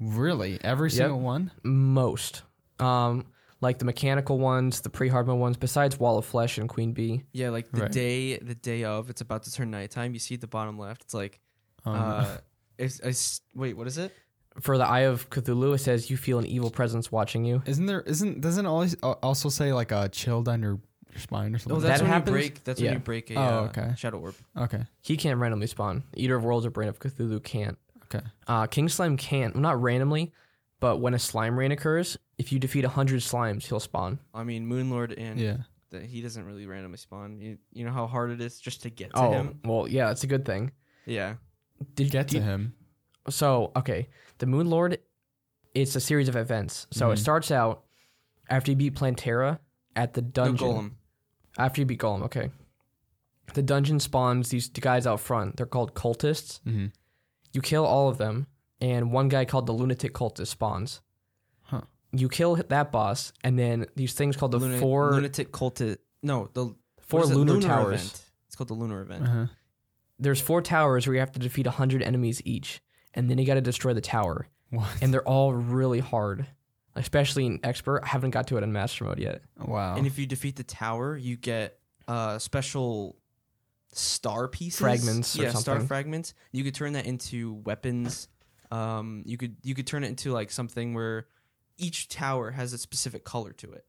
Really? 0.00 0.58
Every 0.62 0.90
single 0.90 1.20
one? 1.20 1.50
Most. 1.62 2.42
Um, 2.78 3.26
like 3.60 3.78
the 3.78 3.84
mechanical 3.84 4.38
ones, 4.38 4.80
the 4.80 4.90
pre-hard 4.90 5.26
mode 5.26 5.38
ones, 5.38 5.56
besides 5.56 5.98
Wall 5.98 6.18
of 6.18 6.24
Flesh 6.26 6.58
and 6.58 6.68
Queen 6.68 6.92
Bee. 6.92 7.22
Yeah, 7.32 7.50
like 7.50 7.70
the 7.70 7.82
Right. 7.82 7.92
day 7.92 8.38
the 8.38 8.54
day 8.54 8.84
of, 8.84 9.08
it's 9.10 9.20
about 9.20 9.44
to 9.44 9.52
turn 9.52 9.70
nighttime. 9.70 10.12
You 10.12 10.18
see 10.18 10.34
at 10.34 10.40
the 10.40 10.46
bottom 10.46 10.78
left, 10.78 11.02
it's 11.02 11.14
like 11.14 11.40
Um, 11.84 11.94
uh 11.96 12.36
it's, 12.78 13.00
it's 13.00 13.40
wait, 13.54 13.76
what 13.76 13.86
is 13.86 13.98
it? 13.98 14.12
For 14.60 14.78
the 14.78 14.84
Eye 14.86 15.00
of 15.00 15.30
Cthulhu, 15.30 15.74
it 15.74 15.78
says 15.78 16.10
you 16.10 16.16
feel 16.16 16.38
an 16.38 16.46
evil 16.46 16.70
presence 16.70 17.10
watching 17.10 17.44
you. 17.44 17.62
isn't 17.66 17.86
there? 17.86 18.02
Isn't 18.02 18.40
doesn't 18.40 18.66
it 18.66 18.68
always 18.68 18.96
uh, 19.02 19.12
also 19.22 19.48
say 19.48 19.72
like 19.72 19.90
a 19.92 20.08
chill 20.08 20.42
down 20.42 20.62
your, 20.62 20.78
your 21.14 21.20
spine 21.20 21.54
or 21.54 21.58
something. 21.58 21.76
Oh, 21.76 21.80
that's 21.80 22.00
That 22.00 22.04
when 22.04 22.12
happens? 22.12 22.26
you 22.28 22.32
break 22.32 22.64
that's 22.64 22.80
Yeah. 22.80 22.90
when 22.90 22.94
you 22.98 23.04
break 23.04 23.30
a 23.30 23.34
Oh, 23.36 23.40
uh, 23.42 23.60
okay. 23.68 23.94
shadow 23.96 24.18
orb. 24.18 24.34
okay. 24.56 24.82
He 25.00 25.16
can't 25.16 25.38
randomly 25.38 25.66
spawn. 25.66 26.02
Eater 26.16 26.36
of 26.36 26.44
Worlds 26.44 26.66
or 26.66 26.70
Brain 26.70 26.88
of 26.88 26.98
Cthulhu 26.98 27.42
can't. 27.42 27.78
Okay. 28.04 28.24
Uh, 28.46 28.66
King 28.66 28.88
Slime 28.88 29.16
can't. 29.16 29.56
Not 29.56 29.80
randomly, 29.80 30.32
but 30.80 30.98
when 30.98 31.14
a 31.14 31.18
slime 31.18 31.58
rain 31.58 31.72
occurs, 31.72 32.16
if 32.38 32.52
you 32.52 32.58
defeat 32.58 32.84
100 32.84 33.20
slimes, 33.20 33.64
he'll 33.66 33.80
spawn. 33.80 34.18
I 34.34 34.44
mean 34.44 34.68
Moonlord 34.68 35.14
and 35.16 35.38
Yeah. 35.40 35.56
the, 35.90 36.00
he 36.00 36.20
doesn't 36.20 36.44
really 36.44 36.66
randomly 36.66 36.98
spawn. 36.98 37.40
You, 37.40 37.58
you 37.72 37.84
know 37.84 37.92
how 37.92 38.06
hard 38.06 38.30
it 38.30 38.40
is 38.40 38.58
just 38.60 38.82
to 38.82 38.90
get 38.90 39.10
to 39.14 39.18
oh, 39.20 39.32
him? 39.32 39.60
well, 39.64 39.88
yeah, 39.88 40.08
that's 40.08 40.24
a 40.24 40.26
good 40.28 40.44
thing. 40.44 40.72
Yeah. 41.06 41.34
Did 41.94 42.10
Get 42.10 42.28
to 42.28 42.36
you- 42.36 42.42
him. 42.42 42.74
So, 43.30 43.72
okay, 43.76 44.08
the 44.38 44.46
Moon 44.46 44.68
Lord, 44.68 44.98
it's 45.74 45.96
a 45.96 46.00
series 46.00 46.28
of 46.28 46.36
events. 46.36 46.86
So 46.90 47.10
it 47.10 47.14
Mhm. 47.14 47.18
starts 47.18 47.50
out 47.50 47.84
after 48.50 48.70
you 48.70 48.76
beat 48.76 48.94
Plantera 48.94 49.58
at 49.96 50.12
the 50.12 50.20
dungeon. 50.22 50.66
No 50.68 50.74
golem. 50.74 50.90
After 51.58 51.80
you 51.80 51.86
beat 51.86 52.00
Golem, 52.00 52.22
okay. 52.22 52.50
The 53.54 53.62
dungeon 53.62 54.00
spawns 54.00 54.48
these 54.48 54.68
guys 54.68 55.06
out 55.06 55.20
front. 55.20 55.56
They're 55.56 55.66
called 55.66 55.94
cultists. 55.94 56.60
hmm 56.64 56.86
You 57.52 57.60
kill 57.60 57.84
all 57.84 58.08
of 58.08 58.18
them, 58.18 58.46
and 58.80 59.12
one 59.12 59.28
guy 59.28 59.44
called 59.44 59.66
the 59.66 59.72
Lunatic 59.72 60.14
Cultist 60.14 60.48
spawns. 60.48 61.00
Huh. 61.62 61.82
You 62.12 62.28
kill 62.28 62.56
that 62.56 62.90
boss, 62.92 63.32
and 63.42 63.58
then 63.58 63.86
these 63.96 64.14
things 64.14 64.36
called 64.36 64.52
the 64.52 64.58
Luna- 64.58 64.78
four 64.78 65.12
lunatic 65.12 65.52
cultist. 65.52 65.98
No, 66.22 66.48
the 66.54 66.74
four 67.00 67.20
what 67.20 67.24
is 67.26 67.30
it? 67.30 67.36
lunar, 67.36 67.60
towers. 67.60 68.00
Event. 68.04 68.20
It's 68.46 68.56
called 68.56 68.68
the 68.68 68.74
lunar 68.74 69.02
event. 69.02 69.24
Uh-huh. 69.24 69.46
There's 70.18 70.40
four 70.40 70.62
towers 70.62 71.06
where 71.06 71.14
you 71.14 71.20
have 71.20 71.32
to 71.32 71.40
defeat 71.40 71.66
100 71.66 72.02
enemies 72.02 72.40
each, 72.44 72.80
and 73.14 73.28
then 73.28 73.38
you 73.38 73.46
got 73.46 73.54
to 73.54 73.60
destroy 73.60 73.92
the 73.94 74.00
tower. 74.00 74.48
What? 74.70 74.88
And 75.02 75.12
they're 75.12 75.28
all 75.28 75.52
really 75.52 76.00
hard. 76.00 76.46
Especially 76.96 77.46
in 77.46 77.60
expert. 77.62 78.02
I 78.04 78.08
haven't 78.08 78.30
got 78.30 78.46
to 78.48 78.56
it 78.56 78.62
in 78.62 78.72
master 78.72 79.04
mode 79.04 79.18
yet. 79.18 79.42
Wow. 79.58 79.96
And 79.96 80.06
if 80.06 80.18
you 80.18 80.26
defeat 80.26 80.56
the 80.56 80.64
tower, 80.64 81.16
you 81.16 81.36
get 81.36 81.78
uh 82.06 82.38
special 82.38 83.16
star 83.92 84.48
pieces, 84.48 84.80
Fragments 84.80 85.38
or 85.38 85.44
yeah, 85.44 85.52
star 85.52 85.80
fragments. 85.80 86.34
You 86.52 86.64
could 86.64 86.74
turn 86.74 86.94
that 86.94 87.06
into 87.06 87.54
weapons. 87.64 88.28
Um, 88.70 89.22
you 89.24 89.36
could 89.36 89.56
you 89.62 89.74
could 89.74 89.86
turn 89.86 90.04
it 90.04 90.08
into 90.08 90.32
like 90.32 90.50
something 90.50 90.94
where 90.94 91.28
each 91.76 92.08
tower 92.08 92.50
has 92.50 92.72
a 92.72 92.78
specific 92.78 93.24
color 93.24 93.52
to 93.52 93.72
it, 93.72 93.84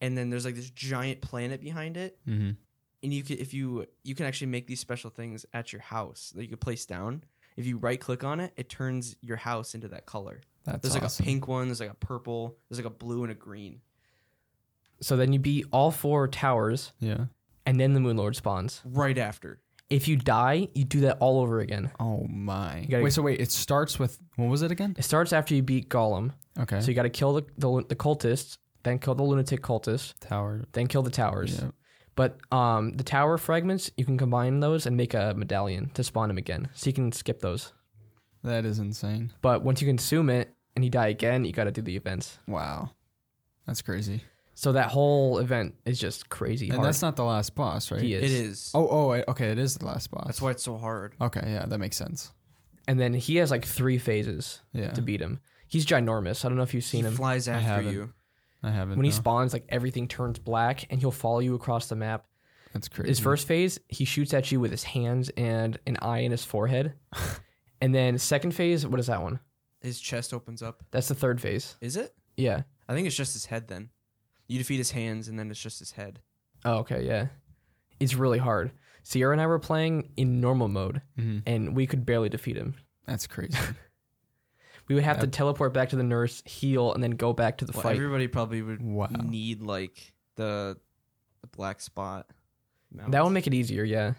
and 0.00 0.16
then 0.16 0.30
there's 0.30 0.44
like 0.44 0.56
this 0.56 0.70
giant 0.70 1.20
planet 1.20 1.60
behind 1.60 1.96
it. 1.96 2.18
mm-hmm. 2.26 2.50
And 3.02 3.14
you 3.14 3.22
could 3.22 3.38
if 3.38 3.54
you 3.54 3.86
you 4.02 4.14
can 4.14 4.26
actually 4.26 4.48
make 4.48 4.66
these 4.66 4.80
special 4.80 5.10
things 5.10 5.46
at 5.54 5.72
your 5.72 5.80
house 5.80 6.32
that 6.34 6.42
you 6.42 6.48
could 6.48 6.60
place 6.60 6.84
down. 6.84 7.24
If 7.56 7.66
you 7.66 7.78
right 7.78 8.00
click 8.00 8.24
on 8.24 8.40
it, 8.40 8.52
it 8.56 8.68
turns 8.68 9.16
your 9.22 9.36
house 9.36 9.74
into 9.74 9.88
that 9.88 10.06
color. 10.06 10.40
That's 10.64 10.82
There's 10.82 10.94
like 10.94 11.04
awesome. 11.04 11.24
a 11.24 11.26
pink 11.26 11.48
one. 11.48 11.68
There's 11.68 11.80
like 11.80 11.90
a 11.90 11.94
purple. 11.94 12.56
There's 12.68 12.78
like 12.78 12.86
a 12.86 12.90
blue 12.94 13.22
and 13.22 13.32
a 13.32 13.34
green. 13.34 13.80
So 15.00 15.16
then 15.16 15.32
you 15.32 15.38
beat 15.38 15.66
all 15.72 15.90
four 15.90 16.28
towers, 16.28 16.92
Yeah. 17.00 17.26
and 17.64 17.80
then 17.80 17.94
the 17.94 18.00
Moon 18.00 18.16
Lord 18.16 18.36
spawns. 18.36 18.82
Right 18.84 19.16
after. 19.16 19.60
If 19.88 20.06
you 20.06 20.16
die, 20.16 20.68
you 20.74 20.84
do 20.84 21.00
that 21.00 21.16
all 21.20 21.40
over 21.40 21.60
again. 21.60 21.90
Oh 21.98 22.26
my. 22.28 22.86
gotta- 22.88 23.02
wait. 23.02 23.12
So 23.12 23.22
wait. 23.22 23.40
It 23.40 23.50
starts 23.50 23.98
with 23.98 24.18
what 24.36 24.46
was 24.48 24.62
it 24.62 24.70
again? 24.70 24.94
It 24.98 25.02
starts 25.02 25.32
after 25.32 25.54
you 25.54 25.62
beat 25.62 25.88
Golem. 25.88 26.32
Okay. 26.58 26.80
So 26.80 26.88
you 26.88 26.94
got 26.94 27.02
to 27.04 27.10
kill 27.10 27.32
the, 27.32 27.42
the 27.58 27.84
the 27.88 27.96
cultists, 27.96 28.58
then 28.84 28.98
kill 28.98 29.14
the 29.14 29.22
lunatic 29.24 29.62
cultists, 29.62 30.14
Tower. 30.20 30.64
then 30.72 30.86
kill 30.86 31.02
the 31.02 31.10
towers. 31.10 31.58
Yeah. 31.60 31.70
But 32.14 32.38
um, 32.52 32.92
the 32.92 33.02
tower 33.04 33.38
fragments, 33.38 33.90
you 33.96 34.04
can 34.04 34.18
combine 34.18 34.60
those 34.60 34.84
and 34.86 34.96
make 34.96 35.14
a 35.14 35.32
medallion 35.34 35.90
to 35.94 36.04
spawn 36.04 36.28
them 36.28 36.38
again. 36.38 36.68
So 36.74 36.88
you 36.88 36.92
can 36.92 37.10
skip 37.12 37.40
those. 37.40 37.72
That 38.44 38.64
is 38.64 38.78
insane. 38.78 39.32
But 39.42 39.62
once 39.62 39.80
you 39.82 39.86
consume 39.88 40.30
it 40.30 40.54
and 40.76 40.84
you 40.84 40.90
die 40.90 41.08
again, 41.08 41.44
you 41.44 41.52
got 41.52 41.64
to 41.64 41.70
do 41.72 41.82
the 41.82 41.96
events. 41.96 42.38
Wow. 42.46 42.90
That's 43.66 43.82
crazy. 43.82 44.22
So 44.54 44.72
that 44.72 44.88
whole 44.90 45.38
event 45.38 45.74
is 45.86 45.98
just 45.98 46.28
crazy 46.28 46.66
And 46.68 46.76
hard. 46.76 46.88
that's 46.88 47.00
not 47.02 47.16
the 47.16 47.24
last 47.24 47.54
boss, 47.54 47.90
right? 47.90 48.00
he 48.02 48.14
is. 48.14 48.22
It 48.24 48.30
is. 48.30 48.70
Oh, 48.74 48.86
oh, 48.88 49.08
wait, 49.08 49.24
okay. 49.28 49.50
It 49.50 49.58
is 49.58 49.76
the 49.76 49.86
last 49.86 50.10
boss. 50.10 50.26
That's 50.26 50.42
why 50.42 50.50
it's 50.50 50.62
so 50.62 50.76
hard. 50.76 51.14
Okay, 51.20 51.42
yeah, 51.46 51.64
that 51.66 51.78
makes 51.78 51.96
sense. 51.96 52.32
And 52.86 52.98
then 53.00 53.14
he 53.14 53.36
has 53.36 53.50
like 53.50 53.64
three 53.64 53.98
phases 53.98 54.60
Yeah, 54.72 54.90
to 54.92 55.00
beat 55.02 55.20
him. 55.20 55.40
He's 55.68 55.86
ginormous. 55.86 56.44
I 56.44 56.48
don't 56.48 56.56
know 56.56 56.62
if 56.64 56.74
you've 56.74 56.84
seen 56.84 57.04
he 57.04 57.08
him. 57.08 57.14
flies 57.14 57.46
I 57.48 57.52
after 57.54 57.66
haven't. 57.68 57.92
you. 57.92 58.12
I 58.62 58.70
haven't. 58.70 58.96
When 58.96 59.04
he 59.04 59.10
no. 59.10 59.16
spawns, 59.16 59.52
like 59.52 59.64
everything 59.68 60.08
turns 60.08 60.38
black 60.38 60.84
and 60.90 61.00
he'll 61.00 61.10
follow 61.10 61.38
you 61.38 61.54
across 61.54 61.86
the 61.88 61.96
map. 61.96 62.26
That's 62.74 62.88
crazy. 62.88 63.08
His 63.08 63.20
first 63.20 63.46
phase, 63.46 63.78
he 63.88 64.04
shoots 64.04 64.34
at 64.34 64.50
you 64.52 64.60
with 64.60 64.70
his 64.70 64.82
hands 64.84 65.30
and 65.36 65.78
an 65.86 65.96
eye 66.02 66.18
in 66.20 66.30
his 66.32 66.44
forehead. 66.44 66.94
and 67.80 67.94
then 67.94 68.18
second 68.18 68.52
phase, 68.52 68.86
what 68.86 69.00
is 69.00 69.06
that 69.06 69.22
one? 69.22 69.40
His 69.80 70.00
chest 70.00 70.32
opens 70.34 70.62
up. 70.62 70.82
That's 70.90 71.08
the 71.08 71.14
third 71.14 71.40
phase. 71.40 71.76
Is 71.80 71.96
it? 71.96 72.14
Yeah. 72.36 72.62
I 72.88 72.94
think 72.94 73.06
it's 73.06 73.16
just 73.16 73.32
his 73.32 73.46
head 73.46 73.68
then. 73.68 73.90
You 74.48 74.58
defeat 74.58 74.78
his 74.78 74.90
hands 74.90 75.28
and 75.28 75.38
then 75.38 75.50
it's 75.50 75.60
just 75.62 75.78
his 75.78 75.92
head. 75.92 76.20
Oh, 76.64 76.78
okay, 76.78 77.04
yeah. 77.06 77.26
It's 77.98 78.14
really 78.14 78.38
hard. 78.38 78.72
Sierra 79.02 79.32
and 79.32 79.40
I 79.40 79.46
were 79.46 79.58
playing 79.58 80.12
in 80.16 80.40
normal 80.40 80.68
mode 80.68 81.00
Mhm. 81.18 81.42
and 81.46 81.74
we 81.76 81.86
could 81.86 82.04
barely 82.04 82.28
defeat 82.28 82.56
him. 82.56 82.74
That's 83.06 83.26
crazy. 83.26 83.56
We 84.88 84.94
would 84.96 85.04
have 85.04 85.18
to 85.20 85.26
Yep. 85.26 85.32
teleport 85.32 85.72
back 85.72 85.90
to 85.90 85.96
the 85.96 86.02
nurse, 86.02 86.42
heal, 86.44 86.92
and 86.92 87.00
then 87.00 87.12
go 87.12 87.32
back 87.32 87.58
to 87.58 87.64
the 87.64 87.70
Well, 87.72 87.82
fight. 87.82 87.94
everybody 87.96 88.26
probably 88.26 88.60
would 88.60 88.82
wow. 88.82 89.06
need 89.22 89.62
like 89.62 90.14
the 90.34 90.78
the 91.42 91.46
black 91.46 91.80
spot. 91.80 92.28
That 92.92 93.22
would 93.22 93.30
make 93.30 93.46
it 93.46 93.54
easier, 93.54 93.84
yeah. 93.84 94.14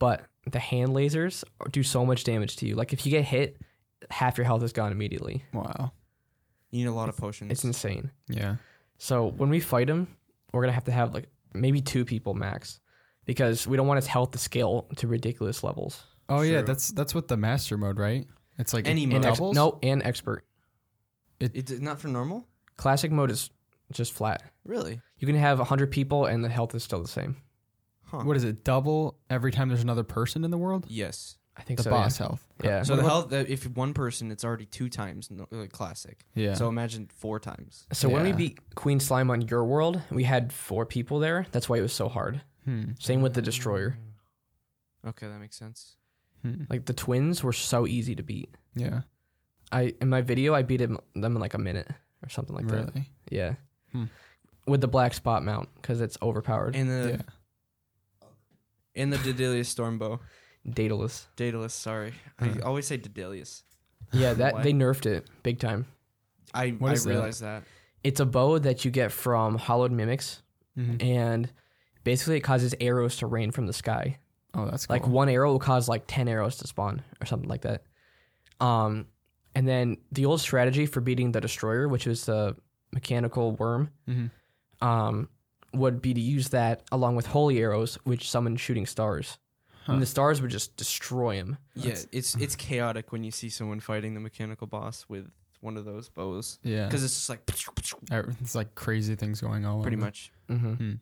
But 0.00 0.26
the 0.52 0.58
hand 0.58 0.90
lasers 0.90 1.44
do 1.70 1.82
so 1.82 2.04
much 2.06 2.24
damage 2.24 2.56
to 2.56 2.66
you. 2.66 2.74
Like 2.74 2.92
if 2.92 3.04
you 3.06 3.10
get 3.10 3.24
hit, 3.24 3.56
half 4.10 4.38
your 4.38 4.44
health 4.44 4.62
is 4.62 4.72
gone 4.72 4.92
immediately. 4.92 5.42
Wow. 5.52 5.92
you 6.70 6.80
need 6.84 6.90
a 6.90 6.94
lot 6.94 7.08
of 7.08 7.16
potions. 7.16 7.50
It's 7.52 7.64
insane. 7.64 8.10
Yeah. 8.28 8.56
So 8.98 9.28
when 9.36 9.48
we 9.50 9.60
fight 9.60 9.88
him, 9.88 10.08
we're 10.52 10.62
gonna 10.62 10.72
have 10.72 10.84
to 10.84 10.92
have 10.92 11.14
like 11.14 11.28
maybe 11.54 11.80
two 11.80 12.04
people 12.04 12.34
max, 12.34 12.80
because 13.26 13.66
we 13.66 13.76
don't 13.76 13.86
want 13.86 13.98
his 13.98 14.06
health 14.06 14.30
to 14.32 14.38
scale 14.38 14.86
to 14.96 15.06
ridiculous 15.06 15.62
levels. 15.62 16.02
Oh 16.28 16.42
yeah, 16.42 16.58
True. 16.58 16.66
that's 16.66 16.88
that's 16.92 17.14
what 17.14 17.28
the 17.28 17.36
master 17.36 17.76
mode, 17.78 17.98
right? 17.98 18.26
It's 18.58 18.74
like 18.74 18.86
Any 18.88 19.04
it 19.04 19.06
mode. 19.08 19.24
Ex- 19.24 19.38
doubles. 19.38 19.54
no, 19.56 19.78
and 19.82 20.02
expert. 20.02 20.44
it's 21.40 21.70
not 21.72 22.00
for 22.00 22.08
normal. 22.08 22.46
Classic 22.76 23.10
mode 23.10 23.30
is 23.30 23.50
just 23.92 24.12
flat. 24.12 24.42
Really? 24.64 25.00
You 25.18 25.26
can 25.26 25.36
have 25.36 25.58
hundred 25.60 25.90
people 25.90 26.26
and 26.26 26.44
the 26.44 26.48
health 26.48 26.74
is 26.74 26.82
still 26.82 27.00
the 27.00 27.08
same. 27.08 27.36
Huh. 28.10 28.18
What 28.18 28.36
is 28.36 28.44
it? 28.44 28.64
Double 28.64 29.18
every 29.28 29.52
time 29.52 29.68
there's 29.68 29.82
another 29.82 30.04
person 30.04 30.44
in 30.44 30.50
the 30.50 30.58
world. 30.58 30.86
Yes. 30.88 31.36
I 31.56 31.62
think 31.62 31.78
The 31.78 31.82
so. 31.84 31.90
boss 31.90 32.16
health. 32.16 32.46
Yeah. 32.62 32.70
yeah. 32.70 32.82
So 32.84 32.94
What 32.94 33.02
the 33.02 33.08
health, 33.08 33.32
uh, 33.32 33.44
if 33.48 33.66
one 33.68 33.92
person, 33.92 34.30
it's 34.30 34.44
already 34.44 34.64
two 34.66 34.88
times 34.88 35.28
no, 35.30 35.46
like 35.50 35.72
classic. 35.72 36.24
Yeah. 36.34 36.54
So 36.54 36.68
imagine 36.68 37.08
four 37.12 37.40
times. 37.40 37.86
So 37.92 38.08
when 38.08 38.22
we 38.22 38.32
beat 38.32 38.74
Queen 38.76 39.00
Slime 39.00 39.30
on 39.30 39.42
your 39.42 39.64
world, 39.64 40.00
we 40.10 40.22
had 40.22 40.52
four 40.52 40.86
people 40.86 41.18
there. 41.18 41.46
That's 41.50 41.68
why 41.68 41.78
it 41.78 41.82
was 41.82 41.92
so 41.92 42.08
hard. 42.08 42.40
Hmm. 42.64 42.90
Same 43.00 43.22
with 43.22 43.34
the 43.34 43.42
Destroyer. 43.42 43.98
Okay, 45.06 45.26
that 45.26 45.38
makes 45.40 45.56
sense. 45.56 45.96
Hmm. 46.42 46.62
Like 46.70 46.84
the 46.86 46.92
twins 46.92 47.42
were 47.42 47.52
so 47.52 47.86
easy 47.86 48.14
to 48.14 48.22
beat. 48.22 48.54
Yeah. 48.74 49.00
I 49.72 49.94
in 50.00 50.08
my 50.08 50.22
video 50.22 50.54
I 50.54 50.62
beat 50.62 50.78
them 50.78 50.98
in 51.14 51.34
like 51.34 51.54
a 51.54 51.58
minute 51.58 51.88
or 52.22 52.28
something 52.28 52.54
like 52.54 52.68
that. 52.68 52.86
really. 52.94 53.10
Yeah. 53.30 53.54
Hmm. 53.92 54.04
With 54.66 54.80
the 54.80 54.88
black 54.88 55.14
spot 55.14 55.42
mount 55.44 55.68
because 55.76 56.00
it's 56.00 56.16
overpowered. 56.22 56.76
And 56.76 56.88
the 56.88 57.10
yeah. 57.10 57.22
And 58.98 59.12
the 59.12 59.18
Daedalus 59.18 59.72
Stormbow. 59.74 60.18
Daedalus. 60.68 61.26
Daedalus, 61.36 61.72
sorry. 61.72 62.12
I 62.38 62.58
always 62.64 62.86
say 62.86 62.96
Daedalus. 62.98 63.62
Yeah, 64.12 64.34
that 64.34 64.54
Why? 64.54 64.62
they 64.62 64.72
nerfed 64.72 65.06
it 65.06 65.28
big 65.42 65.58
time. 65.58 65.86
I 66.52 66.70
What 66.70 66.90
I 66.90 66.94
is 66.94 67.04
that? 67.04 67.10
realized 67.10 67.42
that. 67.42 67.62
It's 68.04 68.20
a 68.20 68.26
bow 68.26 68.58
that 68.58 68.84
you 68.84 68.90
get 68.90 69.12
from 69.12 69.56
hallowed 69.58 69.92
mimics, 69.92 70.42
Mhm. 70.76 71.02
and 71.02 71.52
basically 72.04 72.36
it 72.36 72.40
causes 72.40 72.74
arrows 72.80 73.16
to 73.16 73.26
rain 73.26 73.50
from 73.50 73.66
the 73.66 73.72
sky. 73.72 74.18
Oh, 74.54 74.64
that's 74.66 74.86
cool. 74.86 74.94
Like 74.96 75.06
one 75.06 75.28
arrow 75.28 75.52
will 75.52 75.58
cause 75.58 75.88
like 75.88 76.04
ten 76.06 76.26
arrows 76.28 76.56
to 76.58 76.66
spawn 76.66 77.02
or 77.20 77.26
something 77.26 77.48
like 77.48 77.62
that. 77.62 77.82
Um, 78.60 79.06
and 79.54 79.66
then 79.68 79.98
the 80.12 80.24
old 80.26 80.40
strategy 80.40 80.86
for 80.86 81.00
beating 81.00 81.32
the 81.32 81.40
destroyer, 81.40 81.86
which 81.88 82.06
is 82.06 82.24
the 82.26 82.56
mechanical 82.92 83.52
worm, 83.52 83.90
Mhm. 84.08 84.30
um, 84.80 85.28
would 85.74 86.00
be 86.02 86.14
to 86.14 86.20
use 86.20 86.48
that 86.50 86.82
along 86.90 87.16
with 87.16 87.26
holy 87.26 87.58
arrows, 87.58 87.96
which 88.04 88.30
summon 88.30 88.56
shooting 88.56 88.86
stars, 88.86 89.38
Huh. 89.84 89.94
and 89.94 90.02
the 90.02 90.06
stars 90.06 90.40
would 90.42 90.50
just 90.50 90.76
destroy 90.76 91.34
him. 91.36 91.58
Yeah, 91.74 91.84
That's- 91.86 92.06
it's 92.12 92.34
it's 92.36 92.56
chaotic 92.56 93.12
when 93.12 93.24
you 93.24 93.30
see 93.30 93.48
someone 93.50 93.80
fighting 93.80 94.14
the 94.14 94.20
mechanical 94.20 94.66
boss 94.66 95.06
with 95.08 95.30
one 95.60 95.76
of 95.76 95.84
those 95.84 96.08
bows 96.08 96.58
Yeah. 96.62 96.86
because 96.86 97.02
it's 97.04 97.14
just 97.14 97.28
like 97.28 97.42
Er, 98.12 98.32
It's 98.40 98.54
like 98.54 98.74
crazy 98.74 99.14
things 99.16 99.40
going 99.40 99.64
on. 99.64 99.82
pretty 99.82 99.96
over. 99.96 100.06
much. 100.06 100.32
hmm 100.48 100.74
Hmm. 100.74 100.92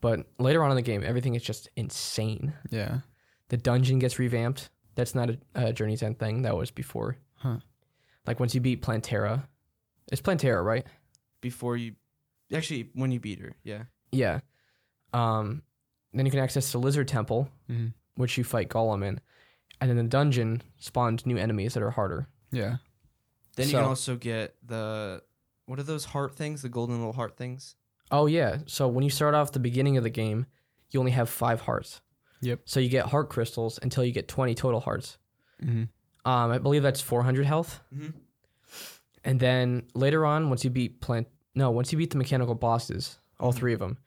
But 0.00 0.26
later 0.38 0.62
on 0.64 0.70
in 0.70 0.76
the 0.76 0.82
game, 0.82 1.02
everything 1.04 1.34
is 1.34 1.42
just 1.42 1.68
insane. 1.76 2.54
Yeah. 2.70 3.00
The 3.48 3.56
dungeon 3.58 3.98
gets 3.98 4.18
revamped. 4.18 4.70
That's 4.94 5.14
not 5.14 5.30
a, 5.30 5.38
a 5.54 5.72
Journey's 5.72 6.02
End 6.02 6.18
thing. 6.18 6.42
That 6.42 6.56
was 6.56 6.70
before. 6.70 7.16
Huh. 7.34 7.58
Like 8.26 8.40
once 8.40 8.54
you 8.54 8.60
beat 8.60 8.82
Plantera, 8.82 9.46
it's 10.10 10.22
Plantera, 10.22 10.64
right? 10.64 10.86
Before 11.40 11.76
you, 11.76 11.92
actually, 12.52 12.90
when 12.94 13.10
you 13.12 13.20
beat 13.20 13.40
her, 13.40 13.54
yeah. 13.62 13.84
Yeah. 14.12 14.40
Um, 15.12 15.62
then 16.12 16.26
you 16.26 16.30
can 16.32 16.40
access 16.40 16.72
the 16.72 16.78
Lizard 16.78 17.08
Temple, 17.08 17.48
hmm 17.68 17.88
which 18.16 18.36
you 18.36 18.44
fight 18.44 18.68
Golem 18.68 19.02
in, 19.02 19.18
and 19.80 19.88
then 19.88 19.96
the 19.96 20.02
dungeon 20.02 20.60
spawns 20.78 21.24
new 21.24 21.38
enemies 21.38 21.72
that 21.72 21.82
are 21.82 21.90
harder. 21.90 22.26
Yeah. 22.52 22.76
Then 23.56 23.68
you 23.68 23.74
can 23.76 23.84
also 23.84 24.16
get 24.16 24.56
the 24.66 25.22
what 25.66 25.78
are 25.78 25.84
those 25.84 26.04
heart 26.06 26.34
things? 26.36 26.62
The 26.62 26.68
golden 26.68 26.98
little 26.98 27.14
heart 27.14 27.36
things. 27.36 27.76
Oh 28.10 28.26
yeah. 28.26 28.58
So 28.66 28.88
when 28.88 29.04
you 29.04 29.10
start 29.10 29.34
off 29.34 29.52
the 29.52 29.58
beginning 29.60 29.96
of 29.96 30.02
the 30.02 30.10
game, 30.10 30.46
you 30.90 31.00
only 31.00 31.12
have 31.12 31.30
five 31.30 31.62
hearts. 31.62 32.00
Yep. 32.42 32.60
So 32.64 32.80
you 32.80 32.88
get 32.88 33.06
heart 33.06 33.30
crystals 33.30 33.78
until 33.82 34.04
you 34.04 34.12
get 34.12 34.28
twenty 34.28 34.54
total 34.54 34.80
hearts. 34.80 35.16
hmm 35.62 35.84
Um, 36.24 36.50
I 36.50 36.58
believe 36.58 36.82
that's 36.82 37.00
four 37.00 37.22
hundred 37.22 37.46
health. 37.46 37.80
Mm-hmm. 37.94 38.10
And 39.24 39.40
then 39.40 39.84
later 39.94 40.26
on, 40.26 40.48
once 40.48 40.64
you 40.64 40.70
beat 40.70 41.00
plant, 41.00 41.28
no, 41.54 41.70
once 41.70 41.92
you 41.92 41.98
beat 41.98 42.10
the 42.10 42.18
mechanical 42.18 42.54
bosses, 42.54 43.18
all 43.38 43.52
three 43.52 43.72
of 43.72 43.80
them, 43.80 43.98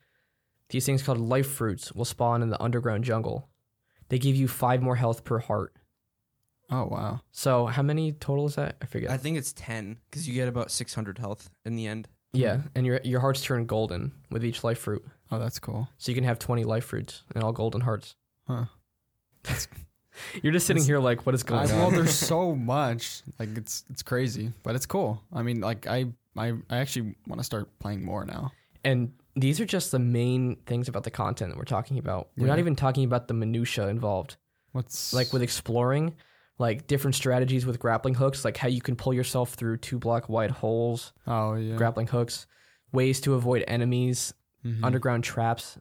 these 0.70 0.86
things 0.86 1.02
called 1.02 1.18
life 1.18 1.48
fruits 1.50 1.92
will 1.92 2.04
spawn 2.04 2.42
in 2.42 2.50
the 2.50 2.60
underground 2.62 3.04
jungle. 3.04 3.48
They 4.08 4.18
give 4.18 4.36
you 4.36 4.48
five 4.48 4.82
more 4.82 4.96
health 4.96 5.24
per 5.24 5.38
heart. 5.38 5.74
Oh 6.70 6.86
wow. 6.86 7.20
So 7.32 7.66
how 7.66 7.82
many 7.82 8.12
total 8.12 8.46
is 8.46 8.54
that? 8.56 8.76
I 8.80 8.86
forget. 8.86 9.10
I 9.10 9.16
think 9.18 9.36
it's 9.36 9.52
ten 9.52 9.98
because 10.10 10.26
you 10.26 10.34
get 10.34 10.48
about 10.48 10.70
six 10.70 10.94
hundred 10.94 11.18
health 11.18 11.50
in 11.64 11.76
the 11.76 11.86
end. 11.86 12.08
yeah, 12.32 12.62
and 12.74 12.86
your 12.86 13.00
your 13.04 13.20
hearts 13.20 13.42
turn 13.42 13.66
golden 13.66 14.12
with 14.30 14.44
each 14.44 14.64
life 14.64 14.78
fruit, 14.78 15.04
Oh, 15.30 15.38
that's 15.38 15.58
cool. 15.58 15.88
so 15.98 16.10
you 16.10 16.16
can 16.16 16.24
have 16.24 16.38
twenty 16.38 16.64
life 16.64 16.84
fruits 16.86 17.22
and 17.34 17.44
all 17.44 17.52
golden 17.52 17.82
hearts. 17.82 18.16
Huh. 18.48 18.64
You're 20.42 20.52
just 20.52 20.66
sitting 20.66 20.80
That's- 20.80 20.86
here 20.86 21.00
like, 21.00 21.26
what 21.26 21.34
is 21.34 21.42
I, 21.44 21.48
going 21.48 21.68
well, 21.70 21.86
on? 21.86 21.94
there's 21.94 22.14
so 22.14 22.54
much. 22.54 23.22
Like 23.38 23.56
it's 23.56 23.84
it's 23.90 24.02
crazy, 24.02 24.52
but 24.62 24.74
it's 24.74 24.86
cool. 24.86 25.22
I 25.32 25.42
mean, 25.42 25.60
like 25.60 25.86
I 25.86 26.06
I, 26.36 26.52
I 26.70 26.76
actually 26.78 27.14
want 27.26 27.40
to 27.40 27.44
start 27.44 27.68
playing 27.78 28.04
more 28.04 28.24
now. 28.24 28.52
and 28.84 29.12
these 29.36 29.60
are 29.60 29.64
just 29.66 29.90
the 29.90 29.98
main 29.98 30.56
things 30.66 30.86
about 30.88 31.02
the 31.02 31.10
content 31.10 31.50
that 31.50 31.58
we're 31.58 31.64
talking 31.64 31.98
about. 31.98 32.28
We're 32.36 32.46
not 32.46 32.60
even 32.60 32.76
talking 32.76 33.02
about 33.04 33.26
the 33.26 33.34
minutia 33.34 33.88
involved. 33.88 34.36
What's 34.70 35.12
Like 35.12 35.32
with 35.32 35.42
exploring, 35.42 36.14
like 36.58 36.86
different 36.86 37.16
strategies 37.16 37.66
with 37.66 37.80
grappling 37.80 38.14
hooks, 38.14 38.44
like 38.44 38.56
how 38.56 38.68
you 38.68 38.80
can 38.80 38.94
pull 38.94 39.12
yourself 39.12 39.54
through 39.54 39.78
two 39.78 39.98
block 39.98 40.28
wide 40.28 40.52
holes, 40.52 41.12
Oh 41.26 41.54
yeah. 41.54 41.74
grappling 41.74 42.06
hooks, 42.06 42.46
ways 42.92 43.20
to 43.22 43.34
avoid 43.34 43.64
enemies, 43.66 44.34
Mhm. 44.64 44.84
underground 44.84 45.24
traps. 45.24 45.78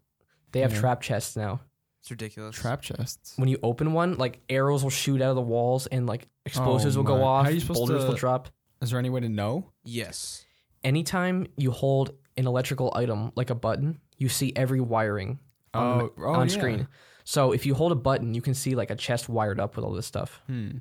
They 0.51 0.61
have 0.61 0.73
Yeah. 0.73 0.79
trap 0.79 1.01
chests 1.01 1.35
now. 1.35 1.61
It's 2.01 2.09
ridiculous. 2.11 2.55
trap 2.55 2.81
chests. 2.81 3.33
When 3.37 3.47
you 3.49 3.59
open 3.63 3.93
one, 3.93 4.17
like 4.17 4.41
arrows 4.49 4.81
will 4.83 4.89
shoot 4.89 5.21
out 5.21 5.29
of 5.29 5.35
the 5.35 5.41
walls 5.43 5.85
and 5.87 6.07
like 6.07 6.27
explosives 6.45 6.95
Oh 6.97 6.99
will 7.01 7.05
go 7.05 7.23
off. 7.23 7.45
How 7.45 7.51
are 7.51 7.53
you 7.53 7.59
supposed 7.59 7.77
boulders 7.79 8.05
will 8.05 8.15
drop. 8.15 8.49
Is 8.83 8.89
there 8.91 8.99
any 8.99 9.09
way 9.09 9.21
to 9.21 9.29
know? 9.29 9.71
Yes. 9.83 10.45
Anytime 10.83 11.47
you 11.57 11.71
hold 11.71 12.11
an 12.37 12.45
electrical 12.47 12.91
item 12.95 13.31
like 13.35 13.49
a 13.49 13.55
button, 13.55 13.99
you 14.17 14.29
see 14.29 14.51
every 14.55 14.81
wiring 14.81 15.39
on, 15.73 15.97
the- 15.99 16.03
Oh, 16.05 16.13
oh, 16.19 16.33
on 16.33 16.49
yeah. 16.49 16.53
screen. 16.53 16.87
So 17.23 17.51
if 17.53 17.65
you 17.65 17.73
hold 17.73 17.91
a 17.93 17.95
button, 17.95 18.33
you 18.33 18.41
can 18.41 18.53
see 18.53 18.75
like 18.75 18.91
a 18.91 18.95
chest 18.95 19.29
wired 19.29 19.59
up 19.59 19.75
with 19.75 19.85
all 19.85 19.93
this 19.93 20.05
stuff. 20.05 20.41
Hmm. 20.47 20.79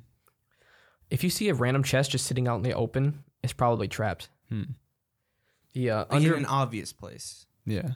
If 1.09 1.23
you 1.23 1.29
see 1.29 1.49
a 1.49 1.53
random 1.53 1.83
chest 1.83 2.11
just 2.11 2.25
sitting 2.25 2.47
out 2.47 2.57
in 2.57 2.63
the 2.63 2.73
open, 2.73 3.23
it's 3.43 3.53
probably 3.53 3.87
trapped. 3.87 4.29
Hmm. 4.49 4.63
The 5.73 5.89
uh, 5.89 5.97
Like 5.99 6.11
in 6.11 6.15
under 6.17 6.35
an 6.35 6.45
obvious 6.45 6.91
place. 6.93 7.45
Yeah. 7.65 7.91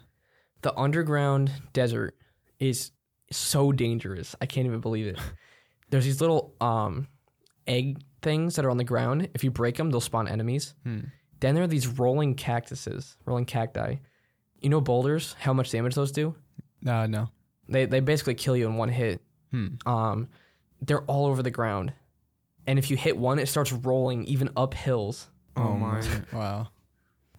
the 0.62 0.74
underground 0.78 1.52
desert 1.74 2.16
is 2.58 2.90
so 3.30 3.70
dangerous. 3.72 4.34
I 4.40 4.46
can't 4.46 4.66
even 4.66 4.80
believe 4.80 5.06
it. 5.08 5.18
There's 5.90 6.04
these 6.06 6.20
little 6.20 6.54
um 6.60 7.08
egg 7.66 8.00
things 8.22 8.56
that 8.56 8.64
are 8.64 8.70
on 8.70 8.76
the 8.76 8.84
ground. 8.84 9.28
If 9.34 9.44
you 9.44 9.50
break 9.50 9.76
them, 9.76 9.90
they'll 9.90 10.00
spawn 10.00 10.28
enemies. 10.28 10.74
Hmm. 10.84 11.00
Then 11.40 11.54
there 11.54 11.64
are 11.64 11.68
these 11.68 11.86
rolling 11.86 12.34
cactuses, 12.34 13.16
rolling 13.24 13.44
cacti. 13.44 13.96
You 14.60 14.70
know 14.70 14.80
boulders, 14.80 15.36
how 15.38 15.52
much 15.52 15.70
damage 15.70 15.94
those 15.94 16.10
do? 16.12 16.34
Uh, 16.86 17.06
no. 17.06 17.28
They 17.68 17.86
they 17.86 18.00
basically 18.00 18.34
kill 18.34 18.56
you 18.56 18.66
in 18.66 18.76
one 18.76 18.88
hit. 18.88 19.20
Hmm. 19.52 19.68
Um, 19.86 20.28
they're 20.82 21.02
all 21.02 21.26
over 21.26 21.42
the 21.42 21.50
ground, 21.50 21.92
and 22.66 22.78
if 22.78 22.90
you 22.90 22.96
hit 22.96 23.16
one, 23.16 23.38
it 23.38 23.46
starts 23.46 23.72
rolling 23.72 24.24
even 24.24 24.50
up 24.56 24.74
hills. 24.74 25.28
Oh, 25.56 25.74
my. 25.74 26.02
Wow. 26.32 26.68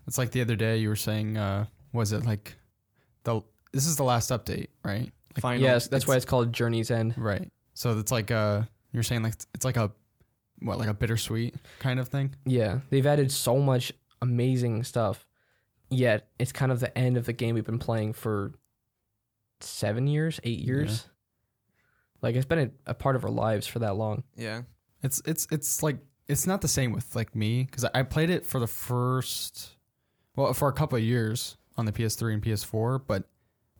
It's 0.07 0.17
like 0.17 0.31
the 0.31 0.41
other 0.41 0.55
day 0.55 0.77
you 0.77 0.89
were 0.89 0.95
saying. 0.95 1.37
Uh, 1.37 1.65
was 1.93 2.11
it 2.13 2.25
like 2.25 2.55
the? 3.23 3.41
This 3.73 3.85
is 3.85 3.95
the 3.95 4.03
last 4.03 4.29
update, 4.31 4.67
right? 4.83 5.11
Like, 5.35 5.41
Final. 5.41 5.61
yes, 5.61 5.87
that's 5.87 6.07
why 6.07 6.13
it's- 6.13 6.23
it's 6.23 6.29
called 6.29 6.51
Journey's 6.53 6.89
End. 6.91 7.13
Right. 7.17 7.49
So 7.75 7.97
it's 7.97 8.11
like 8.11 8.29
uh, 8.31 8.63
you're 8.91 9.03
saying 9.03 9.23
like 9.23 9.35
it's 9.53 9.63
like 9.65 9.77
a, 9.77 9.91
what 10.61 10.77
like 10.77 10.89
a 10.89 10.93
bittersweet 10.93 11.55
kind 11.79 11.99
of 11.99 12.07
thing. 12.07 12.35
Yeah, 12.45 12.79
they've 12.89 13.05
added 13.05 13.31
so 13.31 13.57
much 13.59 13.91
amazing 14.21 14.83
stuff. 14.83 15.25
Yet 15.89 16.27
it's 16.37 16.51
kind 16.51 16.71
of 16.71 16.79
the 16.79 16.95
end 16.97 17.17
of 17.17 17.25
the 17.25 17.33
game 17.33 17.55
we've 17.55 17.65
been 17.65 17.79
playing 17.79 18.13
for 18.13 18.53
seven 19.61 20.07
years, 20.07 20.39
eight 20.43 20.59
years. 20.59 21.07
Like 22.21 22.35
it's 22.35 22.45
been 22.45 22.59
a, 22.85 22.91
a 22.91 22.93
part 22.93 23.15
of 23.15 23.23
our 23.23 23.31
lives 23.31 23.65
for 23.65 23.79
that 23.79 23.95
long. 23.95 24.23
Yeah. 24.35 24.63
It's 25.01 25.21
it's 25.25 25.47
it's 25.51 25.81
like 25.81 25.97
it's 26.27 26.45
not 26.45 26.61
the 26.61 26.67
same 26.67 26.91
with 26.91 27.15
like 27.15 27.35
me 27.35 27.63
because 27.63 27.85
I, 27.85 27.89
I 27.95 28.03
played 28.03 28.29
it 28.29 28.45
for 28.45 28.59
the 28.59 28.67
first, 28.67 29.75
well, 30.35 30.53
for 30.53 30.67
a 30.67 30.73
couple 30.73 30.97
of 30.97 31.03
years 31.03 31.57
on 31.77 31.85
the 31.85 31.91
PS3 31.91 32.33
and 32.33 32.43
PS4, 32.43 33.01
but 33.07 33.23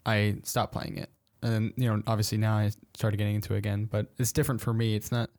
I 0.05 0.38
stopped 0.43 0.73
playing 0.73 0.97
it, 0.97 1.09
and 1.43 1.73
you 1.77 1.89
know, 1.89 2.01
obviously 2.07 2.38
now 2.38 2.55
I 2.55 2.71
started 2.95 3.17
getting 3.17 3.36
into 3.36 3.53
it 3.53 3.57
again. 3.57 3.86
But 3.86 4.07
it's 4.17 4.32
different 4.32 4.61
for 4.61 4.73
me. 4.73 4.95
It's 4.95 5.11
not. 5.11 5.30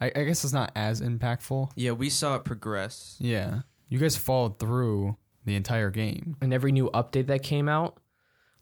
I, 0.00 0.06
I 0.14 0.24
guess 0.24 0.44
it's 0.44 0.52
not 0.52 0.72
as 0.76 1.00
impactful. 1.00 1.70
Yeah, 1.76 1.92
we 1.92 2.10
saw 2.10 2.36
it 2.36 2.44
progress. 2.44 3.16
Yeah, 3.18 3.60
you 3.88 3.98
guys 3.98 4.16
followed 4.16 4.58
through 4.58 5.16
the 5.44 5.54
entire 5.56 5.90
game. 5.90 6.36
And 6.40 6.52
every 6.52 6.72
new 6.72 6.90
update 6.90 7.26
that 7.28 7.42
came 7.42 7.68
out, 7.68 7.98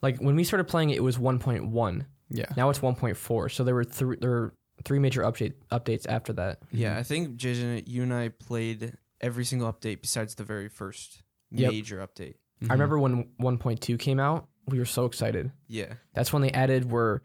like 0.03 0.19
when 0.19 0.37
we 0.37 0.45
started 0.45 0.65
playing 0.65 0.91
it, 0.91 0.97
it 0.97 1.03
was 1.03 1.19
1.1. 1.19 2.07
Yeah. 2.29 2.45
Now 2.57 2.71
it's 2.71 2.79
1.4. 2.81 3.53
So 3.53 3.65
there 3.65 3.75
were 3.75 3.85
three 3.85 4.17
there 4.21 4.31
were 4.31 4.55
three 4.85 4.99
major 4.99 5.23
update 5.23 5.55
updates 5.71 6.07
after 6.09 6.33
that. 6.35 6.61
Yeah, 6.73 6.97
I 6.99 7.03
think 7.03 7.37
Jason, 7.37 7.83
you 7.87 8.03
and 8.03 8.13
I 8.15 8.29
played 8.29 8.93
every 9.21 9.45
single 9.45 9.73
update 9.73 10.01
besides 10.03 10.35
the 10.35 10.45
very 10.45 10.69
first 10.69 11.23
Yep. 11.53 11.71
major 11.73 11.99
update. 12.07 12.35
I 12.69 12.73
remember 12.73 12.99
when 12.99 13.29
1.2 13.41 13.99
came 13.99 14.19
out, 14.19 14.49
we 14.67 14.79
were 14.79 14.85
so 14.85 15.05
excited. 15.05 15.53
Yeah. 15.69 15.95
That's 16.15 16.33
when 16.33 16.43
they 16.43 16.51
added 16.51 16.91
were, 16.91 17.23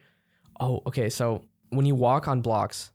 oh, 0.59 0.81
okay. 0.87 1.09
So 1.09 1.45
when 1.69 1.85
you 1.85 1.95
walk 1.95 2.27
on 2.27 2.41
blocks, 2.41 2.91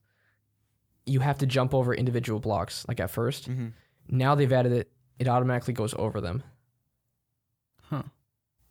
you 1.06 1.20
have 1.20 1.38
to 1.38 1.46
jump 1.46 1.72
over 1.74 1.94
individual 1.94 2.40
blocks. 2.40 2.84
Like 2.88 3.00
at 3.00 3.10
1st 3.12 3.48
Mm-hmm. 3.48 3.66
now 4.08 4.34
they've 4.34 4.52
added 4.52 4.72
it. 4.72 4.90
It 5.18 5.28
automatically 5.28 5.72
goes 5.74 5.94
over 5.94 6.20
them. 6.20 6.42
Huh. 7.82 8.02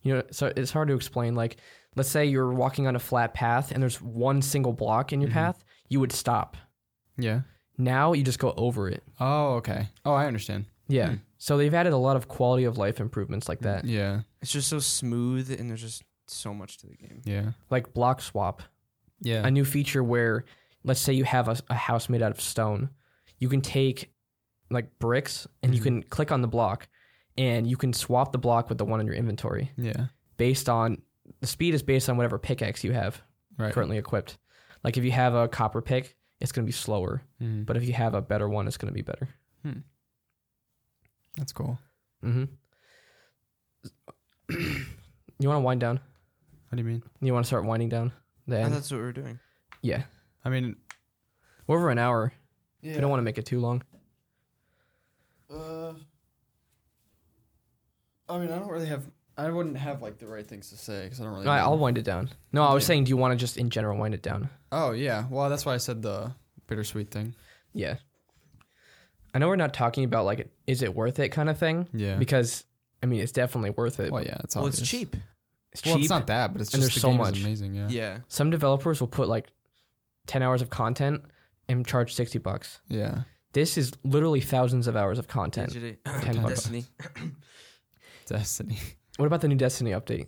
You 0.02 0.14
know, 0.16 0.22
so 0.30 0.52
it's 0.56 0.70
hard 0.70 0.88
to 0.88 0.94
explain. 0.94 1.34
Like, 1.34 1.56
let's 1.96 2.08
say 2.08 2.26
you're 2.26 2.52
walking 2.52 2.86
on 2.86 2.94
a 2.94 3.00
flat 3.00 3.34
path 3.34 3.72
and 3.72 3.82
there's 3.82 4.00
one 4.00 4.42
single 4.42 4.72
block 4.72 5.12
in 5.12 5.20
your 5.20 5.30
Mhm. 5.30 5.34
path, 5.34 5.64
you 5.88 5.98
would 6.00 6.12
stop. 6.12 6.56
Yeah. 7.16 7.40
Now 7.78 8.12
you 8.12 8.22
just 8.22 8.38
go 8.38 8.52
over 8.56 8.88
it. 8.88 9.02
Oh, 9.18 9.54
okay. 9.54 9.88
Oh, 10.04 10.12
I 10.12 10.26
understand. 10.26 10.66
Yeah. 10.88 11.10
Hmm. 11.10 11.14
So 11.38 11.56
they've 11.58 11.74
added 11.74 11.92
a 11.92 11.96
lot 11.98 12.16
of 12.16 12.28
quality 12.28 12.64
of 12.64 12.78
life 12.78 13.00
improvements 13.00 13.48
like 13.48 13.60
that, 13.60 13.84
Yeah. 13.84 14.22
It's 14.40 14.52
just 14.52 14.68
so 14.68 14.78
smooth 14.78 15.50
and 15.58 15.68
there's 15.68 15.82
just 15.82 16.02
so 16.28 16.54
much 16.54 16.78
to 16.78 16.86
the 16.86 16.96
game. 16.96 17.22
Yeah. 17.24 17.52
like 17.70 17.92
block 17.94 18.20
swap. 18.20 18.62
Yeah. 19.20 19.46
a 19.46 19.50
new 19.50 19.64
feature 19.64 20.04
where 20.04 20.44
let's 20.86 21.00
say 21.00 21.12
you 21.12 21.24
have 21.24 21.48
a, 21.48 21.56
a 21.68 21.74
house 21.74 22.08
made 22.08 22.22
out 22.22 22.30
of 22.30 22.40
stone 22.40 22.88
you 23.38 23.48
can 23.50 23.60
take 23.60 24.10
like 24.70 24.98
bricks 24.98 25.46
and 25.62 25.74
you 25.74 25.80
Mhm. 25.80 25.84
can 25.84 26.02
click 26.04 26.32
on 26.32 26.40
the 26.40 26.48
block 26.48 26.88
and 27.36 27.66
you 27.66 27.76
can 27.76 27.92
swap 27.92 28.32
the 28.32 28.38
block 28.38 28.68
with 28.70 28.78
the 28.78 28.84
one 28.86 28.98
in 29.00 29.06
your 29.06 29.14
inventory 29.14 29.70
yeah. 29.76 30.06
based 30.38 30.68
on 30.70 31.02
the 31.40 31.46
speed 31.46 31.74
is 31.74 31.82
based 31.82 32.08
on 32.08 32.16
whatever 32.16 32.38
pickaxe 32.38 32.82
you 32.84 32.92
have 32.92 33.20
Right. 33.58 33.72
currently 33.74 33.98
equipped 33.98 34.38
like 34.84 34.96
if 34.96 35.04
you 35.04 35.10
have 35.12 35.34
a 35.34 35.48
copper 35.48 35.82
pick 35.82 36.16
it's 36.40 36.52
going 36.52 36.64
to 36.64 36.66
be 36.66 36.72
slower 36.72 37.22
Mhm. 37.42 37.66
but 37.66 37.76
if 37.76 37.84
you 37.84 37.92
have 37.92 38.14
a 38.14 38.22
better 38.22 38.48
one 38.48 38.66
it's 38.66 38.76
going 38.78 38.88
to 38.92 38.94
be 38.94 39.02
better 39.02 39.28
That's 41.36 41.52
cool. 41.52 41.78
mm-hmm. 42.24 42.44
you 45.38 45.48
want 45.48 45.58
to 45.58 45.64
wind 45.64 45.80
down 45.80 46.00
What 46.68 46.76
do 46.76 46.78
you 46.82 46.84
mean? 46.88 47.02
you 47.20 47.32
want 47.32 47.44
to 47.44 47.48
start 47.48 47.64
winding 47.64 47.88
down 47.88 48.12
the 48.46 48.58
I 48.60 48.62
thought 48.64 48.72
that's 48.72 48.90
what 48.90 48.98
we 48.98 49.02
were 49.04 49.12
doing. 49.12 49.38
yeah 49.82 50.04
I 50.46 50.48
mean, 50.48 50.76
we're 51.66 51.76
over 51.76 51.90
an 51.90 51.98
hour 51.98 52.32
yeah. 52.80 52.94
we 52.94 53.00
don't 53.00 53.10
want 53.10 53.18
to 53.18 53.24
make 53.24 53.36
it 53.38 53.46
too 53.46 53.58
long 53.60 53.82
Uh, 55.52 55.92
I 58.28 58.38
mean, 58.38 58.50
I 58.50 58.58
don't 58.58 58.68
really 58.70 58.86
have. 58.86 59.04
I 59.38 59.50
wouldn't 59.50 59.76
have 59.76 60.02
like 60.02 60.18
the 60.18 60.26
right 60.26 60.46
things 60.46 60.70
to 60.70 60.76
say 60.76 61.04
because 61.04 61.20
I 61.20 61.24
don't 61.24 61.34
really. 61.34 61.46
All 61.46 61.52
right, 61.54 61.60
know. 61.60 61.66
I'll 61.70 61.78
wind 61.78 61.98
it 61.98 62.04
down. 62.04 62.30
No, 62.52 62.62
I 62.64 62.72
was 62.74 62.82
Yeah. 62.84 62.86
saying, 62.88 63.04
do 63.04 63.10
you 63.10 63.16
want 63.16 63.32
to 63.32 63.36
just 63.36 63.56
in 63.56 63.70
general 63.70 63.98
wind 63.98 64.14
it 64.14 64.22
down? 64.22 64.48
Oh 64.72 64.92
yeah, 64.92 65.26
well 65.30 65.48
that's 65.50 65.64
why 65.66 65.74
I 65.74 65.76
said 65.76 66.02
the 66.02 66.32
bittersweet 66.66 67.10
thing. 67.10 67.34
Yeah. 67.72 67.96
I 69.34 69.38
know 69.38 69.48
we're 69.48 69.56
not 69.56 69.74
talking 69.74 70.04
about 70.04 70.24
like, 70.24 70.48
is 70.66 70.82
it 70.82 70.94
worth 70.94 71.18
it 71.18 71.28
kind 71.28 71.48
of 71.50 71.58
thing 71.58 71.88
Yeah. 71.92 72.16
because 72.16 72.64
I 73.02 73.06
mean 73.06 73.20
it's 73.20 73.32
definitely 73.32 73.70
worth 73.70 74.00
it. 74.00 74.10
well, 74.10 74.24
yeah, 74.24 74.38
it's 74.42 74.56
Well, 74.56 74.64
obvious. 74.64 74.80
it's 74.80 74.88
cheap. 74.90 75.14
It's 75.72 75.84
Well, 75.84 75.96
cheap. 75.96 76.04
it's 76.04 76.10
not 76.10 76.26
that, 76.28 76.52
but 76.52 76.62
it's 76.62 76.72
and 76.72 76.82
just 76.82 76.94
there's 76.94 76.94
the 76.94 77.00
so 77.00 77.10
game 77.12 77.20
is 77.20 77.26
much. 77.26 77.40
amazing. 77.40 77.74
Yeah. 77.74 77.88
Yeah. 77.90 78.18
Some 78.28 78.50
developers 78.50 79.00
will 79.00 79.08
put 79.08 79.28
like 79.28 79.52
ten 80.26 80.42
hours 80.42 80.62
of 80.62 80.70
content 80.70 81.22
and 81.68 81.86
charge 81.86 82.14
sixty 82.14 82.38
bucks. 82.38 82.80
Yeah. 82.88 83.22
This 83.52 83.78
is 83.78 83.92
literally 84.04 84.40
thousands 84.40 84.86
of 84.86 84.96
hours 84.96 85.18
of 85.18 85.28
content. 85.28 85.68
Destiny. 85.72 85.96
Ten 86.22 86.36
bucks. 86.42 86.54
Destiny. 86.54 86.84
Destiny. 88.26 88.78
What 89.16 89.26
about 89.26 89.40
the 89.40 89.48
new 89.48 89.56
Destiny 89.56 89.92
update? 89.92 90.26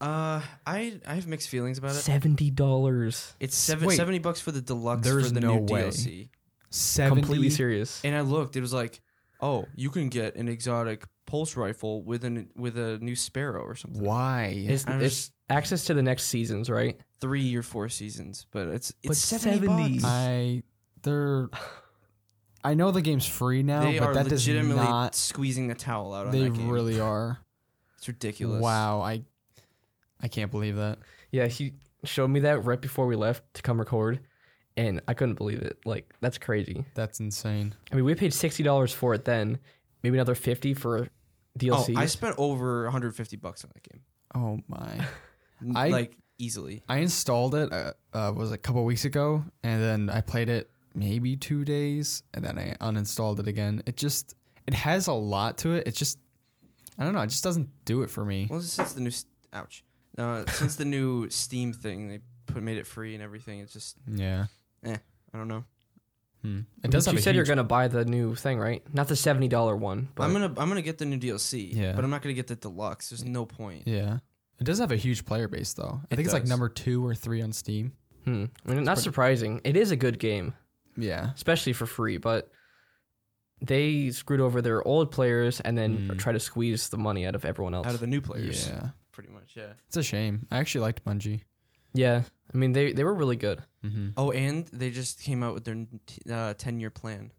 Uh, 0.00 0.42
I 0.66 1.00
I 1.06 1.14
have 1.14 1.26
mixed 1.26 1.48
feelings 1.48 1.78
about 1.78 1.92
it. 1.92 1.94
Seventy 2.00 2.50
dollars. 2.50 3.34
It's 3.40 3.56
seven, 3.56 3.88
Wait. 3.88 3.96
70 3.96 4.18
bucks 4.18 4.40
for 4.40 4.52
the 4.52 4.60
deluxe 4.60 5.02
There's 5.06 5.28
for 5.28 5.34
the 5.34 5.40
no 5.40 5.56
new 5.58 5.72
way. 5.72 5.84
DLC. 5.84 6.28
Seventy. 6.70 7.20
Completely 7.22 7.50
serious. 7.50 8.04
And 8.04 8.14
I 8.14 8.20
looked, 8.20 8.56
it 8.56 8.60
was 8.60 8.72
like, 8.74 9.00
oh, 9.40 9.64
you 9.74 9.88
can 9.90 10.08
get 10.08 10.36
an 10.36 10.48
exotic 10.48 11.04
pulse 11.26 11.56
rifle 11.56 12.02
with 12.02 12.24
an 12.24 12.48
with 12.56 12.78
a 12.78 12.98
new 12.98 13.16
sparrow 13.16 13.62
or 13.62 13.74
something. 13.74 14.02
Why? 14.02 14.54
It's, 14.56 14.86
I'm 14.86 15.00
it's 15.02 15.30
access 15.50 15.84
to 15.86 15.94
the 15.94 16.02
next 16.02 16.24
seasons, 16.24 16.70
right? 16.70 16.98
Three 17.20 17.54
or 17.56 17.62
four 17.62 17.88
seasons, 17.88 18.46
but 18.50 18.68
it's 18.68 18.92
But 19.02 19.12
it's 19.12 19.20
70 19.20 19.66
70. 19.66 19.92
bucks. 19.94 20.04
I 20.04 20.62
they're. 21.02 21.48
I 22.64 22.74
know 22.74 22.90
the 22.90 23.02
game's 23.02 23.26
free 23.26 23.62
now, 23.62 23.82
they 23.82 23.98
but 23.98 24.08
are 24.08 24.14
that 24.14 24.28
does 24.28 24.46
legitimately 24.46 24.82
not. 24.82 25.14
squeezing 25.14 25.68
the 25.68 25.74
towel 25.76 26.12
out 26.12 26.26
on 26.26 26.32
They 26.32 26.40
that 26.44 26.54
game. 26.54 26.68
really 26.68 26.98
are. 27.12 27.38
it's 27.98 28.08
ridiculous. 28.08 28.60
Wow. 28.62 29.00
I. 29.02 29.22
I 30.20 30.28
can't 30.28 30.50
believe 30.50 30.76
that. 30.76 30.98
Yeah, 31.30 31.46
he 31.46 31.74
showed 32.04 32.28
me 32.28 32.40
that 32.40 32.64
right 32.64 32.80
before 32.80 33.06
we 33.06 33.16
left 33.16 33.42
to 33.54 33.62
come 33.62 33.78
record, 33.78 34.20
and 34.76 35.00
I 35.06 35.12
couldn't 35.14 35.34
believe 35.34 35.60
it. 35.60 35.78
Like 35.84 36.12
that's 36.20 36.38
crazy. 36.38 36.84
That's 36.94 37.20
insane. 37.20 37.74
I 37.92 37.96
mean, 37.96 38.04
we 38.04 38.14
paid 38.14 38.32
sixty 38.32 38.62
dollars 38.62 38.92
for 38.92 39.12
it 39.14 39.24
then, 39.26 39.58
maybe 40.02 40.16
another 40.16 40.34
fifty 40.34 40.72
for 40.72 41.08
Oh, 41.70 41.86
I 41.96 42.06
spent 42.06 42.34
over 42.38 42.84
150 42.84 43.36
bucks 43.36 43.64
on 43.64 43.70
that 43.74 43.82
game. 43.82 44.02
Oh 44.34 44.58
my. 44.68 45.06
I 45.74 45.88
like 45.88 46.16
easily. 46.38 46.82
I 46.88 46.98
installed 46.98 47.54
it. 47.54 47.72
Uh, 47.72 47.92
uh, 48.12 48.32
was 48.34 48.52
a 48.52 48.58
couple 48.58 48.84
weeks 48.84 49.04
ago, 49.04 49.44
and 49.62 49.82
then 49.82 50.10
I 50.10 50.20
played 50.20 50.48
it 50.48 50.70
maybe 50.94 51.36
two 51.36 51.64
days, 51.64 52.22
and 52.34 52.44
then 52.44 52.58
I 52.58 52.74
uninstalled 52.80 53.38
it 53.40 53.48
again. 53.48 53.82
It 53.86 53.96
just 53.96 54.34
it 54.66 54.74
has 54.74 55.06
a 55.06 55.12
lot 55.12 55.58
to 55.58 55.72
it. 55.72 55.86
It 55.88 55.94
just 55.94 56.18
I 56.98 57.04
don't 57.04 57.14
know. 57.14 57.20
It 57.22 57.28
just 57.28 57.44
doesn't 57.44 57.68
do 57.84 58.02
it 58.02 58.10
for 58.10 58.24
me. 58.24 58.48
Well, 58.50 58.60
since 58.60 58.92
the 58.92 59.00
new 59.00 59.08
s- 59.08 59.26
ouch, 59.52 59.84
uh, 60.18 60.44
since 60.50 60.76
the 60.76 60.84
new 60.84 61.28
Steam 61.30 61.72
thing, 61.72 62.08
they 62.08 62.20
put 62.46 62.62
made 62.62 62.76
it 62.78 62.86
free 62.86 63.14
and 63.14 63.22
everything. 63.22 63.60
It's 63.60 63.72
just 63.72 63.96
Yeah. 64.10 64.46
Eh, 64.84 64.96
I 65.32 65.38
don't 65.38 65.48
know. 65.48 65.64
Hmm. 66.46 66.60
It 66.84 66.90
does 66.90 67.06
have 67.06 67.14
you 67.14 67.18
a 67.18 67.22
said 67.22 67.34
you're 67.34 67.44
gonna 67.44 67.64
buy 67.64 67.88
the 67.88 68.04
new 68.04 68.34
thing, 68.34 68.58
right? 68.58 68.82
Not 68.94 69.08
the 69.08 69.16
seventy 69.16 69.48
dollar 69.48 69.74
one. 69.76 70.08
But 70.14 70.24
I'm 70.24 70.32
gonna 70.32 70.52
I'm 70.56 70.68
gonna 70.68 70.82
get 70.82 70.98
the 70.98 71.04
new 71.06 71.18
DLC. 71.18 71.70
Yeah. 71.74 71.92
But 71.92 72.04
I'm 72.04 72.10
not 72.10 72.22
gonna 72.22 72.34
get 72.34 72.46
the 72.46 72.56
deluxe. 72.56 73.10
There's 73.10 73.24
no 73.24 73.44
point. 73.46 73.84
Yeah. 73.86 74.18
It 74.60 74.64
does 74.64 74.78
have 74.78 74.92
a 74.92 74.96
huge 74.96 75.24
player 75.24 75.48
base 75.48 75.72
though. 75.74 76.00
I 76.02 76.06
It 76.10 76.16
think 76.16 76.26
it's 76.26 76.32
like 76.32 76.46
number 76.46 76.68
two 76.68 77.04
or 77.04 77.14
three 77.14 77.42
on 77.42 77.52
Steam. 77.52 77.92
hmm. 78.24 78.44
I 78.66 78.72
mean, 78.74 78.84
not 78.84 78.98
surprising. 78.98 79.60
It 79.64 79.76
is 79.76 79.90
a 79.90 79.96
good 79.96 80.18
game, 80.18 80.54
Yeah. 80.96 81.32
especially 81.34 81.72
for 81.72 81.86
free. 81.86 82.16
But 82.18 82.50
they 83.60 84.10
screwed 84.10 84.40
over 84.40 84.60
their 84.62 84.86
old 84.86 85.10
players 85.10 85.60
and 85.60 85.76
then 85.76 86.08
Mm. 86.08 86.18
try 86.18 86.32
to 86.32 86.40
squeeze 86.40 86.88
the 86.90 86.98
money 86.98 87.26
out 87.26 87.34
of 87.34 87.44
everyone 87.44 87.74
else. 87.74 87.86
Out 87.86 87.94
of 87.94 88.00
the 88.00 88.06
new 88.06 88.20
players. 88.20 88.68
Yeah. 88.68 88.90
Pretty 89.12 89.30
much, 89.30 89.56
yeah. 89.56 89.72
It's 89.88 89.96
a 89.96 90.02
shame. 90.02 90.46
I 90.50 90.58
actually 90.58 90.82
liked 90.82 91.04
Bungie. 91.04 91.40
yeah, 91.94 92.22
I 92.52 92.56
mean 92.56 92.72
they 92.72 92.92
they 92.92 93.04
were 93.04 93.14
really 93.14 93.36
good. 93.36 93.62
Mm-hmm. 93.84 94.08
Oh, 94.16 94.30
and 94.30 94.66
they 94.68 94.90
just 94.90 95.20
came 95.22 95.42
out 95.42 95.54
with 95.54 95.64
their 95.64 95.86
uh, 96.30 96.54
10 96.54 96.80
year 96.80 96.90
plan. 96.90 97.32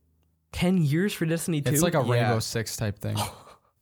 Ten 0.52 0.78
years 0.78 1.14
for 1.14 1.26
Destiny 1.26 1.62
Two. 1.62 1.72
It's 1.72 1.82
like 1.84 1.94
a 1.96 2.04
Yeah. 2.06 2.12
Rainbow 2.12 2.40
Six 2.40 2.76
type 2.78 3.00
thing. 3.00 3.18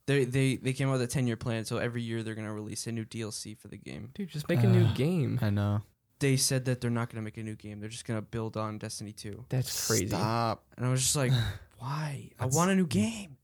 They 0.06 0.24
they 0.24 0.54
they 0.54 0.72
came 0.72 0.88
out 0.88 0.92
with 0.92 1.02
a 1.02 1.06
10 1.08 1.26
year 1.26 1.36
plan, 1.36 1.64
so 1.64 1.78
every 1.78 2.00
year 2.00 2.22
they're 2.22 2.36
gonna 2.36 2.54
release 2.54 2.86
a 2.86 2.92
new 2.92 3.04
DLC 3.04 3.58
for 3.58 3.66
the 3.66 3.76
game. 3.76 4.10
dude, 4.14 4.28
just 4.28 4.48
make 4.48 4.62
a 4.62 4.66
new 4.68 4.84
Uh, 4.84 4.92
game. 4.94 5.36
I 5.42 5.50
know. 5.50 5.82
They 6.20 6.36
said 6.36 6.64
that 6.66 6.80
they're 6.80 6.92
not 6.92 7.10
gonna 7.10 7.22
make 7.22 7.36
a 7.38 7.42
new 7.42 7.56
game. 7.56 7.80
They're 7.80 7.88
just 7.88 8.04
gonna 8.04 8.22
build 8.22 8.56
on 8.56 8.78
Destiny 8.78 9.10
2. 9.12 9.46
That's 9.48 9.88
crazy. 9.88 10.06
Stop. 10.06 10.64
And 10.76 10.86
I 10.86 10.90
was 10.90 11.02
just 11.02 11.16
like, 11.16 11.32
why? 11.80 12.30
I 12.38 12.46
want 12.46 12.70
a 12.70 12.76
new 12.76 12.86
game. 12.86 13.36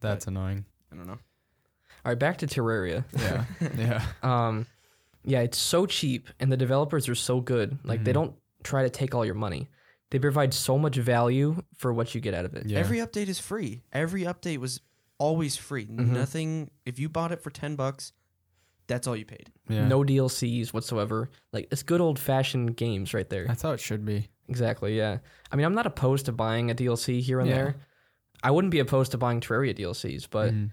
That's 0.00 0.26
annoying. 0.26 0.66
I 0.92 0.96
don't 0.96 1.06
know. 1.06 1.12
All 1.14 2.12
right, 2.12 2.18
back 2.18 2.36
to 2.38 2.46
Terraria. 2.46 3.04
Yeah. 3.18 3.44
yeah. 3.78 4.04
Um, 4.22 4.66
yeah, 5.26 5.40
it's 5.40 5.58
so 5.58 5.84
cheap, 5.86 6.28
and 6.40 6.50
the 6.50 6.56
developers 6.56 7.08
are 7.08 7.14
so 7.14 7.40
good. 7.40 7.78
Like 7.84 8.04
they 8.04 8.10
Mhm. 8.12 8.14
don't 8.14 8.34
try 8.62 8.82
to 8.82 8.90
take 8.90 9.14
all 9.14 9.24
your 9.24 9.34
money. 9.34 9.68
They 10.10 10.18
provide 10.18 10.54
so 10.54 10.78
much 10.78 10.96
value 10.96 11.62
for 11.76 11.92
what 11.92 12.14
you 12.14 12.20
get 12.20 12.32
out 12.34 12.44
of 12.44 12.54
it. 12.54 12.66
Yeah. 12.66 12.78
Every 12.78 12.98
update 12.98 13.28
is 13.28 13.38
free. 13.40 13.82
Every 13.92 14.22
update 14.22 14.58
was 14.58 14.80
always 15.18 15.56
free. 15.56 15.86
Mhm. 15.86 16.08
Nothing. 16.10 16.70
If 16.84 16.98
you 16.98 17.08
bought 17.08 17.32
it 17.32 17.42
for 17.42 17.50
10 17.50 17.74
bucks, 17.76 18.12
that's 18.86 19.06
all 19.06 19.16
you 19.16 19.24
paid. 19.24 19.50
yeah. 19.68 19.88
No 19.88 20.04
DLCs 20.04 20.72
whatsoever. 20.72 21.28
Like 21.52 21.66
it's 21.72 21.82
good 21.82 22.00
old 22.00 22.18
fashioned 22.20 22.76
games 22.76 23.12
right 23.14 23.28
there. 23.28 23.46
That's 23.46 23.62
how 23.62 23.72
it 23.72 23.80
should 23.80 24.04
be. 24.04 24.28
Exactly. 24.48 24.96
Yeah. 24.96 25.18
I 25.50 25.56
mean, 25.56 25.66
I'm 25.66 25.74
not 25.74 25.86
opposed 25.86 26.26
to 26.26 26.32
buying 26.32 26.70
a 26.70 26.74
DLC 26.74 27.20
here 27.20 27.40
and 27.40 27.48
Yeah. 27.48 27.56
there. 27.56 27.76
I 28.44 28.52
wouldn't 28.52 28.70
be 28.70 28.78
opposed 28.78 29.10
to 29.12 29.18
buying 29.18 29.40
Terraria 29.40 29.74
DLCs, 29.74 30.28
but 30.30 30.52
Mhm. 30.54 30.70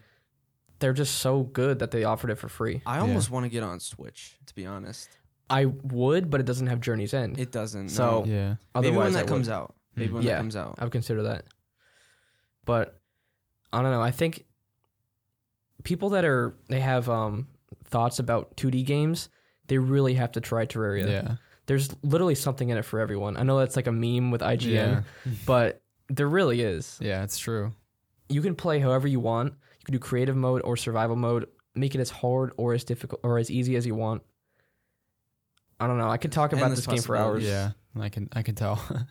They're 0.84 0.92
just 0.94 1.16
so 1.20 1.44
good 1.44 1.80
that 1.80 1.92
they 1.92 2.04
offered 2.04 2.30
it 2.30 2.36
for 2.36 2.50
free. 2.50 2.82
I 2.86 2.96
Yeah. 2.98 3.02
almost 3.04 3.32
want 3.32 3.46
to 3.46 3.50
get 3.50 3.64
on 3.64 3.80
Switch, 3.80 4.38
to 4.48 4.54
be 4.54 4.66
honest. 4.66 5.08
I 5.50 5.66
would, 5.66 6.30
but 6.30 6.42
it 6.42 6.46
doesn't 6.46 6.68
have 6.68 6.82
Journey's 6.82 7.14
End. 7.14 7.40
It 7.40 7.54
doesn't. 7.54 7.88
So- 7.90 8.24
no. 8.26 8.26
yeah. 8.26 8.50
maybe 8.50 8.58
Otherwise, 8.90 8.98
when 8.98 9.08
I 9.08 9.10
that 9.12 9.24
would. 9.24 9.30
comes 9.30 9.48
out. 9.50 9.76
Maybe 9.96 10.10
Mm. 10.10 10.14
when 10.16 10.24
Yeah. 10.24 10.32
that 10.34 10.38
comes 10.40 10.56
out. 10.58 10.76
I 10.80 10.84
would 10.84 10.92
consider 10.92 11.24
that. 11.24 11.46
But 12.66 13.00
I 13.72 13.82
don't 13.82 13.92
know. 13.92 14.02
I 14.02 14.12
think 14.12 14.46
people 15.84 16.10
that 16.10 16.26
are 16.26 16.56
they 16.70 16.80
have 16.82 17.10
um 17.10 17.48
thoughts 17.86 18.20
about 18.20 18.56
2D 18.58 18.84
games, 18.86 19.30
they 19.68 19.78
really 19.78 20.16
have 20.16 20.32
to 20.34 20.42
try 20.42 20.66
Terraria. 20.66 21.08
Yeah. 21.08 21.36
There's 21.66 21.90
literally 22.04 22.36
something 22.36 22.68
in 22.70 22.78
it 22.78 22.84
for 22.84 23.00
everyone. 23.00 23.38
I 23.38 23.44
know 23.44 23.58
that's 23.60 23.76
like 23.78 23.88
a 23.88 23.92
meme 23.92 24.32
with 24.32 24.42
IGN, 24.42 24.70
Yeah. 24.74 25.02
but 25.46 25.82
there 26.10 26.28
really 26.28 26.62
is. 26.62 26.98
Yeah, 27.02 27.24
it's 27.24 27.38
true. 27.38 27.72
You 28.28 28.42
can 28.42 28.56
play 28.56 28.80
however 28.80 29.08
you 29.08 29.20
want. 29.22 29.54
You 29.84 29.86
can 29.86 29.94
do 29.94 30.00
creative 30.00 30.36
mode 30.36 30.62
or 30.64 30.78
survival 30.78 31.16
mode. 31.16 31.48
Make 31.76 31.94
it 31.96 32.00
as 32.02 32.10
hard 32.10 32.52
or 32.58 32.74
as 32.74 32.84
difficult 32.84 33.20
or 33.24 33.38
as 33.38 33.52
easy 33.52 33.76
as 33.76 33.86
you 33.86 33.96
want. 33.96 34.22
I 35.80 35.88
don't 35.88 35.98
know. 35.98 36.10
I 36.10 36.18
could 36.18 36.32
talk 36.32 36.54
about 36.54 36.64
Endless 36.66 36.86
this 36.86 36.88
game 36.88 37.02
for 37.02 37.18
hours. 37.18 37.44
Yeah. 37.44 37.72
I 38.00 38.10
can 38.10 38.30
I 38.34 38.42
can 38.44 38.56
tell. 38.56 38.82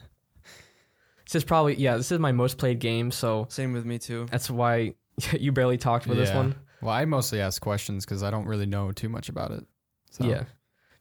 This 1.27 1.37
is 1.37 1.45
probably 1.45 1.77
yeah. 1.77 1.97
This 1.97 2.13
is 2.13 2.19
my 2.19 2.33
most 2.33 2.59
played 2.59 2.79
game, 2.79 3.11
so 3.11 3.47
Same 3.49 3.73
with 3.73 3.87
me 3.87 3.99
too. 3.99 4.27
that's 4.31 4.51
why 4.51 4.95
you 5.33 5.51
barely 5.53 5.79
talked 5.79 6.07
with 6.07 6.19
this 6.19 6.33
one. 6.35 6.55
well, 6.83 6.91
I 6.93 7.05
mostly 7.07 7.41
ask 7.41 7.63
questions 7.63 8.05
because 8.05 8.23
I 8.23 8.31
don't 8.31 8.45
really 8.47 8.67
know 8.67 8.93
too 8.93 9.09
much 9.09 9.29
about 9.31 9.51
it. 9.53 9.65
So, 10.11 10.25
Yeah. 10.25 10.45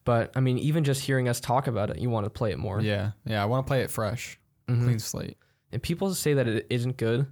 But 0.05 0.31
I 0.35 0.39
mean, 0.39 0.57
even 0.59 0.83
just 0.85 1.01
hearing 1.01 1.27
us 1.27 1.39
talk 1.41 1.67
about 1.67 1.89
it, 1.89 1.99
you 1.99 2.09
want 2.09 2.25
to 2.25 2.29
play 2.29 2.51
it 2.51 2.59
more. 2.59 2.79
Yeah. 2.79 3.11
Yeah. 3.25 3.41
I 3.41 3.45
want 3.45 3.65
to 3.65 3.69
play 3.69 3.81
it 3.81 3.91
fresh, 3.91 4.39
Mhm. 4.69 4.83
clean 4.83 4.99
slate. 4.99 5.37
And 5.73 5.81
people 5.83 6.13
say 6.13 6.33
that 6.35 6.47
it 6.47 6.65
isn't 6.69 6.97
good. 6.97 7.25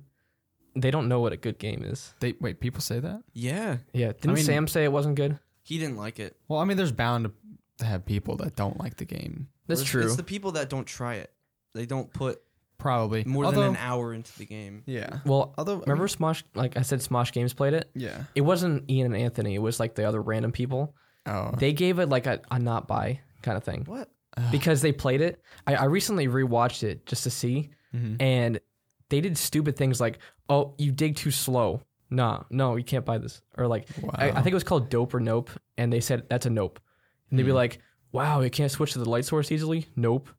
They 0.76 0.92
don't 0.92 1.08
know 1.08 1.20
what 1.20 1.34
a 1.34 1.38
good 1.38 1.58
game 1.60 1.84
is. 1.84 2.14
They 2.20 2.36
wait. 2.40 2.60
People 2.60 2.82
say 2.82 3.00
that. 3.00 3.24
Yeah. 3.34 3.78
Yeah. 3.94 4.14
Didn't 4.14 4.34
mean- 4.36 4.44
Sam 4.44 4.68
say 4.68 4.84
it 4.84 4.92
wasn't 4.92 5.16
good? 5.16 5.40
He 5.64 5.78
didn't 5.78 5.98
like 5.98 6.20
it. 6.20 6.36
Well, 6.48 6.60
I 6.60 6.66
mean, 6.66 6.78
there's 6.78 6.92
bound 6.92 7.32
to 7.78 7.86
have 7.86 8.06
people 8.06 8.36
that 8.38 8.56
don't 8.56 8.80
like 8.80 8.98
the 8.98 9.06
game. 9.06 9.50
That's 9.68 9.82
It's- 9.82 9.92
true. 9.92 10.04
It's 10.06 10.16
the 10.16 10.24
people 10.24 10.54
that 10.54 10.70
don't 10.70 10.86
try 10.88 11.16
it. 11.16 11.32
They 11.74 11.86
don't 11.86 12.12
put 12.12 12.42
Probably 12.80 13.26
more 13.26 13.44
Although, 13.44 13.60
than 13.62 13.70
an 13.72 13.78
hour 13.78 14.14
into 14.14 14.36
the 14.38 14.46
game. 14.46 14.84
Yeah. 14.86 15.20
well, 15.26 15.54
Although 15.58 15.80
remember 15.80 16.08
Smosh? 16.08 16.44
Like 16.56 16.78
I 16.78 16.82
said, 16.82 17.00
Smosh 17.00 17.34
Games 17.34 17.54
played 17.54 17.74
it. 17.74 17.90
Yeah. 17.94 18.24
It 18.36 18.42
wasn't 18.42 18.90
Ian 18.90 19.08
and 19.14 19.22
Anthony. 19.22 19.54
It 19.56 19.60
was 19.62 19.82
like 19.82 19.96
the 19.96 20.06
other 20.06 20.22
random 20.22 20.54
people. 20.54 20.96
Oh. 21.26 21.52
They 21.58 21.74
gave 21.74 22.00
it 22.00 22.08
like 22.08 22.26
a, 22.26 22.40
a 22.50 22.58
not 22.58 22.88
buy 22.88 23.20
kind 23.42 23.58
of 23.58 23.66
thing 23.66 23.84
What? 23.86 24.10
because 24.50 24.82
they 24.82 24.94
played 24.94 25.20
it. 25.20 25.42
I, 25.68 25.76
I 25.76 25.84
recently 25.86 26.28
rewatched 26.30 26.84
it 26.84 27.06
just 27.06 27.24
to 27.24 27.30
see, 27.30 27.70
Mhm. 27.94 28.16
and 28.22 28.60
they 29.10 29.22
did 29.22 29.38
stupid 29.38 29.76
things 29.76 30.00
like, 30.00 30.20
"Oh, 30.48 30.76
you 30.78 30.92
dig 30.92 31.16
too 31.16 31.32
slow." 31.32 31.82
Nah, 32.12 32.44
no, 32.50 32.76
you 32.76 32.84
can't 32.84 33.06
buy 33.06 33.18
this. 33.20 33.42
Or 33.58 33.68
like, 33.68 33.88
Wow. 34.02 34.12
I, 34.16 34.30
I 34.32 34.36
think 34.42 34.48
it 34.48 34.54
was 34.56 34.64
called 34.64 34.90
Dope 34.90 35.14
or 35.14 35.20
Nope, 35.20 35.50
and 35.78 35.92
they 35.94 36.00
said 36.00 36.24
that's 36.30 36.46
a 36.46 36.50
Nope, 36.50 36.80
and 37.30 37.38
they'd 37.38 37.44
be 37.44 37.50
Hmm. 37.52 37.56
like, 37.56 37.80
"Wow, 38.12 38.42
you 38.42 38.50
can't 38.50 38.72
switch 38.72 38.94
to 38.94 39.00
the 39.00 39.10
light 39.10 39.26
source 39.26 39.52
easily." 39.52 39.86
Nope, 39.96 40.30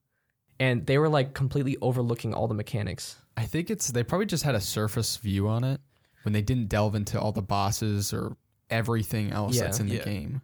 and 0.58 0.86
they 0.86 0.98
were 0.98 1.08
like 1.08 1.32
completely 1.34 1.76
overlooking 1.80 2.34
all 2.34 2.48
the 2.48 2.54
mechanics. 2.54 3.16
I 3.36 3.44
think 3.46 3.70
it's 3.70 3.88
they 3.92 4.02
probably 4.02 4.26
just 4.26 4.42
had 4.44 4.54
a 4.54 4.60
surface 4.60 5.16
view 5.16 5.48
on 5.48 5.62
it 5.64 5.80
when 6.24 6.32
they 6.32 6.42
didn't 6.42 6.68
delve 6.68 6.94
into 6.94 7.18
all 7.20 7.32
the 7.32 7.40
bosses 7.42 8.12
or 8.12 8.36
everything 8.68 9.30
else 9.32 9.56
Yeah. 9.56 9.62
that's 9.64 9.80
in 9.80 9.88
the 9.88 9.96
Yeah. 9.96 10.04
game. 10.04 10.42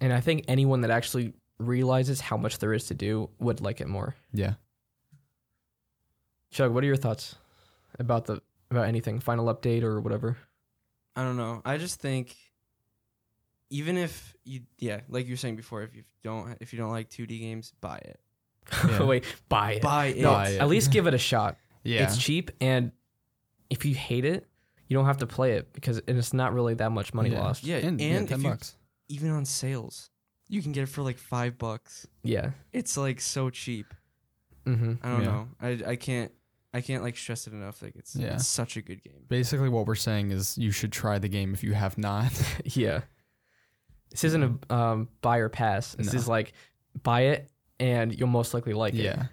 And 0.00 0.12
I 0.12 0.20
think 0.20 0.44
anyone 0.48 0.80
that 0.80 0.90
actually 0.90 1.34
realizes 1.58 2.20
how 2.20 2.36
much 2.36 2.58
there 2.58 2.72
is 2.72 2.86
to 2.86 2.94
do 2.94 3.30
would 3.38 3.60
like 3.60 3.80
it 3.80 3.86
more. 3.88 4.16
Yeah. 4.32 4.54
Chug, 6.52 6.72
what 6.72 6.84
are 6.84 6.86
your 6.86 6.96
thoughts 6.96 7.34
about 7.98 8.26
the 8.26 8.40
about 8.70 8.86
anything? 8.86 9.18
Final 9.20 9.46
update 9.52 9.82
or 9.82 10.00
whatever? 10.00 10.36
I 11.16 11.22
don't 11.24 11.36
know. 11.36 11.62
I 11.64 11.78
just 11.78 12.00
think 12.00 12.36
even 13.70 13.96
if 13.96 14.36
you 14.44 14.60
yeah, 14.78 15.00
like 15.08 15.26
you 15.26 15.32
were 15.32 15.36
saying 15.38 15.56
before, 15.56 15.82
if 15.82 15.94
you 15.96 16.02
don't 16.22 16.56
if 16.60 16.72
you 16.72 16.78
don't 16.78 16.90
like 16.90 17.08
2D 17.10 17.40
games, 17.40 17.72
buy 17.80 17.96
it. 17.98 18.20
Yeah. 18.88 19.02
Wait, 19.04 19.24
buy 19.48 19.72
it. 19.72 19.82
Buy 19.82 20.06
it. 20.06 20.18
no, 20.18 20.30
Buy 20.30 20.48
it. 20.50 20.60
at 20.60 20.68
least 20.68 20.92
give 20.92 21.06
it 21.06 21.14
a 21.14 21.18
shot. 21.18 21.56
Yeah. 21.84 22.04
It's 22.04 22.16
cheap, 22.16 22.50
and 22.60 22.92
if 23.70 23.84
you 23.84 23.94
hate 23.94 24.24
it, 24.24 24.46
you 24.86 24.96
don't 24.96 25.06
have 25.06 25.16
to 25.18 25.26
play 25.26 25.52
it 25.54 25.72
because 25.72 26.00
it's 26.06 26.32
not 26.32 26.54
really 26.54 26.74
that 26.74 26.92
much 26.92 27.12
money 27.12 27.30
Yeah. 27.30 27.40
lost. 27.42 27.64
Yeah, 27.64 27.78
and, 27.78 28.00
and, 28.00 28.00
yeah, 28.00 28.18
ten 28.18 28.38
if 28.38 28.42
you, 28.44 28.50
bucks. 28.50 28.76
even 29.08 29.30
on 29.30 29.44
sales, 29.46 30.10
you 30.48 30.62
can 30.62 30.70
get 30.72 30.82
it 30.82 30.88
for 30.90 31.02
like 31.02 31.18
five 31.18 31.58
bucks. 31.58 32.06
Yeah. 32.22 32.50
It's 32.72 32.96
like 32.96 33.20
so 33.20 33.50
cheap. 33.50 33.92
Mm-hmm. 34.66 34.92
I 35.02 35.08
don't 35.10 35.20
Yeah. 35.22 35.26
know. 35.26 35.48
I 35.60 35.68
I 35.88 35.96
can't 35.96 36.30
I 36.74 36.80
can't 36.80 37.02
like 37.02 37.16
stress 37.16 37.46
it 37.46 37.52
enough. 37.52 37.82
Like 37.82 37.96
it's 37.96 38.16
Yeah. 38.16 38.34
it's 38.34 38.46
such 38.46 38.76
a 38.76 38.82
good 38.82 39.02
game. 39.02 39.24
Basically, 39.28 39.68
what 39.68 39.86
we're 39.86 39.94
saying 39.94 40.30
is 40.30 40.56
you 40.56 40.70
should 40.70 40.92
try 40.92 41.18
the 41.18 41.28
game 41.28 41.52
if 41.54 41.62
you 41.62 41.72
have 41.74 41.98
not. 41.98 42.32
yeah. 42.64 43.02
This 44.10 44.24
isn't 44.24 44.60
a 44.70 44.74
um, 44.74 45.08
buy 45.20 45.38
or 45.38 45.48
pass. 45.48 45.94
This 45.94 46.12
No. 46.12 46.18
is 46.18 46.28
like 46.28 46.52
buy 47.02 47.22
it 47.22 47.50
and 47.80 48.18
you'll 48.18 48.28
most 48.28 48.54
likely 48.54 48.72
like 48.74 48.94
it. 48.94 48.98
yeah. 49.04 49.26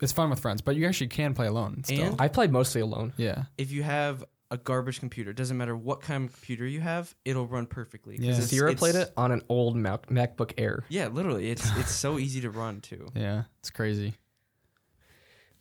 It's 0.00 0.12
fun 0.12 0.30
with 0.30 0.40
friends, 0.40 0.60
but 0.62 0.74
you 0.74 0.86
actually 0.88 1.06
can 1.08 1.32
play 1.32 1.46
alone. 1.46 1.82
Still. 1.84 2.02
And- 2.12 2.20
I 2.20 2.26
played 2.28 2.50
mostly 2.50 2.80
alone. 2.80 3.12
yeah. 3.16 3.44
If 3.56 3.70
you 3.70 3.84
have 3.84 4.24
a 4.50 4.56
garbage 4.58 4.98
computer, 5.00 5.30
it 5.30 5.36
doesn't 5.36 5.56
matter 5.56 5.76
what 5.76 6.00
kind 6.00 6.28
of 6.28 6.32
computer 6.34 6.66
you 6.66 6.80
have, 6.80 7.14
it'll 7.24 7.46
run 7.46 7.66
perfectly. 7.66 8.16
'cause 8.16 8.24
Yeah. 8.24 8.32
it's- 8.32 8.48
Zero 8.48 8.66
it's- 8.70 8.78
played 8.80 8.96
it 8.96 9.12
on 9.16 9.30
an 9.32 9.42
old 9.48 9.76
Mac- 9.76 10.08
MacBook 10.08 10.52
Air. 10.58 10.84
Yeah, 10.88 11.06
literally, 11.08 11.50
it's 11.50 11.64
it's 11.78 11.92
so 11.94 12.18
easy 12.18 12.40
to 12.42 12.50
run 12.50 12.80
too. 12.80 13.08
Yeah. 13.14 13.44
It's 13.60 13.70
crazy. 13.70 14.14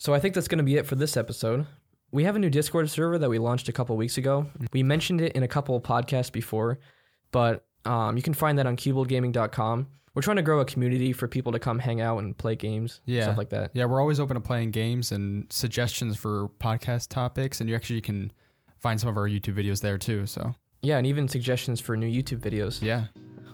So 0.01 0.15
I 0.15 0.19
think 0.19 0.33
that's 0.33 0.47
going 0.47 0.57
to 0.57 0.63
be 0.63 0.77
it 0.77 0.87
for 0.87 0.95
this 0.95 1.15
episode. 1.15 1.67
We 2.11 2.23
have 2.23 2.35
a 2.35 2.39
new 2.39 2.49
Discord 2.49 2.89
server 2.89 3.19
that 3.19 3.29
we 3.29 3.37
launched 3.37 3.69
a 3.69 3.71
couple 3.71 3.95
weeks 3.95 4.17
ago. 4.17 4.47
We 4.73 4.81
mentioned 4.81 5.21
it 5.21 5.33
in 5.33 5.43
a 5.43 5.47
couple 5.47 5.75
of 5.75 5.83
podcasts 5.83 6.31
before, 6.31 6.79
but 7.31 7.67
um, 7.85 8.17
you 8.17 8.23
can 8.23 8.33
find 8.33 8.57
that 8.57 8.65
on 8.65 8.77
cuboldgaming.com. 8.77 9.87
We're 10.15 10.21
trying 10.23 10.37
to 10.37 10.41
grow 10.41 10.59
a 10.59 10.65
community 10.65 11.13
for 11.13 11.27
people 11.27 11.51
to 11.51 11.59
come 11.59 11.77
hang 11.77 12.01
out 12.01 12.17
and 12.17 12.35
play 12.35 12.55
games, 12.55 13.01
Yeah. 13.05 13.25
stuff 13.25 13.37
like 13.37 13.49
that. 13.51 13.69
Yeah, 13.75 13.85
we're 13.85 14.01
always 14.01 14.19
open 14.19 14.33
to 14.33 14.41
playing 14.41 14.71
games 14.71 15.11
and 15.11 15.45
suggestions 15.51 16.17
for 16.17 16.49
podcast 16.59 17.09
topics, 17.09 17.61
and 17.61 17.69
you 17.69 17.75
actually 17.75 18.01
can 18.01 18.31
find 18.79 18.99
some 18.99 19.07
of 19.07 19.17
our 19.17 19.29
YouTube 19.29 19.53
videos 19.53 19.81
there 19.81 19.99
too. 19.99 20.25
So 20.25 20.55
Yeah, 20.81 20.97
and 20.97 21.05
even 21.05 21.27
suggestions 21.27 21.79
for 21.79 21.95
new 21.95 22.07
YouTube 22.07 22.39
videos. 22.39 22.81
yeah. 22.81 23.05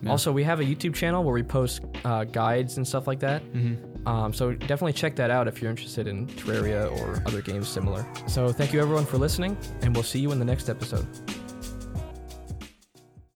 Yeah. 0.02 0.12
Also, 0.12 0.32
we 0.32 0.44
have 0.44 0.60
a 0.60 0.64
YouTube 0.64 0.94
channel 0.96 1.24
where 1.24 1.34
we 1.34 1.44
post 1.44 1.82
uh, 2.06 2.24
guides 2.24 2.78
and 2.78 2.88
stuff 2.88 3.08
like 3.08 3.20
that. 3.20 3.44
Mm-hmm. 3.54 4.08
Um, 4.08 4.32
so 4.32 4.54
definitely 4.54 4.94
check 4.94 5.16
that 5.18 5.32
out 5.32 5.48
if 5.48 5.62
you're 5.62 5.70
interested 5.72 6.08
in 6.08 6.28
Terraria 6.28 6.90
or 7.02 7.22
other 7.26 7.42
games 7.42 7.68
similar. 7.68 8.06
So 8.28 8.52
thank 8.54 8.74
you 8.74 8.80
everyone 8.80 9.06
for 9.06 9.18
listening, 9.18 9.58
and 9.82 9.94
we'll 9.94 10.04
see 10.04 10.20
you 10.20 10.32
in 10.32 10.40
the 10.40 10.46
next 10.46 10.70
episode. 10.70 11.08